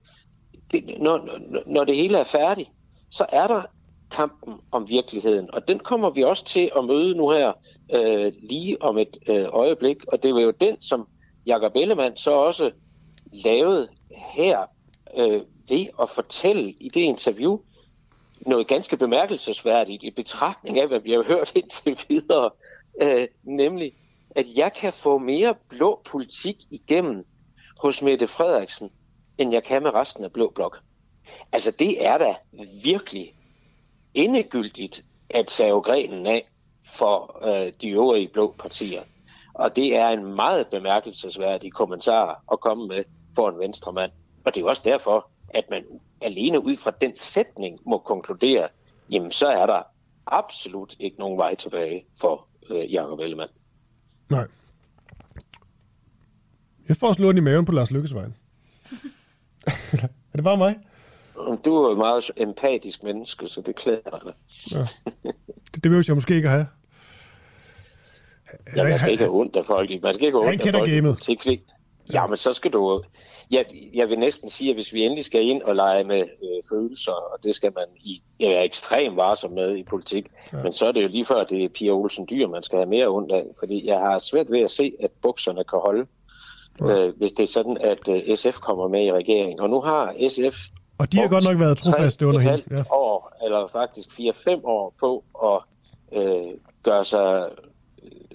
det, 0.71 0.95
når, 0.99 1.39
når 1.65 1.83
det 1.83 1.95
hele 1.95 2.17
er 2.17 2.23
færdigt, 2.23 2.69
så 3.11 3.25
er 3.29 3.47
der 3.47 3.61
kampen 4.11 4.53
om 4.71 4.89
virkeligheden. 4.89 5.53
Og 5.53 5.67
den 5.67 5.79
kommer 5.79 6.09
vi 6.09 6.23
også 6.23 6.45
til 6.45 6.71
at 6.77 6.85
møde 6.85 7.15
nu 7.15 7.29
her 7.29 7.53
øh, 7.93 8.33
lige 8.49 8.81
om 8.81 8.97
et 8.97 9.17
øh, 9.27 9.47
øjeblik. 9.49 9.97
Og 10.07 10.23
det 10.23 10.33
var 10.33 10.41
jo 10.41 10.51
den, 10.51 10.81
som 10.81 11.07
Jakob 11.45 11.75
Ellemann 11.75 12.17
så 12.17 12.31
også 12.31 12.71
lavede 13.45 13.87
her 14.33 14.59
øh, 15.17 15.41
ved 15.69 15.85
at 16.01 16.09
fortælle 16.09 16.71
i 16.71 16.89
det 16.89 17.01
interview 17.01 17.59
noget 18.45 18.67
ganske 18.67 18.97
bemærkelsesværdigt 18.97 20.03
i 20.03 20.11
betragtning 20.11 20.79
af, 20.79 20.87
hvad 20.87 20.99
vi 20.99 21.11
har 21.11 21.23
hørt 21.23 21.55
indtil 21.55 21.99
videre. 22.09 22.49
Øh, 23.01 23.27
nemlig, 23.43 23.93
at 24.35 24.45
jeg 24.55 24.73
kan 24.73 24.93
få 24.93 25.17
mere 25.17 25.55
blå 25.69 26.01
politik 26.05 26.55
igennem 26.71 27.25
hos 27.79 28.01
Mette 28.01 28.27
Frederiksen, 28.27 28.89
end 29.37 29.53
jeg 29.53 29.63
kan 29.63 29.83
med 29.83 29.93
resten 29.93 30.23
af 30.23 30.31
Blå 30.31 30.51
Blok. 30.55 30.79
Altså, 31.51 31.71
det 31.71 32.05
er 32.05 32.17
da 32.17 32.35
virkelig 32.83 33.33
endegyldigt 34.13 35.05
at 35.29 35.51
save 35.51 35.81
grenen 35.81 36.25
af 36.25 36.47
for 36.83 37.47
øh, 37.47 37.73
de 37.81 37.89
øvrige 37.89 38.27
blå 38.27 38.55
partier. 38.59 39.01
Og 39.53 39.75
det 39.75 39.95
er 39.95 40.09
en 40.09 40.35
meget 40.35 40.67
bemærkelsesværdig 40.67 41.73
kommentar 41.73 42.43
at 42.51 42.59
komme 42.59 42.87
med 42.87 43.03
for 43.35 43.49
en 43.49 43.59
venstremand. 43.59 44.11
Og 44.45 44.55
det 44.55 44.61
er 44.63 44.67
også 44.69 44.81
derfor, 44.85 45.29
at 45.49 45.69
man 45.69 45.83
alene 46.21 46.59
ud 46.65 46.77
fra 46.77 46.91
den 47.01 47.15
sætning 47.15 47.79
må 47.85 47.97
konkludere, 47.97 48.67
jamen 49.09 49.31
så 49.31 49.47
er 49.47 49.65
der 49.65 49.81
absolut 50.27 50.95
ikke 50.99 51.19
nogen 51.19 51.37
vej 51.37 51.55
tilbage 51.55 52.05
for 52.17 52.47
øh, 52.69 52.93
Jacob 52.93 53.19
Ellemann. 53.19 53.51
Nej. 54.29 54.47
Jeg 56.87 56.97
får 56.97 57.07
også 57.07 57.31
i 57.37 57.39
maven 57.39 57.65
på 57.65 57.71
Lars 57.71 57.91
Lykkes 57.91 58.13
vejen. 58.13 58.35
er 60.33 60.35
det 60.35 60.43
bare 60.43 60.57
mig? 60.57 60.75
Du 61.65 61.75
er 61.75 61.91
et 61.91 61.97
meget 61.97 62.31
empatisk 62.37 63.03
menneske, 63.03 63.47
så 63.47 63.61
det 63.61 63.75
klæder 63.75 64.19
dig. 64.23 64.33
Ja. 64.71 64.85
Det, 65.75 65.83
det 65.83 65.91
vil 65.91 66.05
jeg 66.07 66.15
måske 66.15 66.35
ikke 66.35 66.49
have. 66.49 66.67
Ja, 68.75 68.83
man 68.83 68.99
skal 68.99 69.11
ikke 69.11 69.23
have 69.23 69.35
ondt 69.35 69.55
af 69.55 69.65
folk. 69.65 69.89
Man 70.03 70.13
skal 70.13 70.25
ikke 70.25 70.37
have 70.37 70.47
ondt 70.47 70.61
af 70.61 70.73
folk. 70.73 70.89
Gamet. 70.89 71.17
Fordi, 71.25 71.61
ja, 72.13 72.27
men 72.27 72.37
så 72.37 72.53
skal 72.53 72.73
du... 72.73 73.03
Jeg, 73.51 73.65
jeg 73.93 74.09
vil 74.09 74.19
næsten 74.19 74.49
sige, 74.49 74.69
at 74.69 74.75
hvis 74.75 74.93
vi 74.93 75.03
endelig 75.03 75.25
skal 75.25 75.47
ind 75.47 75.61
og 75.61 75.75
lege 75.75 76.03
med 76.03 76.19
øh, 76.19 76.63
følelser, 76.69 77.11
og 77.11 77.43
det 77.43 77.55
skal 77.55 77.71
man 77.75 77.85
i, 78.01 78.21
er 78.39 78.61
ekstremt 78.61 79.15
varsom 79.15 79.51
med 79.51 79.77
i 79.77 79.83
politik, 79.83 80.25
ja. 80.53 80.63
men 80.63 80.73
så 80.73 80.87
er 80.87 80.91
det 80.91 81.03
jo 81.03 81.07
lige 81.07 81.25
før, 81.25 81.43
det 81.43 81.63
er 81.63 81.69
Pia 81.69 81.91
Olsen 81.91 82.27
Dyr, 82.29 82.47
man 82.47 82.63
skal 82.63 82.77
have 82.77 82.89
mere 82.89 83.07
ondt 83.07 83.31
af. 83.31 83.43
Fordi 83.59 83.87
jeg 83.87 83.99
har 83.99 84.19
svært 84.19 84.51
ved 84.51 84.59
at 84.59 84.71
se, 84.71 84.93
at 85.03 85.11
bukserne 85.21 85.63
kan 85.63 85.79
holde, 85.79 86.05
ja. 86.81 87.07
øh, 87.07 87.17
hvis 87.17 87.31
det 87.31 87.43
er 87.43 87.47
sådan, 87.47 87.77
at 87.77 88.09
øh, 88.09 88.35
SF 88.35 88.59
kommer 88.59 88.87
med 88.87 89.05
i 89.05 89.11
regeringen. 89.11 89.59
Og 89.59 89.69
nu 89.69 89.81
har 89.81 90.13
SF 90.29 90.69
og 90.99 91.11
de 91.11 91.17
har 91.17 91.27
godt 91.27 91.43
nok 91.43 91.59
været 91.59 91.77
trofaste 91.77 92.27
under 92.27 92.39
hende. 92.39 92.63
Ja. 92.71 92.83
år, 92.91 93.33
eller 93.43 93.67
faktisk 93.67 94.09
4-5 94.09 94.65
år 94.65 94.93
på 94.99 95.23
at 95.43 95.59
øh, 96.21 96.53
gøre 96.83 97.05
sig 97.05 97.49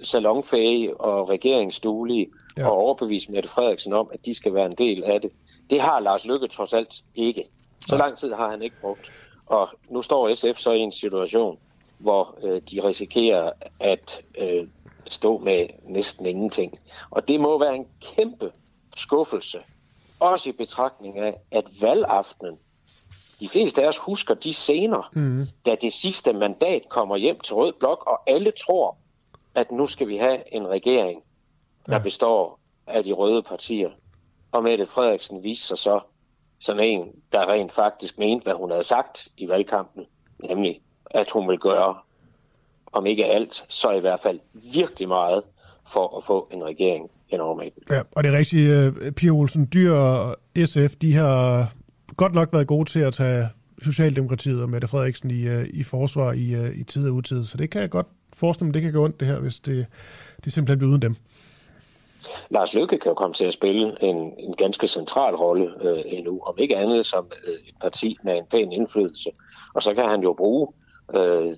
salonfæge 0.03 1.01
og 1.01 1.29
regeringsduelige 1.29 2.27
ja. 2.57 2.67
og 2.67 2.73
overbevise 2.73 3.33
Mette 3.33 3.49
Frederiksen 3.49 3.93
om, 3.93 4.11
at 4.13 4.27
de 4.27 4.35
skal 4.35 4.55
være 4.55 4.67
en 4.67 4.73
del 4.79 5.05
af 5.05 5.21
det. 5.21 5.31
Det 5.71 5.81
har 5.81 6.01
Lars 6.01 6.25
Lykke 6.25 6.49
trods 6.49 6.73
alt 6.73 6.95
ikke. 7.15 7.45
Så 7.89 7.97
lang 7.97 8.19
tid 8.19 8.33
har 8.33 8.51
han 8.51 8.63
ikke 8.63 8.77
brugt. 8.81 9.13
Og 9.47 9.69
nu 9.89 10.03
står 10.03 10.35
SF 10.35 10.59
så 10.59 10.73
i 10.73 10.79
en 10.79 10.93
situation, 10.93 11.59
hvor 11.99 12.39
øh, 12.43 12.63
de 12.71 12.89
risikerer 12.89 13.51
at 13.81 14.23
øh, 14.39 14.67
stå 15.07 15.39
med 15.39 15.67
næsten 15.89 16.27
ingenting. 16.27 16.79
Og 17.11 17.29
det 17.29 17.41
må 17.41 17.59
være 17.59 17.75
en 17.75 17.87
kæmpe 18.01 18.53
skuffelse 18.97 19.59
også 20.21 20.49
i 20.49 20.53
betragtning 20.53 21.19
af, 21.19 21.41
at 21.51 21.65
valgaftenen, 21.81 22.59
de 23.41 23.49
fleste 23.49 23.83
af 23.83 23.89
os 23.89 23.99
husker 23.99 24.35
de 24.35 24.53
scener, 24.53 25.11
mm. 25.13 25.47
da 25.67 25.77
det 25.81 25.93
sidste 25.93 26.33
mandat 26.33 26.89
kommer 26.89 27.17
hjem 27.17 27.41
til 27.41 27.55
Rød 27.55 27.73
Blok, 27.73 28.07
og 28.07 28.31
alle 28.31 28.53
tror, 28.67 28.97
at 29.55 29.73
nu 29.73 29.87
skal 29.87 30.09
vi 30.09 30.17
have 30.17 30.55
en 30.55 30.69
regering, 30.69 31.23
der 31.87 31.97
ja. 31.97 31.99
består 31.99 32.61
af 32.87 33.05
de 33.05 33.13
røde 33.13 33.43
partier. 33.43 33.91
Og 34.53 34.63
Mette 34.63 34.87
Frederiksen 34.87 35.45
viste 35.45 35.67
sig 35.67 35.79
så 35.79 36.01
som 36.59 36.79
en, 36.81 37.09
der 37.33 37.49
rent 37.49 37.73
faktisk 37.73 38.19
mente, 38.19 38.45
hvad 38.45 38.55
hun 38.55 38.71
havde 38.71 38.85
sagt 38.85 39.29
i 39.37 39.49
valgkampen, 39.49 40.05
nemlig 40.49 40.81
at 41.11 41.31
hun 41.31 41.49
vil 41.49 41.59
gøre, 41.59 41.97
om 42.93 43.07
ikke 43.07 43.27
alt, 43.27 43.65
så 43.69 43.91
i 43.91 44.01
hvert 44.01 44.21
fald 44.21 44.41
virkelig 44.73 45.09
meget 45.09 45.43
for 45.93 46.17
at 46.17 46.25
få 46.25 46.49
en 46.53 46.65
regering 46.65 47.11
enormt. 47.29 47.63
Ja, 47.91 48.03
og 48.13 48.25
det 48.25 48.35
er 48.35 48.39
rigtigt, 48.39 48.97
uh, 49.07 49.13
Pia 49.13 49.31
Olsen 49.31 49.69
Dyr 49.75 49.93
og 49.93 50.37
SF, 50.65 50.97
de 50.97 51.15
har 51.15 51.73
godt 52.17 52.35
nok 52.35 52.53
været 52.53 52.67
gode 52.67 52.91
til 52.91 53.01
at 53.01 53.15
tage 53.15 53.49
Socialdemokratiet 53.83 54.63
og 54.63 54.71
Mette 54.71 54.89
Frederiksen 54.89 55.31
i, 55.31 55.49
uh, 55.49 55.65
i 55.65 55.83
forsvar 55.83 56.33
i, 56.33 56.57
uh, 56.61 56.77
i 56.77 56.85
tid 56.85 57.09
og 57.09 57.15
utid. 57.15 57.45
Så 57.45 57.57
det 57.57 57.71
kan 57.71 57.81
jeg 57.81 57.91
godt 57.91 58.07
forestille 58.37 58.67
mig, 58.67 58.75
det 58.75 58.83
kan 58.83 58.93
gå 58.93 59.05
ondt 59.05 59.21
det 59.21 59.29
her, 59.29 59.39
hvis 59.39 59.61
det, 59.61 59.87
det 60.45 60.53
simpelthen 60.53 60.79
bliver 60.79 60.91
uden 60.91 61.03
dem. 61.03 61.17
Lars 62.51 62.75
Løkke 62.75 62.99
kan 62.99 63.11
jo 63.11 63.15
komme 63.15 63.35
til 63.35 63.47
at 63.47 63.55
spille 63.55 64.03
en, 64.03 64.35
en 64.39 64.57
ganske 64.57 64.89
central 64.89 65.35
rolle 65.35 65.75
øh, 65.81 66.03
endnu, 66.07 66.41
om 66.41 66.55
ikke 66.59 66.77
andet 66.77 67.07
som 67.07 67.31
øh, 67.47 67.55
et 67.55 67.75
parti 67.81 68.17
med 68.25 68.39
en 68.39 68.47
pæn 68.47 68.73
indflydelse. 68.73 69.31
Og 69.75 69.83
så 69.83 69.95
kan 69.95 70.09
han 70.09 70.23
jo 70.23 70.33
bruge 70.33 70.69
øh, 71.15 71.55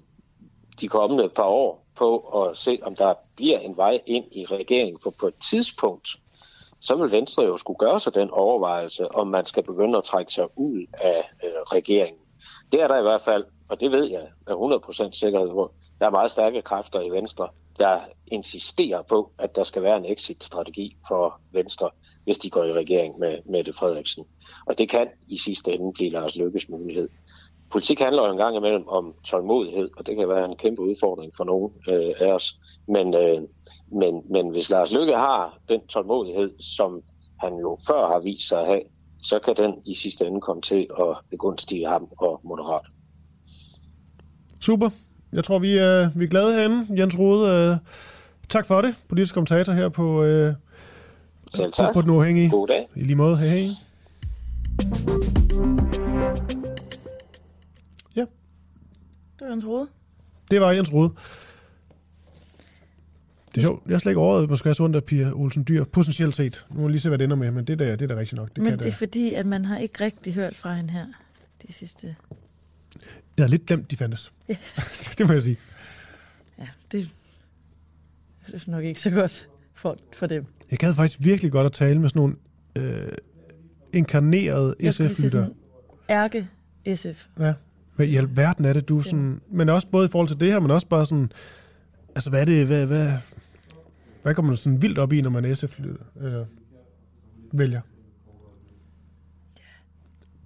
de 0.81 0.89
kommende 0.89 1.29
par 1.29 1.45
år 1.45 1.87
på 1.97 2.19
at 2.19 2.57
se, 2.57 2.79
om 2.83 2.97
der 2.97 3.15
bliver 3.37 3.59
en 3.59 3.77
vej 3.77 4.01
ind 4.07 4.25
i 4.33 4.45
regeringen. 4.45 4.99
For 5.03 5.11
på 5.21 5.27
et 5.27 5.35
tidspunkt, 5.51 6.09
så 6.81 6.97
vil 6.97 7.11
Venstre 7.11 7.43
jo 7.45 7.57
skulle 7.57 7.79
gøre 7.79 8.01
sig 8.01 8.15
den 8.15 8.31
overvejelse, 8.31 9.15
om 9.15 9.27
man 9.27 9.47
skal 9.47 9.63
begynde 9.63 9.99
at 9.99 10.05
trække 10.05 10.33
sig 10.33 10.47
ud 10.57 10.87
af 10.93 11.31
øh, 11.45 11.51
regeringen. 11.73 12.21
Det 12.73 12.83
er 12.83 12.89
der 12.89 12.99
i 12.99 13.03
hvert 13.03 13.23
fald, 13.23 13.45
og 13.69 13.81
det 13.81 13.91
ved 13.91 14.05
jeg 14.05 14.29
med 14.47 14.55
100% 14.55 15.11
sikkerhed 15.13 15.51
hvor 15.51 15.73
Der 15.99 16.07
er 16.07 16.11
meget 16.11 16.31
stærke 16.31 16.63
kræfter 16.63 17.01
i 17.01 17.11
Venstre, 17.11 17.49
der 17.79 18.01
insisterer 18.27 19.03
på, 19.03 19.33
at 19.39 19.57
der 19.57 19.63
skal 19.63 19.83
være 19.83 19.97
en 19.97 20.05
exit-strategi 20.05 20.97
for 21.09 21.41
Venstre, 21.53 21.91
hvis 22.25 22.39
de 22.39 22.51
går 22.51 22.65
i 22.65 22.73
regering 22.73 23.19
med 23.19 23.39
Mette 23.45 23.73
Frederiksen. 23.73 24.25
Og 24.67 24.79
det 24.79 24.89
kan 24.89 25.09
i 25.29 25.37
sidste 25.37 25.73
ende 25.73 25.93
blive 25.93 26.11
Lars 26.11 26.37
Lykkes 26.37 26.69
mulighed 26.69 27.09
politik 27.71 28.01
handler 28.01 28.27
jo 28.27 28.33
en 28.33 28.39
gang 28.39 28.57
imellem 28.57 28.89
om 28.89 29.15
tålmodighed, 29.25 29.91
og 29.97 30.07
det 30.07 30.17
kan 30.17 30.29
være 30.29 30.45
en 30.45 30.57
kæmpe 30.57 30.83
udfordring 30.83 31.33
for 31.37 31.45
nogen 31.45 31.73
øh, 31.89 32.13
af 32.21 32.33
os. 32.33 32.61
Men, 32.89 33.15
øh, 33.15 33.43
men, 33.93 34.23
men 34.31 34.51
hvis 34.51 34.71
Lars 34.71 34.93
Lykke 34.93 35.17
har 35.17 35.59
den 35.69 35.87
tålmodighed, 35.87 36.55
som 36.61 37.03
han 37.41 37.57
jo 37.57 37.79
før 37.87 38.07
har 38.07 38.21
vist 38.21 38.49
sig 38.49 38.61
at 38.61 38.67
have, 38.67 38.83
så 39.23 39.39
kan 39.39 39.57
den 39.57 39.75
i 39.87 39.95
sidste 39.95 40.27
ende 40.27 40.41
komme 40.41 40.63
til 40.63 40.87
at 41.01 41.17
begunstige 41.31 41.87
ham 41.87 42.09
og 42.19 42.41
Moderat. 42.45 42.87
Super. 44.61 44.91
Jeg 45.33 45.45
tror, 45.45 45.59
vi 45.59 45.77
er, 45.79 46.11
vi 46.15 46.25
er 46.25 46.29
glade 46.29 46.55
herinde. 46.55 47.01
Jens 47.01 47.19
Rode, 47.19 47.71
øh, 47.71 47.77
tak 48.49 48.67
for 48.67 48.81
det. 48.83 48.95
Politisk 49.09 49.35
kommentator 49.35 49.73
her 49.73 49.89
på, 49.89 50.23
øh, 50.25 50.55
Selv 51.55 51.73
tak. 51.73 51.95
på 51.95 52.03
Den 52.03 52.11
Uafhængige. 52.11 52.51
God 52.51 52.69
dag. 52.69 52.89
I 52.95 53.03
lige 53.03 53.17
måde. 53.17 53.37
Hej, 53.37 53.49
hej. 53.49 53.69
Det 59.39 59.47
var 59.47 59.51
Jens 59.51 59.67
Rode. 59.67 59.89
Det 60.51 60.61
var 60.61 60.71
Jens 60.73 60.93
Rode. 60.93 61.13
Det 63.55 63.57
er 63.57 63.61
sjovt. 63.61 63.87
Jeg 63.87 63.95
er 63.95 63.99
slet 63.99 64.11
ikke 64.11 64.21
overvejet, 64.21 64.43
at 64.43 64.49
man 64.49 64.59
skal 64.59 64.69
have 64.69 64.75
sådan 64.75 64.95
der 64.95 65.01
Pia 65.01 65.31
Olsen 65.33 65.65
Dyr, 65.69 65.85
potentielt 65.85 66.35
set. 66.35 66.67
Nu 66.71 66.81
må 66.81 66.89
lige 66.89 67.01
se, 67.01 67.09
hvad 67.09 67.19
det 67.19 67.25
ender 67.25 67.37
med, 67.37 67.51
men 67.51 67.65
det, 67.65 67.79
der, 67.79 67.97
det 67.97 68.11
er 68.11 68.15
da 68.15 68.21
rigtigt 68.21 68.39
nok. 68.39 68.49
Det 68.49 68.59
men 68.59 68.73
kan 68.73 68.79
det 68.79 68.87
er 68.87 68.93
fordi, 68.93 69.35
at 69.35 69.47
man 69.47 69.65
har 69.65 69.79
ikke 69.79 70.05
rigtig 70.05 70.35
hørt 70.35 70.57
fra 70.57 70.75
hende 70.75 70.91
her 70.93 71.07
de 71.67 71.73
sidste 71.73 72.17
Jeg 73.37 73.43
havde 73.43 73.51
lidt 73.51 73.67
glemt, 73.67 73.91
de 73.91 73.97
fandtes. 73.97 74.33
Ja. 74.49 74.57
det 75.19 75.27
må 75.27 75.33
jeg 75.33 75.43
sige. 75.43 75.57
Ja, 76.59 76.69
det 76.93 77.11
er 78.53 78.71
nok 78.71 78.85
ikke 78.85 79.01
så 79.01 79.11
godt 79.11 79.49
for, 79.75 79.97
for 80.13 80.27
dem. 80.27 80.47
Jeg 80.71 80.79
gad 80.79 80.95
faktisk 80.95 81.25
virkelig 81.25 81.53
godt 81.53 81.67
at 81.67 81.73
tale 81.73 82.01
med 82.01 82.09
sådan 82.09 82.21
nogle 82.21 82.37
øh, 82.77 83.13
inkarnerede 83.93 84.75
Jeg 84.81 84.95
skulle 84.95 85.09
lige 85.09 85.17
sige 85.17 85.29
SF-lytter. 85.29 85.45
sådan, 85.47 85.57
Ærke 86.11 86.49
SF. 86.95 87.27
Ja. 87.39 87.53
Hvad 87.97 88.07
i 88.07 88.17
alverden 88.17 88.65
er 88.65 88.73
det, 88.73 88.89
du 88.89 89.01
sådan... 89.01 89.41
Men 89.51 89.69
også 89.69 89.89
både 89.89 90.05
i 90.05 90.09
forhold 90.09 90.29
til 90.29 90.41
det 90.41 90.53
her, 90.53 90.61
men 90.61 90.71
også 90.71 90.87
bare 90.89 91.07
sådan... 91.07 91.33
Altså, 92.15 92.31
hvad 92.31 92.41
er 92.41 92.45
det... 92.45 92.67
Hvad, 92.67 92.87
hvad, 92.87 93.13
hvad 94.23 94.35
kommer 94.35 94.51
man 94.53 94.57
sådan 94.59 94.83
vildt 94.83 94.99
op 94.99 95.13
i, 95.13 95.21
når 95.21 95.31
man 95.31 95.45
er 95.45 95.55
SF-lytter? 95.55 96.05
Eller 96.17 96.47
vælger? 97.53 97.81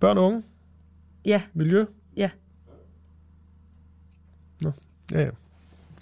Børn 0.01 0.19
og 0.19 0.25
unge? 0.27 0.43
Ja, 1.25 1.43
Miljø? 1.55 1.85
ja. 2.17 2.31
Ja, 5.13 5.21
ja. 5.21 5.31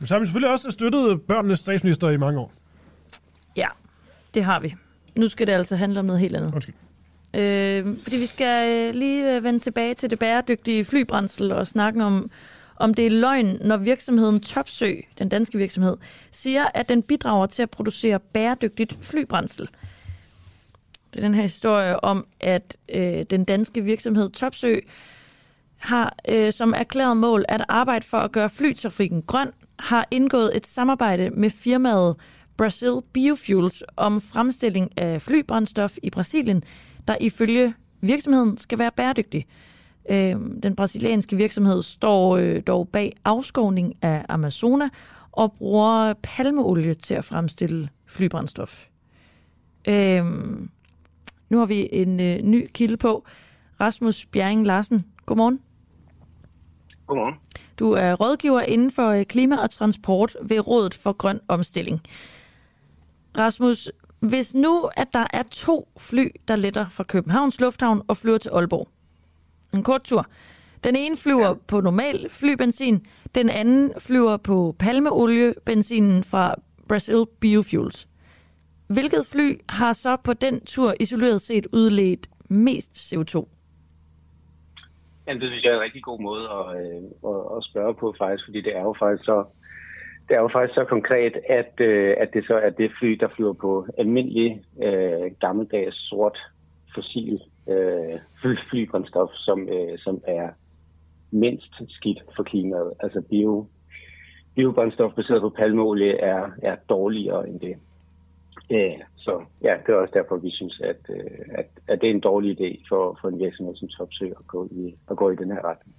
Så 0.04 0.14
har 0.14 0.20
vi 0.20 0.26
selvfølgelig 0.26 0.52
også 0.52 0.70
støttet 0.70 1.22
børnenes 1.22 1.58
statsminister 1.58 2.10
i 2.10 2.16
mange 2.16 2.40
år. 2.40 2.52
Ja, 3.56 3.68
det 4.34 4.44
har 4.44 4.60
vi. 4.60 4.74
Nu 5.14 5.28
skal 5.28 5.46
det 5.46 5.52
altså 5.52 5.76
handle 5.76 6.00
om 6.00 6.06
noget 6.06 6.20
helt 6.20 6.36
andet. 6.36 6.54
Undskyld. 6.54 6.74
Øh, 7.34 7.96
fordi 8.02 8.16
vi 8.16 8.26
skal 8.26 8.68
øh, 8.68 8.94
lige 8.94 9.36
øh, 9.36 9.44
vende 9.44 9.58
tilbage 9.58 9.94
til 9.94 10.10
det 10.10 10.18
bæredygtige 10.18 10.84
flybrændsel 10.84 11.52
og 11.52 11.66
snakke 11.66 12.04
om, 12.04 12.30
om 12.76 12.94
det 12.94 13.06
er 13.06 13.10
løgn, 13.10 13.58
når 13.60 13.76
virksomheden 13.76 14.40
Topsø, 14.40 14.92
den 15.18 15.28
danske 15.28 15.58
virksomhed, 15.58 15.96
siger, 16.30 16.66
at 16.74 16.88
den 16.88 17.02
bidrager 17.02 17.46
til 17.46 17.62
at 17.62 17.70
producere 17.70 18.20
bæredygtigt 18.20 18.98
flybrændsel. 19.00 19.68
Det 21.14 21.16
er 21.16 21.20
den 21.20 21.34
her 21.34 21.42
historie 21.42 22.04
om, 22.04 22.26
at 22.40 22.76
øh, 22.88 23.22
den 23.30 23.44
danske 23.44 23.84
virksomhed 23.84 24.30
Topsø 24.30 24.74
har 25.78 26.16
øh, 26.28 26.52
som 26.52 26.74
erklæret 26.76 27.16
mål 27.16 27.44
at 27.48 27.64
arbejde 27.68 28.06
for 28.06 28.18
at 28.18 28.32
gøre 28.32 28.48
flytrafikken 28.48 29.22
grøn, 29.22 29.50
har 29.78 30.06
indgået 30.10 30.56
et 30.56 30.66
samarbejde 30.66 31.30
med 31.30 31.50
firmaet 31.50 32.16
Brazil 32.56 32.92
Biofuels 33.12 33.82
om 33.96 34.20
fremstilling 34.20 34.98
af 34.98 35.22
flybrændstof 35.22 35.96
i 36.02 36.10
Brasilien, 36.10 36.62
der 37.08 37.16
ifølge 37.20 37.74
virksomheden 38.00 38.58
skal 38.58 38.78
være 38.78 38.90
bæredygtig. 38.96 39.46
Øh, 40.10 40.36
den 40.62 40.76
brasilianske 40.76 41.36
virksomhed 41.36 41.82
står 41.82 42.36
øh, 42.36 42.62
dog 42.66 42.88
bag 42.88 43.16
afskovning 43.24 43.94
af 44.02 44.24
Amazona 44.28 44.88
og 45.32 45.52
bruger 45.52 46.14
palmeolie 46.22 46.94
til 46.94 47.14
at 47.14 47.24
fremstille 47.24 47.88
flybrændstof. 48.06 48.86
Øh, 49.88 50.24
nu 51.50 51.58
har 51.58 51.66
vi 51.66 51.88
en 51.92 52.20
øh, 52.20 52.42
ny 52.42 52.68
kilde 52.74 52.96
på. 52.96 53.24
Rasmus 53.80 54.26
Bjerring 54.26 54.66
Larsen, 54.66 55.04
godmorgen. 55.26 55.60
Godmorgen. 57.08 57.34
Du 57.78 57.92
er 57.92 58.14
rådgiver 58.14 58.60
inden 58.60 58.90
for 58.90 59.08
øh, 59.08 59.24
klima 59.24 59.56
og 59.56 59.70
transport 59.70 60.36
ved 60.42 60.66
Rådet 60.66 60.94
for 60.94 61.12
Grøn 61.12 61.40
Omstilling. 61.48 62.00
Rasmus, 63.38 63.90
hvis 64.20 64.54
nu, 64.54 64.90
at 64.96 65.08
der 65.12 65.26
er 65.32 65.42
to 65.42 65.88
fly, 65.98 66.28
der 66.48 66.56
letter 66.56 66.88
fra 66.88 67.04
Københavns 67.04 67.60
Lufthavn 67.60 68.02
og 68.08 68.16
flyver 68.16 68.38
til 68.38 68.48
Aalborg. 68.48 68.88
En 69.74 69.82
kort 69.82 70.02
tur. 70.02 70.26
Den 70.84 70.96
ene 70.96 71.16
flyver 71.16 71.48
ja. 71.48 71.54
på 71.66 71.80
normal 71.80 72.28
flybenzin, 72.30 73.06
den 73.34 73.48
anden 73.48 73.92
flyver 73.98 74.36
på 74.36 74.74
palmeoliebenzinen 74.78 76.24
fra 76.24 76.54
Brazil 76.88 77.24
Biofuels. 77.40 78.08
Hvilket 78.86 79.26
fly 79.26 79.60
har 79.68 79.92
så 79.92 80.16
på 80.16 80.32
den 80.32 80.60
tur 80.60 80.94
isoleret 81.00 81.40
set 81.40 81.66
udledt 81.72 82.30
mest 82.48 83.12
CO2? 83.12 83.57
Jamen, 85.28 85.40
det 85.40 85.48
synes 85.50 85.64
jeg 85.64 85.70
er 85.70 85.76
en 85.76 85.82
rigtig 85.88 86.02
god 86.02 86.20
måde 86.20 86.44
at, 86.58 86.66
øh, 86.80 87.02
at, 87.30 87.40
at 87.56 87.64
spørge 87.70 87.94
på 87.94 88.14
faktisk, 88.18 88.44
fordi 88.44 88.60
det 88.60 88.76
er 88.76 88.82
jo 88.82 88.94
faktisk 88.98 89.24
så, 89.24 89.44
det 90.28 90.36
er 90.36 90.40
jo 90.40 90.48
faktisk 90.52 90.74
så 90.74 90.84
konkret, 90.84 91.34
at, 91.48 91.80
øh, 91.80 92.14
at 92.18 92.28
det 92.34 92.44
så 92.46 92.54
er 92.54 92.70
det 92.70 92.90
fly, 92.98 93.10
der 93.20 93.28
flyver 93.36 93.52
på 93.52 93.86
almindelig 93.98 94.62
øh, 94.82 95.30
gammeldags 95.40 96.08
sort 96.08 96.38
fossil 96.94 97.38
øh, 97.68 98.18
flybrændstof, 98.70 99.30
som, 99.34 99.68
øh, 99.68 99.98
som 99.98 100.20
er 100.26 100.48
mindst 101.30 101.74
skidt 101.88 102.20
for 102.36 102.42
klimaet. 102.42 102.92
Altså 103.00 103.20
bio, 103.30 103.66
biobrændstof 104.54 105.12
baseret 105.14 105.40
på 105.40 105.50
palmeolie 105.50 106.20
er, 106.20 106.50
er 106.62 106.76
dårligere 106.88 107.48
end 107.48 107.60
det. 107.60 107.76
Ja, 108.70 108.94
så 109.16 109.44
ja, 109.62 109.76
det 109.86 109.92
er 109.92 109.96
også 109.96 110.14
derfor, 110.14 110.36
vi 110.36 110.50
synes, 110.50 110.80
at, 110.80 110.96
øh, 111.08 111.40
at, 111.54 111.66
at 111.88 112.00
det 112.00 112.06
er 112.06 112.14
en 112.14 112.20
dårlig 112.20 112.60
idé 112.60 112.88
for, 112.88 113.18
for 113.20 113.28
en 113.28 113.38
virksomhed 113.38 113.76
som 113.76 113.88
Topsø 113.88 114.26
at 114.26 114.46
gå 114.46 114.68
i, 114.70 114.94
at 115.10 115.16
gå 115.16 115.30
i 115.30 115.36
den 115.36 115.50
her 115.50 115.64
retning. 115.64 115.96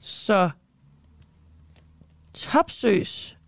Så 0.00 0.50
Topsøs 2.34 3.38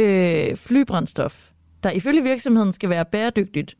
øh, 0.00 0.56
flybrændstof, 0.56 1.50
der 1.82 1.90
ifølge 1.90 2.22
virksomheden 2.22 2.72
skal 2.72 2.90
være 2.90 3.04
bæredygtigt, 3.04 3.76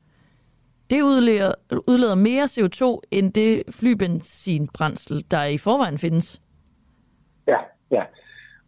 det 0.90 1.02
udleder, 1.02 1.52
udleder 1.86 2.14
mere 2.14 2.44
CO2 2.44 3.00
end 3.10 3.32
det 3.32 3.62
flybenzinbrændsel, 3.70 5.24
der 5.30 5.44
i 5.44 5.58
forvejen 5.58 5.98
findes. 5.98 6.42
Ja, 7.48 7.58
ja. 7.90 8.02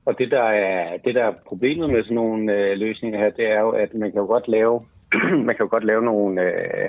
Og 0.05 0.19
det 0.19 0.31
der 0.31 0.43
er, 0.43 0.97
det 0.97 1.15
der 1.15 1.25
er 1.25 1.33
problemet 1.47 1.91
med 1.91 2.03
sådan 2.03 2.15
nogle 2.15 2.53
øh, 2.53 2.79
løsninger 2.79 3.19
her, 3.19 3.31
det 3.31 3.47
er 3.47 3.61
jo, 3.61 3.71
at 3.71 3.95
man 3.95 4.13
kan 4.13 4.21
jo 4.21 4.27
godt 4.27 4.49
lave, 4.49 4.87
man 5.47 5.55
kan 5.55 5.65
jo 5.65 5.71
godt 5.71 5.85
lave 5.85 6.03
nogle, 6.03 6.43
øh, 6.43 6.89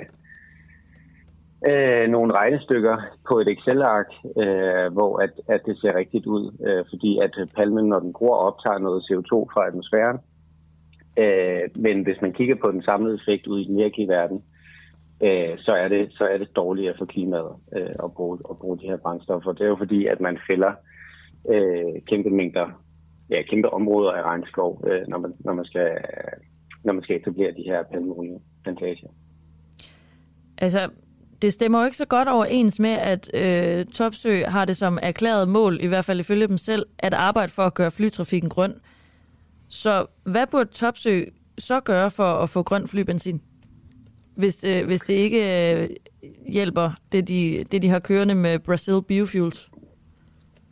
øh, 1.68 2.08
nogle 2.08 2.32
regnestykker 2.32 2.96
på 3.28 3.38
et 3.38 3.48
Excel-ark, 3.48 4.10
øh, 4.42 4.92
hvor 4.92 5.22
at, 5.22 5.32
at 5.48 5.60
det 5.66 5.78
ser 5.78 5.94
rigtigt 5.94 6.26
ud, 6.26 6.44
øh, 6.66 6.84
fordi 6.90 7.18
at 7.22 7.48
palmen, 7.56 7.86
når 7.88 8.00
den 8.00 8.12
gror, 8.12 8.36
optager 8.36 8.78
noget 8.78 9.02
CO2 9.02 9.34
fra 9.52 9.66
atmosfæren. 9.68 10.18
Øh, 11.18 11.82
men 11.82 12.02
hvis 12.02 12.20
man 12.22 12.32
kigger 12.32 12.54
på 12.54 12.70
den 12.70 12.82
samlede 12.82 13.14
effekt 13.14 13.46
ud 13.46 13.60
i 13.60 13.64
den 13.64 13.78
virkelige 13.78 14.08
verden, 14.08 14.42
øh, 15.22 15.58
så, 15.58 15.72
er 15.72 15.88
det, 15.88 16.12
så 16.12 16.24
er 16.24 16.38
det 16.38 16.56
dårligere 16.56 16.94
for 16.98 17.04
klimaet 17.04 17.52
øh, 17.76 17.94
at, 18.04 18.14
bruge, 18.14 18.38
at 18.50 18.58
bruge 18.58 18.78
de 18.78 18.86
her 18.86 18.96
brændstoffer. 18.96 19.52
Det 19.52 19.60
er 19.60 19.68
jo 19.68 19.76
fordi, 19.76 20.06
at 20.06 20.20
man 20.20 20.38
fælder 20.48 20.72
øh, 21.50 22.02
kæmpe 22.08 22.30
mængder, 22.30 22.66
ja, 23.30 23.42
kæmpe 23.42 23.70
områder 23.72 24.12
af 24.12 24.22
regnskov, 24.22 24.84
øh, 24.86 25.02
når, 25.08 25.18
man, 25.18 25.32
når, 25.38 25.52
man 25.52 25.64
skal, 25.64 25.90
når 26.84 26.92
man 26.92 27.02
skal 27.02 27.16
etablere 27.16 27.52
de 27.52 27.62
her 27.62 27.82
palmeolieplantager. 27.82 29.08
Altså, 30.58 30.88
det 31.42 31.52
stemmer 31.52 31.78
jo 31.78 31.84
ikke 31.84 31.96
så 31.96 32.04
godt 32.04 32.28
overens 32.28 32.80
med, 32.80 32.90
at 32.90 33.30
øh, 33.34 33.86
Topsø 33.86 34.42
har 34.44 34.64
det 34.64 34.76
som 34.76 34.98
erklæret 35.02 35.48
mål, 35.48 35.78
i 35.80 35.86
hvert 35.86 36.04
fald 36.04 36.20
ifølge 36.20 36.48
dem 36.48 36.56
selv, 36.56 36.86
at 36.98 37.14
arbejde 37.14 37.52
for 37.52 37.62
at 37.62 37.74
gøre 37.74 37.90
flytrafikken 37.90 38.50
grøn. 38.50 38.74
Så 39.68 40.06
hvad 40.24 40.46
burde 40.46 40.70
Topsø 40.70 41.24
så 41.58 41.80
gøre 41.80 42.10
for 42.10 42.24
at 42.24 42.48
få 42.48 42.62
grøn 42.62 42.88
flybenzin? 42.88 43.40
Hvis, 44.36 44.64
øh, 44.64 44.86
hvis 44.86 45.00
det 45.00 45.14
ikke 45.14 45.72
øh, 45.82 45.88
hjælper 46.48 46.90
det 47.12 47.28
de, 47.28 47.64
det, 47.72 47.82
de 47.82 47.88
har 47.88 47.98
kørende 47.98 48.34
med 48.34 48.58
Brazil 48.58 49.02
Biofuels. 49.08 49.70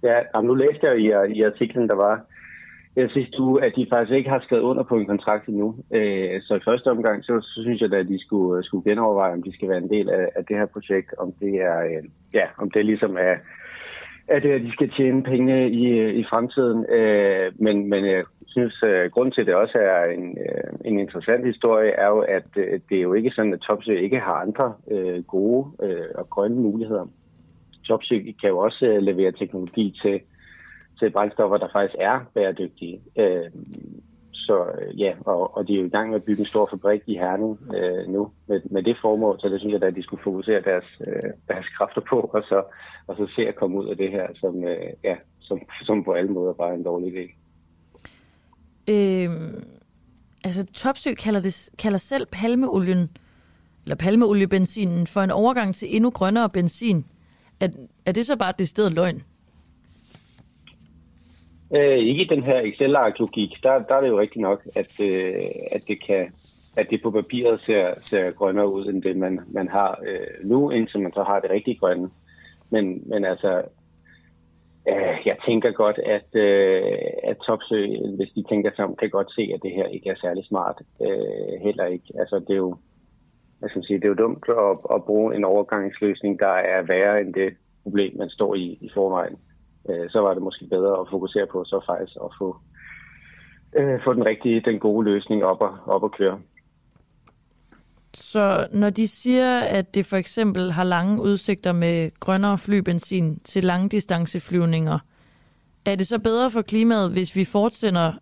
Ja, 0.03 0.19
jamen, 0.35 0.49
nu 0.49 0.55
læste 0.55 0.87
jeg 0.87 0.99
i, 0.99 1.39
i 1.39 1.43
artiklen, 1.43 1.89
der 1.89 1.95
var 1.95 2.27
jeg 2.97 3.11
synes 3.11 3.31
du, 3.31 3.57
at 3.57 3.73
de 3.77 3.87
faktisk 3.91 4.17
ikke 4.17 4.31
har 4.31 4.41
skrevet 4.41 4.63
under 4.63 4.83
på 4.83 4.97
en 4.97 5.07
kontrakt 5.07 5.49
endnu. 5.49 5.77
Øh, 5.95 6.43
så 6.43 6.55
i 6.55 6.65
første 6.65 6.91
omgang, 6.91 7.25
så, 7.25 7.41
så 7.41 7.63
synes 7.63 7.81
jeg 7.81 7.91
da, 7.91 7.97
at 7.97 8.09
de 8.09 8.25
skulle, 8.27 8.59
øh, 8.59 8.65
skulle 8.65 8.91
genoverveje, 8.91 9.33
om 9.33 9.43
de 9.43 9.55
skal 9.55 9.69
være 9.69 9.79
en 9.79 9.91
del 9.91 10.11
af, 10.11 10.29
af 10.37 10.45
det 10.45 10.57
her 10.57 10.67
projekt, 10.67 11.15
om 11.19 11.33
det 11.41 11.55
er, 11.55 11.79
øh, 11.81 12.05
ja, 12.35 12.47
om 12.59 12.71
det 12.71 12.87
ligesom 12.87 13.17
er, 13.17 13.37
at 14.29 14.45
øh, 14.45 14.65
de 14.65 14.73
skal 14.73 14.91
tjene 14.91 15.23
penge 15.23 15.71
i, 15.71 15.99
øh, 15.99 16.15
i 16.15 16.25
fremtiden. 16.31 16.87
Øh, 16.91 17.53
men, 17.57 17.89
men 17.89 18.05
jeg 18.05 18.25
synes, 18.47 18.83
øh, 18.83 19.11
grund 19.11 19.33
til, 19.33 19.41
at 19.41 19.47
det 19.47 19.55
også 19.55 19.79
er 19.79 20.05
en, 20.05 20.39
øh, 20.39 20.73
en 20.85 20.99
interessant 20.99 21.47
historie, 21.47 21.91
er 21.91 22.09
jo, 22.09 22.19
at 22.19 22.49
øh, 22.57 22.81
det 22.89 22.99
er 22.99 23.03
jo 23.03 23.13
ikke 23.13 23.31
sådan, 23.31 23.53
at 23.53 23.61
Topsø 23.61 23.93
ikke 23.93 24.19
har 24.19 24.33
andre 24.33 24.75
øh, 24.91 25.23
gode 25.23 25.67
øh, 25.83 26.07
og 26.15 26.31
grønne 26.31 26.57
muligheder. 26.57 27.07
Topsø 27.85 28.19
kan 28.41 28.49
jo 28.49 28.59
også 28.59 28.87
øh, 28.87 29.03
levere 29.03 29.33
teknologi 29.33 29.99
til, 30.03 30.21
til 31.03 31.11
brændstoffer, 31.11 31.57
der 31.57 31.69
faktisk 31.73 31.97
er 31.99 32.21
bæredygtige. 32.35 33.01
Øh, 33.17 33.51
så 34.33 34.57
øh, 34.79 35.01
ja, 35.01 35.13
og, 35.21 35.57
og 35.57 35.69
de 35.69 35.75
er 35.75 35.79
jo 35.79 35.87
i 35.87 35.95
gang 35.97 36.09
med 36.09 36.17
at 36.17 36.25
bygge 36.25 36.41
en 36.41 36.47
stor 36.47 36.67
fabrik 36.71 37.03
i 37.07 37.15
Herning 37.15 37.59
øh, 37.77 38.09
nu 38.09 38.31
med, 38.47 38.61
med 38.71 38.83
det 38.83 38.97
formål, 39.03 39.41
så 39.41 39.49
det 39.49 39.61
synes 39.61 39.73
jeg, 39.73 39.83
at 39.83 39.97
de 39.97 40.03
skulle 40.03 40.23
fokusere 40.23 40.61
deres, 40.61 40.85
øh, 41.07 41.31
deres 41.49 41.67
kræfter 41.77 42.01
på, 42.11 42.21
og 42.21 42.43
så, 42.43 42.63
og 43.07 43.17
så 43.17 43.27
se 43.37 43.43
at 43.49 43.57
komme 43.57 43.79
ud 43.79 43.89
af 43.89 43.97
det 43.97 44.11
her, 44.11 44.27
som, 44.35 44.65
øh, 44.65 44.91
ja, 45.05 45.17
som, 45.41 45.61
som 45.83 46.05
på 46.05 46.13
alle 46.13 46.33
måder 46.33 46.53
bare 46.53 46.71
er 46.71 46.75
en 46.75 46.85
dårlig 46.85 47.13
idé. 47.13 47.35
Øhm, 48.91 49.65
altså 50.45 50.67
Topsø 50.67 51.15
kalder, 51.15 51.41
det, 51.41 51.71
kalder 51.79 51.99
selv 51.99 52.27
palmeolien, 52.27 53.11
eller 53.85 53.97
palmeoliebenzinen, 53.97 55.07
for 55.07 55.21
en 55.21 55.31
overgang 55.31 55.75
til 55.75 55.97
endnu 55.97 56.11
grønnere 56.11 56.51
benzin. 56.51 57.07
Er, 57.61 57.69
er 58.07 58.13
det 58.13 58.27
så 58.27 58.37
bare 58.37 58.53
det 58.59 58.69
sted 58.69 58.91
løgn? 58.91 59.23
Øh, 61.75 61.99
ikke 61.99 62.23
i 62.23 62.29
den 62.35 62.43
her 62.43 62.61
Excel-ark-logik. 62.61 63.63
Der, 63.63 63.79
der 63.79 63.95
er 63.95 64.01
det 64.01 64.09
jo 64.09 64.21
rigtigt 64.21 64.43
nok, 64.43 64.63
at, 64.77 65.01
øh, 65.01 65.47
at, 65.73 65.83
det 65.89 66.07
kan, 66.07 66.33
at 66.77 66.91
det 66.91 67.03
på 67.03 67.11
papiret 67.11 67.61
ser, 67.67 67.95
ser 68.03 68.31
grønnere 68.31 68.73
ud, 68.73 68.87
end 68.87 69.03
det 69.03 69.17
man, 69.17 69.41
man 69.53 69.69
har 69.69 69.99
øh, 70.07 70.49
nu, 70.49 70.71
indtil 70.71 71.01
man 71.01 71.13
så 71.13 71.23
har 71.23 71.41
det 71.41 71.51
rigtig 71.51 71.79
grønne. 71.81 72.11
Men, 72.71 73.03
men 73.09 73.25
altså, 73.25 73.63
Øh, 74.89 75.27
jeg 75.27 75.37
tænker 75.47 75.71
godt, 75.71 75.99
at, 75.99 76.35
øh, 76.35 76.83
at 77.25 77.37
Topsø, 77.47 77.87
hvis 78.17 78.31
de 78.37 78.43
tænker 78.49 78.71
sig 78.77 78.85
om, 78.85 78.97
kan 78.97 79.11
godt 79.11 79.33
se, 79.33 79.51
at 79.55 79.61
det 79.63 79.71
her 79.71 79.87
ikke 79.87 80.11
er 80.11 80.15
særlig 80.23 80.45
smart. 80.45 80.83
Øh, 81.03 81.61
heller 81.63 81.85
ikke. 81.85 82.05
Altså, 82.19 82.39
det 82.39 82.51
er 82.51 82.65
jo, 82.67 82.77
hvad 83.59 83.69
skal 83.69 83.85
sige, 83.85 83.99
det 83.99 84.05
er 84.05 84.09
jo 84.09 84.25
dumt 84.25 84.45
at, 84.49 84.79
at 84.95 85.05
bruge 85.05 85.37
en 85.37 85.45
overgangsløsning, 85.45 86.39
der 86.39 86.55
er 86.75 86.83
værre 86.83 87.21
end 87.21 87.35
det 87.35 87.55
problem, 87.83 88.17
man 88.19 88.31
står 88.31 88.55
i 88.55 88.79
i 88.81 88.91
forvejen. 88.95 89.37
Øh, 89.89 90.11
så 90.11 90.21
var 90.21 90.35
det 90.35 90.43
måske 90.43 90.67
bedre 90.67 91.01
at 91.01 91.07
fokusere 91.11 91.47
på 91.47 91.65
så 91.65 91.81
faktisk 91.87 92.17
at 92.25 92.31
få, 92.39 92.57
øh, 93.77 94.01
få 94.05 94.15
den 94.15 94.27
rigtige, 94.27 94.61
den 94.61 94.79
gode 94.79 95.05
løsning 95.05 95.45
op 95.45 95.61
og, 95.61 95.79
op 95.87 96.03
og 96.03 96.13
køre. 96.13 96.41
Så 98.15 98.67
når 98.73 98.91
de 98.91 99.09
siger, 99.09 99.61
at 99.61 99.95
det 99.95 100.07
for 100.07 100.17
eksempel 100.17 100.73
har 100.73 100.85
lange 100.85 101.23
udsigter 101.23 101.73
med 101.73 102.11
grønnere 102.21 102.59
flybenzin 102.59 103.41
til 103.41 103.65
langdistanceflyvninger, 103.65 104.99
er 105.85 105.95
det 105.95 106.07
så 106.07 106.19
bedre 106.19 106.51
for 106.51 106.63
klimaet, 106.63 107.13
hvis 107.13 107.37
vi 107.37 107.45
fortsætter 107.45 108.13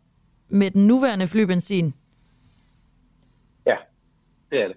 med 0.48 0.70
den 0.70 0.86
nuværende 0.86 1.26
flybenzin? 1.26 1.94
Ja, 3.66 3.76
det 4.50 4.62
er 4.62 4.68
det. 4.68 4.76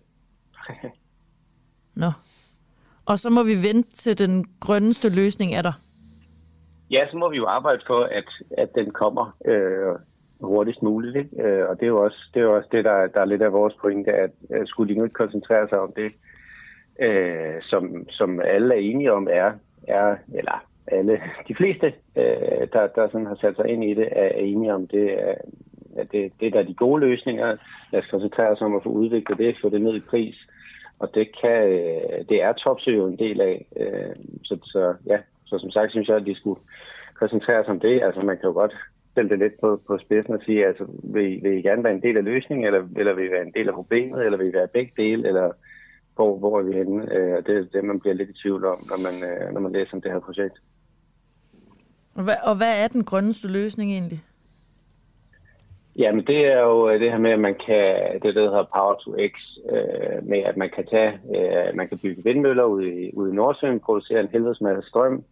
Nå. 1.95 2.11
Og 3.05 3.19
så 3.19 3.29
må 3.29 3.43
vi 3.43 3.63
vente 3.63 3.97
til 3.97 4.17
den 4.17 4.45
grønneste 4.59 5.09
løsning 5.09 5.55
er 5.55 5.61
der. 5.61 5.73
Ja, 6.93 7.07
så 7.11 7.17
må 7.17 7.29
vi 7.29 7.37
jo 7.37 7.45
arbejde 7.45 7.81
for, 7.87 8.01
at, 8.03 8.29
at 8.57 8.75
den 8.75 8.91
kommer 8.91 9.37
øh, 9.45 9.95
hurtigst 10.41 10.81
muligt. 10.81 11.15
Ikke? 11.15 11.43
Øh, 11.43 11.69
og 11.69 11.75
det 11.75 11.83
er 11.83 11.87
jo 11.87 12.03
også 12.03 12.19
det, 12.33 12.39
er 12.39 12.43
jo 12.43 12.55
også 12.55 12.69
det 12.71 12.85
der, 12.85 13.07
der 13.07 13.21
er 13.21 13.25
lidt 13.25 13.41
af 13.41 13.53
vores 13.53 13.73
pointe, 13.81 14.11
at 14.11 14.31
at 14.49 14.67
skulle 14.67 14.93
de 14.93 14.97
nu 14.97 15.03
ikke 15.03 15.13
koncentrere 15.13 15.69
sig 15.69 15.79
om 15.79 15.93
det, 15.95 16.11
øh, 16.99 17.61
som, 17.61 18.09
som 18.09 18.39
alle 18.39 18.75
er 18.75 18.79
enige 18.79 19.13
om, 19.13 19.27
er, 19.31 19.51
er 19.87 20.15
eller 20.33 20.65
alle, 20.87 21.21
de 21.47 21.55
fleste, 21.55 21.93
øh, 22.15 22.67
der, 22.73 22.87
der 22.87 23.07
sådan 23.07 23.27
har 23.27 23.37
sat 23.41 23.55
sig 23.55 23.67
ind 23.67 23.83
i 23.83 23.93
det, 23.93 24.07
er 24.11 24.27
enige 24.27 24.73
om 24.73 24.87
det, 24.87 25.09
at 25.97 26.11
det, 26.11 26.31
det 26.39 26.53
der 26.53 26.59
er 26.59 26.63
de 26.63 26.73
gode 26.73 27.01
løsninger. 27.01 27.57
Lad 27.91 28.01
os 28.01 28.09
koncentrere 28.11 28.49
os 28.49 28.61
om 28.61 28.75
at 28.75 28.83
få 28.83 28.89
udviklet 28.89 29.37
det, 29.37 29.57
få 29.61 29.69
det 29.69 29.81
ned 29.81 29.95
i 29.95 30.09
pris. 30.09 30.35
Og 30.99 31.15
det, 31.15 31.27
kan, 31.41 31.67
øh, 31.67 32.25
det 32.29 32.43
er 32.43 32.53
Topsø 32.53 33.07
en 33.07 33.19
del 33.19 33.41
af. 33.41 33.65
Øh, 33.77 34.15
så, 34.43 34.57
så 34.63 34.93
ja, 35.05 35.17
så 35.53 35.59
som 35.59 35.71
sagt 35.71 35.91
synes 35.91 36.07
jeg, 36.07 36.17
at 36.17 36.25
de 36.25 36.35
skulle 36.35 36.59
koncentrere 37.13 37.63
sig 37.63 37.71
om 37.71 37.79
det. 37.79 38.01
Altså 38.03 38.21
man 38.21 38.37
kan 38.37 38.49
jo 38.49 38.53
godt 38.53 38.75
stille 39.11 39.29
det 39.29 39.39
lidt 39.39 39.59
på, 39.61 39.81
på 39.87 39.97
spidsen 39.97 40.33
og 40.33 40.41
sige, 40.45 40.65
altså 40.65 40.85
vil, 41.03 41.43
vil 41.43 41.57
I 41.57 41.61
gerne 41.61 41.83
være 41.83 41.93
en 41.93 42.01
del 42.01 42.17
af 42.17 42.23
løsningen, 42.23 42.65
eller, 42.65 42.87
eller 42.95 43.13
vil 43.13 43.25
I 43.27 43.31
være 43.31 43.45
en 43.45 43.53
del 43.53 43.67
af 43.67 43.73
problemet, 43.73 44.25
eller 44.25 44.37
vil 44.37 44.49
I 44.49 44.53
være 44.53 44.67
begge 44.67 44.91
dele, 44.97 45.27
eller 45.27 45.51
hvor, 46.15 46.37
hvor 46.37 46.59
er 46.59 46.63
vi 46.63 46.73
henne? 46.73 47.15
Øh, 47.15 47.37
det 47.45 47.57
er 47.57 47.65
det, 47.73 47.83
man 47.83 47.99
bliver 47.99 48.13
lidt 48.13 48.29
i 48.29 48.41
tvivl 48.41 48.65
om, 48.65 48.79
når 48.89 48.99
man, 49.05 49.15
øh, 49.29 49.53
når 49.53 49.61
man 49.61 49.71
læser 49.71 49.93
om 49.93 50.01
det 50.01 50.11
her 50.11 50.19
projekt. 50.19 50.57
Og 52.15 52.23
hvad, 52.23 52.35
og 52.43 52.55
hvad 52.55 52.83
er 52.83 52.87
den 52.87 53.03
grønneste 53.03 53.47
løsning 53.47 53.91
egentlig? 53.91 54.23
Jamen 55.95 56.27
det 56.27 56.45
er 56.45 56.59
jo 56.59 56.89
øh, 56.89 56.99
det 56.99 57.11
her 57.11 57.17
med, 57.17 57.31
at 57.31 57.39
man 57.39 57.55
kan, 57.65 57.85
det 58.23 58.35
der 58.35 58.41
hedder 58.41 58.71
Power 58.75 58.95
to 58.95 59.15
X, 59.31 59.33
øh, 59.71 60.27
med 60.27 60.39
at 60.39 60.57
man 60.57 60.69
kan 60.75 60.85
tage, 60.85 61.11
øh, 61.37 61.75
man 61.75 61.87
kan 61.87 61.99
bygge 62.03 62.23
vindmøller 62.23 62.63
ude 62.63 62.87
i, 62.89 63.13
ude 63.13 63.31
i 63.31 63.35
Nordsøen, 63.35 63.79
producere 63.79 64.19
en 64.19 64.27
helvedes 64.31 64.61
masse 64.61 64.89
strøm, 64.89 65.23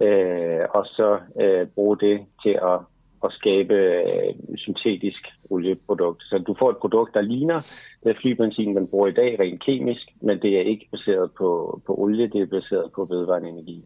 øh, 0.00 0.60
og 0.70 0.86
så 0.86 1.18
øh, 1.40 1.66
bruge 1.66 1.98
det 1.98 2.20
til 2.42 2.58
at, 2.62 2.78
at 3.24 3.32
skabe 3.32 3.74
øh, 3.74 4.34
syntetisk 4.56 5.26
olieprodukt. 5.50 6.22
Så 6.22 6.38
du 6.38 6.54
får 6.58 6.70
et 6.70 6.76
produkt, 6.76 7.14
der 7.14 7.20
ligner 7.20 7.60
det 8.04 8.16
flybenzin, 8.20 8.74
man 8.74 8.86
bruger 8.86 9.08
i 9.08 9.12
dag, 9.12 9.40
rent 9.40 9.64
kemisk, 9.64 10.08
men 10.20 10.42
det 10.42 10.56
er 10.56 10.60
ikke 10.60 10.88
baseret 10.90 11.30
på, 11.38 11.80
på 11.86 11.94
olie, 11.98 12.28
det 12.28 12.42
er 12.42 12.46
baseret 12.46 12.92
på 12.94 13.04
vedvarende 13.04 13.48
energi. 13.48 13.84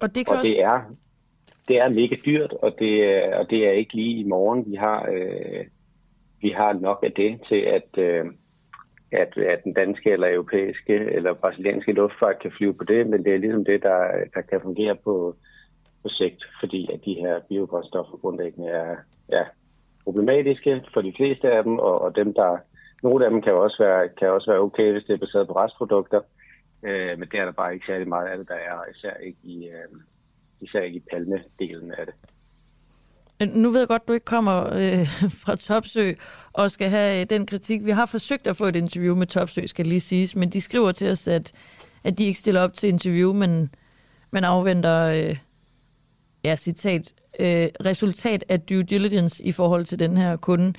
Og 0.00 0.14
det, 0.14 0.26
kan 0.26 0.34
og 0.34 0.38
også... 0.38 0.50
det 0.50 0.62
er 0.62 0.80
det 1.68 1.78
er 1.78 1.88
mega 1.88 2.16
dyrt, 2.26 2.52
og 2.52 2.76
det, 2.78 3.04
er, 3.04 3.36
og 3.38 3.50
det 3.50 3.66
er 3.66 3.72
ikke 3.72 3.94
lige 3.94 4.20
i 4.20 4.24
morgen. 4.24 4.70
Vi 4.70 4.76
har, 4.76 5.08
øh, 5.12 5.64
vi 6.40 6.50
har 6.50 6.72
nok 6.72 7.00
af 7.02 7.12
det 7.12 7.40
til, 7.48 7.60
at, 7.60 7.98
øh, 7.98 8.24
at, 9.12 9.38
at 9.38 9.64
den 9.64 9.72
danske 9.72 10.10
eller 10.10 10.34
europæiske 10.34 10.94
eller 10.94 11.34
brasilianske 11.34 11.92
luftfart 11.92 12.38
kan 12.42 12.52
flyve 12.56 12.74
på 12.74 12.84
det, 12.84 13.06
men 13.06 13.24
det 13.24 13.34
er 13.34 13.38
ligesom 13.38 13.64
det, 13.64 13.82
der, 13.82 14.00
der 14.34 14.40
kan 14.40 14.60
fungere 14.60 14.96
på, 15.04 15.34
på 16.02 16.08
sigt, 16.08 16.44
fordi 16.60 16.92
at 16.92 17.00
de 17.04 17.14
her 17.14 17.40
biobrændstoffer 17.48 18.16
grundlæggende 18.16 18.68
er 18.68 18.96
ja, 19.32 19.44
problematiske 20.04 20.84
for 20.94 21.00
de 21.00 21.12
fleste 21.16 21.50
af 21.50 21.64
dem, 21.64 21.78
og, 21.78 22.00
og 22.00 22.16
dem, 22.16 22.34
der 22.34 22.58
nogle 23.02 23.24
af 23.24 23.30
dem 23.30 23.42
kan 23.42 23.54
også 23.54 23.76
være, 23.84 24.08
kan 24.18 24.30
også 24.30 24.50
være 24.50 24.60
okay, 24.60 24.92
hvis 24.92 25.04
det 25.04 25.14
er 25.14 25.24
baseret 25.24 25.46
på 25.46 25.56
restprodukter, 25.56 26.20
øh, 26.82 27.18
men 27.18 27.28
det 27.28 27.40
er 27.40 27.44
der 27.44 27.52
bare 27.52 27.74
ikke 27.74 27.86
særlig 27.86 28.08
meget 28.08 28.28
af 28.28 28.38
det, 28.38 28.48
der 28.48 28.54
er, 28.54 28.78
især 28.94 29.14
ikke 29.14 29.38
i, 29.42 29.68
øh, 29.68 30.00
især 30.60 30.80
ikke 30.80 30.96
i 30.96 31.08
palmedelen 31.10 31.92
af 31.92 32.06
det. 32.06 32.14
Øh, 33.42 33.54
nu 33.54 33.70
ved 33.70 33.80
jeg 33.80 33.88
godt, 33.88 34.08
du 34.08 34.12
ikke 34.12 34.24
kommer 34.24 34.72
øh, 34.72 35.06
fra 35.42 35.56
Topsø 35.56 36.12
og 36.52 36.70
skal 36.70 36.90
have 36.90 37.20
øh, 37.20 37.26
den 37.30 37.46
kritik. 37.46 37.84
Vi 37.84 37.90
har 37.90 38.06
forsøgt 38.06 38.46
at 38.46 38.56
få 38.56 38.64
et 38.64 38.76
interview 38.76 39.14
med 39.14 39.26
Topsø, 39.26 39.66
skal 39.66 39.86
lige 39.86 40.00
siges, 40.00 40.36
men 40.36 40.50
de 40.50 40.60
skriver 40.60 40.92
til 40.92 41.10
os, 41.10 41.28
at, 41.28 41.52
at 42.04 42.18
de 42.18 42.24
ikke 42.24 42.38
stiller 42.38 42.60
op 42.60 42.74
til 42.74 42.88
interview, 42.88 43.32
men, 43.32 43.70
men 44.30 44.44
afventer, 44.44 45.00
øh, 45.02 45.36
ja, 46.44 46.56
citat, 46.56 47.12
øh, 47.40 47.68
resultat 47.84 48.44
af 48.48 48.60
due 48.60 48.82
diligence 48.82 49.44
i 49.44 49.52
forhold 49.52 49.84
til 49.84 49.98
den 49.98 50.16
her 50.16 50.36
kunde. 50.36 50.74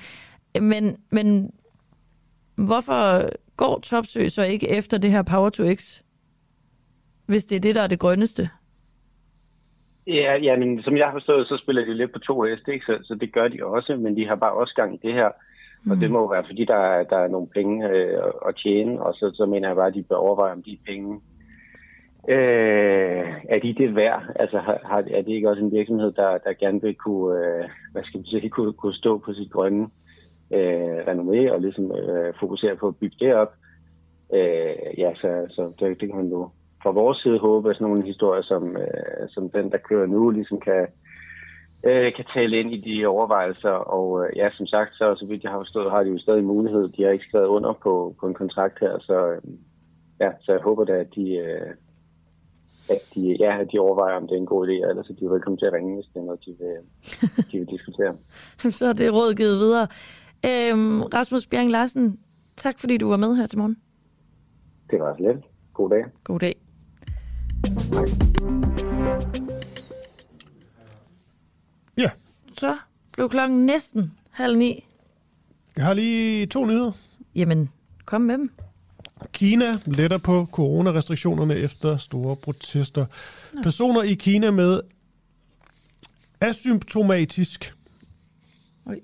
Men, 0.60 0.96
men 1.10 1.52
hvorfor 2.54 3.30
går 3.56 3.80
Topsø 3.80 4.28
så 4.28 4.42
ikke 4.42 4.68
efter 4.68 4.98
det 4.98 5.10
her 5.10 5.22
Power 5.22 5.50
to 5.50 5.74
X, 5.74 6.00
hvis 7.26 7.44
det 7.44 7.56
er 7.56 7.60
det, 7.60 7.74
der 7.74 7.82
er 7.82 7.86
det 7.86 7.98
grønneste? 7.98 8.50
Ja, 10.08 10.36
ja, 10.36 10.56
men 10.56 10.82
som 10.82 10.96
jeg 10.96 11.06
har 11.06 11.12
forstået, 11.12 11.48
så 11.48 11.56
spiller 11.56 11.84
de 11.84 11.94
lidt 11.94 12.12
på 12.12 12.18
to 12.18 12.42
heste, 12.42 12.72
ikke? 12.72 12.86
Så, 12.86 12.98
så 13.02 13.14
det 13.14 13.32
gør 13.32 13.48
de 13.48 13.64
også, 13.64 13.96
men 13.96 14.16
de 14.16 14.26
har 14.26 14.36
bare 14.36 14.52
også 14.52 14.74
gang 14.74 14.94
i 14.94 15.00
det 15.06 15.14
her. 15.14 15.28
Mm. 15.84 15.90
Og 15.90 15.96
det 15.96 16.10
må 16.10 16.30
være, 16.30 16.44
fordi 16.46 16.64
der, 16.64 17.02
der 17.02 17.18
er 17.18 17.28
nogle 17.28 17.48
penge 17.48 17.88
øh, 17.88 18.22
at 18.48 18.56
tjene, 18.56 19.02
og 19.02 19.14
så, 19.14 19.30
så 19.34 19.46
mener 19.46 19.68
jeg 19.68 19.76
bare, 19.76 19.86
at 19.86 19.94
de 19.94 20.02
bør 20.02 20.16
overveje, 20.16 20.52
om 20.52 20.62
de 20.62 20.78
penge 20.86 21.20
øh, 22.28 23.24
er 23.48 23.58
de 23.62 23.74
det 23.74 23.96
værd? 23.96 24.22
Altså 24.36 24.58
har, 24.58 25.04
er 25.10 25.22
det 25.22 25.28
ikke 25.28 25.50
også 25.50 25.62
en 25.62 25.72
virksomhed, 25.72 26.12
der, 26.12 26.38
der 26.38 26.52
gerne 26.52 26.82
vil 26.82 26.94
kunne, 26.94 27.38
øh, 27.38 27.64
hvad 27.92 28.02
skal 28.04 28.18
man 28.18 28.26
sige, 28.26 28.50
kunne, 28.56 28.72
kunne 28.72 28.94
stå 28.94 29.18
på 29.18 29.32
sit 29.32 29.50
grønne 29.50 29.88
øh, 30.52 30.98
renommé 31.08 31.52
og 31.52 31.60
ligesom 31.60 31.92
øh, 31.92 32.34
fokusere 32.40 32.76
på 32.76 32.88
at 32.88 32.96
bygge 32.96 33.16
det 33.20 33.34
op? 33.34 33.52
Øh, 34.34 34.98
ja, 34.98 35.14
så, 35.14 35.46
så 35.48 35.72
det, 35.80 36.00
det 36.00 36.08
kan 36.08 36.16
man 36.16 36.28
jo 36.28 36.50
fra 36.82 36.90
vores 36.90 37.18
side 37.18 37.38
håbe, 37.38 37.70
at 37.70 37.76
sådan 37.76 37.88
nogle 37.88 38.06
historier 38.06 38.42
som, 38.42 38.76
øh, 38.76 39.28
som 39.28 39.50
den, 39.50 39.70
der 39.72 39.78
kører 39.78 40.06
nu, 40.06 40.30
ligesom 40.30 40.60
kan, 40.60 40.86
øh, 41.84 42.12
kan 42.16 42.24
tale 42.34 42.60
ind 42.60 42.70
i 42.74 42.80
de 42.86 43.06
overvejelser. 43.06 43.70
Og 43.70 44.24
øh, 44.24 44.36
ja, 44.36 44.50
som 44.50 44.66
sagt, 44.66 44.94
så, 44.94 45.14
så 45.18 45.26
vidt 45.26 45.42
jeg 45.42 45.50
har 45.52 45.58
forstået, 45.58 45.90
har 45.90 46.02
de 46.02 46.10
jo 46.10 46.18
stadig 46.18 46.44
mulighed. 46.44 46.88
De 46.88 47.02
har 47.02 47.10
ikke 47.10 47.28
skrevet 47.28 47.46
under 47.46 47.72
på, 47.72 48.14
på 48.20 48.26
en 48.26 48.34
kontrakt 48.34 48.80
her, 48.80 48.98
så, 48.98 49.30
øh, 49.32 49.42
ja, 50.20 50.30
så 50.40 50.52
jeg 50.52 50.60
håber 50.60 50.84
da, 50.84 50.92
at 50.92 51.14
de, 51.14 51.36
øh, 51.36 51.70
at 52.90 53.02
de, 53.14 53.36
ja, 53.40 53.60
at 53.60 53.68
de 53.72 53.78
overvejer, 53.78 54.16
om 54.16 54.26
det 54.28 54.34
er 54.34 54.40
en 54.40 54.46
god 54.46 54.68
idé, 54.68 54.88
eller 54.88 55.02
så 55.02 55.12
de 55.20 55.24
er 55.24 55.30
velkommen 55.30 55.58
til 55.58 55.66
at 55.66 55.72
ringe, 55.72 55.94
hvis 55.94 56.06
det 56.14 56.20
er 56.20 56.24
noget, 56.24 56.44
de 56.46 56.54
vil, 56.58 56.76
de 57.52 57.58
vil 57.58 57.68
diskutere. 57.68 58.16
så 58.78 58.88
er 58.88 58.92
det 58.92 59.12
råd 59.12 59.34
givet 59.34 59.58
videre. 59.58 59.86
Øhm, 60.46 61.02
Rasmus 61.02 61.46
Bjerg 61.46 61.70
Larsen, 61.70 62.18
tak 62.56 62.78
fordi 62.78 62.96
du 62.96 63.08
var 63.08 63.16
med 63.16 63.36
her 63.36 63.46
til 63.46 63.58
morgen. 63.58 63.76
Det 64.90 65.00
var 65.00 65.16
slet. 65.16 65.44
God 65.74 65.90
dag. 65.90 66.04
God 66.24 66.38
dag. 66.38 66.67
Ja. 71.96 72.10
Så 72.58 72.76
blev 73.12 73.28
klokken 73.28 73.66
næsten 73.66 74.12
halv 74.30 74.56
ni. 74.56 74.84
Jeg 75.76 75.84
har 75.84 75.94
lige 75.94 76.46
to 76.46 76.66
nyheder. 76.66 76.92
Jamen, 77.34 77.70
kom 78.04 78.20
med 78.20 78.38
dem. 78.38 78.50
Kina 79.32 79.78
letter 79.86 80.18
på 80.18 80.46
coronarestriktionerne 80.52 81.54
efter 81.54 81.96
store 81.96 82.36
protester. 82.36 83.06
Ja. 83.56 83.62
Personer 83.62 84.02
i 84.02 84.14
Kina 84.14 84.50
med 84.50 84.80
asymptomatisk 86.40 87.74
Oj. 88.86 89.00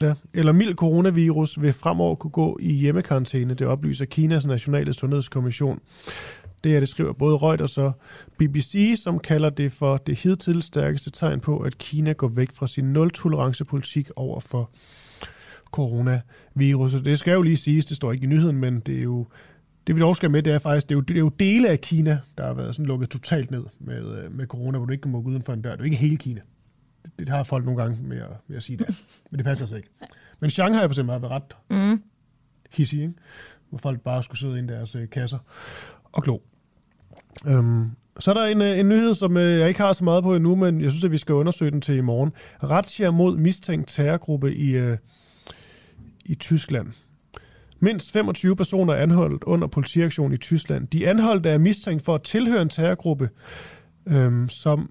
Ja, 0.00 0.14
eller 0.34 0.52
mild 0.52 0.74
coronavirus 0.74 1.60
vil 1.60 1.72
fremover 1.72 2.14
kunne 2.14 2.30
gå 2.30 2.58
i 2.60 2.72
hjemmekarantæne, 2.72 3.54
det 3.54 3.66
oplyser 3.66 4.04
Kinas 4.04 4.46
nationale 4.46 4.92
sundhedskommission. 4.92 5.80
Det 6.66 6.76
er 6.76 6.80
det 6.80 6.88
skriver 6.88 7.12
både 7.12 7.36
Reuters 7.36 7.78
og 7.78 7.92
BBC, 8.38 9.00
som 9.02 9.18
kalder 9.18 9.50
det 9.50 9.72
for 9.72 9.96
det 9.96 10.18
hidtil 10.18 10.62
stærkeste 10.62 11.10
tegn 11.10 11.40
på, 11.40 11.58
at 11.58 11.78
Kina 11.78 12.12
går 12.12 12.28
væk 12.28 12.52
fra 12.52 12.66
sin 12.66 12.84
nul-tolerance-politik 12.84 14.10
over 14.16 14.40
for 14.40 14.70
coronavirus. 15.64 16.92
Det 16.92 17.18
skal 17.18 17.32
jo 17.32 17.42
lige 17.42 17.56
siges, 17.56 17.86
det 17.86 17.96
står 17.96 18.12
ikke 18.12 18.24
i 18.24 18.26
nyheden, 18.26 18.56
men 18.56 18.80
det 18.80 18.98
er 18.98 19.02
jo 19.02 19.26
det 19.86 19.94
vi 19.96 20.00
dog 20.00 20.16
skal 20.16 20.30
med, 20.30 20.42
det 20.42 20.52
er 20.52 20.58
faktisk, 20.58 20.88
det 20.88 20.94
er, 20.94 20.96
jo, 20.96 21.00
det 21.00 21.16
er 21.16 21.20
jo 21.20 21.28
dele 21.28 21.68
af 21.68 21.80
Kina, 21.80 22.18
der 22.38 22.46
har 22.46 22.54
været 22.54 22.74
sådan 22.74 22.86
lukket 22.86 23.10
totalt 23.10 23.50
ned 23.50 23.64
med, 23.78 24.28
med 24.28 24.46
corona, 24.46 24.78
hvor 24.78 24.86
du 24.86 24.92
ikke 24.92 25.02
kan 25.02 25.12
gå 25.12 25.18
uden 25.18 25.42
for 25.42 25.52
en 25.52 25.62
dør. 25.62 25.70
Det 25.70 25.78
er 25.78 25.82
jo 25.82 25.84
ikke 25.84 25.96
hele 25.96 26.16
Kina. 26.16 26.40
Det, 27.02 27.12
det 27.18 27.28
har 27.28 27.42
folk 27.42 27.64
nogle 27.64 27.82
gange 27.82 28.02
med 28.02 28.16
at, 28.16 28.30
med 28.46 28.56
at 28.56 28.62
sige 28.62 28.76
det. 28.76 29.06
Men 29.30 29.38
det 29.38 29.44
passer 29.44 29.62
altså 29.62 29.76
ikke. 29.76 29.88
Men 30.40 30.50
Shanghai 30.50 30.80
for 30.80 30.88
eksempel 30.88 31.12
har 31.12 31.18
været 31.18 31.32
ret 31.32 31.56
mm. 31.70 32.02
hissig, 32.70 33.00
ikke? 33.02 33.14
hvor 33.68 33.78
folk 33.78 34.00
bare 34.00 34.22
skulle 34.22 34.38
sidde 34.38 34.58
i 34.58 34.66
deres 34.66 34.94
øh, 34.94 35.10
kasser 35.10 35.38
og 36.12 36.22
glo. 36.22 36.38
Øhm, 37.46 37.90
Så 38.20 38.30
er 38.30 38.34
der 38.34 38.44
en, 38.44 38.62
øh, 38.62 38.78
en 38.78 38.88
nyhed, 38.88 39.14
som 39.14 39.36
øh, 39.36 39.58
jeg 39.58 39.68
ikke 39.68 39.80
har 39.80 39.92
så 39.92 40.04
meget 40.04 40.24
på 40.24 40.34
endnu, 40.34 40.54
men 40.54 40.80
jeg 40.80 40.90
synes, 40.90 41.04
at 41.04 41.10
vi 41.10 41.18
skal 41.18 41.34
undersøge 41.34 41.70
den 41.70 41.80
til 41.80 41.96
i 41.96 42.00
morgen. 42.00 42.32
Razzia 42.62 43.10
mod 43.10 43.36
mistænkt 43.36 43.88
terrorgruppe 43.88 44.54
i, 44.56 44.70
øh, 44.70 44.98
i 46.24 46.34
Tyskland. 46.34 46.92
Mindst 47.80 48.12
25 48.12 48.56
personer 48.56 48.94
er 48.94 49.02
anholdt 49.02 49.44
under 49.44 49.66
politiaktion 49.68 50.32
i 50.32 50.36
Tyskland. 50.36 50.88
De 50.88 51.08
anholdte 51.08 51.50
er 51.50 51.58
mistænkt 51.58 52.04
for 52.04 52.14
at 52.14 52.22
tilhøre 52.22 52.62
en 52.62 52.68
terrorgruppe, 52.68 53.30
øhm, 54.06 54.48
som 54.48 54.90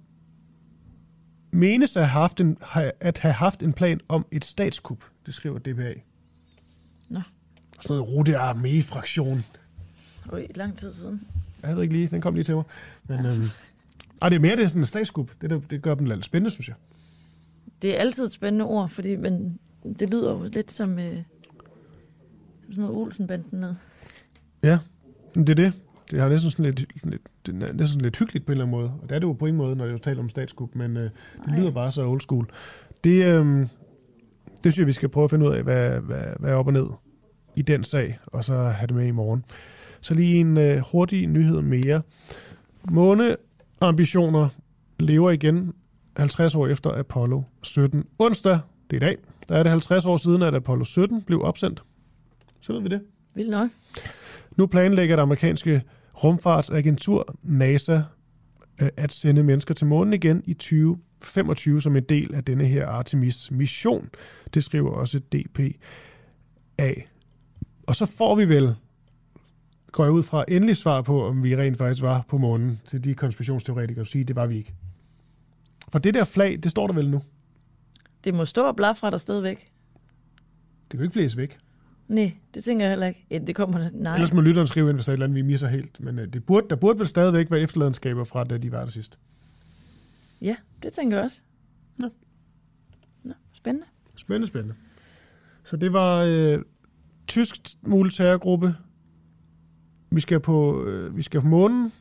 menes 1.51 1.97
at 1.97 2.07
have, 2.07 2.21
haft 2.21 2.41
en, 2.41 2.57
at 2.99 3.17
have 3.17 3.33
haft 3.33 3.63
en 3.63 3.73
plan 3.73 3.99
om 4.07 4.25
et 4.31 4.45
statskup. 4.45 5.03
Det 5.25 5.33
skriver 5.33 5.59
DBA. 5.59 5.93
Nå. 7.09 7.21
Sådan 7.81 7.97
noget 7.97 8.13
Rute 8.15 8.37
Armee-fraktion. 8.37 9.39
Ui, 10.33 10.47
lang 10.55 10.77
tid 10.77 10.93
siden. 10.93 11.27
Jeg 11.67 11.75
ved 11.75 11.83
ikke 11.83 11.95
lige, 11.95 12.07
den 12.07 12.21
kom 12.21 12.33
lige 12.33 12.43
til 12.43 12.55
mig. 12.55 12.63
Men, 13.07 13.19
øhm, 13.19 13.43
ej, 14.21 14.29
det 14.29 14.35
er 14.35 14.39
mere 14.39 14.55
det 14.55 14.63
er 14.63 14.67
sådan 14.67 14.81
en 14.81 14.85
statskup. 14.85 15.31
Det, 15.41 15.49
der, 15.49 15.59
det 15.69 15.81
gør 15.81 15.95
dem 15.95 16.05
lidt 16.05 16.25
spændende, 16.25 16.51
synes 16.51 16.67
jeg. 16.67 16.75
Det 17.81 17.95
er 17.95 17.99
altid 17.99 18.25
et 18.25 18.31
spændende 18.31 18.65
ord, 18.65 18.89
fordi 18.89 19.15
men 19.15 19.59
det 19.99 20.09
lyder 20.09 20.31
jo 20.31 20.49
lidt 20.53 20.71
som, 20.71 20.99
øh, 20.99 21.13
som 21.13 21.23
sådan 22.69 22.81
noget 22.81 22.97
Olsenbanden 22.97 23.59
noget. 23.59 23.77
Ja, 24.63 24.79
men 25.35 25.47
det 25.47 25.59
er 25.59 25.63
det. 25.63 25.73
Det 26.11 26.19
har 26.19 26.29
næsten 26.29 26.51
sådan 26.51 26.65
lidt, 26.65 27.05
lidt, 27.05 27.21
det 27.45 27.51
er 27.51 27.57
næsten 27.59 27.87
sådan 27.87 28.01
lidt 28.01 28.17
hyggeligt 28.19 28.45
på 28.45 28.51
en 28.51 28.53
eller 28.53 28.65
anden 28.65 28.79
måde. 28.79 28.91
Og 29.01 29.09
det 29.09 29.15
er 29.15 29.19
det 29.19 29.27
jo 29.27 29.33
på 29.33 29.45
en 29.45 29.55
måde, 29.55 29.75
når 29.75 29.85
jeg 29.85 30.01
taler 30.01 30.19
om 30.19 30.29
statskup, 30.29 30.75
men 30.75 30.97
øh, 30.97 31.03
det 31.03 31.11
Nej. 31.47 31.59
lyder 31.59 31.71
bare 31.71 31.91
så 31.91 32.05
old 32.05 32.21
school. 32.21 32.49
Det, 33.03 33.25
øh, 33.25 33.59
det 33.59 33.67
synes 34.73 34.77
jeg, 34.77 34.87
vi 34.87 34.91
skal 34.91 35.09
prøve 35.09 35.23
at 35.23 35.29
finde 35.29 35.45
ud 35.45 35.53
af, 35.53 35.63
hvad, 35.63 35.89
hvad, 35.89 36.23
hvad 36.39 36.51
er 36.51 36.55
op 36.55 36.67
og 36.67 36.73
ned 36.73 36.85
i 37.55 37.61
den 37.61 37.83
sag, 37.83 38.19
og 38.27 38.43
så 38.43 38.63
have 38.63 38.87
det 38.87 38.95
med 38.95 39.07
i 39.07 39.11
morgen. 39.11 39.45
Så 40.05 40.13
lige 40.13 40.35
en 40.35 40.57
øh, 40.57 40.81
hurtig 40.91 41.27
nyhed 41.27 41.61
mere. 41.61 42.01
Måneambitioner 42.91 44.49
lever 44.99 45.31
igen 45.31 45.73
50 46.17 46.55
år 46.55 46.67
efter 46.67 46.91
Apollo 46.91 47.41
17. 47.63 48.05
Onsdag, 48.19 48.59
det 48.91 49.03
er 49.03 49.07
i 49.07 49.09
dag, 49.09 49.17
der 49.49 49.55
er 49.55 49.63
det 49.63 49.69
50 49.69 50.05
år 50.05 50.17
siden, 50.17 50.41
at 50.41 50.55
Apollo 50.55 50.83
17 50.83 51.21
blev 51.21 51.41
opsendt. 51.43 51.83
Så 52.61 52.73
ved 52.73 52.81
vi 52.81 52.89
det. 52.89 53.01
Vildt 53.35 53.51
nok. 53.51 53.69
Nu 54.57 54.67
planlægger 54.67 55.15
det 55.15 55.23
amerikanske 55.23 55.81
rumfartsagentur 56.23 57.35
NASA 57.43 58.01
øh, 58.81 58.89
at 58.97 59.11
sende 59.11 59.43
mennesker 59.43 59.73
til 59.73 59.87
månen 59.87 60.13
igen 60.13 60.43
i 60.45 60.53
2025 60.53 61.81
som 61.81 61.95
en 61.95 62.03
del 62.03 62.35
af 62.35 62.43
denne 62.43 62.65
her 62.65 62.87
Artemis-mission. 62.87 64.09
Det 64.53 64.63
skriver 64.63 64.91
også 64.91 65.19
DPA. 65.19 66.93
Og 67.87 67.95
så 67.95 68.05
får 68.05 68.35
vi 68.35 68.49
vel, 68.49 68.75
går 69.95 70.03
jeg 70.03 70.11
ud 70.11 70.23
fra, 70.23 70.45
endelig 70.47 70.77
svar 70.77 71.01
på, 71.01 71.27
om 71.27 71.43
vi 71.43 71.55
rent 71.55 71.77
faktisk 71.77 72.03
var 72.03 72.25
på 72.27 72.37
månen 72.37 72.79
til 72.85 73.03
de 73.03 73.13
konspirationsteoretikere, 73.13 74.05
sige, 74.05 74.23
det 74.23 74.35
var 74.35 74.45
vi 74.45 74.57
ikke. 74.57 74.73
For 75.89 75.99
det 75.99 76.13
der 76.13 76.23
flag, 76.23 76.59
det 76.63 76.71
står 76.71 76.87
der 76.87 76.93
vel 76.93 77.09
nu. 77.09 77.21
Det 78.23 78.33
må 78.33 78.45
stå 78.45 78.67
og 78.67 78.75
blafre 78.75 79.11
der 79.11 79.17
stadigvæk. 79.17 79.57
Det 79.57 80.89
kan 80.89 80.99
jo 80.99 81.03
ikke 81.03 81.13
blæse 81.13 81.37
væk. 81.37 81.57
Nej, 82.07 82.31
det 82.53 82.63
tænker 82.63 82.85
jeg 82.85 82.91
heller 82.91 83.07
ikke. 83.07 83.25
Ja, 83.31 83.37
det 83.37 83.55
kommer... 83.55 83.89
Nej. 83.93 84.13
Ellers 84.13 84.33
må 84.33 84.41
lytteren 84.41 84.67
skrive 84.67 84.89
ind, 84.89 84.97
hvis 84.97 85.05
der 85.05 85.11
er 85.11 85.13
et 85.13 85.15
eller 85.15 85.25
andet, 85.25 85.35
vi 85.35 85.41
misser 85.41 85.67
helt. 85.67 85.99
Men 85.99 86.19
øh, 86.19 86.33
det 86.33 86.45
burde, 86.45 86.69
der 86.69 86.75
burde 86.75 86.99
vel 86.99 87.07
stadigvæk 87.07 87.51
være 87.51 87.61
efterladenskaber 87.61 88.23
fra, 88.23 88.43
da 88.43 88.57
de 88.57 88.71
var 88.71 88.83
der 88.83 88.91
sidst. 88.91 89.17
Ja, 90.41 90.55
det 90.83 90.93
tænker 90.93 91.17
jeg 91.17 91.23
også. 91.23 91.39
Nå. 91.97 92.09
Nå, 93.23 93.33
spændende. 93.53 93.87
Spændende, 94.15 94.47
spændende. 94.47 94.75
Så 95.63 95.77
det 95.77 95.93
var 95.93 96.23
øh, 96.27 96.61
tysk 97.27 97.57
mulig 97.81 98.13
terrorgruppe. 98.13 98.75
Vi 100.09 100.21
skal 100.21 100.39
på, 100.39 100.83
øh, 100.83 101.17
vi 101.17 101.21
skal 101.21 101.41
på 101.41 101.47
månen, 101.47 101.91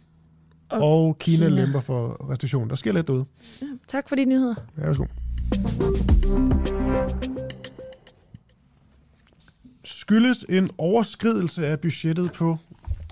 og, 0.69 0.83
og 0.83 1.19
Kina, 1.19 1.49
Kina. 1.49 1.61
Lemper 1.61 1.81
for 1.81 2.31
restriktioner. 2.31 2.69
Der 2.69 2.75
sker 2.75 2.93
lidt 2.93 3.07
derude. 3.07 3.25
Ja, 3.63 3.67
tak 3.89 4.09
for 4.09 4.17
de 4.17 4.25
nyheder. 4.25 4.55
Ja, 4.79 4.87
værsgo. 4.87 5.05
Skyldes 9.85 10.45
en 10.49 10.71
overskridelse 10.79 11.67
af 11.67 11.81
budgettet 11.81 12.33
på 12.33 12.59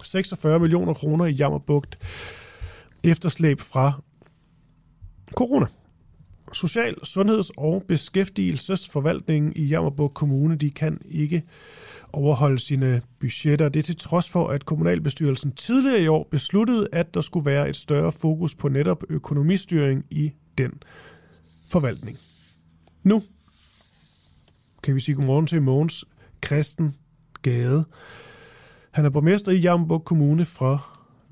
46 0.02 0.58
millioner 0.58 0.92
kroner 0.92 1.26
i 1.26 1.32
Jammerbugt 1.32 1.98
efterslæb 3.04 3.60
fra 3.60 3.92
corona. 5.34 5.66
Social-, 6.52 6.96
Sundheds- 7.04 7.50
og 7.56 7.82
Beskæftigelsesforvaltningen 7.88 9.52
i 9.56 9.64
Jammerbugt 9.64 10.14
Kommune, 10.14 10.56
de 10.56 10.70
kan 10.70 11.00
ikke 11.10 11.42
overholde 12.12 12.58
sine 12.58 13.02
budgetter. 13.20 13.68
Det 13.68 13.80
er 13.80 13.84
til 13.84 13.96
trods 13.96 14.30
for, 14.30 14.48
at 14.48 14.64
kommunalbestyrelsen 14.64 15.52
tidligere 15.52 16.02
i 16.02 16.08
år 16.08 16.28
besluttede, 16.30 16.88
at 16.92 17.14
der 17.14 17.20
skulle 17.20 17.46
være 17.46 17.68
et 17.68 17.76
større 17.76 18.12
fokus 18.12 18.54
på 18.54 18.68
netop 18.68 19.04
økonomistyring 19.08 20.04
i 20.10 20.32
den 20.58 20.72
forvaltning. 21.70 22.18
Nu 23.02 23.22
kan 24.82 24.94
vi 24.94 25.00
sige 25.00 25.14
godmorgen 25.14 25.46
til 25.46 25.62
Mogens 25.62 26.04
Kristen 26.40 26.94
Gade. 27.42 27.84
Han 28.90 29.04
er 29.04 29.10
borgmester 29.10 29.52
i 29.52 29.56
Jammerbugt 29.56 30.04
Kommune 30.04 30.44
fra 30.44 30.78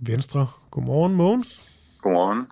Venstre. 0.01 0.47
Godmorgen, 0.71 1.15
Mogens. 1.15 1.63
Godmorgen. 2.03 2.47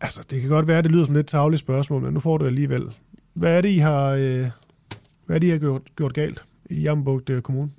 Altså, 0.00 0.22
det 0.30 0.40
kan 0.40 0.50
godt 0.50 0.66
være, 0.66 0.78
at 0.78 0.84
det 0.84 0.92
lyder 0.92 1.04
som 1.04 1.14
lidt 1.14 1.26
tavligt 1.26 1.60
spørgsmål, 1.60 2.02
men 2.02 2.14
nu 2.14 2.20
får 2.20 2.38
du 2.38 2.46
alligevel. 2.46 2.82
Hvad 3.34 3.56
er 3.56 3.60
det, 3.60 3.68
I 3.68 3.78
har, 3.78 4.08
øh, 4.08 4.50
hvad 5.26 5.36
er 5.36 5.40
det, 5.40 5.46
I 5.46 5.50
har 5.50 5.58
gjort, 5.58 5.82
gjort 5.96 6.14
galt 6.14 6.44
i 6.70 6.82
Jammerbugt 6.82 7.30
øh, 7.30 7.42
Kommune? 7.42 7.70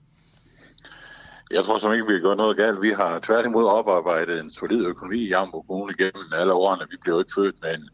Jeg 1.52 1.64
tror 1.64 1.78
som 1.78 1.94
ikke, 1.94 2.08
vi 2.08 2.14
har 2.14 2.20
gjort 2.20 2.38
noget 2.38 2.58
galt. 2.58 2.82
Vi 2.82 2.90
har 2.90 3.20
tværtimod 3.20 3.66
oparbejdet 3.66 4.40
en 4.40 4.50
solid 4.50 4.86
økonomi 4.86 5.18
i 5.18 5.28
Jammerbugt 5.28 5.68
Kommune 5.68 5.94
gennem 5.94 6.34
alle 6.34 6.54
årene. 6.54 6.86
Vi 6.92 6.98
blev 7.02 7.20
ikke 7.20 7.34
født 7.36 7.56
med 7.62 7.76
en 7.76 7.90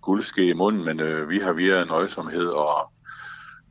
guldske 0.00 0.48
i 0.48 0.52
munden, 0.52 0.84
men 0.84 1.00
øh, 1.00 1.28
vi 1.28 1.38
har 1.38 1.52
via 1.52 1.84
nøjsomhed 1.84 2.46
og 2.46 2.92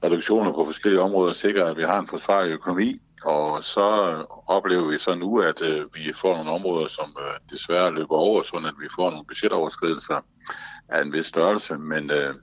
reduktioner 0.04 0.54
på 0.54 0.66
forskellige 0.66 1.02
områder 1.02 1.34
sikret, 1.34 1.70
at 1.70 1.78
vi 1.78 1.84
har 1.84 2.00
en 2.00 2.08
forsvarlig 2.08 2.52
økonomi. 2.52 3.02
Og 3.24 3.64
så 3.64 3.88
oplever 4.48 4.88
vi 4.88 4.98
så 4.98 5.16
nu, 5.16 5.40
at 5.42 5.62
øh, 5.62 5.86
vi 5.94 6.14
får 6.14 6.36
nogle 6.36 6.52
områder, 6.52 6.88
som 6.88 7.18
øh, 7.20 7.34
desværre 7.50 7.94
løber 7.94 8.16
over, 8.16 8.44
sådan 8.44 8.66
at 8.66 8.74
vi 8.80 8.88
får 8.96 9.10
nogle 9.10 9.26
budgetoverskridelser 9.26 10.26
af 10.90 11.02
en 11.02 11.14
vis 11.14 11.26
størrelse. 11.26 11.78
Men 11.78 12.12
øh, 12.12 12.36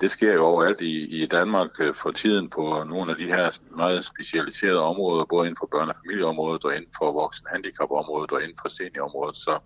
det 0.00 0.10
sker 0.10 0.32
jo 0.32 0.44
overalt 0.44 0.80
i, 0.80 1.22
i 1.22 1.26
Danmark 1.26 1.70
øh, 1.80 1.94
for 1.94 2.10
tiden 2.10 2.48
på 2.48 2.84
nogle 2.90 3.10
af 3.10 3.16
de 3.16 3.24
her 3.24 3.58
meget 3.76 4.04
specialiserede 4.04 4.80
områder, 4.80 5.24
både 5.24 5.46
inden 5.48 5.56
for 5.60 5.68
børne- 5.74 5.88
og 5.88 5.96
familieområdet 6.04 6.64
og 6.64 6.76
inden 6.76 6.90
for 6.98 7.12
voksenhandicapområdet 7.12 8.32
og 8.32 8.42
inden 8.42 8.58
for 8.62 8.68
seniorområdet. 8.68 9.36
Så, 9.36 9.58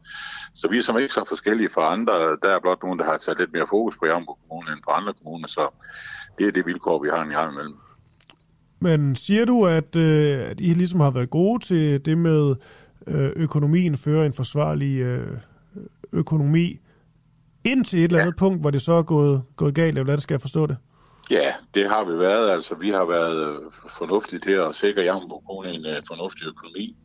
så 0.55 0.69
vi 0.69 0.79
er 0.79 0.83
som 0.83 0.99
ikke 0.99 1.15
så 1.15 1.25
forskellige 1.29 1.71
fra 1.71 1.93
andre. 1.93 2.13
Der 2.43 2.49
er 2.49 2.61
blot 2.61 2.83
nogen, 2.83 2.99
der 2.99 3.05
har 3.05 3.17
taget 3.17 3.39
lidt 3.39 3.53
mere 3.53 3.67
fokus 3.71 3.99
på 3.99 4.07
Jammerbugt 4.07 4.41
Kommune 4.49 4.73
end 4.73 4.83
på 4.85 4.91
andre 4.91 5.13
kommuner, 5.15 5.49
så 5.49 5.69
det 6.39 6.47
er 6.47 6.53
det 6.53 6.67
vilkår, 6.67 7.03
vi 7.03 7.09
har 7.09 7.23
en 7.23 7.31
gang 7.31 7.53
imellem. 7.53 7.77
Men 8.81 9.17
siger 9.17 9.45
du, 9.45 9.67
at, 9.67 9.97
øh, 9.97 10.51
at 10.51 10.61
I 10.61 10.75
ligesom 10.75 11.01
har 11.01 11.11
været 11.11 11.31
gode 11.31 11.65
til 11.65 12.05
det 12.05 12.19
med 12.19 12.55
øh, 13.07 13.33
økonomien, 13.37 13.97
føre 13.97 14.27
en 14.27 14.33
forsvarlig 14.33 14.99
øh, 14.99 15.39
økonomi, 16.13 16.81
indtil 17.65 17.99
et 17.99 18.05
eller 18.05 18.21
andet 18.21 18.33
ja. 18.33 18.39
punkt, 18.39 18.61
hvor 18.61 18.71
det 18.71 18.83
så 18.83 18.93
er 18.93 19.03
gået, 19.03 19.43
gået 19.57 19.75
galt, 19.75 19.89
eller 19.89 20.03
hvordan 20.03 20.21
skal 20.21 20.35
jeg 20.35 20.41
forstå 20.41 20.67
det? 20.67 20.77
Ja, 21.31 21.53
det 21.75 21.89
har 21.89 22.05
vi 22.05 22.19
været. 22.19 22.51
Altså, 22.51 22.75
vi 22.75 22.91
har 22.91 23.05
været 23.05 23.49
øh, 23.49 23.71
fornuftige 23.89 24.41
til 24.41 24.51
at 24.53 24.75
sikre 24.75 25.07
Kommune 25.07 25.75
en 25.75 25.87
uh, 25.87 26.07
fornuftig 26.09 26.47
økonomi, 26.47 26.97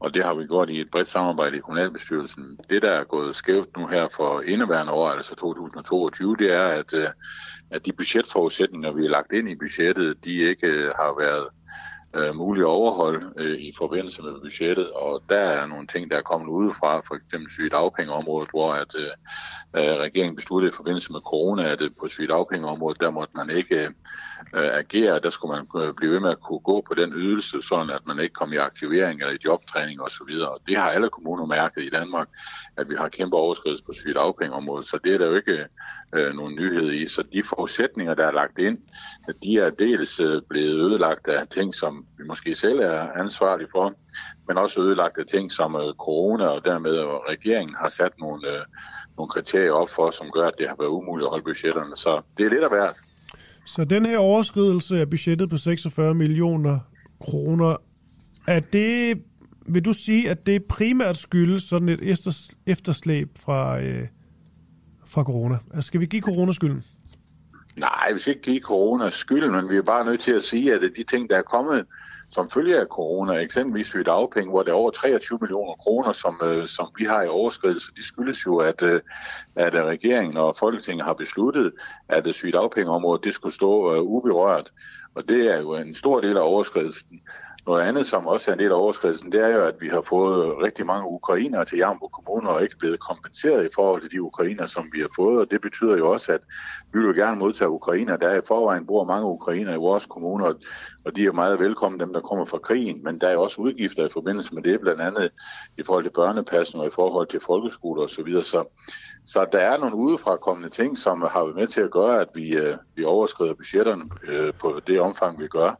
og 0.00 0.14
det 0.14 0.24
har 0.24 0.34
vi 0.34 0.46
gjort 0.46 0.70
i 0.70 0.80
et 0.80 0.90
bredt 0.90 1.08
samarbejde 1.08 1.56
i 1.56 1.60
kommunalbestyrelsen. 1.60 2.58
Det, 2.70 2.82
der 2.82 2.90
er 2.90 3.04
gået 3.04 3.36
skævt 3.36 3.76
nu 3.76 3.86
her 3.86 4.08
for 4.16 4.40
indeværende 4.40 4.92
år, 4.92 5.08
altså 5.08 5.34
2022, 5.34 6.36
det 6.36 6.52
er, 6.52 6.66
at, 6.66 6.94
uh, 6.94 7.10
at 7.70 7.86
de 7.86 7.92
budgetforudsætninger, 7.92 8.92
vi 8.92 9.02
har 9.02 9.08
lagt 9.08 9.32
ind 9.32 9.48
i 9.48 9.54
budgettet, 9.54 10.24
de 10.24 10.30
ikke 10.30 10.68
uh, 10.68 10.84
har 10.84 11.20
været 11.20 11.46
øh, 12.14 12.34
mulige 12.34 12.64
at 12.64 12.68
overholde 12.68 13.32
øh, 13.36 13.58
i 13.58 13.72
forbindelse 13.78 14.22
med 14.22 14.40
budgettet, 14.40 14.90
og 14.90 15.22
der 15.28 15.36
er 15.36 15.66
nogle 15.66 15.86
ting, 15.86 16.10
der 16.10 16.16
er 16.16 16.22
kommet 16.22 16.48
udefra, 16.48 17.00
for 17.00 17.14
eksempel 17.14 17.50
sygedagpengeområdet, 17.50 18.50
hvor 18.50 18.72
at 18.72 18.94
øh, 18.98 19.12
øh 19.76 19.96
regeringen 19.96 20.36
besluttede 20.36 20.72
i 20.72 20.76
forbindelse 20.76 21.12
med 21.12 21.20
corona, 21.20 21.68
at 21.68 21.80
øh, 21.82 21.90
på 22.00 22.08
sygedagpengeområdet, 22.08 23.00
der 23.00 23.10
måtte 23.10 23.32
man 23.36 23.50
ikke 23.50 23.84
øh, 23.84 23.90
øh, 24.54 24.70
agere, 24.78 25.18
der 25.18 25.30
skulle 25.30 25.56
man 25.56 25.84
øh, 25.84 25.94
blive 25.94 26.12
ved 26.12 26.20
med 26.20 26.30
at 26.30 26.40
kunne 26.40 26.58
gå 26.58 26.80
på 26.88 26.94
den 26.94 27.12
ydelse, 27.16 27.62
sådan 27.62 27.90
at 27.90 28.06
man 28.06 28.18
ikke 28.20 28.32
kom 28.32 28.52
i 28.52 28.56
aktivering 28.56 29.20
eller 29.20 29.34
i 29.34 29.38
jobtræning 29.44 30.02
osv. 30.02 30.32
Og 30.40 30.60
det 30.68 30.76
har 30.76 30.90
alle 30.90 31.08
kommuner 31.08 31.46
mærket 31.46 31.82
i 31.84 31.90
Danmark, 31.90 32.28
at 32.76 32.90
vi 32.90 32.94
har 32.94 33.08
kæmpe 33.08 33.36
overskridelse 33.36 33.84
på 33.84 33.92
sygedagpengeområdet, 33.92 34.86
så 34.86 34.98
det 35.04 35.14
er 35.14 35.18
der 35.18 35.26
jo 35.26 35.34
ikke 35.34 35.66
øh, 36.14 36.34
nogen 36.34 36.54
nyhed 36.54 36.92
i. 36.92 37.08
Så 37.08 37.22
de 37.32 37.42
forudsætninger, 37.42 38.14
der 38.14 38.26
er 38.26 38.32
lagt 38.32 38.58
ind, 38.58 38.78
de 39.42 39.58
er 39.58 39.70
dels 39.70 40.20
øh, 40.20 40.42
blevet 40.48 40.74
ødelagt 40.74 41.28
af 41.28 41.48
ting, 41.48 41.74
som 41.74 42.06
vi 42.18 42.24
måske 42.24 42.56
selv 42.56 42.78
er 42.78 43.12
ansvarlige 43.12 43.68
for, 43.72 43.94
men 44.48 44.58
også 44.58 44.80
ødelagt 44.80 45.18
af 45.18 45.26
ting 45.26 45.52
som 45.52 45.76
øh, 45.76 45.94
corona, 45.94 46.46
og 46.46 46.64
dermed 46.64 46.96
og 46.96 47.24
regeringen 47.28 47.74
har 47.74 47.88
sat 47.88 48.12
nogle, 48.18 48.48
øh, 48.48 48.64
nogle 49.16 49.30
kriterier 49.30 49.72
op 49.72 49.90
for, 49.90 50.10
som 50.10 50.30
gør, 50.30 50.46
at 50.46 50.54
det 50.58 50.68
har 50.68 50.76
været 50.78 50.88
umuligt 50.88 51.26
at 51.26 51.30
holde 51.30 51.44
budgetterne. 51.44 51.96
Så 51.96 52.22
det 52.36 52.46
er 52.46 52.50
lidt 52.50 52.64
af 52.64 52.70
hvert. 52.70 52.96
Så 53.74 53.84
den 53.84 54.06
her 54.06 54.18
overskridelse 54.18 55.00
af 55.00 55.10
budgettet 55.10 55.50
på 55.50 55.56
46 55.56 56.14
millioner 56.14 56.78
kroner, 57.20 57.76
er 58.46 58.60
det 58.60 59.22
vil 59.66 59.84
du 59.84 59.92
sige, 59.92 60.30
at 60.30 60.46
det 60.46 60.64
primært 60.64 61.16
skyldes 61.16 61.62
sådan 61.62 61.88
et 61.88 62.18
efterslæb 62.66 63.28
fra, 63.38 63.80
øh, 63.80 64.08
fra 65.06 65.22
corona? 65.22 65.58
Altså, 65.74 65.88
skal 65.88 66.00
vi 66.00 66.06
give 66.06 66.22
corona 66.22 66.52
skylden? 66.52 66.84
Nej, 67.76 68.12
vi 68.12 68.18
skal 68.18 68.30
ikke 68.34 68.50
give 68.50 68.60
corona 68.60 69.10
skylden, 69.10 69.52
men 69.52 69.68
vi 69.68 69.76
er 69.76 69.82
bare 69.82 70.04
nødt 70.04 70.20
til 70.20 70.32
at 70.32 70.44
sige, 70.44 70.74
at 70.74 70.80
de 70.96 71.02
ting, 71.02 71.30
der 71.30 71.36
er 71.36 71.42
kommet 71.42 71.86
som 72.30 72.50
følge 72.50 72.80
af 72.80 72.86
corona, 72.86 73.32
eksempelvis 73.32 73.86
sygedagpenge, 73.86 74.50
hvor 74.50 74.62
det 74.62 74.70
er 74.70 74.74
over 74.74 74.90
23 74.90 75.38
millioner 75.40 75.74
kroner, 75.74 76.12
som, 76.12 76.40
øh, 76.44 76.68
som 76.68 76.88
vi 76.98 77.04
har 77.04 77.22
i 77.22 77.28
overskridelse, 77.28 77.92
de 77.96 78.06
skyldes 78.06 78.46
jo, 78.46 78.56
at, 78.56 78.82
øh, 78.82 79.00
at 79.56 79.74
regeringen 79.74 80.36
og 80.36 80.56
Folketinget 80.56 81.04
har 81.04 81.12
besluttet, 81.12 81.72
at 82.08 82.34
sygedagpengeområdet 82.34 83.24
det 83.24 83.34
skulle 83.34 83.54
stå 83.54 83.94
øh, 83.94 84.02
uberørt. 84.02 84.72
Og 85.14 85.28
det 85.28 85.54
er 85.54 85.60
jo 85.60 85.74
en 85.74 85.94
stor 85.94 86.20
del 86.20 86.36
af 86.36 86.42
overskridelsen. 86.42 87.20
Noget 87.66 87.82
andet, 87.82 88.06
som 88.06 88.26
også 88.26 88.50
er 88.50 88.54
en 88.54 88.60
del 88.60 88.70
af 88.70 88.74
overskridelsen, 88.74 89.32
det 89.32 89.40
er 89.40 89.48
jo, 89.48 89.64
at 89.64 89.74
vi 89.80 89.88
har 89.88 90.02
fået 90.02 90.62
rigtig 90.62 90.86
mange 90.86 91.08
ukrainere 91.08 91.64
til 91.64 91.78
Jambo 91.78 92.08
Kommune 92.08 92.50
og 92.50 92.62
ikke 92.62 92.78
blevet 92.78 93.00
kompenseret 93.00 93.66
i 93.66 93.68
forhold 93.74 94.02
til 94.02 94.10
de 94.10 94.22
ukrainer, 94.22 94.66
som 94.66 94.88
vi 94.92 95.00
har 95.00 95.08
fået. 95.16 95.40
Og 95.40 95.50
det 95.50 95.60
betyder 95.60 95.96
jo 95.96 96.10
også, 96.10 96.32
at 96.32 96.40
vi 96.92 97.00
vil 97.00 97.14
gerne 97.16 97.38
modtage 97.38 97.70
ukrainer. 97.70 98.16
Der 98.16 98.28
er 98.28 98.38
i 98.38 98.46
forvejen 98.48 98.86
bor 98.86 99.04
mange 99.04 99.26
ukrainer 99.26 99.74
i 99.74 99.76
vores 99.76 100.06
kommuner, 100.06 100.54
og 101.04 101.16
de 101.16 101.26
er 101.26 101.32
meget 101.32 101.58
velkomne, 101.58 101.98
dem 101.98 102.12
der 102.12 102.20
kommer 102.20 102.44
fra 102.44 102.58
krigen. 102.58 103.04
Men 103.04 103.18
der 103.20 103.28
er 103.28 103.36
også 103.36 103.60
udgifter 103.60 104.06
i 104.06 104.10
forbindelse 104.12 104.54
med 104.54 104.62
det, 104.62 104.80
blandt 104.80 105.00
andet 105.00 105.30
i 105.78 105.82
forhold 105.82 106.04
til 106.04 106.10
børnepasning 106.10 106.82
og 106.82 106.88
i 106.88 106.94
forhold 106.94 107.26
til 107.26 107.40
folkeskoler 107.40 108.02
osv. 108.02 108.32
Så, 108.32 108.42
så, 108.42 108.64
så 109.24 109.46
der 109.52 109.58
er 109.58 109.78
nogle 109.78 109.96
udefrakommende 109.96 110.68
ting, 110.68 110.98
som 110.98 111.22
har 111.22 111.44
været 111.44 111.56
med 111.56 111.66
til 111.66 111.80
at 111.80 111.90
gøre, 111.90 112.20
at 112.20 112.28
vi, 112.34 112.56
øh, 112.56 112.76
vi 112.94 113.04
overskrider 113.04 113.54
budgetterne 113.54 114.04
øh, 114.28 114.54
på 114.54 114.80
det 114.86 115.00
omfang, 115.00 115.40
vi 115.40 115.48
gør. 115.48 115.74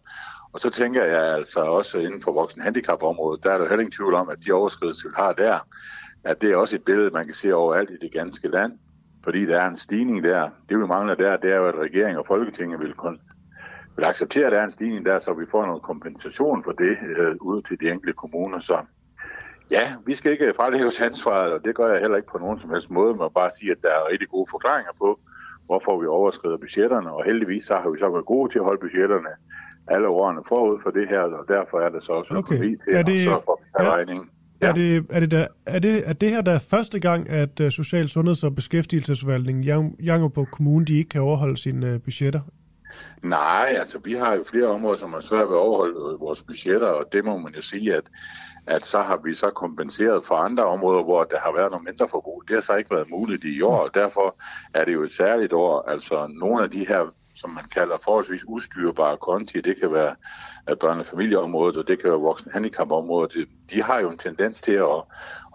Og 0.52 0.60
så 0.60 0.70
tænker 0.70 1.04
jeg 1.04 1.34
altså 1.34 1.60
også 1.60 1.98
inden 1.98 2.22
for 2.22 2.32
voksen 2.32 2.62
handicapområdet, 2.62 3.44
der 3.44 3.50
er 3.50 3.58
der 3.58 3.68
heller 3.68 3.80
ingen 3.80 3.92
tvivl 3.92 4.14
om, 4.14 4.28
at 4.28 4.38
de 4.46 4.52
overskridelser, 4.52 5.08
vi 5.08 5.14
har 5.16 5.32
der, 5.32 5.58
at 6.24 6.40
det 6.42 6.50
er 6.50 6.56
også 6.56 6.76
et 6.76 6.84
billede, 6.84 7.10
man 7.10 7.24
kan 7.24 7.34
se 7.34 7.54
overalt 7.54 7.90
i 7.90 7.96
det 8.00 8.12
ganske 8.12 8.48
land, 8.48 8.72
fordi 9.24 9.46
der 9.46 9.60
er 9.60 9.68
en 9.68 9.76
stigning 9.76 10.24
der. 10.24 10.50
Det 10.68 10.78
vi 10.78 10.86
mangler 10.86 11.14
der, 11.14 11.36
det 11.36 11.52
er 11.52 11.56
jo, 11.56 11.68
at 11.68 11.74
regeringen 11.74 12.18
og 12.18 12.26
Folketinget 12.26 12.80
vil, 12.80 12.94
kun, 12.94 13.20
vil 13.96 14.04
acceptere, 14.04 14.46
at 14.46 14.52
der 14.52 14.58
er 14.58 14.64
en 14.64 14.70
stigning 14.70 15.06
der, 15.06 15.18
så 15.18 15.32
vi 15.32 15.44
får 15.50 15.66
noget 15.66 15.82
kompensation 15.82 16.64
for 16.64 16.72
det 16.72 16.96
øh, 17.18 17.36
ud 17.40 17.62
til 17.62 17.80
de 17.80 17.90
enkelte 17.90 18.12
kommuner. 18.12 18.60
Så 18.60 18.78
ja, 19.70 19.94
vi 20.06 20.14
skal 20.14 20.32
ikke 20.32 20.52
frelægge 20.56 20.86
os 20.86 21.00
ansvaret, 21.00 21.52
og 21.52 21.64
det 21.64 21.74
gør 21.74 21.92
jeg 21.92 22.00
heller 22.00 22.16
ikke 22.16 22.32
på 22.32 22.38
nogen 22.38 22.60
som 22.60 22.70
helst 22.70 22.90
måde, 22.90 23.14
men 23.14 23.28
bare 23.34 23.50
sige, 23.50 23.70
at 23.72 23.82
der 23.82 23.88
er 23.88 24.08
rigtig 24.12 24.28
gode 24.28 24.46
forklaringer 24.50 24.92
på, 24.98 25.20
hvorfor 25.66 26.00
vi 26.00 26.06
overskrider 26.06 26.56
budgetterne, 26.56 27.12
og 27.12 27.24
heldigvis 27.24 27.64
så 27.64 27.76
har 27.76 27.90
vi 27.90 27.98
så 27.98 28.08
været 28.10 28.26
gode 28.26 28.52
til 28.52 28.58
at 28.58 28.64
holde 28.64 28.80
budgetterne 28.80 29.32
alle 29.90 30.08
årene 30.08 30.40
forud 30.48 30.78
for 30.82 30.90
det 30.90 31.08
her, 31.08 31.20
og 31.20 31.44
derfor 31.48 31.80
er 31.80 31.88
det 31.88 32.04
så 32.04 32.12
også 32.12 32.34
okay. 32.34 32.54
økonomi 32.54 32.76
til 32.84 32.94
er 32.94 33.02
det, 33.02 33.14
at 33.14 33.20
sørge 33.20 33.42
for 33.44 33.60
ja, 33.80 33.90
regningen. 33.90 34.28
Ja. 34.62 34.68
Er, 34.68 34.72
det, 34.72 35.06
er, 35.10 35.20
det 35.20 35.30
der, 35.30 35.46
er, 35.66 35.78
det, 35.78 36.08
er 36.08 36.12
det 36.12 36.30
her 36.30 36.40
der 36.40 36.52
er 36.52 36.58
første 36.70 37.00
gang, 37.00 37.30
at 37.30 37.60
uh, 37.60 37.68
Social 37.68 38.08
Sundheds- 38.08 38.44
og 38.44 38.54
Beskæftigelsesforvaltningen 38.54 39.94
Jangerborg 40.02 40.48
Kommune 40.50 40.84
de 40.84 40.98
ikke 40.98 41.08
kan 41.08 41.20
overholde 41.20 41.56
sine 41.56 41.94
uh, 41.94 42.00
budgetter? 42.00 42.40
Nej, 43.22 43.74
altså 43.78 43.98
vi 44.04 44.12
har 44.12 44.34
jo 44.34 44.44
flere 44.50 44.66
områder, 44.66 44.96
som 44.96 45.12
har 45.12 45.20
svært 45.20 45.48
ved 45.48 45.56
at 45.56 45.60
overholde 45.60 45.94
øh, 45.94 46.20
vores 46.20 46.42
budgetter, 46.42 46.86
og 46.86 47.04
det 47.12 47.24
må 47.24 47.38
man 47.38 47.54
jo 47.54 47.62
sige, 47.62 47.94
at, 47.94 48.04
at 48.66 48.86
så 48.86 48.98
har 48.98 49.20
vi 49.24 49.34
så 49.34 49.50
kompenseret 49.50 50.24
for 50.24 50.34
andre 50.34 50.64
områder, 50.64 51.02
hvor 51.02 51.24
der 51.24 51.38
har 51.38 51.52
været 51.52 51.70
noget 51.70 51.84
mindre 51.84 52.08
forbrug. 52.08 52.42
Det 52.48 52.54
har 52.54 52.60
så 52.60 52.76
ikke 52.76 52.90
været 52.90 53.10
muligt 53.10 53.44
i 53.44 53.62
år, 53.62 53.76
og 53.76 53.94
derfor 53.94 54.36
er 54.74 54.84
det 54.84 54.92
jo 54.92 55.02
et 55.02 55.12
særligt 55.12 55.52
år. 55.52 55.82
Altså 55.88 56.26
nogle 56.40 56.62
af 56.62 56.70
de 56.70 56.86
her 56.86 57.14
som 57.40 57.50
man 57.50 57.64
kalder 57.74 57.96
forholdsvis 58.04 58.44
ustyrbare 58.46 59.16
konti. 59.16 59.60
Det 59.60 59.76
kan 59.80 59.92
være 59.92 60.14
børne- 60.70 61.00
og 61.00 61.06
familieområdet, 61.06 61.76
og 61.76 61.88
det 61.88 61.98
kan 61.98 62.10
være 62.10 62.20
voksen 62.20 62.50
handicapområdet. 62.52 63.48
De 63.70 63.82
har 63.82 64.00
jo 64.00 64.10
en 64.10 64.18
tendens 64.18 64.62
til 64.62 64.72
at, 64.72 65.02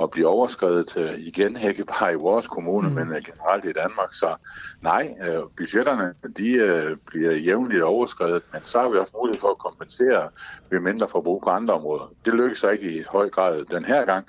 at 0.01 0.09
blive 0.11 0.27
overskrevet 0.27 0.97
øh, 0.97 1.19
igen, 1.19 1.57
ikke 1.67 1.85
bare 1.85 2.11
i 2.13 2.15
vores 2.15 2.47
kommune, 2.47 2.89
mm. 2.89 2.95
men 2.95 3.07
øh, 3.07 3.23
generelt 3.23 3.65
i 3.65 3.71
Danmark. 3.71 4.13
Så 4.13 4.35
nej, 4.81 5.15
øh, 5.27 5.43
budgetterne 5.57 6.13
de 6.37 6.97
bliver 7.05 7.31
jævnligt 7.31 7.83
overskrevet, 7.83 8.43
men 8.53 8.61
så 8.63 8.79
har 8.79 8.89
vi 8.89 8.97
også 8.97 9.13
mulighed 9.21 9.39
for 9.41 9.51
at 9.51 9.57
kompensere 9.57 10.29
ved 10.69 10.79
mindre 10.79 11.09
forbrug 11.09 11.41
på 11.43 11.49
andre 11.49 11.73
områder. 11.73 12.13
Det 12.25 12.33
lykkes 12.33 12.59
så 12.59 12.69
ikke 12.69 12.91
i 12.91 13.03
høj 13.09 13.29
grad 13.29 13.65
den 13.65 13.85
her 13.85 14.05
gang, 14.05 14.25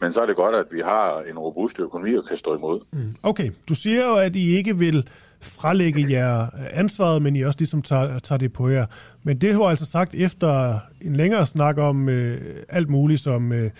men 0.00 0.12
så 0.12 0.20
er 0.20 0.26
det 0.26 0.36
godt, 0.36 0.54
at 0.54 0.66
vi 0.70 0.80
har 0.80 1.20
en 1.20 1.38
robust 1.38 1.80
økonomi 1.80 2.14
og 2.14 2.24
kan 2.24 2.36
stå 2.36 2.56
imod. 2.56 2.80
Mm. 2.92 3.14
Okay, 3.22 3.50
du 3.68 3.74
siger 3.74 4.06
jo, 4.06 4.16
at 4.16 4.36
I 4.36 4.56
ikke 4.56 4.78
vil 4.78 5.08
frelægge 5.44 6.10
jer 6.10 6.46
ansvaret, 6.72 7.22
men 7.22 7.36
I 7.36 7.42
også 7.42 7.58
ligesom 7.58 7.82
tager, 7.82 8.18
tager 8.18 8.38
det 8.38 8.52
på 8.52 8.68
jer. 8.68 8.86
Men 9.22 9.38
det 9.38 9.54
har 9.54 9.62
altså 9.62 9.86
sagt 9.86 10.14
efter 10.14 10.78
en 11.00 11.16
længere 11.16 11.46
snak 11.46 11.78
om 11.78 12.08
øh, 12.08 12.62
alt 12.68 12.88
muligt, 12.88 13.20
som 13.20 13.52
øh, 13.52 13.70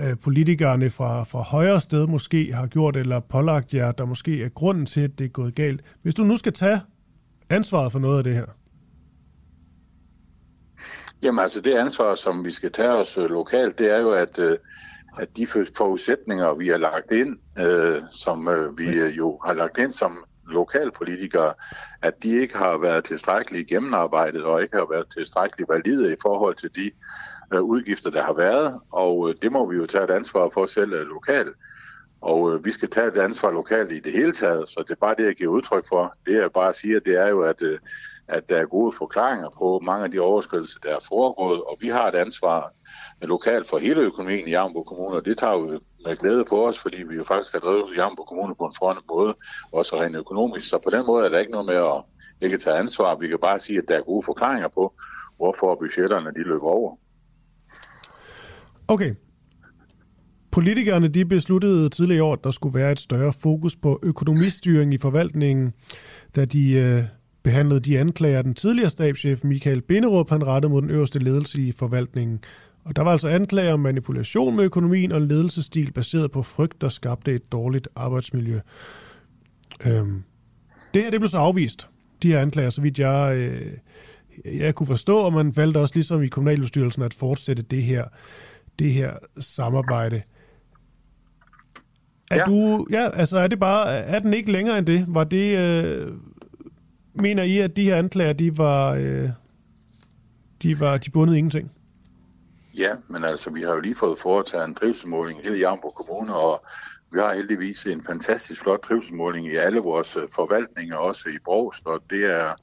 øh, 0.00 0.16
politikerne 0.24 0.90
fra, 0.90 1.24
fra 1.24 1.42
højre 1.42 1.80
sted 1.80 2.06
måske 2.06 2.52
har 2.54 2.66
gjort, 2.66 2.96
eller 2.96 3.20
pålagt 3.20 3.74
jer, 3.74 3.92
der 3.92 4.04
måske 4.04 4.44
er 4.44 4.48
grunden 4.48 4.86
til, 4.86 5.00
at 5.00 5.18
det 5.18 5.24
er 5.24 5.28
gået 5.28 5.54
galt. 5.54 5.82
Hvis 6.02 6.14
du 6.14 6.24
nu 6.24 6.36
skal 6.36 6.52
tage 6.52 6.80
ansvaret 7.50 7.92
for 7.92 7.98
noget 7.98 8.18
af 8.18 8.24
det 8.24 8.34
her. 8.34 8.46
Jamen 11.22 11.42
altså 11.42 11.60
det 11.60 11.74
ansvar, 11.74 12.14
som 12.14 12.44
vi 12.44 12.50
skal 12.50 12.72
tage 12.72 12.90
os 12.92 13.18
øh, 13.18 13.30
lokalt, 13.30 13.78
det 13.78 13.94
er 13.94 14.00
jo, 14.00 14.10
at, 14.10 14.38
øh, 14.38 14.58
at 15.18 15.36
de 15.36 15.46
forudsætninger, 15.76 16.54
vi 16.54 16.68
har 16.68 16.76
lagt 16.76 17.10
ind, 17.10 17.38
øh, 17.58 18.02
som 18.10 18.48
øh, 18.48 18.78
vi 18.78 18.88
øh, 18.88 19.16
jo 19.16 19.40
har 19.44 19.52
lagt 19.52 19.78
ind 19.78 19.92
som 19.92 20.24
lokalpolitikere, 20.52 21.54
at 22.02 22.22
de 22.22 22.30
ikke 22.40 22.56
har 22.56 22.78
været 22.78 23.04
tilstrækkeligt 23.04 23.68
gennemarbejdet 23.68 24.44
og 24.44 24.62
ikke 24.62 24.76
har 24.76 24.86
været 24.90 25.06
tilstrækkeligt 25.10 25.68
valide 25.68 26.12
i 26.12 26.16
forhold 26.22 26.54
til 26.54 26.70
de 26.76 26.90
øh, 27.54 27.62
udgifter, 27.62 28.10
der 28.10 28.22
har 28.22 28.32
været. 28.32 28.80
Og 28.92 29.28
øh, 29.28 29.34
det 29.42 29.52
må 29.52 29.70
vi 29.70 29.76
jo 29.76 29.86
tage 29.86 30.04
et 30.04 30.10
ansvar 30.10 30.48
for 30.54 30.66
selv 30.66 30.92
øh, 30.92 31.06
lokalt. 31.06 31.56
Og 32.20 32.54
øh, 32.54 32.64
vi 32.64 32.72
skal 32.72 32.90
tage 32.90 33.06
et 33.06 33.16
ansvar 33.16 33.50
lokalt 33.50 33.92
i 33.92 34.00
det 34.00 34.12
hele 34.12 34.32
taget, 34.32 34.68
så 34.68 34.84
det 34.88 34.90
er 34.90 35.00
bare 35.00 35.14
det, 35.18 35.24
jeg 35.24 35.34
giver 35.34 35.52
udtryk 35.52 35.88
for. 35.88 36.14
Det 36.26 36.34
jeg 36.34 36.52
bare 36.52 36.72
siger, 36.72 37.00
det 37.00 37.14
er 37.14 37.28
jo, 37.28 37.40
at, 37.40 37.62
øh, 37.62 37.78
at 38.28 38.50
der 38.50 38.56
er 38.56 38.66
gode 38.66 38.92
forklaringer 38.98 39.48
på 39.58 39.80
mange 39.84 40.04
af 40.04 40.10
de 40.10 40.20
overskridelser, 40.20 40.80
der 40.82 40.96
er 40.96 41.00
foregået, 41.08 41.62
og 41.62 41.76
vi 41.80 41.88
har 41.88 42.08
et 42.08 42.14
ansvar 42.14 42.72
lokalt 43.28 43.68
for 43.68 43.78
hele 43.78 44.00
økonomien 44.00 44.48
i 44.48 44.50
Jambo 44.50 44.82
Kommune, 44.82 45.16
og 45.16 45.24
det 45.24 45.38
tager 45.38 45.52
jo 45.52 45.80
med 46.06 46.16
glæde 46.16 46.44
på 46.44 46.68
os, 46.68 46.78
fordi 46.78 47.02
vi 47.02 47.14
jo 47.14 47.24
faktisk 47.24 47.52
har 47.52 47.60
drevet 47.60 47.96
Jambo 47.96 48.22
Kommune 48.22 48.54
på 48.54 48.64
en 48.64 48.74
forhåndende 48.78 49.06
måde, 49.14 49.34
også 49.72 50.00
rent 50.00 50.16
økonomisk. 50.16 50.68
Så 50.68 50.78
på 50.78 50.90
den 50.90 51.06
måde 51.06 51.24
er 51.24 51.28
der 51.28 51.38
ikke 51.38 51.52
noget 51.52 51.66
med 51.66 51.74
at 51.74 52.02
ikke 52.40 52.58
tage 52.58 52.76
ansvar. 52.76 53.16
Vi 53.16 53.28
kan 53.28 53.38
bare 53.38 53.58
sige, 53.58 53.78
at 53.78 53.84
der 53.88 53.96
er 53.96 54.02
gode 54.02 54.24
forklaringer 54.24 54.68
på, 54.68 54.94
hvorfor 55.36 55.74
budgetterne 55.74 56.30
de 56.30 56.42
løber 56.42 56.66
over. 56.66 56.96
Okay. 58.88 59.14
Politikerne 60.50 61.08
de 61.08 61.24
besluttede 61.24 61.88
tidligere 61.88 62.18
i 62.18 62.20
år, 62.20 62.32
at 62.32 62.44
der 62.44 62.50
skulle 62.50 62.78
være 62.78 62.92
et 62.92 63.00
større 63.00 63.32
fokus 63.32 63.76
på 63.76 64.00
økonomistyring 64.02 64.94
i 64.94 64.98
forvaltningen, 64.98 65.72
da 66.36 66.44
de 66.44 66.72
øh, 66.72 67.04
behandlede 67.42 67.80
de 67.80 67.98
anklager, 67.98 68.42
den 68.42 68.54
tidligere 68.54 68.90
stabschef 68.90 69.44
Michael 69.44 69.82
Binderup 69.82 70.30
han 70.30 70.46
rettede 70.46 70.72
mod 70.72 70.82
den 70.82 70.90
øverste 70.90 71.18
ledelse 71.18 71.62
i 71.62 71.72
forvaltningen. 71.72 72.40
Og 72.84 72.96
der 72.96 73.02
var 73.02 73.12
altså 73.12 73.28
anklager 73.28 73.72
om 73.72 73.80
manipulation 73.80 74.56
med 74.56 74.64
økonomien 74.64 75.12
og 75.12 75.18
en 75.18 75.28
ledelsesstil 75.28 75.92
baseret 75.92 76.30
på 76.30 76.42
frygt, 76.42 76.80
der 76.80 76.88
skabte 76.88 77.34
et 77.34 77.52
dårligt 77.52 77.88
arbejdsmiljø. 77.96 78.60
Øhm, 79.86 80.22
det 80.94 81.02
her 81.02 81.10
det 81.10 81.20
blev 81.20 81.28
så 81.28 81.38
afvist, 81.38 81.88
de 82.22 82.28
her 82.28 82.40
anklager, 82.40 82.70
så 82.70 82.80
vidt 82.80 82.98
jeg, 82.98 83.36
øh, 83.36 83.72
jeg 84.44 84.74
kunne 84.74 84.86
forstå, 84.86 85.18
og 85.18 85.32
man 85.32 85.56
valgte 85.56 85.78
også 85.78 85.94
ligesom 85.94 86.22
i 86.22 86.28
kommunalbestyrelsen 86.28 87.02
at 87.02 87.14
fortsætte 87.14 87.62
det 87.62 87.82
her, 87.82 88.04
det 88.78 88.92
her 88.92 89.12
samarbejde. 89.38 90.22
Er 92.30 92.36
ja. 92.36 92.44
du, 92.44 92.86
ja, 92.90 93.10
altså 93.10 93.38
er 93.38 93.46
det 93.46 93.58
bare, 93.58 93.92
er 93.92 94.18
den 94.18 94.34
ikke 94.34 94.52
længere 94.52 94.78
end 94.78 94.86
det? 94.86 95.04
Var 95.08 95.24
det, 95.24 95.58
øh, 95.58 96.12
mener 97.14 97.42
I, 97.42 97.58
at 97.58 97.76
de 97.76 97.84
her 97.84 97.96
anklager, 97.96 98.32
de 98.32 98.58
var, 98.58 98.94
øh, 98.94 99.30
de 100.62 100.80
var, 100.80 100.98
de 100.98 101.10
bundede 101.10 101.38
ingenting? 101.38 101.70
Ja, 102.78 102.96
men 103.08 103.24
altså, 103.24 103.50
vi 103.50 103.62
har 103.62 103.72
jo 103.74 103.80
lige 103.80 103.94
fået 103.94 104.18
foretaget 104.18 104.64
en 104.64 104.74
trivselsmåling 104.74 105.40
i 105.40 105.42
hele 105.42 105.58
Jamborg 105.58 105.94
Kommune, 105.94 106.34
og 106.34 106.64
vi 107.12 107.18
har 107.18 107.34
heldigvis 107.34 107.86
en 107.86 108.04
fantastisk 108.04 108.60
flot 108.60 108.80
trivselsmåling 108.80 109.46
i 109.46 109.56
alle 109.56 109.78
vores 109.78 110.16
øh, 110.16 110.28
forvaltninger, 110.34 110.96
også 110.96 111.28
i 111.28 111.38
Brogst, 111.44 111.86
og 111.86 112.02
det 112.10 112.24
er 112.24 112.54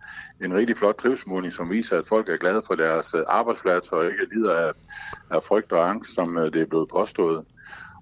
en 0.44 0.54
rigtig 0.54 0.78
flot 0.78 0.96
trivselsmåling, 0.96 1.54
som 1.54 1.70
viser, 1.70 2.00
at 2.00 2.08
folk 2.08 2.30
er 2.30 2.38
glade 2.38 2.62
for 2.68 2.76
deres 2.76 3.14
øh, 3.14 3.24
arbejdsplads 3.28 3.90
og 3.90 4.06
ikke 4.06 4.28
lider 4.34 4.56
af, 4.56 4.72
af 5.32 5.44
frygt 5.44 5.72
og 5.72 5.90
angst, 5.90 6.16
som 6.16 6.38
øh, 6.38 6.54
det 6.54 6.62
er 6.62 6.66
blevet 6.66 6.90
påstået. 6.90 7.46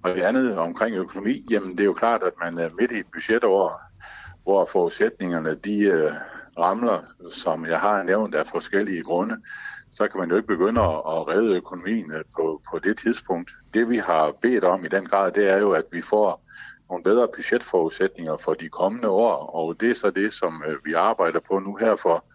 Og 0.03 0.15
det 0.15 0.21
andet 0.21 0.57
omkring 0.57 0.95
økonomi, 0.95 1.45
jamen 1.49 1.71
det 1.71 1.79
er 1.79 1.85
jo 1.85 1.93
klart, 1.93 2.23
at 2.23 2.33
man 2.43 2.57
er 2.57 2.69
midt 2.79 2.91
i 2.91 2.99
et 2.99 3.05
budgetår, 3.13 3.81
hvor 4.43 4.69
forudsætningerne 4.71 5.55
de 5.55 6.11
ramler, 6.57 6.99
som 7.31 7.65
jeg 7.65 7.79
har 7.79 8.03
nævnt, 8.03 8.35
af 8.35 8.47
forskellige 8.47 9.03
grunde 9.03 9.37
så 9.91 10.07
kan 10.07 10.19
man 10.19 10.29
jo 10.29 10.35
ikke 10.35 10.47
begynde 10.47 10.81
at, 10.81 10.87
at 10.87 11.27
redde 11.27 11.55
økonomien 11.55 12.11
øh, 12.11 12.23
på, 12.35 12.61
på 12.71 12.79
det 12.79 12.97
tidspunkt. 12.97 13.51
Det 13.73 13.89
vi 13.89 13.97
har 13.97 14.31
bedt 14.41 14.63
om 14.63 14.85
i 14.85 14.87
den 14.87 15.05
grad, 15.05 15.31
det 15.31 15.49
er 15.49 15.57
jo, 15.57 15.71
at 15.71 15.85
vi 15.91 16.01
får 16.01 16.43
nogle 16.89 17.03
bedre 17.03 17.27
budgetforudsætninger 17.35 18.37
for 18.37 18.53
de 18.53 18.69
kommende 18.69 19.09
år, 19.09 19.35
og 19.55 19.81
det 19.81 19.91
er 19.91 19.95
så 19.95 20.09
det, 20.09 20.33
som 20.33 20.63
øh, 20.67 20.75
vi 20.85 20.93
arbejder 20.93 21.39
på 21.39 21.59
nu 21.59 21.75
her 21.75 21.95
for, 21.95 22.25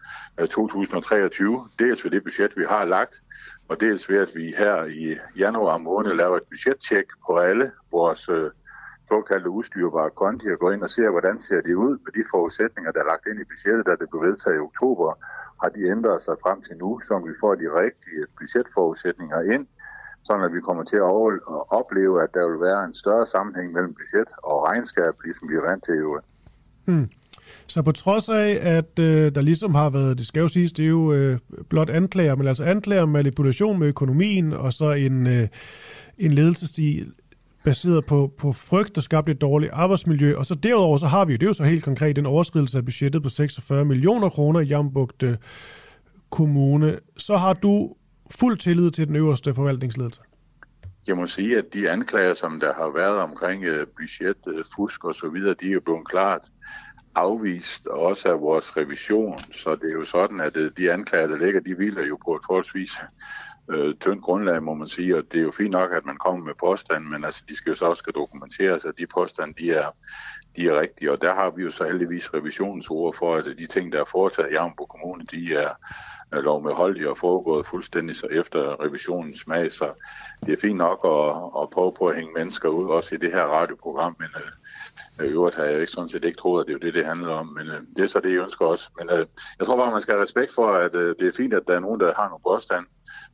øh, 0.40 0.48
2023, 0.48 1.68
dels 1.78 2.04
ved 2.04 2.10
det 2.10 2.22
budget, 2.22 2.56
vi 2.56 2.64
har 2.68 2.84
lagt, 2.84 3.22
og 3.68 3.80
dels 3.80 4.08
ved, 4.08 4.18
at 4.18 4.30
vi 4.34 4.54
her 4.58 4.84
i 4.84 5.16
januar 5.38 5.78
måned 5.78 6.14
laver 6.14 6.36
et 6.36 6.42
budgettjek 6.42 7.06
på 7.26 7.36
alle 7.38 7.72
vores 7.90 8.30
såkaldte 9.08 9.50
udstyrbare 9.50 10.10
konti 10.10 10.46
og 10.54 10.58
går 10.58 10.72
ind 10.72 10.82
og 10.82 10.90
ser, 10.90 11.10
hvordan 11.10 11.40
ser 11.40 11.60
det 11.60 11.74
ud 11.74 11.92
med 12.04 12.12
de 12.16 12.24
forudsætninger, 12.30 12.90
der 12.92 13.00
er 13.00 13.10
lagt 13.12 13.26
ind 13.30 13.40
i 13.40 13.50
budgettet, 13.52 13.86
da 13.86 13.92
det 14.00 14.08
blev 14.10 14.22
vedtaget 14.28 14.56
i 14.56 14.66
oktober, 14.68 15.08
har 15.62 15.68
de 15.76 15.80
ændret 15.94 16.22
sig 16.22 16.36
frem 16.43 16.59
til 16.62 16.76
nu, 16.82 17.01
så 17.09 17.14
vi 17.28 17.32
får 17.40 17.55
de 17.55 17.66
rigtige 17.82 18.22
budgetforudsætninger 18.39 19.40
ind, 19.55 19.66
sådan 20.24 20.44
at 20.44 20.52
vi 20.56 20.60
kommer 20.60 20.84
til 20.84 20.97
at 20.97 21.10
opleve, 21.80 22.22
at 22.24 22.30
der 22.34 22.44
vil 22.51 22.60
være 22.60 22.84
en 22.84 22.94
større 22.94 23.26
sammenhæng 23.26 23.72
mellem 23.72 23.94
budget 23.94 24.28
og 24.43 24.56
regnskab, 24.68 25.12
ligesom 25.24 25.48
vi 25.51 25.55
er 25.55 25.66
vant 25.68 25.84
til 25.84 25.94
jo. 25.94 26.20
Hmm. 26.84 27.09
Så 27.66 27.82
på 27.82 27.93
trods 27.93 28.28
af, 28.28 28.59
at 28.62 28.98
øh, 28.98 29.34
der 29.34 29.40
ligesom 29.40 29.74
har 29.74 29.90
været, 29.90 30.18
det 30.18 30.26
skal 30.26 30.40
jo 30.40 30.48
siges, 30.48 30.72
det 30.72 30.84
er 30.84 30.89
jo 30.89 31.12
øh, 31.12 31.39
blot 31.68 31.90
anklager, 31.90 32.34
men 32.34 32.47
altså 32.47 32.64
anklager 32.64 33.06
manipulation 33.06 33.78
med 33.78 33.89
økonomien, 33.89 34.52
og 34.52 34.72
så 34.72 34.93
en, 34.93 35.26
øh, 35.26 35.48
en 36.18 36.32
ledelsesstil 36.32 37.12
baseret 37.64 38.06
på, 38.06 38.32
på 38.39 38.52
frygt, 38.52 38.94
der 38.94 39.01
skabte 39.01 39.32
et 39.32 39.40
dårligt 39.40 39.72
arbejdsmiljø. 39.72 40.36
Og 40.36 40.47
så 40.47 40.55
derudover, 40.55 40.98
så 40.98 41.06
har 41.06 41.24
vi 41.24 41.32
jo, 41.32 41.36
det 41.36 41.43
er 41.43 41.51
jo 41.51 41.52
så 41.52 41.64
helt 41.64 41.84
konkret, 41.84 42.18
en 42.18 42.26
overskridelse 42.26 42.78
af 42.78 42.84
budgettet 42.84 43.22
på 43.22 43.28
46 43.28 43.84
millioner 43.84 44.28
kroner 44.28 44.60
i 44.60 44.64
Jambugt 44.64 45.24
Kommune. 46.30 46.98
Så 47.16 47.36
har 47.36 47.52
du 47.52 47.94
fuld 48.30 48.59
tillid 48.59 48.90
til 48.90 49.09
den 49.09 49.16
øverste 49.16 49.55
forvaltningsledelse? 49.55 50.20
Jeg 51.06 51.16
må 51.16 51.26
sige, 51.26 51.59
at 51.59 51.74
de 51.74 51.90
anklager, 51.90 52.34
som 52.34 52.60
der 52.60 52.74
har 52.74 52.90
været 52.94 53.18
omkring 53.18 53.64
øh, 53.64 53.86
budget, 53.97 54.36
øh, 54.47 54.64
fusk 54.76 55.05
og 55.05 55.14
så 55.14 55.28
videre, 55.28 55.55
de 55.60 55.68
er 55.68 55.72
jo 55.72 55.80
blevet 55.80 56.09
klart 56.09 56.40
afvist, 57.14 57.86
også 57.86 58.28
af 58.32 58.40
vores 58.40 58.76
revision. 58.76 59.39
Så 59.52 59.74
det 59.74 59.90
er 59.90 59.93
jo 59.93 60.05
sådan, 60.05 60.40
at 60.40 60.56
øh, 60.56 60.70
de 60.76 60.93
anklager, 60.93 61.26
der 61.26 61.36
ligger, 61.36 61.60
de 61.60 61.74
hviler 61.74 62.06
jo 62.06 62.18
på 62.24 62.34
et 62.34 62.43
forholdsvis 62.47 62.93
øh, 63.70 63.94
tyndt 63.94 64.22
grundlag, 64.22 64.62
må 64.62 64.74
man 64.74 64.89
sige, 64.89 65.16
og 65.16 65.22
det 65.32 65.40
er 65.40 65.44
jo 65.44 65.51
fint 65.51 65.70
nok, 65.70 65.93
at 65.93 66.05
man 66.05 66.16
kommer 66.16 66.44
med 66.47 66.55
påstanden, 66.60 67.10
men 67.10 67.24
altså, 67.24 67.44
de 67.48 67.56
skal 67.56 67.70
jo 67.70 67.74
så 67.74 67.86
også 67.86 68.01
skal 68.01 68.12
dokumenteres, 68.14 68.84
at 68.84 68.98
de 68.98 69.06
påstande, 69.06 69.55
de 69.59 69.72
er, 69.72 69.90
de 70.56 70.66
er 70.68 70.80
rigtige, 70.80 71.12
og 71.12 71.22
der 71.22 71.34
har 71.34 71.51
vi 71.51 71.62
jo 71.62 71.70
så 71.70 71.84
heldigvis 71.84 72.34
revisionsord 72.34 73.14
for, 73.16 73.34
at 73.34 73.44
de 73.59 73.66
ting, 73.66 73.93
der 73.93 74.01
er 74.01 74.05
foretaget 74.05 74.51
i 74.51 74.55
Jambo 74.55 74.84
Kommune, 74.86 75.24
de 75.24 75.55
er, 75.55 75.74
lovmedholdige 76.40 77.10
og 77.10 77.18
foregået 77.18 77.66
fuldstændig 77.66 78.16
så 78.16 78.26
efter 78.30 78.84
revisionens 78.84 79.40
smag, 79.40 79.72
så 79.72 79.93
det 80.47 80.52
er 80.52 80.60
fint 80.60 80.76
nok 80.76 81.01
at, 81.05 81.62
at 81.62 81.70
prøve 81.70 81.93
på 81.98 82.06
at 82.06 82.16
hænge 82.16 82.32
mennesker 82.32 82.68
ud, 82.68 82.89
også 82.89 83.14
i 83.14 83.18
det 83.18 83.32
her 83.32 83.44
radioprogram, 83.44 84.16
men 84.18 84.28
øh, 84.36 85.26
i 85.26 85.30
øvrigt 85.30 85.56
har 85.56 85.64
jeg 85.64 85.80
ikke 85.80 85.93
sådan 85.93 86.09
set 86.09 86.24
ikke 86.24 86.39
troet, 86.39 86.60
at 86.60 86.66
det 86.66 86.74
er 86.74 86.78
det, 86.78 86.94
det 86.94 87.06
handler 87.06 87.34
om, 87.34 87.47
men 87.47 87.66
øh, 87.66 87.80
det 87.97 88.02
er 88.02 88.06
så 88.06 88.20
det, 88.20 88.32
jeg 88.32 88.43
ønsker 88.43 88.66
også. 88.66 88.90
Men 88.98 89.10
øh, 89.10 89.26
jeg 89.59 89.66
tror 89.66 89.76
bare, 89.76 89.93
man 89.93 90.02
skal 90.02 90.14
have 90.14 90.22
respekt 90.22 90.55
for, 90.55 90.66
at 90.66 90.94
øh, 90.94 91.14
det 91.18 91.28
er 91.28 91.32
fint, 91.36 91.55
at 91.55 91.62
der 91.66 91.74
er 91.74 91.80
nogen, 91.80 92.01
der 92.01 92.14
har 92.14 92.28
nogle 92.28 92.43
påstand, 92.44 92.86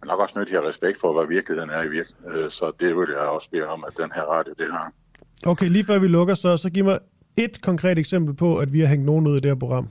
nok 0.07 0.21
også 0.21 0.39
nødt 0.39 0.49
til 0.49 0.57
at 0.57 0.63
have 0.63 0.69
respekt 0.69 1.01
for, 1.01 1.13
hvad 1.13 1.27
virkeligheden 1.29 1.71
er 1.71 1.83
i 1.83 1.89
virkeligheden. 1.89 2.45
Øh, 2.45 2.51
så 2.51 2.73
det 2.81 2.97
vil 2.97 3.09
jeg 3.09 3.19
også 3.19 3.51
bede 3.51 3.67
om, 3.67 3.85
at 3.87 3.97
den 3.97 4.11
her 4.15 4.23
radio, 4.23 4.55
det 4.59 4.73
har. 4.73 4.93
Okay, 5.47 5.69
lige 5.69 5.85
før 5.85 5.99
vi 5.99 6.09
lukker, 6.09 6.35
så, 6.35 6.57
så 6.57 6.71
giv 6.71 6.85
mig 6.85 6.99
et 7.37 7.63
konkret 7.63 7.99
eksempel 7.99 8.35
på, 8.35 8.59
at 8.59 8.73
vi 8.73 8.81
har 8.81 8.87
hængt 8.87 9.07
nogen 9.07 9.27
ud 9.27 9.37
i 9.37 9.41
det 9.41 9.51
her 9.51 9.59
program. 9.59 9.89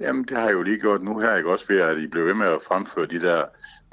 Jamen, 0.00 0.24
det 0.24 0.36
har 0.36 0.44
jeg 0.44 0.52
jo 0.52 0.62
lige 0.62 0.78
gjort 0.78 1.02
nu 1.02 1.18
her, 1.18 1.36
ikke 1.36 1.50
også 1.50 1.64
ved, 1.68 1.80
at 1.80 1.98
I 1.98 2.06
blev 2.06 2.26
ved 2.26 2.34
med 2.34 2.46
at 2.46 2.62
fremføre 2.68 3.06
de 3.06 3.20
der 3.20 3.44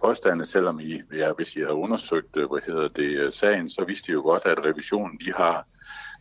påstande, 0.03 0.45
selvom 0.45 0.79
I, 0.79 1.01
ja, 1.15 1.31
hvis 1.37 1.55
I 1.55 1.59
har 1.59 1.71
undersøgt, 1.71 2.37
øh, 2.37 2.49
hvad 2.51 2.61
hedder 2.67 2.87
det, 2.87 3.19
øh, 3.19 3.31
sagen, 3.31 3.69
så 3.69 3.85
vidste 3.87 4.11
I 4.11 4.13
jo 4.13 4.21
godt, 4.21 4.43
at 4.45 4.65
revisionen, 4.65 5.19
de 5.25 5.33
har 5.33 5.67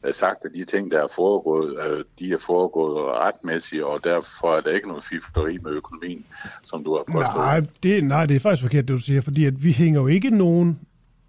Øh, 0.05 0.13
sagt, 0.13 0.45
at 0.45 0.51
de 0.55 0.65
ting, 0.65 0.91
der 0.91 1.03
er 1.03 1.09
foregået, 1.15 1.77
øh, 1.87 2.05
de 2.19 2.33
er 2.33 2.39
foregået 2.39 2.97
retmæssigt, 2.97 3.83
og 3.83 4.05
derfor 4.05 4.57
er 4.57 4.61
der 4.61 4.71
ikke 4.71 4.89
noget 4.89 5.05
fifleri 5.05 5.59
med 5.63 5.71
økonomien, 5.71 6.25
som 6.65 6.85
du 6.85 6.97
har 6.97 7.05
påstået. 7.13 7.37
Nej, 7.37 7.63
det, 7.83 8.05
nej, 8.05 8.27
det 8.27 8.37
er 8.37 8.41
faktisk 8.41 8.63
forkert, 8.63 8.89
det 8.89 8.95
du 8.95 9.01
siger, 9.01 9.21
fordi 9.21 9.45
at 9.45 9.65
vi 9.65 9.73
hænger 9.73 10.01
jo 10.01 10.07
ikke 10.07 10.31
nogen 10.31 10.79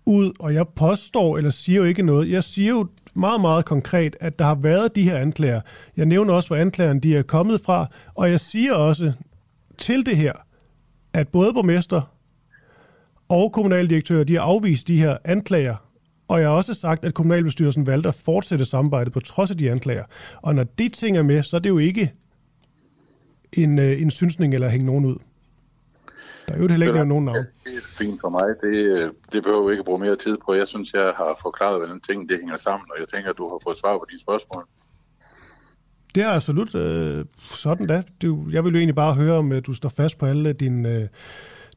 ud, 0.06 0.34
og 0.40 0.54
jeg 0.54 0.68
påstår 0.68 1.38
eller 1.38 1.50
siger 1.50 1.78
jo 1.78 1.86
ikke 1.86 2.04
noget. 2.04 2.32
Jeg 2.32 2.44
siger 2.44 2.70
jo 2.70 2.88
meget, 3.14 3.42
meget 3.42 3.66
konkret, 3.66 4.16
at 4.20 4.40
der 4.40 4.46
har 4.46 4.56
været 4.56 4.96
de 4.96 5.04
her 5.04 5.18
anklager. 5.18 5.62
Jeg 5.98 6.06
nævner 6.06 6.34
også, 6.34 6.50
hvor 6.50 6.58
anklagerne 6.58 7.00
de 7.00 7.18
er 7.18 7.22
kommet 7.22 7.62
fra, 7.62 7.88
og 8.16 8.32
jeg 8.32 8.40
siger 8.40 8.74
også 8.74 9.14
til 9.78 10.06
det 10.06 10.18
her, 10.18 10.34
at 11.14 11.28
både 11.28 11.54
borgmester 11.54 12.02
og 13.30 13.52
kommunaldirektører, 13.52 14.24
de 14.24 14.34
har 14.34 14.42
afvist 14.42 14.88
de 14.88 15.00
her 15.00 15.18
anklager, 15.24 15.85
og 16.28 16.42
jeg 16.42 16.50
har 16.50 16.56
også 16.56 16.74
sagt, 16.74 17.06
at 17.06 17.14
kommunalbestyrelsen 17.14 17.88
valgte 17.88 18.10
at 18.10 18.16
fortsætte 18.16 18.66
samarbejdet 18.66 19.14
på 19.14 19.20
trods 19.20 19.52
af 19.52 19.58
de 19.58 19.72
anklager. 19.72 20.04
Og 20.42 20.56
når 20.56 20.64
de 20.64 20.90
ting 20.90 21.18
er 21.18 21.24
med, 21.24 21.44
så 21.44 21.56
er 21.56 21.60
det 21.60 21.70
jo 21.70 21.78
ikke 21.78 22.14
en, 23.54 23.80
øh, 23.80 24.02
en 24.02 24.12
synsning 24.12 24.54
eller 24.54 24.70
hænge 24.70 24.86
nogen 24.86 25.06
ud. 25.06 25.16
Der 26.48 26.54
er 26.54 26.58
jo 26.58 26.68
heller 26.68 26.88
ikke 26.88 27.06
nogen 27.06 27.26
navn. 27.26 27.38
Det 27.38 27.46
er 27.66 27.96
fint 27.98 28.22
for 28.22 28.30
mig. 28.30 28.48
Det, 28.62 29.12
det 29.32 29.44
behøver 29.44 29.68
vi 29.68 29.72
ikke 29.72 29.84
bruge 29.84 30.00
mere 30.00 30.16
tid 30.16 30.38
på. 30.46 30.54
Jeg 30.54 30.68
synes, 30.68 30.94
jeg 30.94 31.14
har 31.18 31.40
forklaret, 31.42 31.78
hvordan 31.78 32.00
ting 32.00 32.30
det 32.30 32.40
hænger 32.40 32.58
sammen, 32.58 32.88
og 32.92 32.96
jeg 33.00 33.08
tænker, 33.08 33.30
at 33.30 33.38
du 33.38 33.50
har 33.50 33.60
fået 33.64 33.78
svar 33.78 33.98
på 33.98 34.06
de 34.12 34.22
spørgsmål. 34.22 34.64
Det 36.16 36.24
er 36.24 36.30
absolut 36.30 36.76
øh, 36.76 37.26
sådan 37.46 37.88
da. 37.88 38.04
Du, 38.22 38.46
jeg 38.52 38.64
vil 38.64 38.72
jo 38.72 38.78
egentlig 38.78 38.96
bare 38.96 39.14
høre, 39.14 39.38
om 39.38 39.62
du 39.66 39.74
står 39.74 39.90
fast 39.90 40.18
på 40.18 40.26
alle 40.26 40.54
dine, 40.54 40.90
øh, 40.90 41.08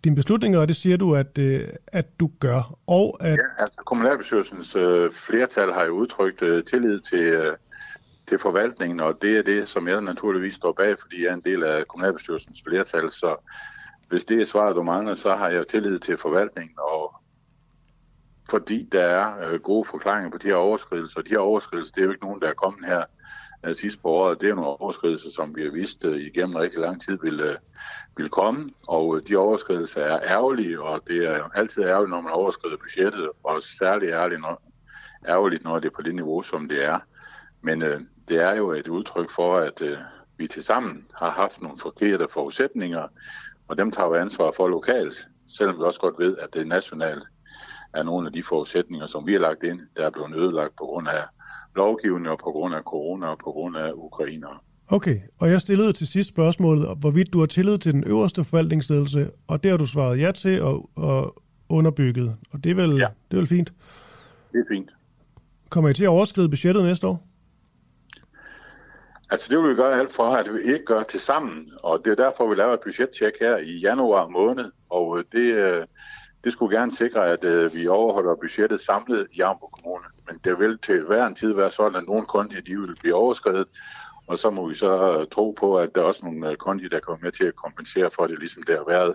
dine 0.05 0.17
beslutninger, 0.17 0.59
og 0.61 0.69
det 0.69 0.77
siger 0.77 0.97
du, 0.97 1.17
at, 1.17 1.39
øh, 1.39 1.69
at 1.87 2.21
du 2.21 2.31
gør. 2.41 2.79
Og 2.87 3.17
at... 3.21 3.33
Ja, 3.33 3.63
altså 3.63 3.81
kommunalbestyrelsens 3.87 4.77
øh, 4.77 5.13
flertal 5.13 5.73
har 5.73 5.85
jo 5.85 5.93
udtrykt 5.93 6.43
øh, 6.43 6.65
tillid 6.65 7.01
til, 7.01 7.23
øh, 7.23 7.57
til 8.29 8.39
forvaltningen, 8.39 9.01
og 9.01 9.19
det 9.23 9.39
er 9.39 9.43
det, 9.43 9.69
som 9.69 9.89
jeg 9.89 10.01
naturligvis 10.01 10.55
står 10.55 10.73
bag, 10.73 10.97
fordi 11.01 11.23
jeg 11.23 11.31
er 11.31 11.35
en 11.35 11.43
del 11.45 11.65
af 11.65 11.89
kommunalbestyrelsens 11.89 12.63
flertal, 12.67 13.11
så 13.11 13.37
hvis 14.09 14.25
det 14.25 14.41
er 14.41 14.45
svaret, 14.45 14.77
du 14.77 14.83
mangler, 14.83 15.15
så 15.15 15.35
har 15.35 15.49
jeg 15.49 15.69
tillid 15.69 15.99
til 15.99 16.17
forvaltningen, 16.17 16.79
og 16.79 17.15
fordi 18.51 18.89
der 18.93 19.03
er 19.03 19.53
øh, 19.53 19.61
gode 19.61 19.85
forklaringer 19.85 20.31
på 20.31 20.39
de 20.39 20.49
her 20.49 20.55
overskridelser, 20.55 21.19
og 21.21 21.25
de 21.25 21.31
her 21.31 21.39
overskridelser, 21.39 21.93
det 21.95 22.01
er 22.01 22.05
jo 22.05 22.11
ikke 22.11 22.25
nogen, 22.25 22.41
der 22.41 22.49
er 22.49 22.55
kommet 22.55 22.87
her 22.87 23.05
øh, 23.67 23.75
sidst 23.75 24.03
på 24.03 24.09
året. 24.09 24.41
Det 24.41 24.49
er 24.49 24.55
nogle 24.55 24.81
overskridelser, 24.81 25.31
som 25.31 25.57
vi 25.57 25.63
har 25.63 25.71
vist 25.71 26.05
øh, 26.05 26.21
igennem 26.21 26.57
rigtig 26.57 26.81
lang 26.81 27.01
tid 27.01 27.19
vil, 27.23 27.41
øh, 27.41 27.57
øh, 28.19 28.23
vil 28.23 28.31
komme, 28.31 28.71
og 28.89 29.17
øh, 29.17 29.23
de 29.29 29.37
overskridelser 29.37 30.01
er 30.01 30.21
ærgerlige, 30.23 30.83
og 30.83 31.01
det 31.07 31.31
er 31.31 31.49
altid 31.55 31.83
ærgerligt, 31.83 32.11
når 32.11 32.21
man 32.21 32.33
overskrider 32.33 32.77
budgettet, 32.77 33.31
og 33.45 33.63
særligt 33.63 34.13
ærgerligt, 34.13 34.41
når, 34.41 34.63
ærgerligt, 35.29 35.65
når 35.65 35.79
det 35.79 35.87
er 35.87 35.97
på 35.97 36.03
det 36.03 36.15
niveau, 36.15 36.43
som 36.43 36.69
det 36.69 36.85
er. 36.85 36.99
Men 37.63 37.83
øh, 37.83 38.01
det 38.29 38.43
er 38.43 38.55
jo 38.55 38.71
et 38.71 38.89
udtryk 38.89 39.31
for, 39.31 39.57
at 39.57 39.83
øh, 39.83 39.99
vi 40.37 40.47
til 40.47 40.63
sammen 40.63 41.07
har 41.15 41.31
haft 41.31 41.63
nogle 41.63 41.79
forkerte 41.79 42.27
forudsætninger, 42.31 43.09
og 43.69 43.79
dem 43.79 43.91
tager 43.91 44.11
vi 44.11 44.19
ansvar 44.19 44.53
for 44.57 44.69
lokalt, 44.69 45.29
selvom 45.49 45.79
vi 45.79 45.83
også 45.83 46.01
godt 46.01 46.19
ved, 46.19 46.37
at 46.39 46.55
det 46.55 46.67
nationalt 46.67 47.23
er 47.95 48.03
nogle 48.03 48.27
af 48.27 48.33
de 48.33 48.43
forudsætninger, 48.43 49.07
som 49.07 49.27
vi 49.27 49.33
har 49.33 49.41
lagt 49.41 49.63
ind, 49.63 49.81
der 49.97 50.07
er 50.07 50.11
blevet 50.11 50.37
ødelagt 50.37 50.77
på 50.77 50.85
grund 50.85 51.09
af 51.09 51.25
lovgivning 51.77 52.29
og 52.29 52.39
på 52.39 52.51
grund 52.51 52.75
af 52.75 52.83
corona 52.83 53.27
og 53.27 53.39
på 53.39 53.53
grund 53.53 53.77
af 53.77 53.93
ukrainer. 53.95 54.63
Okay, 54.91 55.21
og 55.39 55.51
jeg 55.51 55.61
stillede 55.61 55.93
til 55.93 56.07
sidst 56.07 56.29
spørgsmålet, 56.29 56.99
hvorvidt 57.01 57.33
du 57.33 57.39
har 57.39 57.47
tillid 57.47 57.79
til 57.79 57.93
den 57.93 58.05
øverste 58.05 58.45
forvaltningsledelse, 58.45 59.31
og 59.47 59.63
det 59.63 59.71
har 59.71 59.79
du 59.79 59.87
svaret 59.87 60.21
ja 60.21 60.33
til 60.33 60.63
og, 60.63 60.91
og 60.97 61.43
underbygget. 61.69 62.37
Og 62.53 62.65
det 62.65 62.71
er, 62.71 62.75
vel, 62.75 62.97
ja. 62.97 63.07
det 63.31 63.37
er 63.37 63.37
vel 63.37 63.47
fint? 63.47 63.73
Det 64.53 64.59
er 64.59 64.75
fint. 64.75 64.91
Kommer 65.69 65.91
I 65.91 65.95
til 65.95 66.05
at 66.05 66.09
overskride 66.09 66.49
budgettet 66.49 66.85
næste 66.85 67.07
år? 67.07 67.27
Altså 69.31 69.49
det 69.51 69.59
vil 69.59 69.71
vi 69.71 69.75
gøre 69.75 70.01
alt 70.01 70.13
for, 70.13 70.25
at 70.25 70.55
vi 70.55 70.73
ikke 70.73 70.85
gør 70.85 71.03
til 71.03 71.21
sammen, 71.21 71.73
og 71.83 72.01
det 72.05 72.11
er 72.11 72.25
derfor, 72.25 72.49
vi 72.49 72.55
laver 72.55 72.75
et 72.75 72.81
budgettjek 72.81 73.33
her 73.41 73.57
i 73.57 73.79
januar 73.79 74.29
måned, 74.29 74.71
og 74.91 75.19
øh, 75.19 75.25
det, 75.33 75.55
øh, 75.55 75.87
det 76.45 76.53
skulle 76.53 76.79
gerne 76.79 76.91
sikre, 76.91 77.27
at 77.27 77.45
øh, 77.45 77.75
vi 77.75 77.87
overholder 77.87 78.35
budgettet 78.35 78.81
samlet 78.81 79.27
i 79.33 79.37
Jambo 79.37 79.67
Kommune. 79.67 80.05
Men 80.29 80.41
det 80.45 80.59
vil 80.59 80.79
til 80.79 81.03
hver 81.03 81.27
en 81.27 81.35
tid 81.35 81.53
være 81.53 81.71
sådan, 81.71 81.97
at 81.97 82.07
nogle 82.07 82.27
konti 82.27 82.61
de 82.61 82.81
vil 82.81 82.97
blive 83.01 83.15
overskrevet, 83.15 83.67
og 84.29 84.39
så 84.39 84.51
må 84.51 84.69
vi 84.69 84.75
så 84.75 85.25
tro 85.33 85.51
på, 85.51 85.79
at 85.79 85.95
der 85.95 86.01
er 86.01 86.05
også 86.05 86.25
nogle 86.25 86.57
konti, 86.57 86.89
der 86.89 87.01
kommer 87.01 87.25
med 87.25 87.33
til 87.33 87.45
at 87.45 87.57
kompensere 87.57 88.11
for 88.17 88.27
det, 88.27 88.39
ligesom 88.39 88.63
det 88.63 88.77
har 88.77 88.85
været 88.89 89.15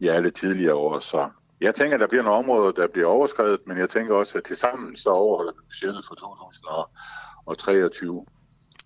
i 0.00 0.08
alle 0.08 0.30
tidligere 0.30 0.74
år. 0.74 0.98
Så 0.98 1.28
jeg 1.60 1.74
tænker, 1.74 1.94
at 1.94 2.00
der 2.00 2.06
bliver 2.06 2.22
nogle 2.22 2.38
områder, 2.38 2.72
der 2.72 2.86
bliver 2.92 3.08
overskrevet, 3.08 3.60
men 3.66 3.78
jeg 3.78 3.88
tænker 3.88 4.14
også, 4.14 4.38
at 4.38 4.44
til 4.44 4.56
sammen 4.56 4.96
så 4.96 5.08
overholder 5.08 5.52
vi 5.52 5.58
budgettet 5.68 6.04
for 6.08 6.14
2023. 6.14 8.24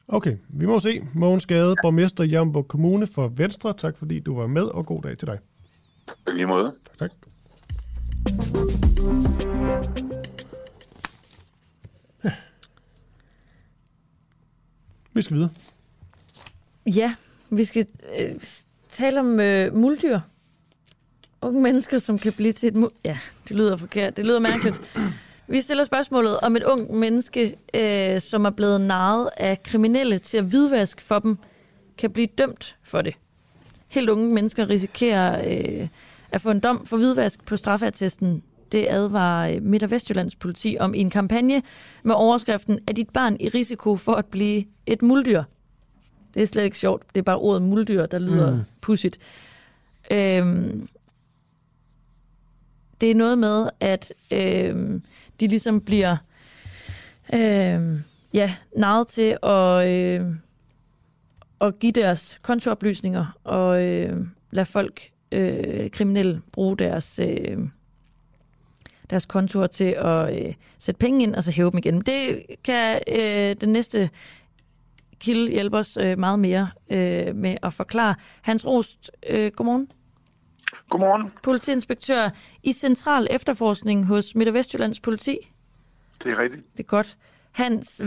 Okay, 0.08 0.36
vi 0.48 0.66
må 0.66 0.80
se. 0.80 1.06
Mogens 1.14 1.46
Gade, 1.46 1.74
borgmester 1.82 2.24
i 2.24 2.26
Jamborg 2.26 2.68
Kommune 2.68 3.06
for 3.06 3.28
Venstre. 3.28 3.72
Tak 3.72 3.98
fordi 3.98 4.20
du 4.20 4.36
var 4.36 4.46
med, 4.46 4.62
og 4.62 4.86
god 4.86 5.02
dag 5.02 5.18
til 5.18 5.28
dig. 5.28 5.38
På 6.26 6.32
lige 6.32 6.46
måde. 6.46 6.74
Tak. 6.98 7.10
Ja. 9.96 10.09
Vi 15.12 15.22
skal 15.22 15.36
videre. 15.36 15.50
Ja, 16.86 17.14
vi 17.50 17.64
skal 17.64 17.86
øh, 18.18 18.34
tale 18.88 19.20
om 19.20 19.40
øh, 19.40 19.76
muldyr. 19.76 20.20
Unge 21.42 21.62
mennesker, 21.62 21.98
som 21.98 22.18
kan 22.18 22.32
blive 22.32 22.52
til 22.52 22.66
et... 22.68 22.74
Mu- 22.84 23.00
ja, 23.04 23.18
det 23.48 23.56
lyder 23.56 23.76
forkert. 23.76 24.16
Det 24.16 24.26
lyder 24.26 24.38
mærkeligt. 24.38 24.80
Vi 25.48 25.60
stiller 25.60 25.84
spørgsmålet 25.84 26.40
om 26.40 26.56
et 26.56 26.64
ung 26.64 26.94
menneske, 26.94 27.56
øh, 27.74 28.20
som 28.20 28.44
er 28.44 28.50
blevet 28.50 28.80
narret 28.80 29.30
af 29.36 29.62
kriminelle 29.62 30.18
til 30.18 30.36
at 30.36 30.44
hvidvaske 30.44 31.02
for 31.02 31.18
dem, 31.18 31.38
kan 31.98 32.10
blive 32.10 32.28
dømt 32.38 32.76
for 32.82 33.02
det. 33.02 33.14
helt 33.88 34.08
unge 34.10 34.34
mennesker 34.34 34.70
risikerer 34.70 35.42
øh, 35.46 35.88
at 36.32 36.40
få 36.40 36.50
en 36.50 36.60
dom 36.60 36.86
for 36.86 36.96
hvidvask 36.96 37.44
på 37.44 37.56
straffeattesten. 37.56 38.42
Det 38.72 38.86
advarer 38.90 39.60
Midt- 39.60 39.82
og 39.82 39.90
Vestjyllands 39.90 40.36
politi 40.36 40.76
om 40.80 40.94
i 40.94 40.98
en 40.98 41.10
kampagne 41.10 41.62
med 42.02 42.14
overskriften 42.14 42.78
Er 42.86 42.92
dit 42.92 43.10
barn 43.10 43.36
i 43.40 43.48
risiko 43.48 43.96
for 43.96 44.14
at 44.14 44.26
blive 44.26 44.64
et 44.86 45.02
muldyr? 45.02 45.42
Det 46.34 46.42
er 46.42 46.46
slet 46.46 46.64
ikke 46.64 46.78
sjovt. 46.78 47.02
Det 47.14 47.18
er 47.18 47.22
bare 47.22 47.38
ordet 47.38 47.62
muldyr, 47.62 48.06
der 48.06 48.18
lyder 48.18 48.54
mm. 48.54 48.62
pudsigt. 48.80 49.18
Øhm, 50.10 50.88
det 53.00 53.10
er 53.10 53.14
noget 53.14 53.38
med, 53.38 53.70
at 53.80 54.12
øhm, 54.32 55.02
de 55.40 55.46
ligesom 55.46 55.80
bliver 55.80 56.16
øhm, 57.34 58.02
ja, 58.34 58.54
narret 58.76 59.08
til 59.08 59.36
at, 59.42 59.88
øh, 59.88 60.26
at 61.60 61.78
give 61.78 61.92
deres 61.92 62.38
kontooplysninger 62.42 63.38
og 63.44 63.82
øh, 63.82 64.26
lade 64.50 64.66
folk, 64.66 65.10
øh, 65.32 65.90
kriminelle, 65.90 66.42
bruge 66.52 66.76
deres, 66.76 67.20
øh, 67.22 67.58
deres 69.10 69.26
kontor 69.26 69.66
til 69.66 69.94
at 69.98 70.46
øh, 70.46 70.54
sætte 70.78 70.98
penge 70.98 71.22
ind 71.22 71.34
og 71.34 71.44
så 71.44 71.50
hæve 71.50 71.70
dem 71.70 71.78
igen. 71.78 72.00
Det 72.00 72.44
kan 72.64 73.00
øh, 73.08 73.56
den 73.60 73.68
næste 73.68 74.10
kilde 75.18 75.50
hjælpe 75.50 75.76
os 75.76 75.96
øh, 75.96 76.18
meget 76.18 76.38
mere 76.38 76.70
øh, 76.90 77.36
med 77.36 77.56
at 77.62 77.72
forklare. 77.72 78.14
Hans 78.42 78.66
Rost, 78.66 79.10
øh, 79.28 79.52
godmorgen. 79.52 79.88
Godmorgen. 80.90 81.32
Politiinspektør 81.42 82.30
i 82.62 82.72
Central 82.72 83.26
Efterforskning 83.30 84.06
hos 84.06 84.34
Midt- 84.34 84.48
og 84.48 84.54
Vestjyllands 84.54 85.00
Politi. 85.00 85.38
Det 86.24 86.32
er 86.32 86.38
rigtigt. 86.38 86.62
Det 86.72 86.80
er 86.80 86.86
godt. 86.86 87.16
Hans, 87.52 88.02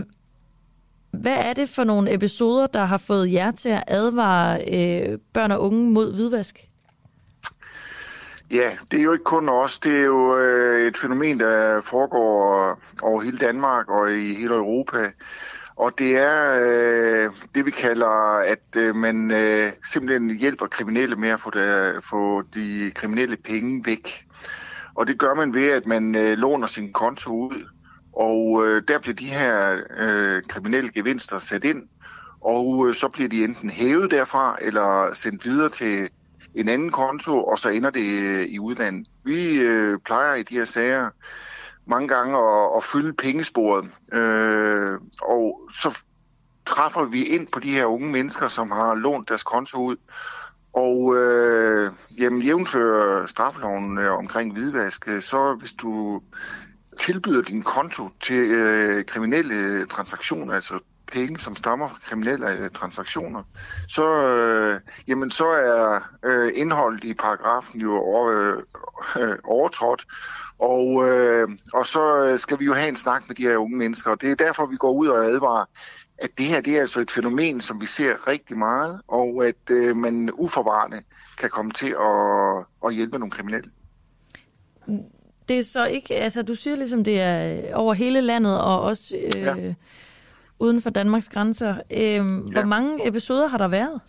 hvad 1.12 1.38
er 1.38 1.54
det 1.54 1.70
for 1.70 1.84
nogle 1.84 2.14
episoder, 2.14 2.68
der 2.68 2.86
har 2.86 2.98
fået 2.98 3.32
jer 3.32 3.52
til 3.52 3.70
at 3.70 3.84
advare 3.88 4.66
øh, 4.66 5.20
børn 5.34 5.52
og 5.52 5.62
unge 5.62 5.92
mod 5.92 6.14
hvidvask? 6.14 6.70
Ja, 8.52 8.78
det 8.92 9.00
er 9.00 9.04
jo 9.04 9.14
ikke 9.14 9.24
kun 9.24 9.50
os. 9.50 9.80
Det 9.80 10.00
er 10.00 10.06
jo 10.06 10.38
øh, 10.38 10.88
et 10.88 10.98
fænomen, 10.98 11.40
der 11.40 11.82
foregår 11.82 12.70
øh, 12.70 12.78
over 13.02 13.22
hele 13.22 13.38
Danmark 13.38 13.90
og 13.90 14.14
i 14.14 14.34
hele 14.34 14.56
Europa. 14.56 15.12
Og 15.76 15.92
det 15.98 16.18
er 16.18 16.60
øh, 16.62 17.32
det, 17.56 17.66
vi 17.66 17.72
kalder, 17.72 18.40
at 18.40 18.76
øh, 18.76 18.96
man 18.96 19.32
øh, 19.32 19.72
simpelthen 19.86 20.40
hjælper 20.40 20.68
kriminelle 20.68 21.16
med 21.16 21.30
at 21.30 21.40
få, 21.40 21.50
der, 21.50 22.02
få 22.02 22.42
de 22.42 22.92
kriminelle 22.96 23.38
penge 23.38 23.86
væk. 23.86 24.26
Og 24.96 25.08
det 25.08 25.20
gør 25.20 25.34
man 25.34 25.54
ved, 25.54 25.68
at 25.68 25.86
man 25.86 26.16
øh, 26.16 26.38
låner 26.38 26.68
sin 26.68 26.94
konto 26.94 27.32
ud. 27.32 27.70
Og 28.16 28.68
øh, 28.68 28.84
der 28.88 29.00
bliver 29.00 29.16
de 29.16 29.26
her 29.26 29.78
øh, 30.00 30.44
kriminelle 30.50 30.92
gevinster 30.92 31.40
sat 31.40 31.64
ind, 31.66 31.84
og 32.42 32.88
øh, 32.88 32.96
så 32.96 33.08
bliver 33.08 33.30
de 33.30 33.44
enten 33.44 33.70
hævet 33.70 34.12
derfra, 34.12 34.58
eller 34.62 35.14
sendt 35.14 35.46
videre 35.46 35.70
til 35.70 36.10
en 36.56 36.70
anden 36.70 36.92
konto, 36.92 37.44
og 37.44 37.60
så 37.60 37.70
ender 37.70 37.90
det 37.90 38.22
øh, 38.22 38.42
i 38.42 38.60
udlandet. 38.60 39.08
Vi 39.24 39.60
øh, 39.60 40.00
plejer 40.00 40.36
i 40.36 40.44
de 40.44 40.56
her 40.56 40.66
sager 40.66 41.10
mange 41.86 42.08
gange 42.08 42.38
at, 42.38 42.70
at 42.78 42.84
fylde 42.84 43.14
pengesporet, 43.14 43.86
øh, 44.14 45.00
og 45.22 45.70
så 45.74 46.00
træffer 46.66 47.06
vi 47.06 47.24
ind 47.24 47.48
på 47.48 47.60
de 47.60 47.72
her 47.72 47.86
unge 47.86 48.12
mennesker, 48.12 48.48
som 48.48 48.72
har 48.72 48.96
lånt 48.96 49.30
deres 49.30 49.44
konto 49.44 49.78
ud, 49.78 49.96
og 50.74 51.16
øh, 51.18 51.92
jamen, 52.20 52.42
jævnfører 52.42 53.26
straffeloven 53.26 53.98
øh, 53.98 54.18
omkring 54.18 54.54
hvidvask, 54.54 55.08
øh, 55.08 55.22
så 55.22 55.56
hvis 55.60 55.72
du 55.72 56.22
tilbyder 56.98 57.42
din 57.42 57.64
konto 57.64 58.10
til 58.20 58.52
øh, 58.52 59.06
kriminelle 59.06 59.86
transaktioner, 59.86 60.54
altså 60.54 60.80
penge, 61.14 61.40
som 61.40 61.56
stammer 61.56 61.88
fra 61.88 61.98
kriminelle 62.10 62.58
øh, 62.60 62.70
transaktioner, 62.70 63.44
så, 63.88 64.06
øh, 64.06 64.80
jamen, 65.08 65.32
så 65.32 65.46
er 65.46 66.00
øh, 66.26 66.52
indholdet 66.56 67.04
i 67.04 67.14
paragrafen 67.14 67.82
jo 67.82 67.96
over, 67.96 68.56
øh, 69.20 69.36
overtrådt, 69.44 70.06
og, 70.60 71.10
øh, 71.10 71.48
og 71.74 71.86
så 71.86 72.34
skal 72.38 72.60
vi 72.60 72.66
jo 72.66 72.74
have 72.74 72.90
en 72.90 72.96
snak 72.96 73.24
med 73.28 73.36
de 73.36 73.44
her 73.44 73.58
unge 73.58 73.78
mennesker, 73.78 74.12
og 74.12 74.22
det 74.22 74.32
er 74.32 74.36
derfor, 74.36 74.66
vi 74.66 74.76
går 74.76 74.92
ud 74.92 75.08
og 75.08 75.26
advarer, 75.26 75.66
at 76.18 76.30
det 76.38 76.46
her 76.46 76.62
det 76.62 76.78
er 76.78 76.82
altså 76.82 77.00
et 77.00 77.12
fænomen, 77.12 77.62
som 77.62 77.82
vi 77.82 77.86
ser 77.86 78.28
rigtig 78.28 78.58
meget, 78.58 79.02
og 79.08 79.46
at 79.46 79.70
øh, 79.72 79.96
man 79.96 80.30
uforvarende 80.34 80.98
kan 81.40 81.50
komme 81.50 81.72
til 81.72 81.96
at, 82.00 82.66
at 82.86 82.96
hjælpe 82.96 83.20
nogle 83.20 83.32
kriminelle. 83.32 83.70
Det 85.48 85.58
er 85.58 85.64
så 85.64 85.86
ikke, 85.86 86.16
altså 86.16 86.42
du 86.42 86.56
siger 86.56 86.76
ligesom, 86.76 87.04
det 87.04 87.22
er 87.22 87.76
over 87.76 87.94
hele 87.94 88.22
landet, 88.22 88.62
og 88.62 88.82
også 88.82 89.16
øh, 89.16 89.42
ja. 89.42 89.74
Uden 90.64 90.82
for 90.82 90.90
Danmarks 90.90 91.30
grænser. 91.30 91.76
Øh, 91.92 92.26
hvor 92.26 92.60
ja. 92.60 92.66
mange 92.66 93.08
episoder 93.08 93.48
har 93.48 93.58
der 93.58 93.68
været? 93.68 94.02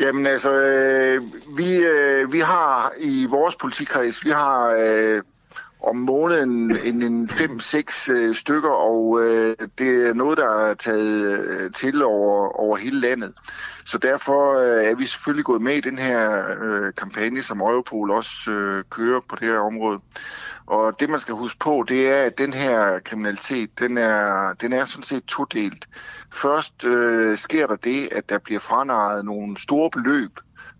Jamen 0.00 0.26
altså, 0.26 0.52
øh, 0.54 1.22
vi, 1.56 1.76
øh, 1.76 2.32
vi 2.32 2.38
har 2.40 2.92
i 3.00 3.26
vores 3.30 3.56
politikreds, 3.56 4.24
vi 4.24 4.30
har 4.30 4.76
øh, 4.78 5.22
om 5.86 5.96
måneden 5.96 6.78
en, 6.84 7.02
en 7.02 7.28
5-6 7.28 8.12
øh, 8.12 8.34
stykker, 8.34 8.70
og 8.70 9.20
øh, 9.22 9.56
det 9.78 10.08
er 10.08 10.14
noget, 10.14 10.38
der 10.38 10.48
er 10.48 10.74
taget 10.74 11.48
øh, 11.48 11.70
til 11.70 12.02
over, 12.02 12.60
over 12.60 12.76
hele 12.76 13.00
landet. 13.00 13.32
Så 13.84 13.98
derfor 13.98 14.58
øh, 14.58 14.84
er 14.84 14.94
vi 14.94 15.06
selvfølgelig 15.06 15.44
gået 15.44 15.62
med 15.62 15.74
i 15.74 15.80
den 15.80 15.98
her 15.98 16.44
øh, 16.62 16.92
kampagne, 16.94 17.42
som 17.42 17.60
Europol 17.60 18.10
også 18.10 18.50
øh, 18.50 18.84
kører 18.90 19.20
på 19.28 19.36
det 19.36 19.48
her 19.48 19.58
område. 19.58 19.98
Og 20.66 21.00
det, 21.00 21.10
man 21.10 21.20
skal 21.20 21.34
huske 21.34 21.58
på, 21.58 21.84
det 21.88 22.08
er, 22.08 22.22
at 22.22 22.38
den 22.38 22.52
her 22.52 22.98
kriminalitet, 22.98 23.78
den 23.78 23.98
er, 23.98 24.52
den 24.60 24.72
er 24.72 24.84
sådan 24.84 25.04
set 25.04 25.24
todelt. 25.24 25.88
Først 26.32 26.84
øh, 26.84 27.36
sker 27.36 27.66
der 27.66 27.76
det, 27.76 28.08
at 28.12 28.28
der 28.28 28.38
bliver 28.38 28.60
franaret 28.60 29.24
nogle 29.24 29.56
store 29.56 29.90
beløb 29.90 30.30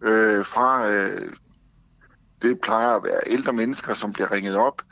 øh, 0.02 0.46
fra, 0.46 0.90
øh, 0.90 1.32
det 2.44 2.60
plejer 2.60 2.88
at 2.88 3.04
være 3.04 3.20
ældre 3.26 3.52
mennesker, 3.52 3.94
som 3.94 4.12
bliver 4.12 4.32
ringet 4.32 4.56
op. 4.56 4.82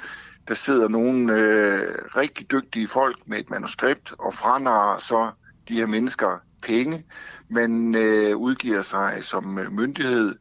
Der 0.48 0.54
sidder 0.54 0.88
nogle 0.88 1.38
øh, 1.38 1.94
rigtig 2.16 2.50
dygtige 2.50 2.88
folk 2.88 3.16
med 3.26 3.38
et 3.38 3.50
manuskript 3.50 4.14
og 4.18 4.34
franarer 4.34 4.98
så 4.98 5.30
de 5.68 5.76
her 5.76 5.86
mennesker 5.86 6.38
penge. 6.62 7.04
Man 7.48 7.94
øh, 7.94 8.36
udgiver 8.36 8.82
sig 8.82 9.18
som 9.20 9.58
øh, 9.58 9.72
myndighed, 9.72 10.36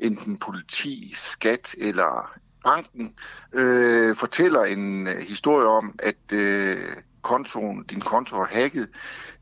enten 0.00 0.38
politi, 0.38 1.12
skat 1.16 1.74
eller 1.78 2.38
banken, 2.64 3.14
øh, 3.52 4.16
fortæller 4.16 4.64
en 4.64 5.06
øh, 5.06 5.16
historie 5.28 5.66
om, 5.66 5.94
at 5.98 6.32
øh, 6.32 6.76
kontoen, 7.22 7.84
din 7.84 8.00
konto 8.00 8.36
er 8.36 8.46
hacket. 8.46 8.88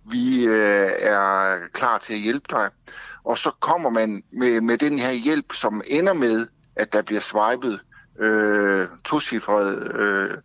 Vi 0.04 0.44
øh, 0.46 0.90
er 0.98 1.58
klar 1.72 1.98
til 1.98 2.12
at 2.12 2.20
hjælpe 2.20 2.46
dig. 2.50 2.70
Og 3.24 3.38
så 3.38 3.50
kommer 3.60 3.90
man 3.90 4.22
med, 4.32 4.60
med 4.60 4.78
den 4.78 4.98
her 4.98 5.12
hjælp, 5.24 5.52
som 5.52 5.82
ender 5.86 6.12
med, 6.12 6.46
at 6.76 6.92
der 6.92 7.02
bliver 7.02 7.20
swipet 7.20 7.80
øh, 8.18 8.88
tocifret, 9.04 9.96
øh, 10.00 10.38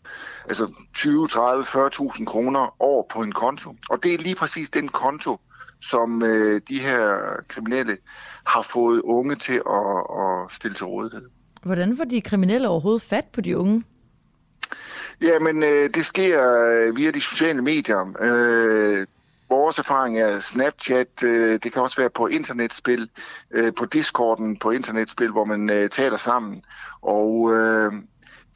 altså 0.48 0.74
20, 0.94 1.28
30, 1.28 1.64
40.000 1.64 2.26
kroner 2.26 2.76
over 2.80 3.04
på 3.10 3.22
en 3.22 3.32
konto. 3.32 3.76
Og 3.90 4.04
det 4.04 4.14
er 4.14 4.18
lige 4.18 4.36
præcis 4.36 4.70
den 4.70 4.88
konto, 4.88 5.40
som 5.82 6.24
øh, 6.24 6.62
de 6.70 6.80
her 6.80 7.20
kriminelle 7.48 7.98
har 8.45 8.62
fået 8.62 9.02
unge 9.02 9.36
til 9.36 9.62
at, 9.70 10.04
at 10.20 10.52
stille 10.52 10.76
til 10.76 10.86
rådighed. 10.86 11.30
Hvordan 11.64 11.98
får 11.98 12.04
de 12.04 12.22
kriminelle 12.22 12.68
overhovedet 12.68 13.02
fat 13.02 13.26
på 13.34 13.41
de 13.41 13.58
unge? 13.58 13.84
Jamen, 15.22 15.64
øh, 15.64 15.90
det 15.90 16.06
sker 16.06 16.66
øh, 16.68 16.98
via 16.98 17.12
de 17.12 17.22
sociale 17.22 17.62
medier. 17.62 18.14
Øh, 18.22 19.06
vores 19.49 19.80
erfaring 19.80 20.19
er 20.19 20.40
Snapchat, 20.40 21.24
øh, 21.24 21.60
det 21.64 21.74
kan 21.74 21.82
også 21.82 21.98
være 21.98 22.10
på 22.10 22.28
internetspil, 22.28 23.10
øh, 23.52 23.74
på 23.74 23.86
Discorden 23.86 24.57
på 24.57 24.72
internetspil, 24.72 25.32
hvor 25.32 25.45
man 25.45 25.69
øh, 25.69 25.90
taler 25.90 26.18
sammen. 26.18 26.61
Og 27.02 27.56
øh, 27.56 27.94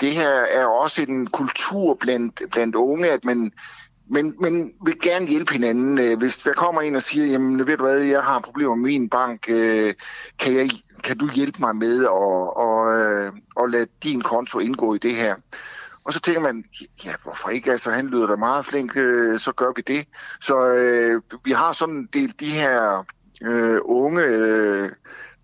det 0.01 0.09
her 0.09 0.29
er 0.29 0.65
også 0.65 1.01
en 1.01 1.27
kultur 1.27 1.93
blandt, 1.93 2.41
blandt 2.51 2.75
unge, 2.75 3.11
at 3.11 3.25
man, 3.25 3.51
men, 4.09 4.35
men 4.39 4.73
vil 4.85 4.99
gerne 5.01 5.27
hjælpe 5.27 5.53
hinanden. 5.53 5.99
Øh, 5.99 6.17
hvis 6.17 6.37
der 6.37 6.53
kommer 6.53 6.81
en 6.81 6.95
og 6.95 7.01
siger, 7.01 7.25
jamen 7.25 7.67
ved 7.67 7.77
du 7.77 7.83
hvad, 7.83 7.97
jeg 7.97 8.21
har 8.21 8.39
problemer 8.39 8.75
med 8.75 8.89
min 8.89 9.09
bank, 9.09 9.49
øh, 9.49 9.93
kan, 10.39 10.55
jeg, 10.55 10.69
kan 11.03 11.17
du 11.17 11.29
hjælpe 11.35 11.57
mig 11.59 11.75
med 11.75 12.03
at 12.03 12.09
og, 12.09 12.57
og, 12.57 13.31
og 13.55 13.69
lade 13.69 13.87
din 14.03 14.21
konto 14.21 14.59
indgå 14.59 14.95
i 14.95 14.97
det 14.97 15.15
her? 15.15 15.35
Og 16.03 16.13
så 16.13 16.19
tænker 16.19 16.41
man, 16.41 16.63
ja, 17.05 17.11
hvorfor 17.23 17.49
ikke? 17.49 17.71
Altså, 17.71 17.91
han 17.91 18.07
lyder 18.07 18.27
da 18.27 18.35
meget 18.35 18.65
flink, 18.65 18.97
øh, 18.97 19.39
så 19.39 19.51
gør 19.51 19.71
vi 19.75 19.81
det. 19.81 20.07
Så 20.41 20.73
øh, 20.73 21.21
vi 21.45 21.51
har 21.51 21.71
sådan 21.71 22.09
delt 22.13 22.39
de 22.39 22.45
her 22.45 23.05
øh, 23.41 23.79
unge, 23.83 24.23
øh, 24.23 24.89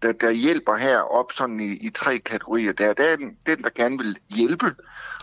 der, 0.01 0.11
der 0.11 0.31
hjælper 0.31 0.75
her 0.75 0.99
op 0.99 1.31
sådan 1.31 1.59
i, 1.59 1.87
i 1.87 1.89
tre 1.89 2.17
kategorier. 2.17 2.73
Der, 2.73 2.93
der 2.93 3.03
er 3.03 3.15
den, 3.15 3.37
den, 3.45 3.63
der 3.63 3.69
gerne 3.75 3.97
vil 3.97 4.17
hjælpe, 4.35 4.75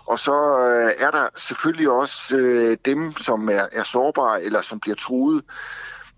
og 0.07 0.19
så 0.19 0.59
øh, 0.59 0.93
er 0.99 1.11
der 1.11 1.29
selvfølgelig 1.37 1.91
også 1.91 2.37
øh, 2.37 2.77
dem, 2.85 3.17
som 3.17 3.49
er, 3.49 3.67
er 3.73 3.83
sårbare 3.83 4.43
eller 4.43 4.61
som 4.61 4.81
bliver 4.81 4.97
truet. 4.97 5.45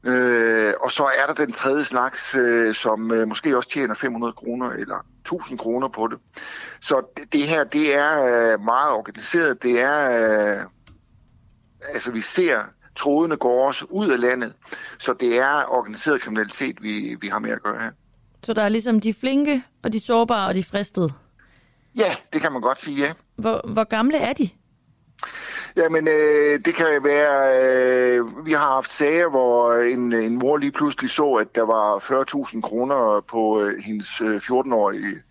Øh, 0.05 0.73
og 0.81 0.91
så 0.91 1.05
er 1.05 1.27
der 1.27 1.45
den 1.45 1.53
tredje 1.53 1.85
slags, 1.85 2.35
øh, 2.35 2.75
som 2.75 3.13
øh, 3.13 3.29
måske 3.29 3.57
også 3.57 3.69
tjener 3.69 3.95
500 3.95 4.33
kroner 4.33 4.71
eller 4.71 5.07
1000 5.21 5.59
kroner 5.59 5.89
på 5.89 6.07
det. 6.07 6.19
Så 6.81 7.03
det, 7.17 7.33
det 7.33 7.43
her, 7.43 7.65
det 7.65 7.95
er 7.95 8.23
øh, 8.23 8.61
meget 8.61 8.93
organiseret. 8.93 9.63
Det 9.63 9.83
er, 9.83 10.11
øh, 10.11 10.65
altså 11.93 12.11
vi 12.11 12.21
ser, 12.21 12.63
trådene 12.97 13.37
går 13.37 13.67
også 13.67 13.85
ud 13.91 14.09
af 14.09 14.21
landet. 14.21 14.55
Så 14.99 15.15
det 15.21 15.39
er 15.39 15.65
organiseret 15.69 16.21
kriminalitet, 16.21 16.83
vi, 16.83 17.17
vi 17.21 17.27
har 17.27 17.39
med 17.39 17.51
at 17.51 17.63
gøre 17.63 17.81
her. 17.83 17.91
Så 18.43 18.53
der 18.53 18.63
er 18.63 18.69
ligesom 18.69 19.01
de 19.01 19.15
flinke, 19.15 19.63
og 19.83 19.93
de 19.93 20.01
sårbare, 20.01 20.49
og 20.49 20.55
de 20.55 20.65
fristede. 20.65 21.13
Ja, 21.99 22.11
det 22.33 22.41
kan 22.41 22.53
man 22.53 22.63
godt 22.63 22.81
sige, 22.81 23.07
ja. 23.07 23.13
Hvor, 23.37 23.73
hvor 23.73 23.85
gamle 23.85 24.19
er 24.19 24.33
de? 24.33 24.51
Jamen, 25.77 26.09
øh, 26.09 26.61
det 26.65 26.75
kan 26.75 27.05
være, 27.05 27.39
øh, 27.63 28.47
vi 28.47 28.53
har 28.53 28.75
haft 28.75 28.91
sager, 28.91 29.31
hvor 29.31 29.75
en, 29.75 30.13
en 30.13 30.39
mor 30.39 30.57
lige 30.57 30.73
pludselig 30.73 31.11
så, 31.11 31.33
at 31.33 31.55
der 31.55 31.63
var 31.63 31.99
40.000 31.99 32.61
kroner 32.61 33.25
på 33.29 33.63
øh, 33.63 33.75
hendes 33.87 34.21
øh, 34.21 34.37
14-årige 34.37 35.23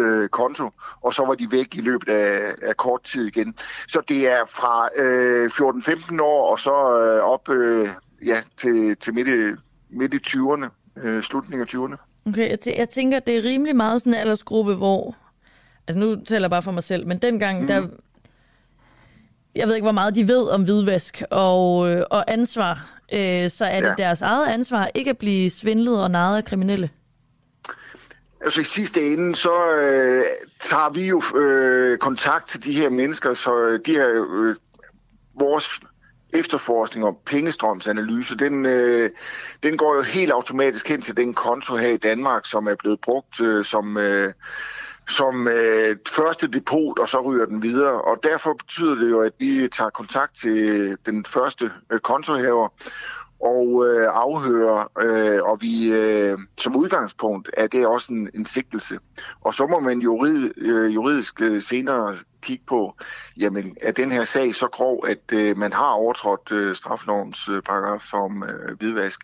øh, 0.00 0.28
konto, 0.28 0.70
og 1.00 1.14
så 1.14 1.26
var 1.26 1.34
de 1.34 1.48
væk 1.50 1.76
i 1.76 1.80
løbet 1.80 2.08
af, 2.08 2.54
af 2.62 2.76
kort 2.76 3.02
tid 3.02 3.26
igen. 3.26 3.54
Så 3.88 4.02
det 4.08 4.28
er 4.28 4.44
fra 4.48 4.88
øh, 4.96 5.46
14-15 5.46 6.22
år 6.22 6.50
og 6.50 6.58
så 6.58 7.00
øh, 7.00 7.24
op 7.24 7.48
øh, 7.48 7.88
ja, 8.26 8.36
til, 8.56 8.96
til 8.96 9.14
midt, 9.14 9.28
i, 9.28 9.60
midt 9.90 10.14
i 10.14 10.36
20'erne, 10.36 10.66
øh, 11.02 11.22
slutningen 11.22 11.60
af 11.60 11.74
20'erne. 11.74 11.96
Okay, 12.26 12.50
jeg, 12.50 12.58
tæ- 12.66 12.78
jeg 12.78 12.88
tænker, 12.88 13.18
det 13.18 13.36
er 13.36 13.42
rimelig 13.42 13.76
meget 13.76 14.00
sådan 14.00 14.14
en 14.14 14.20
aldersgruppe, 14.20 14.74
hvor... 14.74 15.16
Altså 15.88 15.98
nu 16.00 16.24
taler 16.24 16.42
jeg 16.42 16.50
bare 16.50 16.62
for 16.62 16.72
mig 16.72 16.82
selv, 16.82 17.06
men 17.06 17.18
dengang, 17.18 17.60
mm. 17.60 17.66
der... 17.66 17.86
Jeg 19.54 19.68
ved 19.68 19.74
ikke, 19.74 19.84
hvor 19.84 19.92
meget 19.92 20.14
de 20.14 20.28
ved 20.28 20.48
om 20.48 20.62
hvidvask 20.62 21.22
og, 21.30 21.90
øh, 21.90 22.02
og 22.10 22.32
ansvar. 22.32 22.90
Øh, 23.12 23.50
så 23.50 23.64
er 23.64 23.80
det 23.80 23.88
Ja. 23.88 23.94
deres 23.98 24.22
eget 24.22 24.48
ansvar 24.48 24.90
ikke 24.94 25.10
at 25.10 25.18
blive 25.18 25.50
svindlet 25.50 26.02
og 26.02 26.10
narret 26.10 26.36
af 26.36 26.44
kriminelle? 26.44 26.90
Altså 28.44 28.60
i 28.60 28.64
sidste 28.64 29.06
ende, 29.06 29.34
så 29.36 29.74
øh, 29.74 30.24
tager 30.60 30.90
vi 30.92 31.08
jo 31.08 31.22
øh, 31.38 31.98
kontakt 31.98 32.48
til 32.48 32.64
de 32.64 32.72
her 32.72 32.90
mennesker, 32.90 33.34
så 33.34 33.58
øh, 33.58 33.80
de 33.86 33.92
her, 33.92 34.24
øh, 34.32 34.56
vores 35.40 35.80
efterforskning 36.32 37.06
og 37.06 37.20
pengestrømsanalyse, 37.26 38.36
den, 38.36 38.66
øh, 38.66 39.10
den 39.62 39.76
går 39.76 39.96
jo 39.96 40.02
helt 40.02 40.32
automatisk 40.32 40.88
hen 40.88 41.00
til 41.00 41.16
den 41.16 41.34
konto 41.34 41.76
her 41.76 41.88
i 41.88 41.96
Danmark, 41.96 42.46
som 42.46 42.66
er 42.66 42.74
blevet 42.74 43.00
brugt 43.00 43.40
øh, 43.40 43.64
som, 43.64 43.96
øh, 43.96 44.32
som 45.08 45.48
øh, 45.48 45.96
første 46.08 46.46
depot, 46.48 46.98
og 46.98 47.08
så 47.08 47.20
ryger 47.20 47.46
den 47.46 47.62
videre. 47.62 48.02
Og 48.02 48.18
derfor 48.22 48.52
betyder 48.52 48.94
det 48.94 49.10
jo, 49.10 49.20
at 49.20 49.32
vi 49.38 49.68
tager 49.68 49.90
kontakt 49.90 50.36
til 50.36 50.58
øh, 50.58 50.96
den 51.06 51.24
første 51.24 51.70
øh, 51.92 52.00
kontohæver 52.00 52.68
og 53.42 53.86
øh, 53.86 54.08
afhører, 54.12 54.90
øh, 55.00 55.42
og 55.42 55.58
vi 55.60 55.92
øh, 55.92 56.38
som 56.58 56.76
udgangspunkt 56.76 57.50
er 57.56 57.66
det 57.66 57.86
også 57.86 58.12
en, 58.12 58.30
en 58.34 58.44
sigtelse. 58.44 58.98
Og 59.40 59.54
så 59.54 59.66
må 59.66 59.80
man 59.80 60.00
jurid, 60.00 60.50
øh, 60.56 60.94
juridisk 60.94 61.40
øh, 61.40 61.62
senere 61.62 62.14
kigge 62.42 62.64
på, 62.66 62.94
jamen 63.40 63.76
er 63.80 63.92
den 63.92 64.12
her 64.12 64.24
sag 64.24 64.54
så 64.54 64.68
grov, 64.68 65.06
at 65.06 65.32
øh, 65.32 65.56
man 65.56 65.72
har 65.72 65.90
overtrådt 65.90 66.52
øh, 66.52 66.76
straflovens 66.76 67.48
øh, 67.48 67.62
paragraf 67.62 68.14
om 68.14 68.44
øh, 68.44 68.78
hvidvask. 68.78 69.20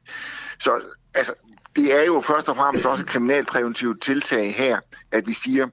Så 0.60 0.80
altså, 1.14 1.32
det 1.78 2.00
er 2.00 2.04
jo 2.04 2.20
først 2.20 2.48
og 2.48 2.56
fremmest 2.56 2.86
også 2.86 3.02
et 3.02 3.08
kriminalpræventivt 3.08 4.02
tiltag 4.02 4.54
her, 4.54 4.78
at 5.12 5.26
vi 5.26 5.32
siger, 5.32 5.66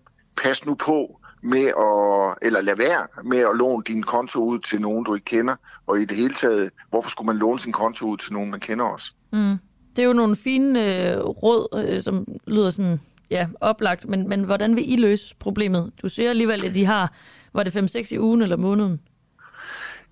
pas 0.43 0.65
nu 0.65 0.75
på 0.75 1.19
med 1.43 1.65
at, 1.65 2.47
eller 2.47 2.61
lad 2.61 2.75
være 2.75 3.07
med 3.23 3.37
at 3.37 3.55
låne 3.55 3.83
din 3.87 4.03
konto 4.03 4.39
ud 4.39 4.59
til 4.59 4.81
nogen, 4.81 5.05
du 5.05 5.15
ikke 5.15 5.25
kender, 5.25 5.55
og 5.87 5.99
i 5.99 6.05
det 6.05 6.17
hele 6.17 6.33
taget, 6.33 6.71
hvorfor 6.89 7.09
skulle 7.09 7.25
man 7.25 7.37
låne 7.37 7.59
sin 7.59 7.71
konto 7.71 8.05
ud 8.05 8.17
til 8.17 8.33
nogen, 8.33 8.51
man 8.51 8.59
kender 8.59 8.85
også? 8.85 9.13
Mm. 9.33 9.57
Det 9.95 10.01
er 10.01 10.05
jo 10.05 10.13
nogle 10.13 10.35
fine 10.35 10.85
øh, 10.85 11.17
råd, 11.19 11.85
øh, 11.87 12.01
som 12.01 12.25
lyder 12.47 12.69
sådan, 12.69 12.99
ja, 13.29 13.47
oplagt, 13.61 14.09
men, 14.09 14.29
men 14.29 14.43
hvordan 14.43 14.75
vil 14.75 14.93
I 14.93 14.95
løse 14.95 15.35
problemet? 15.39 15.91
Du 16.01 16.09
siger 16.09 16.29
alligevel, 16.29 16.65
at 16.65 16.75
de 16.75 16.85
har, 16.85 17.13
var 17.53 17.63
det 17.63 17.95
5-6 17.95 18.13
i 18.15 18.19
ugen 18.19 18.41
eller 18.41 18.57
måneden? 18.57 18.99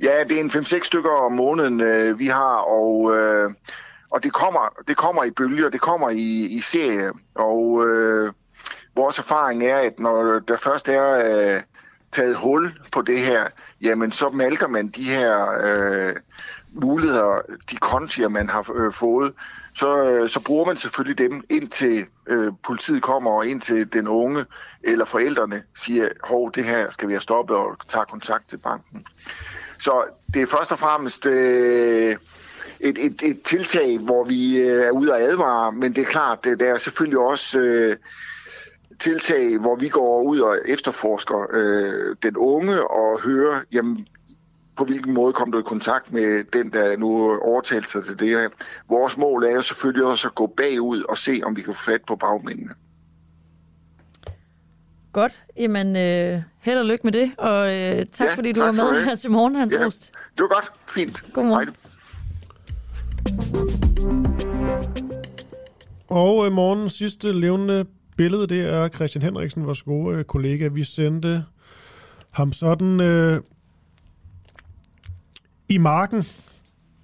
Ja, 0.03 0.23
det 0.29 0.37
er 0.37 0.41
en 0.41 0.49
5-6 0.49 0.83
stykker 0.83 1.11
om 1.11 1.31
måneden, 1.31 1.81
øh, 1.81 2.19
vi 2.19 2.25
har, 2.25 2.55
og, 2.55 3.17
øh, 3.17 3.51
og 4.13 4.23
det, 4.23 4.33
kommer, 4.33 4.83
det 4.87 4.97
kommer 4.97 5.23
i 5.23 5.31
bølger, 5.31 5.69
det 5.69 5.81
kommer 5.81 6.09
i, 6.09 6.45
i 6.45 6.59
serie, 6.59 7.11
og 7.35 7.87
øh, 7.87 8.33
vores 8.95 9.19
erfaring 9.19 9.63
er, 9.63 9.77
at 9.77 9.99
når 9.99 10.39
der 10.39 10.57
først 10.57 10.89
er 10.89 11.55
øh, 11.55 11.61
taget 12.11 12.37
hul 12.37 12.73
på 12.91 13.01
det 13.01 13.19
her, 13.19 13.47
jamen 13.81 14.11
så 14.11 14.29
malker 14.29 14.67
man 14.67 14.87
de 14.87 15.03
her 15.03 15.51
øh, 15.63 16.15
muligheder, 16.71 17.41
de 17.71 17.75
kontier, 17.75 18.27
man 18.27 18.49
har 18.49 18.71
øh, 18.75 18.93
fået, 18.93 19.33
så, 19.75 20.03
øh, 20.03 20.29
så 20.29 20.39
bruger 20.39 20.65
man 20.65 20.75
selvfølgelig 20.75 21.17
dem 21.17 21.43
indtil 21.49 22.05
øh, 22.27 22.53
politiet 22.63 23.01
kommer, 23.01 23.31
og 23.31 23.47
indtil 23.47 23.93
den 23.93 24.07
unge 24.07 24.45
eller 24.83 25.05
forældrene 25.05 25.63
siger, 25.75 26.09
hov, 26.23 26.51
det 26.51 26.63
her 26.63 26.89
skal 26.89 27.07
vi 27.07 27.13
have 27.13 27.21
stoppet, 27.21 27.57
og 27.57 27.77
tager 27.87 28.05
kontakt 28.05 28.49
til 28.49 28.57
banken. 28.57 29.05
Så 29.77 30.03
det 30.33 30.41
er 30.41 30.45
først 30.45 30.71
og 30.71 30.79
fremmest 30.79 31.25
øh, 31.25 32.15
et, 32.83 33.05
et, 33.05 33.23
et 33.23 33.41
tiltag, 33.41 33.97
hvor 33.97 34.23
vi 34.23 34.61
øh, 34.61 34.85
er 34.85 34.91
ude 34.91 35.11
og 35.11 35.21
advare, 35.21 35.71
men 35.71 35.95
det 35.95 36.01
er 36.01 36.05
klart, 36.05 36.43
det, 36.43 36.59
der 36.59 36.65
er 36.73 36.77
selvfølgelig 36.77 37.19
også 37.19 37.59
øh, 37.59 37.95
tiltag, 38.99 39.57
hvor 39.59 39.75
vi 39.75 39.89
går 39.89 40.23
ud 40.23 40.39
og 40.39 40.57
efterforsker 40.65 41.47
øh, 41.53 42.15
den 42.23 42.37
unge 42.37 42.91
og 42.91 43.21
hører, 43.21 43.61
jamen, 43.73 44.07
på 44.75 44.85
hvilken 44.85 45.13
måde 45.13 45.33
kom 45.33 45.51
du 45.51 45.59
i 45.59 45.63
kontakt 45.65 46.13
med 46.13 46.43
den, 46.43 46.73
der 46.73 46.97
nu 46.97 47.39
overtalte 47.41 47.89
sig 47.89 48.05
til 48.05 48.19
det 48.19 48.27
her. 48.27 48.49
Vores 48.89 49.17
mål 49.17 49.43
er 49.43 49.51
jo 49.51 49.61
selvfølgelig 49.61 50.05
også 50.05 50.27
at 50.27 50.35
gå 50.35 50.47
bagud 50.47 51.03
og 51.03 51.17
se, 51.17 51.41
om 51.43 51.55
vi 51.55 51.61
kan 51.61 51.73
få 51.73 51.81
fat 51.81 52.01
på 52.07 52.15
bagmændene. 52.15 52.73
Godt. 55.13 55.43
Jamen, 55.57 55.95
øh, 55.95 56.41
held 56.59 56.77
og 56.77 56.85
lykke 56.85 57.07
med 57.07 57.11
det, 57.11 57.31
og 57.37 57.73
øh, 57.75 58.05
tak 58.05 58.27
Ja, 58.27 58.35
fordi 58.35 58.51
du 58.51 58.59
tak 58.59 58.77
var 58.77 58.91
med 58.91 59.05
her 59.05 59.15
til 59.15 59.31
morgen, 59.31 59.55
Hans 59.55 59.73
Ja. 59.73 59.85
Det 59.85 60.39
var 60.39 60.47
godt. 60.47 60.71
Fint. 60.87 61.23
Godmorgen. 61.33 61.67
Hej. 61.67 61.75
Og 66.07 66.45
øh, 66.45 66.51
morgens 66.51 66.93
sidste 66.93 67.31
levende 67.39 67.85
billede, 68.17 68.47
det 68.47 68.61
er 68.61 68.89
Christian 68.89 69.21
Henriksen, 69.21 69.65
vores 69.65 69.83
gode 69.83 70.17
øh, 70.17 70.23
kollega. 70.23 70.67
Vi 70.67 70.83
sendte 70.83 71.43
ham 72.31 72.53
sådan 72.53 73.01
øh, 73.01 73.41
i 75.69 75.77
marken 75.77 76.23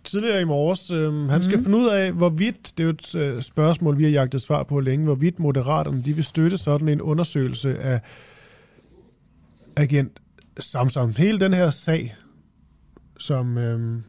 tidligere 0.04 0.42
i 0.42 0.46
morges. 0.46 0.92
Øh, 0.92 1.14
han 1.30 1.44
skal 1.44 1.56
Mhm. 1.58 1.66
finde 1.66 1.78
ud 1.78 1.88
af, 1.88 2.12
hvorvidt, 2.12 2.74
det 2.78 2.84
er 2.84 2.88
jo 2.88 2.90
et 2.90 3.16
øh, 3.16 3.42
spørgsmål, 3.42 3.98
vi 3.98 4.04
har 4.04 4.12
jagtet 4.12 4.42
svar 4.42 4.64
på 4.64 4.80
længe, 4.80 5.06
hvorvidt 5.06 5.40
moderaterne 5.40 6.02
de 6.06 6.14
vil 6.14 6.24
støtte 6.24 6.58
sådan 6.58 6.90
en 6.90 7.02
undersøgelse 7.02 7.80
af 7.80 8.02
agent 9.76 10.20
Samsung. 10.60 11.16
Hele 11.18 11.40
den 11.40 11.54
her 11.54 11.70
sag, 11.70 12.16
som 13.18 13.58
øh, 13.58 14.02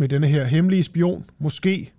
med 0.00 0.08
denne 0.08 0.26
her 0.26 0.44
hemmelige 0.44 0.82
spion, 0.82 1.24
måske 1.38 1.92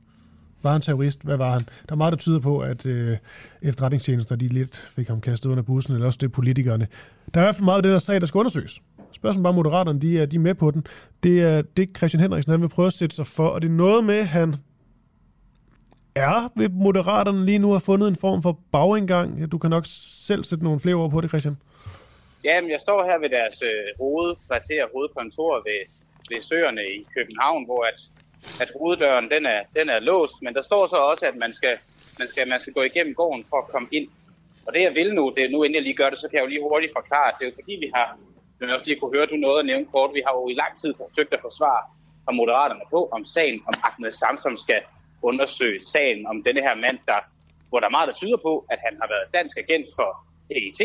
var 0.63 0.71
han 0.71 0.81
terrorist? 0.81 1.23
Hvad 1.23 1.37
var 1.37 1.51
han? 1.51 1.59
Der 1.59 1.91
er 1.91 1.95
meget, 1.95 2.11
der 2.11 2.17
tyder 2.17 2.39
på, 2.39 2.59
at 2.59 2.85
øh, 2.85 3.17
efterretningstjenester 3.61 4.35
de 4.35 4.47
lidt 4.47 4.75
fik 4.75 5.07
ham 5.07 5.21
kastet 5.21 5.49
under 5.49 5.63
bussen, 5.63 5.93
eller 5.93 6.05
også 6.07 6.17
det 6.21 6.31
politikerne. 6.31 6.87
Der 7.33 7.39
er 7.39 7.43
i 7.43 7.45
hvert 7.45 7.55
fald 7.55 7.65
meget 7.65 7.77
af 7.77 7.83
den 7.83 7.91
her 7.91 7.99
sag, 7.99 8.21
der 8.21 8.27
skal 8.27 8.37
undersøges. 8.39 8.81
Spørgsmålet 9.11 9.43
bare, 9.43 9.53
moderaterne 9.53 10.01
de 10.01 10.19
er, 10.19 10.25
de 10.25 10.35
er 10.35 10.39
med 10.39 10.55
på 10.55 10.71
den. 10.71 10.87
Det 11.23 11.41
er 11.41 11.61
det, 11.61 11.89
Christian 11.97 12.21
Henriksen 12.21 12.51
han 12.51 12.61
vil 12.61 12.69
prøve 12.69 12.87
at 12.87 12.93
sætte 12.93 13.15
sig 13.15 13.27
for, 13.27 13.47
og 13.47 13.61
det 13.61 13.67
er 13.67 13.71
noget 13.71 14.03
med, 14.03 14.23
han 14.23 14.55
er 16.15 16.51
ved 16.55 16.69
moderaterne 16.69 17.45
lige 17.45 17.59
nu 17.59 17.71
har 17.71 17.79
fundet 17.79 18.07
en 18.07 18.15
form 18.15 18.41
for 18.41 18.59
bagindgang. 18.71 19.51
Du 19.51 19.57
kan 19.57 19.69
nok 19.69 19.83
selv 20.27 20.43
sætte 20.43 20.63
nogle 20.63 20.79
flere 20.79 20.95
ord 20.95 21.11
på 21.11 21.21
det, 21.21 21.29
Christian. 21.29 21.55
Jamen, 22.43 22.71
jeg 22.71 22.79
står 22.79 23.03
her 23.03 23.19
ved 23.19 23.29
deres 23.29 23.61
øh, 23.61 23.97
hovedkvarter, 23.99 24.85
hovedkontor 24.93 25.55
ved, 25.55 26.00
ved 26.31 26.41
Søerne 26.41 26.81
i 26.81 27.05
København, 27.15 27.65
hvor 27.65 27.81
at, 27.91 27.99
at 28.61 28.69
hoveddøren 28.77 29.29
den 29.31 29.45
er, 29.45 29.61
den 29.75 29.89
er 29.89 29.99
låst, 29.99 30.41
men 30.41 30.53
der 30.53 30.61
står 30.61 30.87
så 30.87 30.95
også, 30.95 31.25
at 31.25 31.35
man 31.35 31.53
skal, 31.53 31.75
man, 32.19 32.27
skal, 32.27 32.47
man 32.47 32.59
skal 32.59 32.73
gå 32.73 32.81
igennem 32.81 33.13
gården 33.15 33.43
for 33.49 33.57
at 33.57 33.67
komme 33.67 33.87
ind. 33.91 34.07
Og 34.65 34.73
det 34.73 34.81
jeg 34.81 34.95
vil 34.95 35.13
nu, 35.13 35.33
det 35.35 35.43
er 35.45 35.49
nu 35.49 35.63
inden 35.63 35.75
jeg 35.75 35.83
lige 35.83 35.99
gør 36.01 36.09
det, 36.09 36.19
så 36.19 36.27
kan 36.29 36.37
jeg 36.37 36.43
jo 36.43 36.49
lige 36.49 36.61
hurtigt 36.61 36.93
forklare. 36.95 37.31
Det 37.39 37.43
er 37.45 37.49
jo 37.49 37.55
fordi, 37.61 37.73
vi 37.85 37.91
har, 37.95 38.17
som 38.57 38.67
jeg 38.67 38.75
også 38.75 38.87
lige 38.87 38.99
kunne 38.99 39.15
høre, 39.15 39.25
du 39.25 39.35
noget 39.35 39.59
at 39.59 39.65
nævne 39.65 39.85
kort, 39.85 40.11
vi 40.13 40.23
har 40.27 40.33
jo 40.39 40.49
i 40.49 40.53
lang 40.53 40.73
tid 40.81 40.93
forsøgt 40.97 41.33
at 41.33 41.41
forsvare 41.41 41.83
fra 42.25 42.31
Moderaterne 42.31 42.85
på, 42.89 43.09
om 43.11 43.25
sagen 43.25 43.57
om 43.67 43.73
Ahmed 43.87 44.11
Samsom 44.11 44.57
skal 44.57 44.81
undersøge 45.21 45.81
sagen 45.93 46.27
om 46.27 46.43
denne 46.43 46.61
her 46.61 46.75
mand, 46.75 46.97
der, 47.05 47.19
hvor 47.69 47.79
der 47.79 47.87
er 47.87 47.95
meget, 47.97 48.07
der 48.07 48.13
tyder 48.13 48.37
på, 48.37 48.65
at 48.69 48.79
han 48.85 48.93
har 49.01 49.07
været 49.13 49.33
dansk 49.33 49.57
agent 49.57 49.87
for 49.97 50.09
PET, 50.49 50.81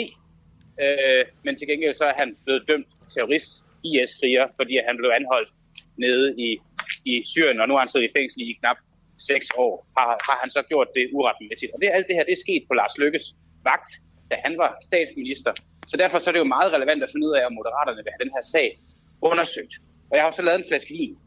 Øh, 0.84 1.24
men 1.42 1.56
til 1.56 1.68
gengæld 1.68 1.94
så 1.94 2.04
er 2.04 2.12
han 2.18 2.36
blevet 2.44 2.64
dømt 2.68 2.86
terrorist, 3.14 3.64
IS-kriger, 3.84 4.46
fordi 4.58 4.74
han 4.88 4.96
blev 4.96 5.10
anholdt 5.18 5.50
nede 6.04 6.26
i, 6.46 6.48
i 7.12 7.14
Syrien, 7.32 7.60
og 7.60 7.68
nu 7.68 7.74
har 7.74 7.82
han 7.84 7.88
siddet 7.88 8.08
i 8.08 8.12
fængsel 8.18 8.40
i 8.42 8.52
knap 8.60 8.76
seks 9.30 9.46
år. 9.56 9.86
Har, 9.96 10.08
har 10.28 10.38
han 10.42 10.50
så 10.50 10.62
gjort 10.70 10.88
det 10.96 11.04
uretmæssigt? 11.12 11.72
Og 11.74 11.78
det, 11.80 11.88
alt 11.96 12.06
det 12.08 12.16
her, 12.16 12.24
det 12.24 12.32
er 12.32 12.42
sket 12.46 12.62
på 12.68 12.74
Lars 12.74 12.98
Lykkes 12.98 13.26
vagt, 13.64 13.90
da 14.30 14.36
han 14.44 14.58
var 14.58 14.70
statsminister. 14.88 15.52
Så 15.86 15.96
derfor 15.96 16.18
så 16.18 16.30
er 16.30 16.32
det 16.32 16.38
jo 16.38 16.54
meget 16.56 16.72
relevant 16.72 17.02
at 17.02 17.10
finde 17.12 17.26
ud 17.28 17.34
af, 17.38 17.46
om 17.46 17.52
moderaterne 17.52 18.02
vil 18.04 18.12
have 18.14 18.24
den 18.24 18.32
her 18.36 18.44
sag 18.54 18.68
undersøgt. 19.20 19.74
Og 20.10 20.16
jeg 20.16 20.24
har 20.24 20.30
så 20.30 20.42
lavet 20.42 20.58
en 20.58 20.68
flaske 20.68 20.92
vin, 20.98 21.18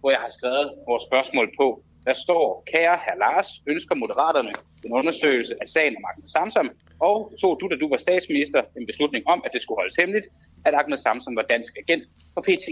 hvor 0.00 0.10
jeg 0.10 0.20
har 0.20 0.32
skrevet 0.38 0.66
vores 0.88 1.02
spørgsmål 1.08 1.48
på. 1.60 1.84
Der 2.06 2.12
står, 2.12 2.62
kære 2.72 2.98
herr 3.04 3.18
Lars, 3.18 3.48
ønsker 3.66 3.94
moderaterne 3.94 4.52
en 4.84 4.92
undersøgelse 4.92 5.54
af 5.60 5.68
sagen 5.68 5.96
om 5.96 6.04
Ahmed 6.10 6.28
Samsam, 6.28 6.70
og 7.00 7.32
tog 7.40 7.58
du, 7.60 7.68
da 7.68 7.76
du 7.76 7.88
var 7.88 7.96
statsminister, 7.96 8.62
en 8.76 8.86
beslutning 8.86 9.28
om, 9.28 9.42
at 9.44 9.50
det 9.52 9.62
skulle 9.62 9.78
holdes 9.78 9.96
hemmeligt, 9.96 10.26
at 10.64 10.74
Ahmed 10.74 10.98
Samsam 10.98 11.36
var 11.36 11.42
dansk 11.42 11.72
agent 11.82 12.04
for 12.34 12.40
PT. 12.40 12.66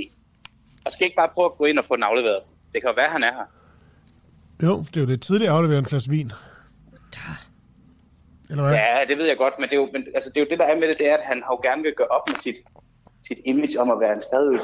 Og 0.85 0.93
skal 0.93 1.05
ikke 1.05 1.16
bare 1.16 1.28
prøve 1.35 1.47
at 1.47 1.57
gå 1.59 1.65
ind 1.65 1.78
og 1.78 1.85
få 1.85 1.97
den 1.97 2.02
afleveret? 2.02 2.43
Det 2.73 2.82
kan 2.82 2.89
jo 2.90 2.94
være, 2.94 3.11
han 3.11 3.23
er 3.23 3.32
her. 3.32 3.47
Jo, 4.62 4.85
det 4.89 4.97
er 4.97 5.01
jo 5.01 5.07
det 5.07 5.23
tidligere 5.23 5.52
afleveret 5.52 5.78
en 5.78 5.86
flaske 5.86 6.11
vin. 6.11 6.32
Eller 8.51 8.62
hvad? 8.62 8.73
Ja, 8.74 9.05
det 9.09 9.19
ved 9.19 9.27
jeg 9.27 9.36
godt, 9.36 9.55
men 9.59 9.69
det 9.69 9.77
er 9.77 9.81
jo, 9.81 9.89
men, 9.93 10.07
altså, 10.15 10.31
det, 10.31 10.36
er 10.36 10.44
jo 10.44 10.51
det, 10.51 10.59
der 10.59 10.65
er 10.65 10.77
med 10.77 10.89
det, 10.89 10.98
det 10.98 11.09
er, 11.11 11.16
at 11.16 11.24
han 11.24 11.43
har 11.47 11.52
jo 11.55 11.61
gerne 11.69 11.82
vil 11.82 11.94
gøre 11.94 12.09
op 12.09 12.28
med 12.28 12.36
sit, 12.36 12.57
sit 13.28 13.39
image 13.44 13.81
om 13.81 13.90
at 13.90 14.01
være 14.01 14.12
en. 14.12 14.23
Oh, 14.32 14.61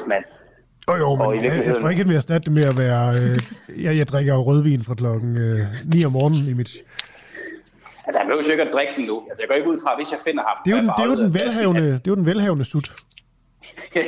jo, 0.95 1.15
men 1.15 1.25
Og 1.25 1.33
i 1.33 1.35
jeg, 1.35 1.43
jeg 1.43 1.51
virkeligheden- 1.51 1.81
tror 1.81 1.89
ikke, 1.89 2.01
han 2.03 2.09
vil 2.09 2.15
erstatte 2.17 2.45
det 2.45 2.51
med 2.53 2.63
at 2.71 2.77
være... 2.77 3.05
Øh, 3.21 3.83
jeg, 3.83 3.97
jeg 3.97 4.07
drikker 4.07 4.33
jo 4.33 4.41
rødvin 4.41 4.83
fra 4.83 4.95
klokken 4.95 5.37
øh, 5.37 5.59
9 5.85 6.05
om 6.05 6.11
morgenen 6.11 6.47
i 6.47 6.53
mit... 6.53 6.71
Altså, 8.05 8.17
han 8.19 8.27
behøver 8.27 8.43
jo 8.45 8.51
ikke 8.51 8.63
at 8.63 8.73
drikke 8.73 8.93
den 8.97 9.05
nu. 9.05 9.17
Altså, 9.29 9.41
jeg 9.41 9.47
går 9.49 9.55
ikke 9.55 9.69
ud 9.69 9.79
fra, 9.83 9.95
hvis 9.99 10.11
jeg 10.11 10.19
finder 10.27 10.43
ham. 10.47 10.57
Det 10.65 10.71
er 10.71 10.75
jo 10.75 10.81
den, 10.81 10.89
det 10.97 11.03
er 11.05 11.09
jo 11.13 11.15
den 11.23 11.33
velhavende, 11.33 11.81
det 12.03 12.07
er 12.07 12.11
jo 12.15 12.15
den 12.15 12.25
velhavende 12.25 12.65
sut. 12.65 12.87
ja, 13.95 14.01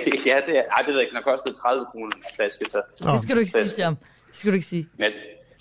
det 0.48 0.54
er, 0.60 0.64
ej, 0.76 0.80
det 0.82 0.88
ved 0.88 0.94
jeg 0.94 1.02
ikke. 1.02 1.14
Den 1.16 1.22
har 1.24 1.28
kostet 1.32 1.56
30 1.56 1.86
kroner 1.92 2.12
en 2.16 2.24
flaske, 2.36 2.66
så... 2.74 2.82
Det 3.12 3.20
skal 3.24 3.36
du 3.36 3.40
ikke 3.40 3.52
sige 3.52 3.68
til 3.68 3.84
ham. 3.84 3.96
Det 4.30 4.36
skal 4.38 4.52
du 4.52 4.56
ikke 4.60 4.68
sige. 4.68 4.88
Men 4.98 5.04
jeg, 5.06 5.14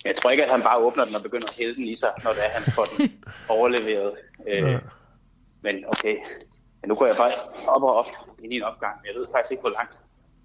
jeg 0.05 0.15
tror 0.15 0.29
ikke, 0.29 0.43
at 0.45 0.51
han 0.55 0.61
bare 0.61 0.77
åbner 0.77 1.05
den 1.05 1.15
og 1.15 1.23
begynder 1.23 1.47
at 1.47 1.55
hælde 1.59 1.75
den 1.75 1.83
i 1.93 1.95
sig, 1.95 2.11
når 2.23 2.31
det 2.31 2.41
er, 2.47 2.51
han 2.59 2.71
får 2.77 2.85
den 2.97 3.11
overleveret. 3.57 4.11
Øh, 4.49 4.71
Ja. 4.71 4.77
Men 5.63 5.75
okay, 5.93 6.15
men 6.81 6.85
nu 6.89 6.95
går 6.95 7.05
jeg 7.05 7.15
bare 7.23 7.31
op 7.75 7.83
og 7.83 7.93
op 8.01 8.07
i 8.43 8.47
min 8.47 8.63
opgang. 8.63 8.95
Jeg 9.07 9.13
ved 9.19 9.25
faktisk 9.35 9.51
ikke, 9.51 9.61
hvor 9.61 9.75
langt 9.79 9.93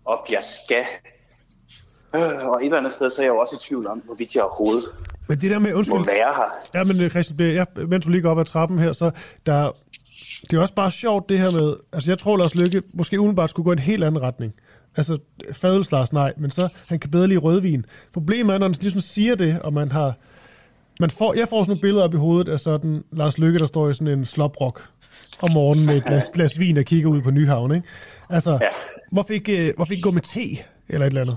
op 0.05 0.19
jeg 0.31 0.45
skal. 0.45 0.85
Øh, 2.15 2.49
og 2.49 2.61
et 2.61 2.65
eller 2.65 2.79
andet 2.79 2.93
sted, 2.93 3.11
så 3.11 3.23
er 3.23 3.27
jeg 3.27 3.33
jo 3.33 3.39
også 3.39 3.57
i 3.57 3.59
tvivl 3.59 3.87
om, 3.87 3.99
hvorvidt 3.99 4.35
jeg 4.35 4.43
overhovedet 4.43 4.85
Men 5.29 5.41
det 5.41 5.51
der 5.51 5.59
med, 5.59 5.73
må 5.73 5.79
undskyld, 5.79 6.05
være 6.05 6.35
her. 6.35 6.51
Ja, 6.75 6.85
men 6.85 7.03
øh, 7.03 7.11
Christian, 7.11 7.51
ja, 7.51 7.65
mens 7.89 8.05
du 8.05 8.11
lige 8.11 8.23
går 8.23 8.31
op 8.31 8.39
ad 8.39 8.45
trappen 8.45 8.79
her, 8.79 8.93
så 8.93 9.11
der, 9.47 9.73
det 10.51 10.57
er 10.57 10.61
også 10.61 10.75
bare 10.75 10.91
sjovt 10.91 11.29
det 11.29 11.39
her 11.39 11.51
med, 11.51 11.77
altså 11.93 12.11
jeg 12.11 12.19
tror 12.19 12.37
Lars 12.37 12.55
Lykke 12.55 12.83
måske 12.95 13.21
umiddelbart 13.21 13.51
skulle 13.51 13.65
gå 13.65 13.71
i 13.71 13.73
en 13.73 13.79
helt 13.79 14.05
anden 14.05 14.23
retning. 14.23 14.55
Altså 14.97 15.19
fadelslars 15.53 16.13
nej, 16.13 16.33
men 16.37 16.51
så 16.51 16.73
han 16.89 16.99
kan 16.99 17.11
bedre 17.11 17.29
lide 17.29 17.39
rødvin. 17.39 17.87
Problemet 18.13 18.55
er, 18.55 18.59
når 18.59 18.67
han 18.67 18.75
ligesom 18.81 19.01
siger 19.01 19.35
det, 19.35 19.61
og 19.61 19.73
man 19.73 19.91
har, 19.91 20.15
man 21.01 21.11
får, 21.11 21.35
jeg 21.35 21.49
får 21.49 21.63
sådan 21.63 21.71
nogle 21.71 21.81
billeder 21.81 22.05
op 22.05 22.15
i 22.15 22.17
hovedet 22.17 22.53
af 22.53 22.61
sådan 22.61 23.05
Lars 23.13 23.39
Lykke, 23.39 23.59
der 23.59 23.67
står 23.67 23.89
i 23.91 23.95
sådan 23.95 24.09
en 24.19 24.25
sloprok 24.25 24.85
om 25.43 25.49
morgenen 25.55 25.87
med 25.87 25.97
et 25.97 26.05
glas, 26.07 26.31
glas 26.35 26.59
vin 26.59 26.77
og 26.77 26.85
kigger 26.85 27.11
ud 27.11 27.23
på 27.23 27.31
Nyhavn, 27.31 27.75
ikke? 27.75 27.89
Altså, 28.31 28.53
Ja. 28.61 28.69
hvorfor, 29.13 29.33
ikke, 29.33 29.69
øh, 29.69 29.75
hvorfor 29.77 29.93
ikke 29.93 30.03
gå 30.03 30.11
med 30.11 30.23
te 30.23 30.41
eller 30.89 31.07
et 31.07 31.11
eller 31.11 31.21
andet? 31.21 31.37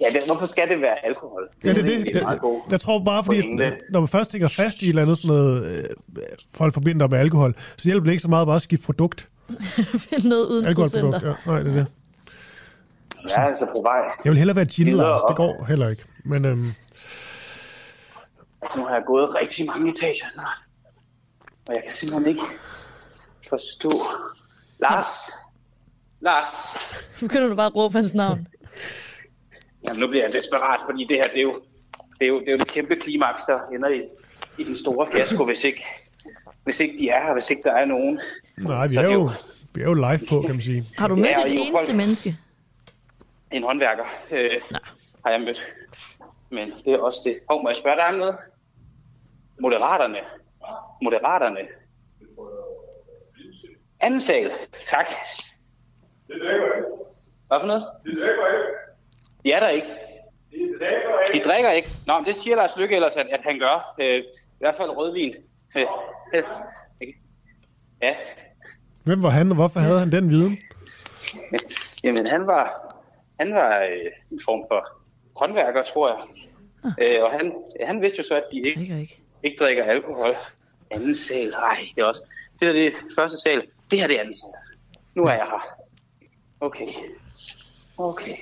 Ja, 0.00 0.06
det, 0.18 0.22
hvorfor 0.26 0.46
skal 0.46 0.68
det 0.68 0.80
være 0.80 1.06
alkohol? 1.06 1.48
Ja, 1.64 1.72
det 1.72 1.78
er 1.78 1.82
det. 2.04 2.22
meget 2.22 2.40
god 2.40 2.60
Jeg, 2.64 2.72
jeg 2.72 2.80
tror 2.80 3.04
bare, 3.04 3.24
fordi 3.24 3.62
at, 3.62 3.72
når 3.90 4.00
man 4.00 4.08
først 4.08 4.30
tænker 4.30 4.48
fast 4.48 4.82
i 4.82 4.84
et 4.84 4.88
eller 4.88 5.02
andet 5.02 5.18
sådan 5.18 5.36
noget, 5.36 5.64
øh, 5.66 5.84
folk 6.54 6.74
forbinder 6.74 7.08
med 7.08 7.18
alkohol, 7.18 7.54
så 7.76 7.88
hjælper 7.88 8.04
det 8.04 8.12
ikke 8.12 8.22
så 8.22 8.28
meget 8.28 8.46
bare 8.46 8.56
at 8.56 8.62
skifte 8.62 8.86
produkt. 8.86 9.28
Find 9.98 10.24
noget 10.32 10.46
uden 10.46 10.66
Alkoholprodukt, 10.66 11.22
ja. 11.24 11.32
Nej, 11.46 11.58
det 11.58 11.66
er 11.70 11.74
det. 11.74 11.86
Ja, 13.30 13.46
altså 13.48 13.64
på 13.76 13.82
vej. 13.82 14.00
Jeg 14.24 14.30
vil 14.30 14.38
hellere 14.38 14.56
være 14.56 14.64
gin, 14.64 14.86
Lars. 14.86 15.20
Det 15.28 15.36
går 15.36 15.64
heller 15.68 15.88
ikke. 15.88 16.02
Men 16.24 16.44
øhm, 16.44 16.66
Nu 18.76 18.84
har 18.84 18.94
jeg 18.94 19.02
gået 19.06 19.34
rigtig 19.34 19.66
mange 19.66 19.90
etager 19.90 20.28
snart. 20.30 20.58
Og 21.68 21.74
jeg 21.74 21.82
kan 21.82 21.92
simpelthen 21.92 22.28
ikke 22.28 22.42
forstå. 23.48 23.92
Lars! 24.78 25.06
Lars! 26.20 26.50
Begynder 27.20 27.48
du 27.48 27.54
bare 27.54 27.66
at 27.66 27.76
råbe 27.76 27.98
hans 27.98 28.14
navn? 28.14 28.48
Jamen, 29.84 30.00
nu 30.00 30.06
bliver 30.08 30.24
jeg 30.24 30.32
desperat, 30.32 30.80
fordi 30.90 31.06
det 31.08 31.16
her, 31.16 31.28
det 31.28 31.38
er 31.38 31.42
jo 31.42 31.54
det, 32.18 32.24
er 32.24 32.26
jo, 32.28 32.40
det, 32.40 32.48
er 32.48 32.52
jo 32.52 32.58
det 32.58 32.68
kæmpe 32.72 32.96
klimaks, 32.96 33.42
der 33.42 33.60
ender 33.66 33.88
i, 33.88 34.02
i 34.58 34.64
den 34.64 34.76
store 34.76 35.06
fiasko, 35.12 35.44
hvis 35.44 35.64
ikke, 35.64 35.84
hvis 36.64 36.80
ikke 36.80 36.98
de 36.98 37.08
er 37.08 37.22
her, 37.26 37.32
hvis 37.32 37.50
ikke 37.50 37.62
der 37.64 37.72
er 37.72 37.84
nogen. 37.84 38.20
nej, 38.58 38.86
vi 38.86 38.94
Så 38.94 39.00
er, 39.00 39.04
det 39.04 39.10
er 39.10 39.14
jo, 39.14 39.22
jo- 39.22 39.30
vi 39.74 39.80
er 39.80 39.84
jo 39.84 39.94
live 39.94 40.20
på, 40.28 40.40
kan 40.42 40.50
man 40.50 40.62
sige. 40.62 40.84
Har 40.98 41.08
du 41.08 41.16
mødt 41.16 41.28
Ja, 41.28 41.44
et 41.46 41.52
eneste 41.54 41.72
folk- 41.72 41.96
menneske? 41.96 42.36
En 43.52 43.62
håndværker 43.62 44.04
øh, 44.30 44.50
har 45.24 45.30
jeg 45.32 45.40
mødt. 45.40 45.66
Men 46.56 46.70
det 46.84 46.92
er 46.94 46.98
også 46.98 47.20
det. 47.24 47.34
Hov, 47.50 47.62
må 47.62 47.68
jeg 47.68 47.76
spørge 47.76 47.96
dig 47.96 48.06
om 48.06 48.14
noget? 48.14 48.36
Moderaterne. 49.60 50.18
Moderaterne. 51.02 51.60
Anden 54.00 54.20
sal. 54.20 54.50
Tak. 54.86 55.06
Det 56.26 56.36
drikker 56.42 56.66
ikke. 56.76 56.88
Hvad 57.48 57.60
for 57.60 57.66
noget? 57.66 57.84
Det 58.04 58.12
drikker 58.18 58.46
ikke. 58.54 58.68
De 59.44 59.52
er 59.52 59.60
der 59.60 59.68
ikke. 59.68 59.86
Drikker 60.80 61.10
De 61.26 61.34
ikke. 61.34 61.48
drikker 61.48 61.70
ikke. 61.70 61.88
Nå, 62.06 62.14
men 62.18 62.24
det 62.26 62.36
siger 62.36 62.56
Lars 62.56 62.76
Lykke 62.76 62.94
ellers, 62.96 63.16
at, 63.16 63.26
at 63.30 63.40
han 63.44 63.58
gør. 63.58 63.94
Øh, 64.00 64.18
I 64.18 64.58
hvert 64.58 64.74
fald 64.76 64.90
rødvin. 64.90 65.34
Øh, 65.76 65.86
øh, 66.34 66.42
ja, 68.02 68.16
Hvem 69.04 69.22
var 69.22 69.30
han, 69.30 69.48
og 69.50 69.54
hvorfor 69.54 69.80
havde 69.80 69.98
han 69.98 70.12
den 70.12 70.30
viden? 70.30 70.58
jamen 72.04 72.26
han 72.26 72.46
var, 72.46 72.94
han 73.40 73.54
var 73.54 73.78
øh, 73.82 74.12
en 74.32 74.40
form 74.44 74.64
for 74.70 74.88
håndværker, 75.36 75.82
tror 75.82 76.08
jeg. 76.08 76.18
Øh, 77.00 77.22
og 77.24 77.30
han, 77.30 77.64
han 77.86 78.02
vidste 78.02 78.18
jo 78.18 78.24
så, 78.24 78.34
at 78.34 78.44
de 78.52 78.56
ikke, 78.56 78.78
Drikker 78.78 78.96
ikke. 78.98 79.20
ikke 79.42 79.56
drikker 79.64 79.84
alkohol. 79.84 80.36
Anden 80.90 81.16
sal, 81.16 81.52
ej, 81.52 81.78
det 81.96 82.02
er 82.02 82.06
også... 82.06 82.22
Det 82.60 82.68
er 82.68 82.72
det 82.72 82.92
første 83.18 83.40
sal. 83.40 83.62
Det 83.90 83.98
her 84.00 84.06
det 84.06 84.16
er 84.16 84.20
anden 84.20 84.34
sal. 84.34 84.50
Nu 85.14 85.24
er 85.24 85.30
jeg 85.32 85.46
her. 85.50 85.76
Okay. 86.60 86.86
Okay. 87.98 88.36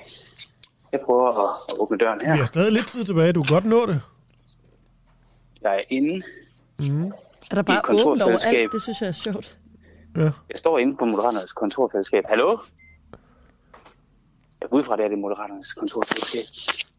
Jeg 0.92 1.00
prøver 1.00 1.28
at, 1.28 1.56
at 1.68 1.74
åbne 1.80 1.98
døren 1.98 2.20
Vi 2.20 2.24
har 2.24 2.34
her. 2.34 2.44
stadig 2.44 2.72
lidt 2.72 2.86
tid 2.88 3.04
tilbage. 3.04 3.32
Du 3.32 3.42
kan 3.42 3.54
godt 3.54 3.64
nå 3.64 3.86
det. 3.86 4.00
Jeg 5.62 5.76
er 5.76 5.80
inde. 5.90 6.22
Mm. 6.78 7.06
Er 7.50 7.54
der 7.54 7.62
bare 7.62 7.78
et 7.78 7.84
åbent 7.88 8.02
kontorfællesskab. 8.02 8.52
overalt? 8.54 8.72
Det 8.72 8.82
synes 8.82 9.00
jeg 9.00 9.08
er 9.08 9.12
sjovt. 9.12 9.58
Ja. 10.18 10.22
Jeg 10.50 10.58
står 10.58 10.78
inde 10.78 10.96
på 10.96 11.04
Moderaternes 11.04 11.52
kontorfællesskab. 11.52 12.24
Hallo? 12.28 12.58
Jeg 14.60 14.68
går 14.70 14.78
ud 14.78 14.84
fra, 14.84 14.96
det 14.96 15.04
er 15.04 15.08
det 15.08 15.18
Moderaternes 15.18 15.72
kontorfællesskab. 15.72 16.44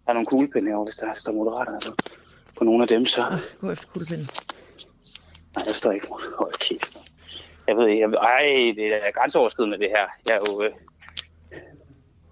Der 0.05 0.09
er 0.11 0.13
nogle 0.13 0.25
kuglepinde 0.27 0.67
herovre, 0.69 0.85
hvis 0.85 0.95
der 0.95 1.13
står 1.13 1.31
Moderaterne 1.31 1.79
på, 1.85 1.91
på 2.57 2.63
nogle 2.63 2.81
af 2.83 2.87
dem, 2.87 3.05
så... 3.05 3.21
Ah, 3.21 3.39
gå 3.61 3.71
efter 3.71 3.87
kuglepinden. 3.87 4.27
Nej, 5.55 5.63
der 5.65 5.73
står 5.73 5.91
ikke 5.91 6.07
Hold 6.39 6.53
kæft. 6.59 6.97
Jeg 7.67 7.77
ved 7.77 7.87
ikke, 7.87 8.01
jeg 8.01 8.09
ved, 8.09 8.17
ej, 8.17 8.73
det 8.75 8.87
er 8.87 9.11
grænseoverskridende 9.19 9.77
det 9.77 9.87
her. 9.89 10.05
Jeg 10.29 10.35
er 10.35 10.51
jo... 10.51 10.63
Øh, 10.63 10.71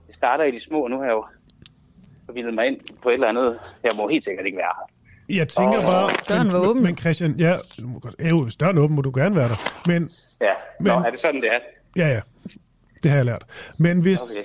det 0.08 0.16
starter 0.16 0.44
i 0.44 0.52
de 0.52 0.60
små, 0.60 0.84
og 0.84 0.90
nu 0.90 0.98
har 0.98 1.04
jeg 1.06 1.12
jo 1.12 1.26
forvildet 2.26 2.54
mig 2.54 2.68
ind 2.68 2.80
på 3.04 3.10
et 3.10 3.14
eller 3.14 3.28
andet. 3.28 3.60
Jeg 3.84 3.92
må 3.98 4.08
helt 4.08 4.24
sikkert 4.24 4.46
ikke 4.46 4.58
være 4.58 4.74
her. 4.78 5.36
Jeg 5.38 5.48
tænker 5.50 5.78
Åh, 5.78 5.84
bare... 5.86 6.10
døren 6.30 6.52
var 6.54 6.60
men, 6.60 6.68
åben. 6.70 6.84
Men 6.84 6.98
Christian, 6.98 7.36
ja, 7.40 7.56
du 7.82 7.88
må 7.88 8.00
godt, 8.00 8.16
jo, 8.30 8.44
hvis 8.44 8.56
døren 8.56 8.78
er 8.78 8.82
åben, 8.82 8.96
må 8.96 9.02
du 9.02 9.12
gerne 9.16 9.36
være 9.36 9.50
der. 9.50 9.56
Men, 9.88 10.10
Ja, 10.42 10.54
Nå, 10.80 10.96
Men- 10.96 11.06
er 11.06 11.10
det 11.12 11.20
sådan, 11.20 11.42
det 11.42 11.54
er? 11.54 11.60
ja, 11.96 12.08
ja, 12.08 12.20
det 13.04 13.12
har 13.12 13.18
jeg 13.18 13.26
lært. 13.26 13.44
Men 13.80 14.02
hvis, 14.02 14.20
Okay. 14.32 14.44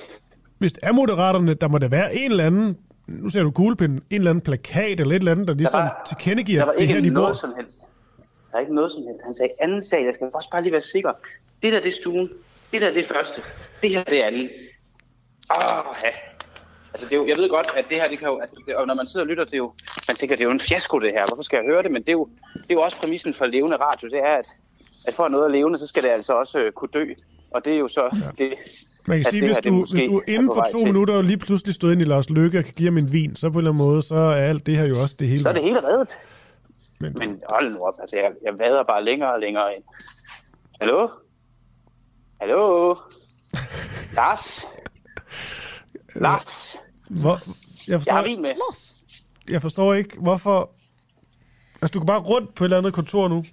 hvis 0.58 0.72
det 0.72 0.84
er 0.84 0.92
moderaterne, 0.92 1.54
der 1.54 1.68
må 1.68 1.78
der 1.78 1.88
være 1.88 2.14
en 2.16 2.30
eller 2.30 2.46
anden, 2.46 2.78
nu 3.08 3.28
ser 3.28 3.42
du 3.42 3.50
kuglepinden, 3.50 3.98
en 3.98 4.04
eller 4.10 4.30
anden 4.30 4.42
plakat 4.44 5.00
eller 5.00 5.14
et 5.14 5.18
eller 5.18 5.32
andet, 5.32 5.48
der 5.48 5.54
ligesom 5.54 5.80
var- 5.82 6.02
tilkendegiver, 6.08 6.58
Der 6.60 6.66
var 6.66 6.72
det 6.72 6.78
er 6.78 6.82
ikke 6.82 6.94
her, 6.94 7.00
de 7.00 7.10
noget 7.10 7.28
bor. 7.28 7.34
som 7.34 7.54
helst. 7.56 7.78
Der 8.52 8.56
er 8.56 8.60
ikke 8.60 8.74
noget 8.74 8.92
som 8.92 9.02
helst. 9.02 9.22
Han 9.24 9.34
sagde 9.34 9.52
anden 9.60 9.84
sag. 9.84 10.04
Jeg 10.04 10.14
skal 10.14 10.30
også 10.34 10.50
bare 10.50 10.62
lige 10.62 10.72
være 10.72 10.80
sikker. 10.80 11.12
Det 11.62 11.72
der, 11.72 11.80
det 11.80 11.88
er 11.88 11.92
stuen. 11.92 12.30
Det 12.72 12.80
der, 12.80 12.90
det 12.90 12.98
er 13.04 13.14
første. 13.14 13.42
Det 13.82 13.90
her, 13.90 14.04
det 14.04 14.22
er 14.22 14.26
anden. 14.26 14.48
Åh, 15.54 15.94
ja. 16.04 16.10
Altså, 16.92 17.06
det 17.08 17.12
er 17.12 17.16
jo, 17.16 17.26
jeg 17.28 17.36
ved 17.36 17.48
godt, 17.48 17.66
at 17.76 17.84
det 17.90 18.00
her, 18.00 18.08
det 18.08 18.18
kan 18.18 18.28
jo, 18.28 18.38
altså, 18.40 18.56
det, 18.66 18.74
og 18.76 18.86
når 18.86 18.94
man 18.94 19.06
sidder 19.06 19.24
og 19.24 19.28
lytter 19.28 19.44
til 19.44 19.56
jo, 19.56 19.72
man 20.08 20.16
tænker, 20.16 20.36
det 20.36 20.44
er 20.44 20.48
jo 20.48 20.52
en 20.52 20.60
fiasko 20.60 20.98
det 20.98 21.12
her, 21.12 21.26
hvorfor 21.28 21.42
skal 21.42 21.56
jeg 21.56 21.64
høre 21.72 21.82
det? 21.82 21.90
Men 21.92 22.02
det 22.02 22.08
er 22.08 22.12
jo, 22.12 22.28
det 22.54 22.70
er 22.70 22.74
jo 22.74 22.80
også 22.80 22.96
præmissen 22.96 23.34
for 23.34 23.46
levende 23.46 23.76
radio, 23.76 24.08
det 24.08 24.18
er, 24.18 24.34
at, 24.36 24.46
at 25.06 25.14
for 25.14 25.24
at 25.24 25.30
noget 25.32 25.44
er 25.44 25.48
levende, 25.48 25.78
så 25.78 25.86
skal 25.86 26.02
det 26.02 26.08
altså 26.08 26.32
også 26.32 26.58
øh, 26.58 26.72
kunne 26.72 26.88
dø. 26.94 27.04
Og 27.50 27.64
det 27.64 27.72
er 27.72 27.78
jo 27.78 27.88
så 27.88 28.02
ja. 28.02 28.44
det, 28.44 28.52
Man 29.08 29.18
kan 29.18 29.26
at 29.26 29.32
sige, 29.32 29.46
hvis 29.46 29.56
her, 29.56 29.60
du, 29.60 29.84
hvis 29.92 30.02
du 30.04 30.18
er 30.18 30.22
inden 30.26 30.46
for 30.46 30.66
to 30.72 30.78
til. 30.78 30.86
minutter 30.86 31.22
lige 31.22 31.36
pludselig 31.38 31.74
stod 31.74 31.92
ind 31.92 32.00
i 32.00 32.04
Lars 32.04 32.30
Lykke 32.30 32.58
og 32.58 32.64
kan 32.64 32.74
give 32.76 32.88
ham 32.88 32.98
en 32.98 33.12
vin, 33.12 33.36
så 33.36 33.50
på 33.50 33.52
en 33.52 33.58
eller 33.58 33.70
anden 33.70 33.86
måde, 33.86 34.02
så 34.02 34.14
er 34.14 34.34
alt 34.48 34.66
det 34.66 34.76
her 34.78 34.86
jo 34.86 34.94
også 35.02 35.16
det 35.18 35.28
hele. 35.28 35.42
Så 35.42 35.48
er 35.48 35.52
det 35.52 35.62
hele 35.62 35.88
reddet. 35.88 36.08
Men, 37.00 37.12
Men 37.18 37.40
hold 37.48 37.72
nu 37.72 37.78
op, 37.78 37.94
altså 38.00 38.16
jeg, 38.16 38.30
jeg 38.44 38.58
vader 38.58 38.82
bare 38.82 39.04
længere 39.04 39.32
og 39.32 39.40
længere 39.40 39.74
ind. 39.76 39.84
Hallo? 40.80 41.08
Hallo? 42.40 42.94
Lars? 44.16 44.66
Lars? 46.14 46.76
hvor, 47.10 47.30
jeg, 47.32 47.40
Jeg 47.88 48.00
forstår, 48.00 48.14
har 48.14 48.22
vin 48.22 48.42
med. 48.42 48.50
jeg 49.50 49.62
forstår 49.62 49.94
ikke, 49.94 50.16
hvorfor... 50.20 50.70
Altså, 51.82 51.92
du 51.92 51.98
kan 52.00 52.06
bare 52.06 52.20
rundt 52.20 52.54
på 52.54 52.64
et 52.64 52.66
eller 52.66 52.78
andet 52.78 52.92
kontor 52.92 53.28
nu, 53.28 53.44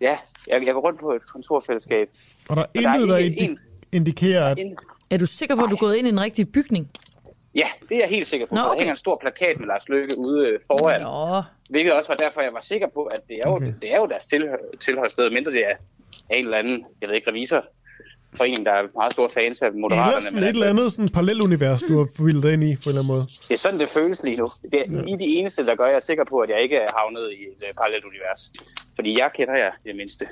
Ja, 0.00 0.18
jeg, 0.48 0.62
jeg 0.66 0.74
går 0.74 0.80
rundt 0.80 1.00
på 1.00 1.12
et 1.12 1.22
kontorfællesskab. 1.32 2.08
og 2.48 2.56
der 2.56 2.62
er 2.62 2.66
der 2.74 2.88
er 2.88 2.94
intet, 2.94 3.08
der 3.08 3.16
ikke 3.16 3.36
indi- 3.40 3.50
en- 3.50 3.58
indikerer, 3.92 4.44
at... 4.50 4.58
En, 4.58 4.76
Er 5.10 5.16
du 5.18 5.26
sikker 5.26 5.54
på, 5.56 5.64
at 5.64 5.70
du 5.70 5.74
er 5.76 5.80
gået 5.80 5.96
ind 5.96 6.06
i 6.06 6.10
en 6.10 6.20
rigtig 6.20 6.52
bygning? 6.52 6.90
ja, 7.54 7.66
det 7.88 7.94
er 7.96 8.00
jeg 8.00 8.08
helt 8.08 8.26
sikker 8.26 8.46
på. 8.46 8.54
Nå, 8.54 8.60
okay. 8.60 8.70
Der 8.70 8.78
hænger 8.78 8.92
en 8.92 8.96
stor 9.06 9.18
plakat 9.20 9.58
med 9.60 9.66
Lars 9.66 9.88
Lykke 9.88 10.18
ude 10.18 10.46
øh, 10.48 10.60
foran. 10.66 11.00
Nå, 11.00 11.42
Hvilket 11.70 11.92
også 11.92 12.08
var 12.08 12.16
derfor, 12.16 12.40
jeg 12.40 12.52
var 12.52 12.60
sikker 12.60 12.88
på, 12.94 13.02
at 13.04 13.20
det 13.28 13.36
er 13.44 13.48
jo, 13.50 13.54
Okay. 13.56 13.72
det 13.82 13.92
er 13.94 13.96
jo 13.96 14.06
deres 14.06 14.26
tilhør, 14.26 14.56
tilholdssted, 14.80 15.30
mindre 15.30 15.52
det 15.52 15.64
er 15.64 15.76
en 16.36 16.44
eller 16.44 16.58
anden, 16.58 16.84
jeg 17.00 17.08
ved 17.08 17.16
ikke, 17.16 17.30
revisor 17.30 17.64
forening, 18.36 18.66
der 18.66 18.72
er 18.72 18.82
meget 19.00 19.12
store 19.12 19.30
fans 19.30 19.62
af 19.62 19.72
Moderaterne. 19.72 20.22
sådan 20.22 20.34
men 20.34 20.42
et 20.42 20.46
altså- 20.46 20.62
eller 20.64 20.70
andet 20.74 20.92
sådan 20.92 21.08
parallelunivers, 21.08 21.82
du 21.88 21.94
har 21.98 22.40
dig 22.42 22.52
ind 22.52 22.64
i, 22.64 22.70
på 22.76 22.86
en 22.86 22.88
eller 22.88 23.02
anden 23.02 23.12
måde. 23.14 23.24
Det 23.48 23.54
er 23.58 23.62
sådan, 23.66 23.80
det 23.80 23.88
føles 23.88 24.22
lige 24.22 24.36
nu. 24.36 24.48
Det 24.72 24.78
er 24.80 24.86
I 25.08 25.12
er 25.12 25.16
de 25.24 25.28
eneste, 25.38 25.66
der 25.66 25.74
gør, 25.80 25.86
jeg 25.92 25.98
er 26.02 26.06
sikker 26.10 26.24
på, 26.32 26.36
at 26.44 26.48
jeg 26.50 26.62
ikke 26.62 26.76
er 26.76 26.90
havnet 26.98 27.24
i 27.38 27.40
et 27.52 27.60
uh, 27.68 27.70
parallelt 27.78 28.04
univers. 28.10 28.42
Fordi 28.96 29.10
jeg 29.20 29.30
kender 29.38 29.56
jer 29.64 29.72
i 29.84 29.88
det 29.88 29.96
mindste. 29.96 30.24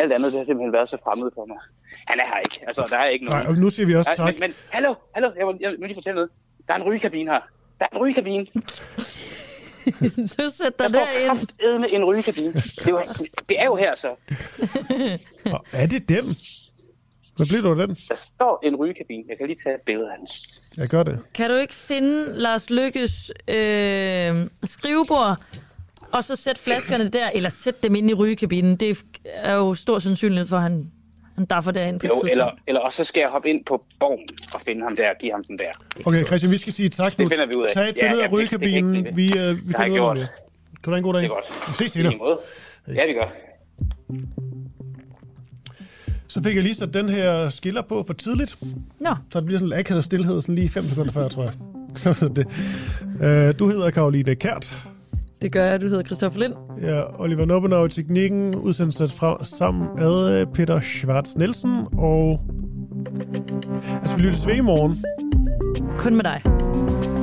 Alt 0.00 0.12
andet, 0.12 0.28
det 0.32 0.38
har 0.40 0.46
simpelthen 0.50 0.72
været 0.78 0.88
så 0.88 0.98
fremmed 1.04 1.30
for 1.34 1.44
mig. 1.52 1.60
Han 2.06 2.20
er 2.20 2.26
her 2.26 2.38
ikke. 2.44 2.60
Altså, 2.66 2.86
der 2.90 2.96
er 2.98 3.06
ikke 3.08 3.24
nogen. 3.24 3.42
Nej, 3.42 3.50
og 3.50 3.56
nu 3.56 3.70
siger 3.70 3.86
vi 3.86 3.94
også 3.96 4.10
Nej, 4.10 4.16
tak. 4.16 4.34
Men, 4.34 4.40
men, 4.40 4.54
hallo, 4.68 4.94
hallo, 5.14 5.30
jeg 5.38 5.46
vil, 5.46 5.56
jeg 5.60 5.70
vil 5.70 5.78
lige 5.80 5.94
fortælle 5.94 6.14
noget. 6.14 6.30
Der 6.68 6.74
er 6.74 6.78
en 6.78 6.84
rygekabine 6.84 7.30
her. 7.30 7.40
Der 7.78 7.86
er 7.92 7.96
en 7.96 8.02
rygekabine. 8.02 8.46
så 10.34 10.50
sæt 10.50 10.78
dig 10.78 10.88
Der 10.92 10.98
derind. 10.98 11.28
kraftedme 11.38 11.90
en 11.90 12.04
rygekabine. 12.04 12.52
Det 12.52 12.86
er, 12.86 12.90
jo, 12.90 13.02
det 13.48 13.60
er 13.60 13.64
jo 13.64 13.76
her 13.76 13.94
så. 13.94 14.08
Og 15.54 15.64
er 15.72 15.86
det 15.86 16.08
dem? 16.08 16.24
Hvad 17.36 17.46
bliver 17.46 17.62
du 17.62 17.80
af 17.80 17.86
den? 17.86 17.96
Der 18.08 18.14
står 18.14 18.60
en 18.64 18.76
rygekabine. 18.76 19.24
Jeg 19.28 19.38
kan 19.38 19.46
lige 19.46 19.58
tage 19.64 19.74
et 19.74 19.80
billede 19.86 20.10
af 20.10 20.16
den. 20.18 20.26
Jeg 20.76 20.88
gør 20.88 21.02
det. 21.02 21.18
Kan 21.34 21.50
du 21.50 21.56
ikke 21.56 21.74
finde 21.74 22.38
Lars 22.38 22.70
Lykkes 22.70 23.32
øh, 23.48 24.46
skrivebord, 24.64 25.36
og 26.12 26.24
så 26.24 26.36
sæt 26.36 26.58
flaskerne 26.58 27.08
der, 27.08 27.28
eller 27.34 27.48
sæt 27.50 27.82
dem 27.82 27.94
ind 27.94 28.10
i 28.10 28.14
rygekabinen? 28.14 28.76
Det 28.76 29.04
er 29.24 29.54
jo 29.54 29.74
stor 29.74 29.98
sandsynlighed 29.98 30.46
for, 30.46 30.56
at 30.56 30.62
han, 30.62 30.90
han 31.36 31.44
daffer 31.46 31.70
derinde 31.72 31.98
på 31.98 32.06
Jo, 32.06 32.22
eller, 32.30 32.50
eller 32.66 32.80
også 32.80 32.96
så 32.96 33.04
skal 33.04 33.20
jeg 33.20 33.28
hoppe 33.30 33.48
ind 33.50 33.64
på 33.64 33.84
borgen 34.00 34.26
og 34.54 34.60
finde 34.60 34.82
ham 34.82 34.96
der 34.96 35.10
og 35.10 35.16
give 35.20 35.32
ham 35.32 35.44
den 35.44 35.58
der. 35.58 35.70
Okay, 36.06 36.24
Christian, 36.24 36.52
vi 36.52 36.58
skal 36.58 36.72
sige 36.72 36.88
tak 36.88 37.10
Det 37.10 37.18
nu. 37.18 37.28
finder 37.28 37.46
vi 37.46 37.54
ud 37.54 37.64
af. 37.64 37.70
Tag 37.74 37.88
et 37.88 37.94
billede 37.94 38.18
ja, 38.20 38.26
af 38.26 38.32
rygekabinen. 38.32 39.16
Vi, 39.16 39.26
øh, 39.26 39.48
vi 39.48 39.54
Det 39.54 39.58
finder 39.66 39.80
ud 39.80 39.84
af 39.86 39.92
gjort. 39.94 40.16
det. 40.16 40.28
Kan 40.74 40.84
du 40.84 40.90
have 40.90 40.96
en 40.98 41.02
god 41.04 41.12
dag? 41.14 41.22
Det 41.22 41.28
er 41.30 41.34
godt. 41.34 41.68
Vi 41.68 41.72
ses 41.74 41.96
I 41.96 41.98
senere. 41.98 42.38
Ja, 42.88 43.06
vi 43.06 43.12
gør. 43.12 43.28
Så 46.28 46.42
fik 46.42 46.54
jeg 46.54 46.62
lige 46.62 46.74
sat 46.74 46.94
den 46.94 47.08
her 47.08 47.48
skiller 47.48 47.82
på 47.82 48.04
for 48.06 48.14
tidligt. 48.14 48.56
Nå. 49.00 49.14
Så 49.30 49.38
det 49.40 49.46
bliver 49.46 49.58
sådan 49.58 49.72
en 49.72 49.78
akavet 49.78 50.04
stillhed, 50.04 50.40
sådan 50.42 50.54
lige 50.54 50.68
5 50.68 50.84
sekunder 50.84 51.12
før, 51.12 51.28
tror 51.28 51.42
jeg. 51.42 51.52
Så 51.94 52.16
ved 52.20 52.30
det. 52.30 52.46
Øh, 53.26 53.58
du 53.58 53.68
hedder 53.68 53.90
Karoline 53.90 54.34
Kært. 54.34 54.86
Det 55.42 55.52
gør 55.52 55.64
jeg, 55.64 55.80
du 55.80 55.88
hedder 55.88 56.02
Christoffer 56.04 56.40
Lind. 56.40 56.54
Ja, 56.82 57.20
Oliver 57.22 57.44
Nobbenau 57.44 57.86
i 57.86 57.88
teknikken. 57.88 58.54
Udsendelsen 58.54 59.08
fra 59.08 59.44
sammen 59.44 59.88
med 59.96 60.30
øh, 60.40 60.46
Peter 60.54 60.80
Schwartz 60.80 61.36
Nielsen. 61.36 61.84
Og 61.92 62.38
altså, 64.02 64.16
vi 64.16 64.22
lytter 64.22 64.38
til 64.38 64.56
i 64.56 64.60
morgen. 64.60 65.04
Kun 65.98 66.14
med 66.16 66.24
dig. 66.24 66.40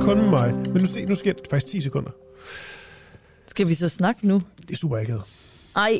Kun 0.04 0.18
med 0.18 0.28
mig. 0.30 0.54
Men 0.54 0.72
nu, 0.82 0.86
se, 0.86 1.04
nu 1.04 1.14
sker 1.14 1.32
det 1.32 1.42
faktisk 1.50 1.66
10 1.72 1.80
sekunder. 1.80 2.10
Skal 3.46 3.68
vi 3.68 3.74
så 3.74 3.88
snakke 3.88 4.26
nu? 4.28 4.42
Det 4.62 4.70
er 4.70 4.76
super 4.76 4.96
akavet. 4.98 5.22
Ej, 5.76 5.92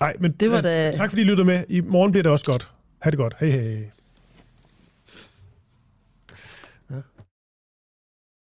Nej, 0.00 0.16
men 0.20 0.32
Det 0.32 0.52
var 0.52 0.60
da- 0.60 0.92
tak 0.92 1.10
fordi 1.10 1.22
I 1.22 1.24
lyttede 1.24 1.46
med. 1.46 1.64
I 1.68 1.80
morgen 1.80 2.10
bliver 2.10 2.22
det 2.22 2.32
også 2.32 2.44
godt. 2.44 2.70
Ha' 3.02 3.10
det 3.10 3.18
godt. 3.18 3.36
Hej 3.40 3.48
hej. 3.50 3.90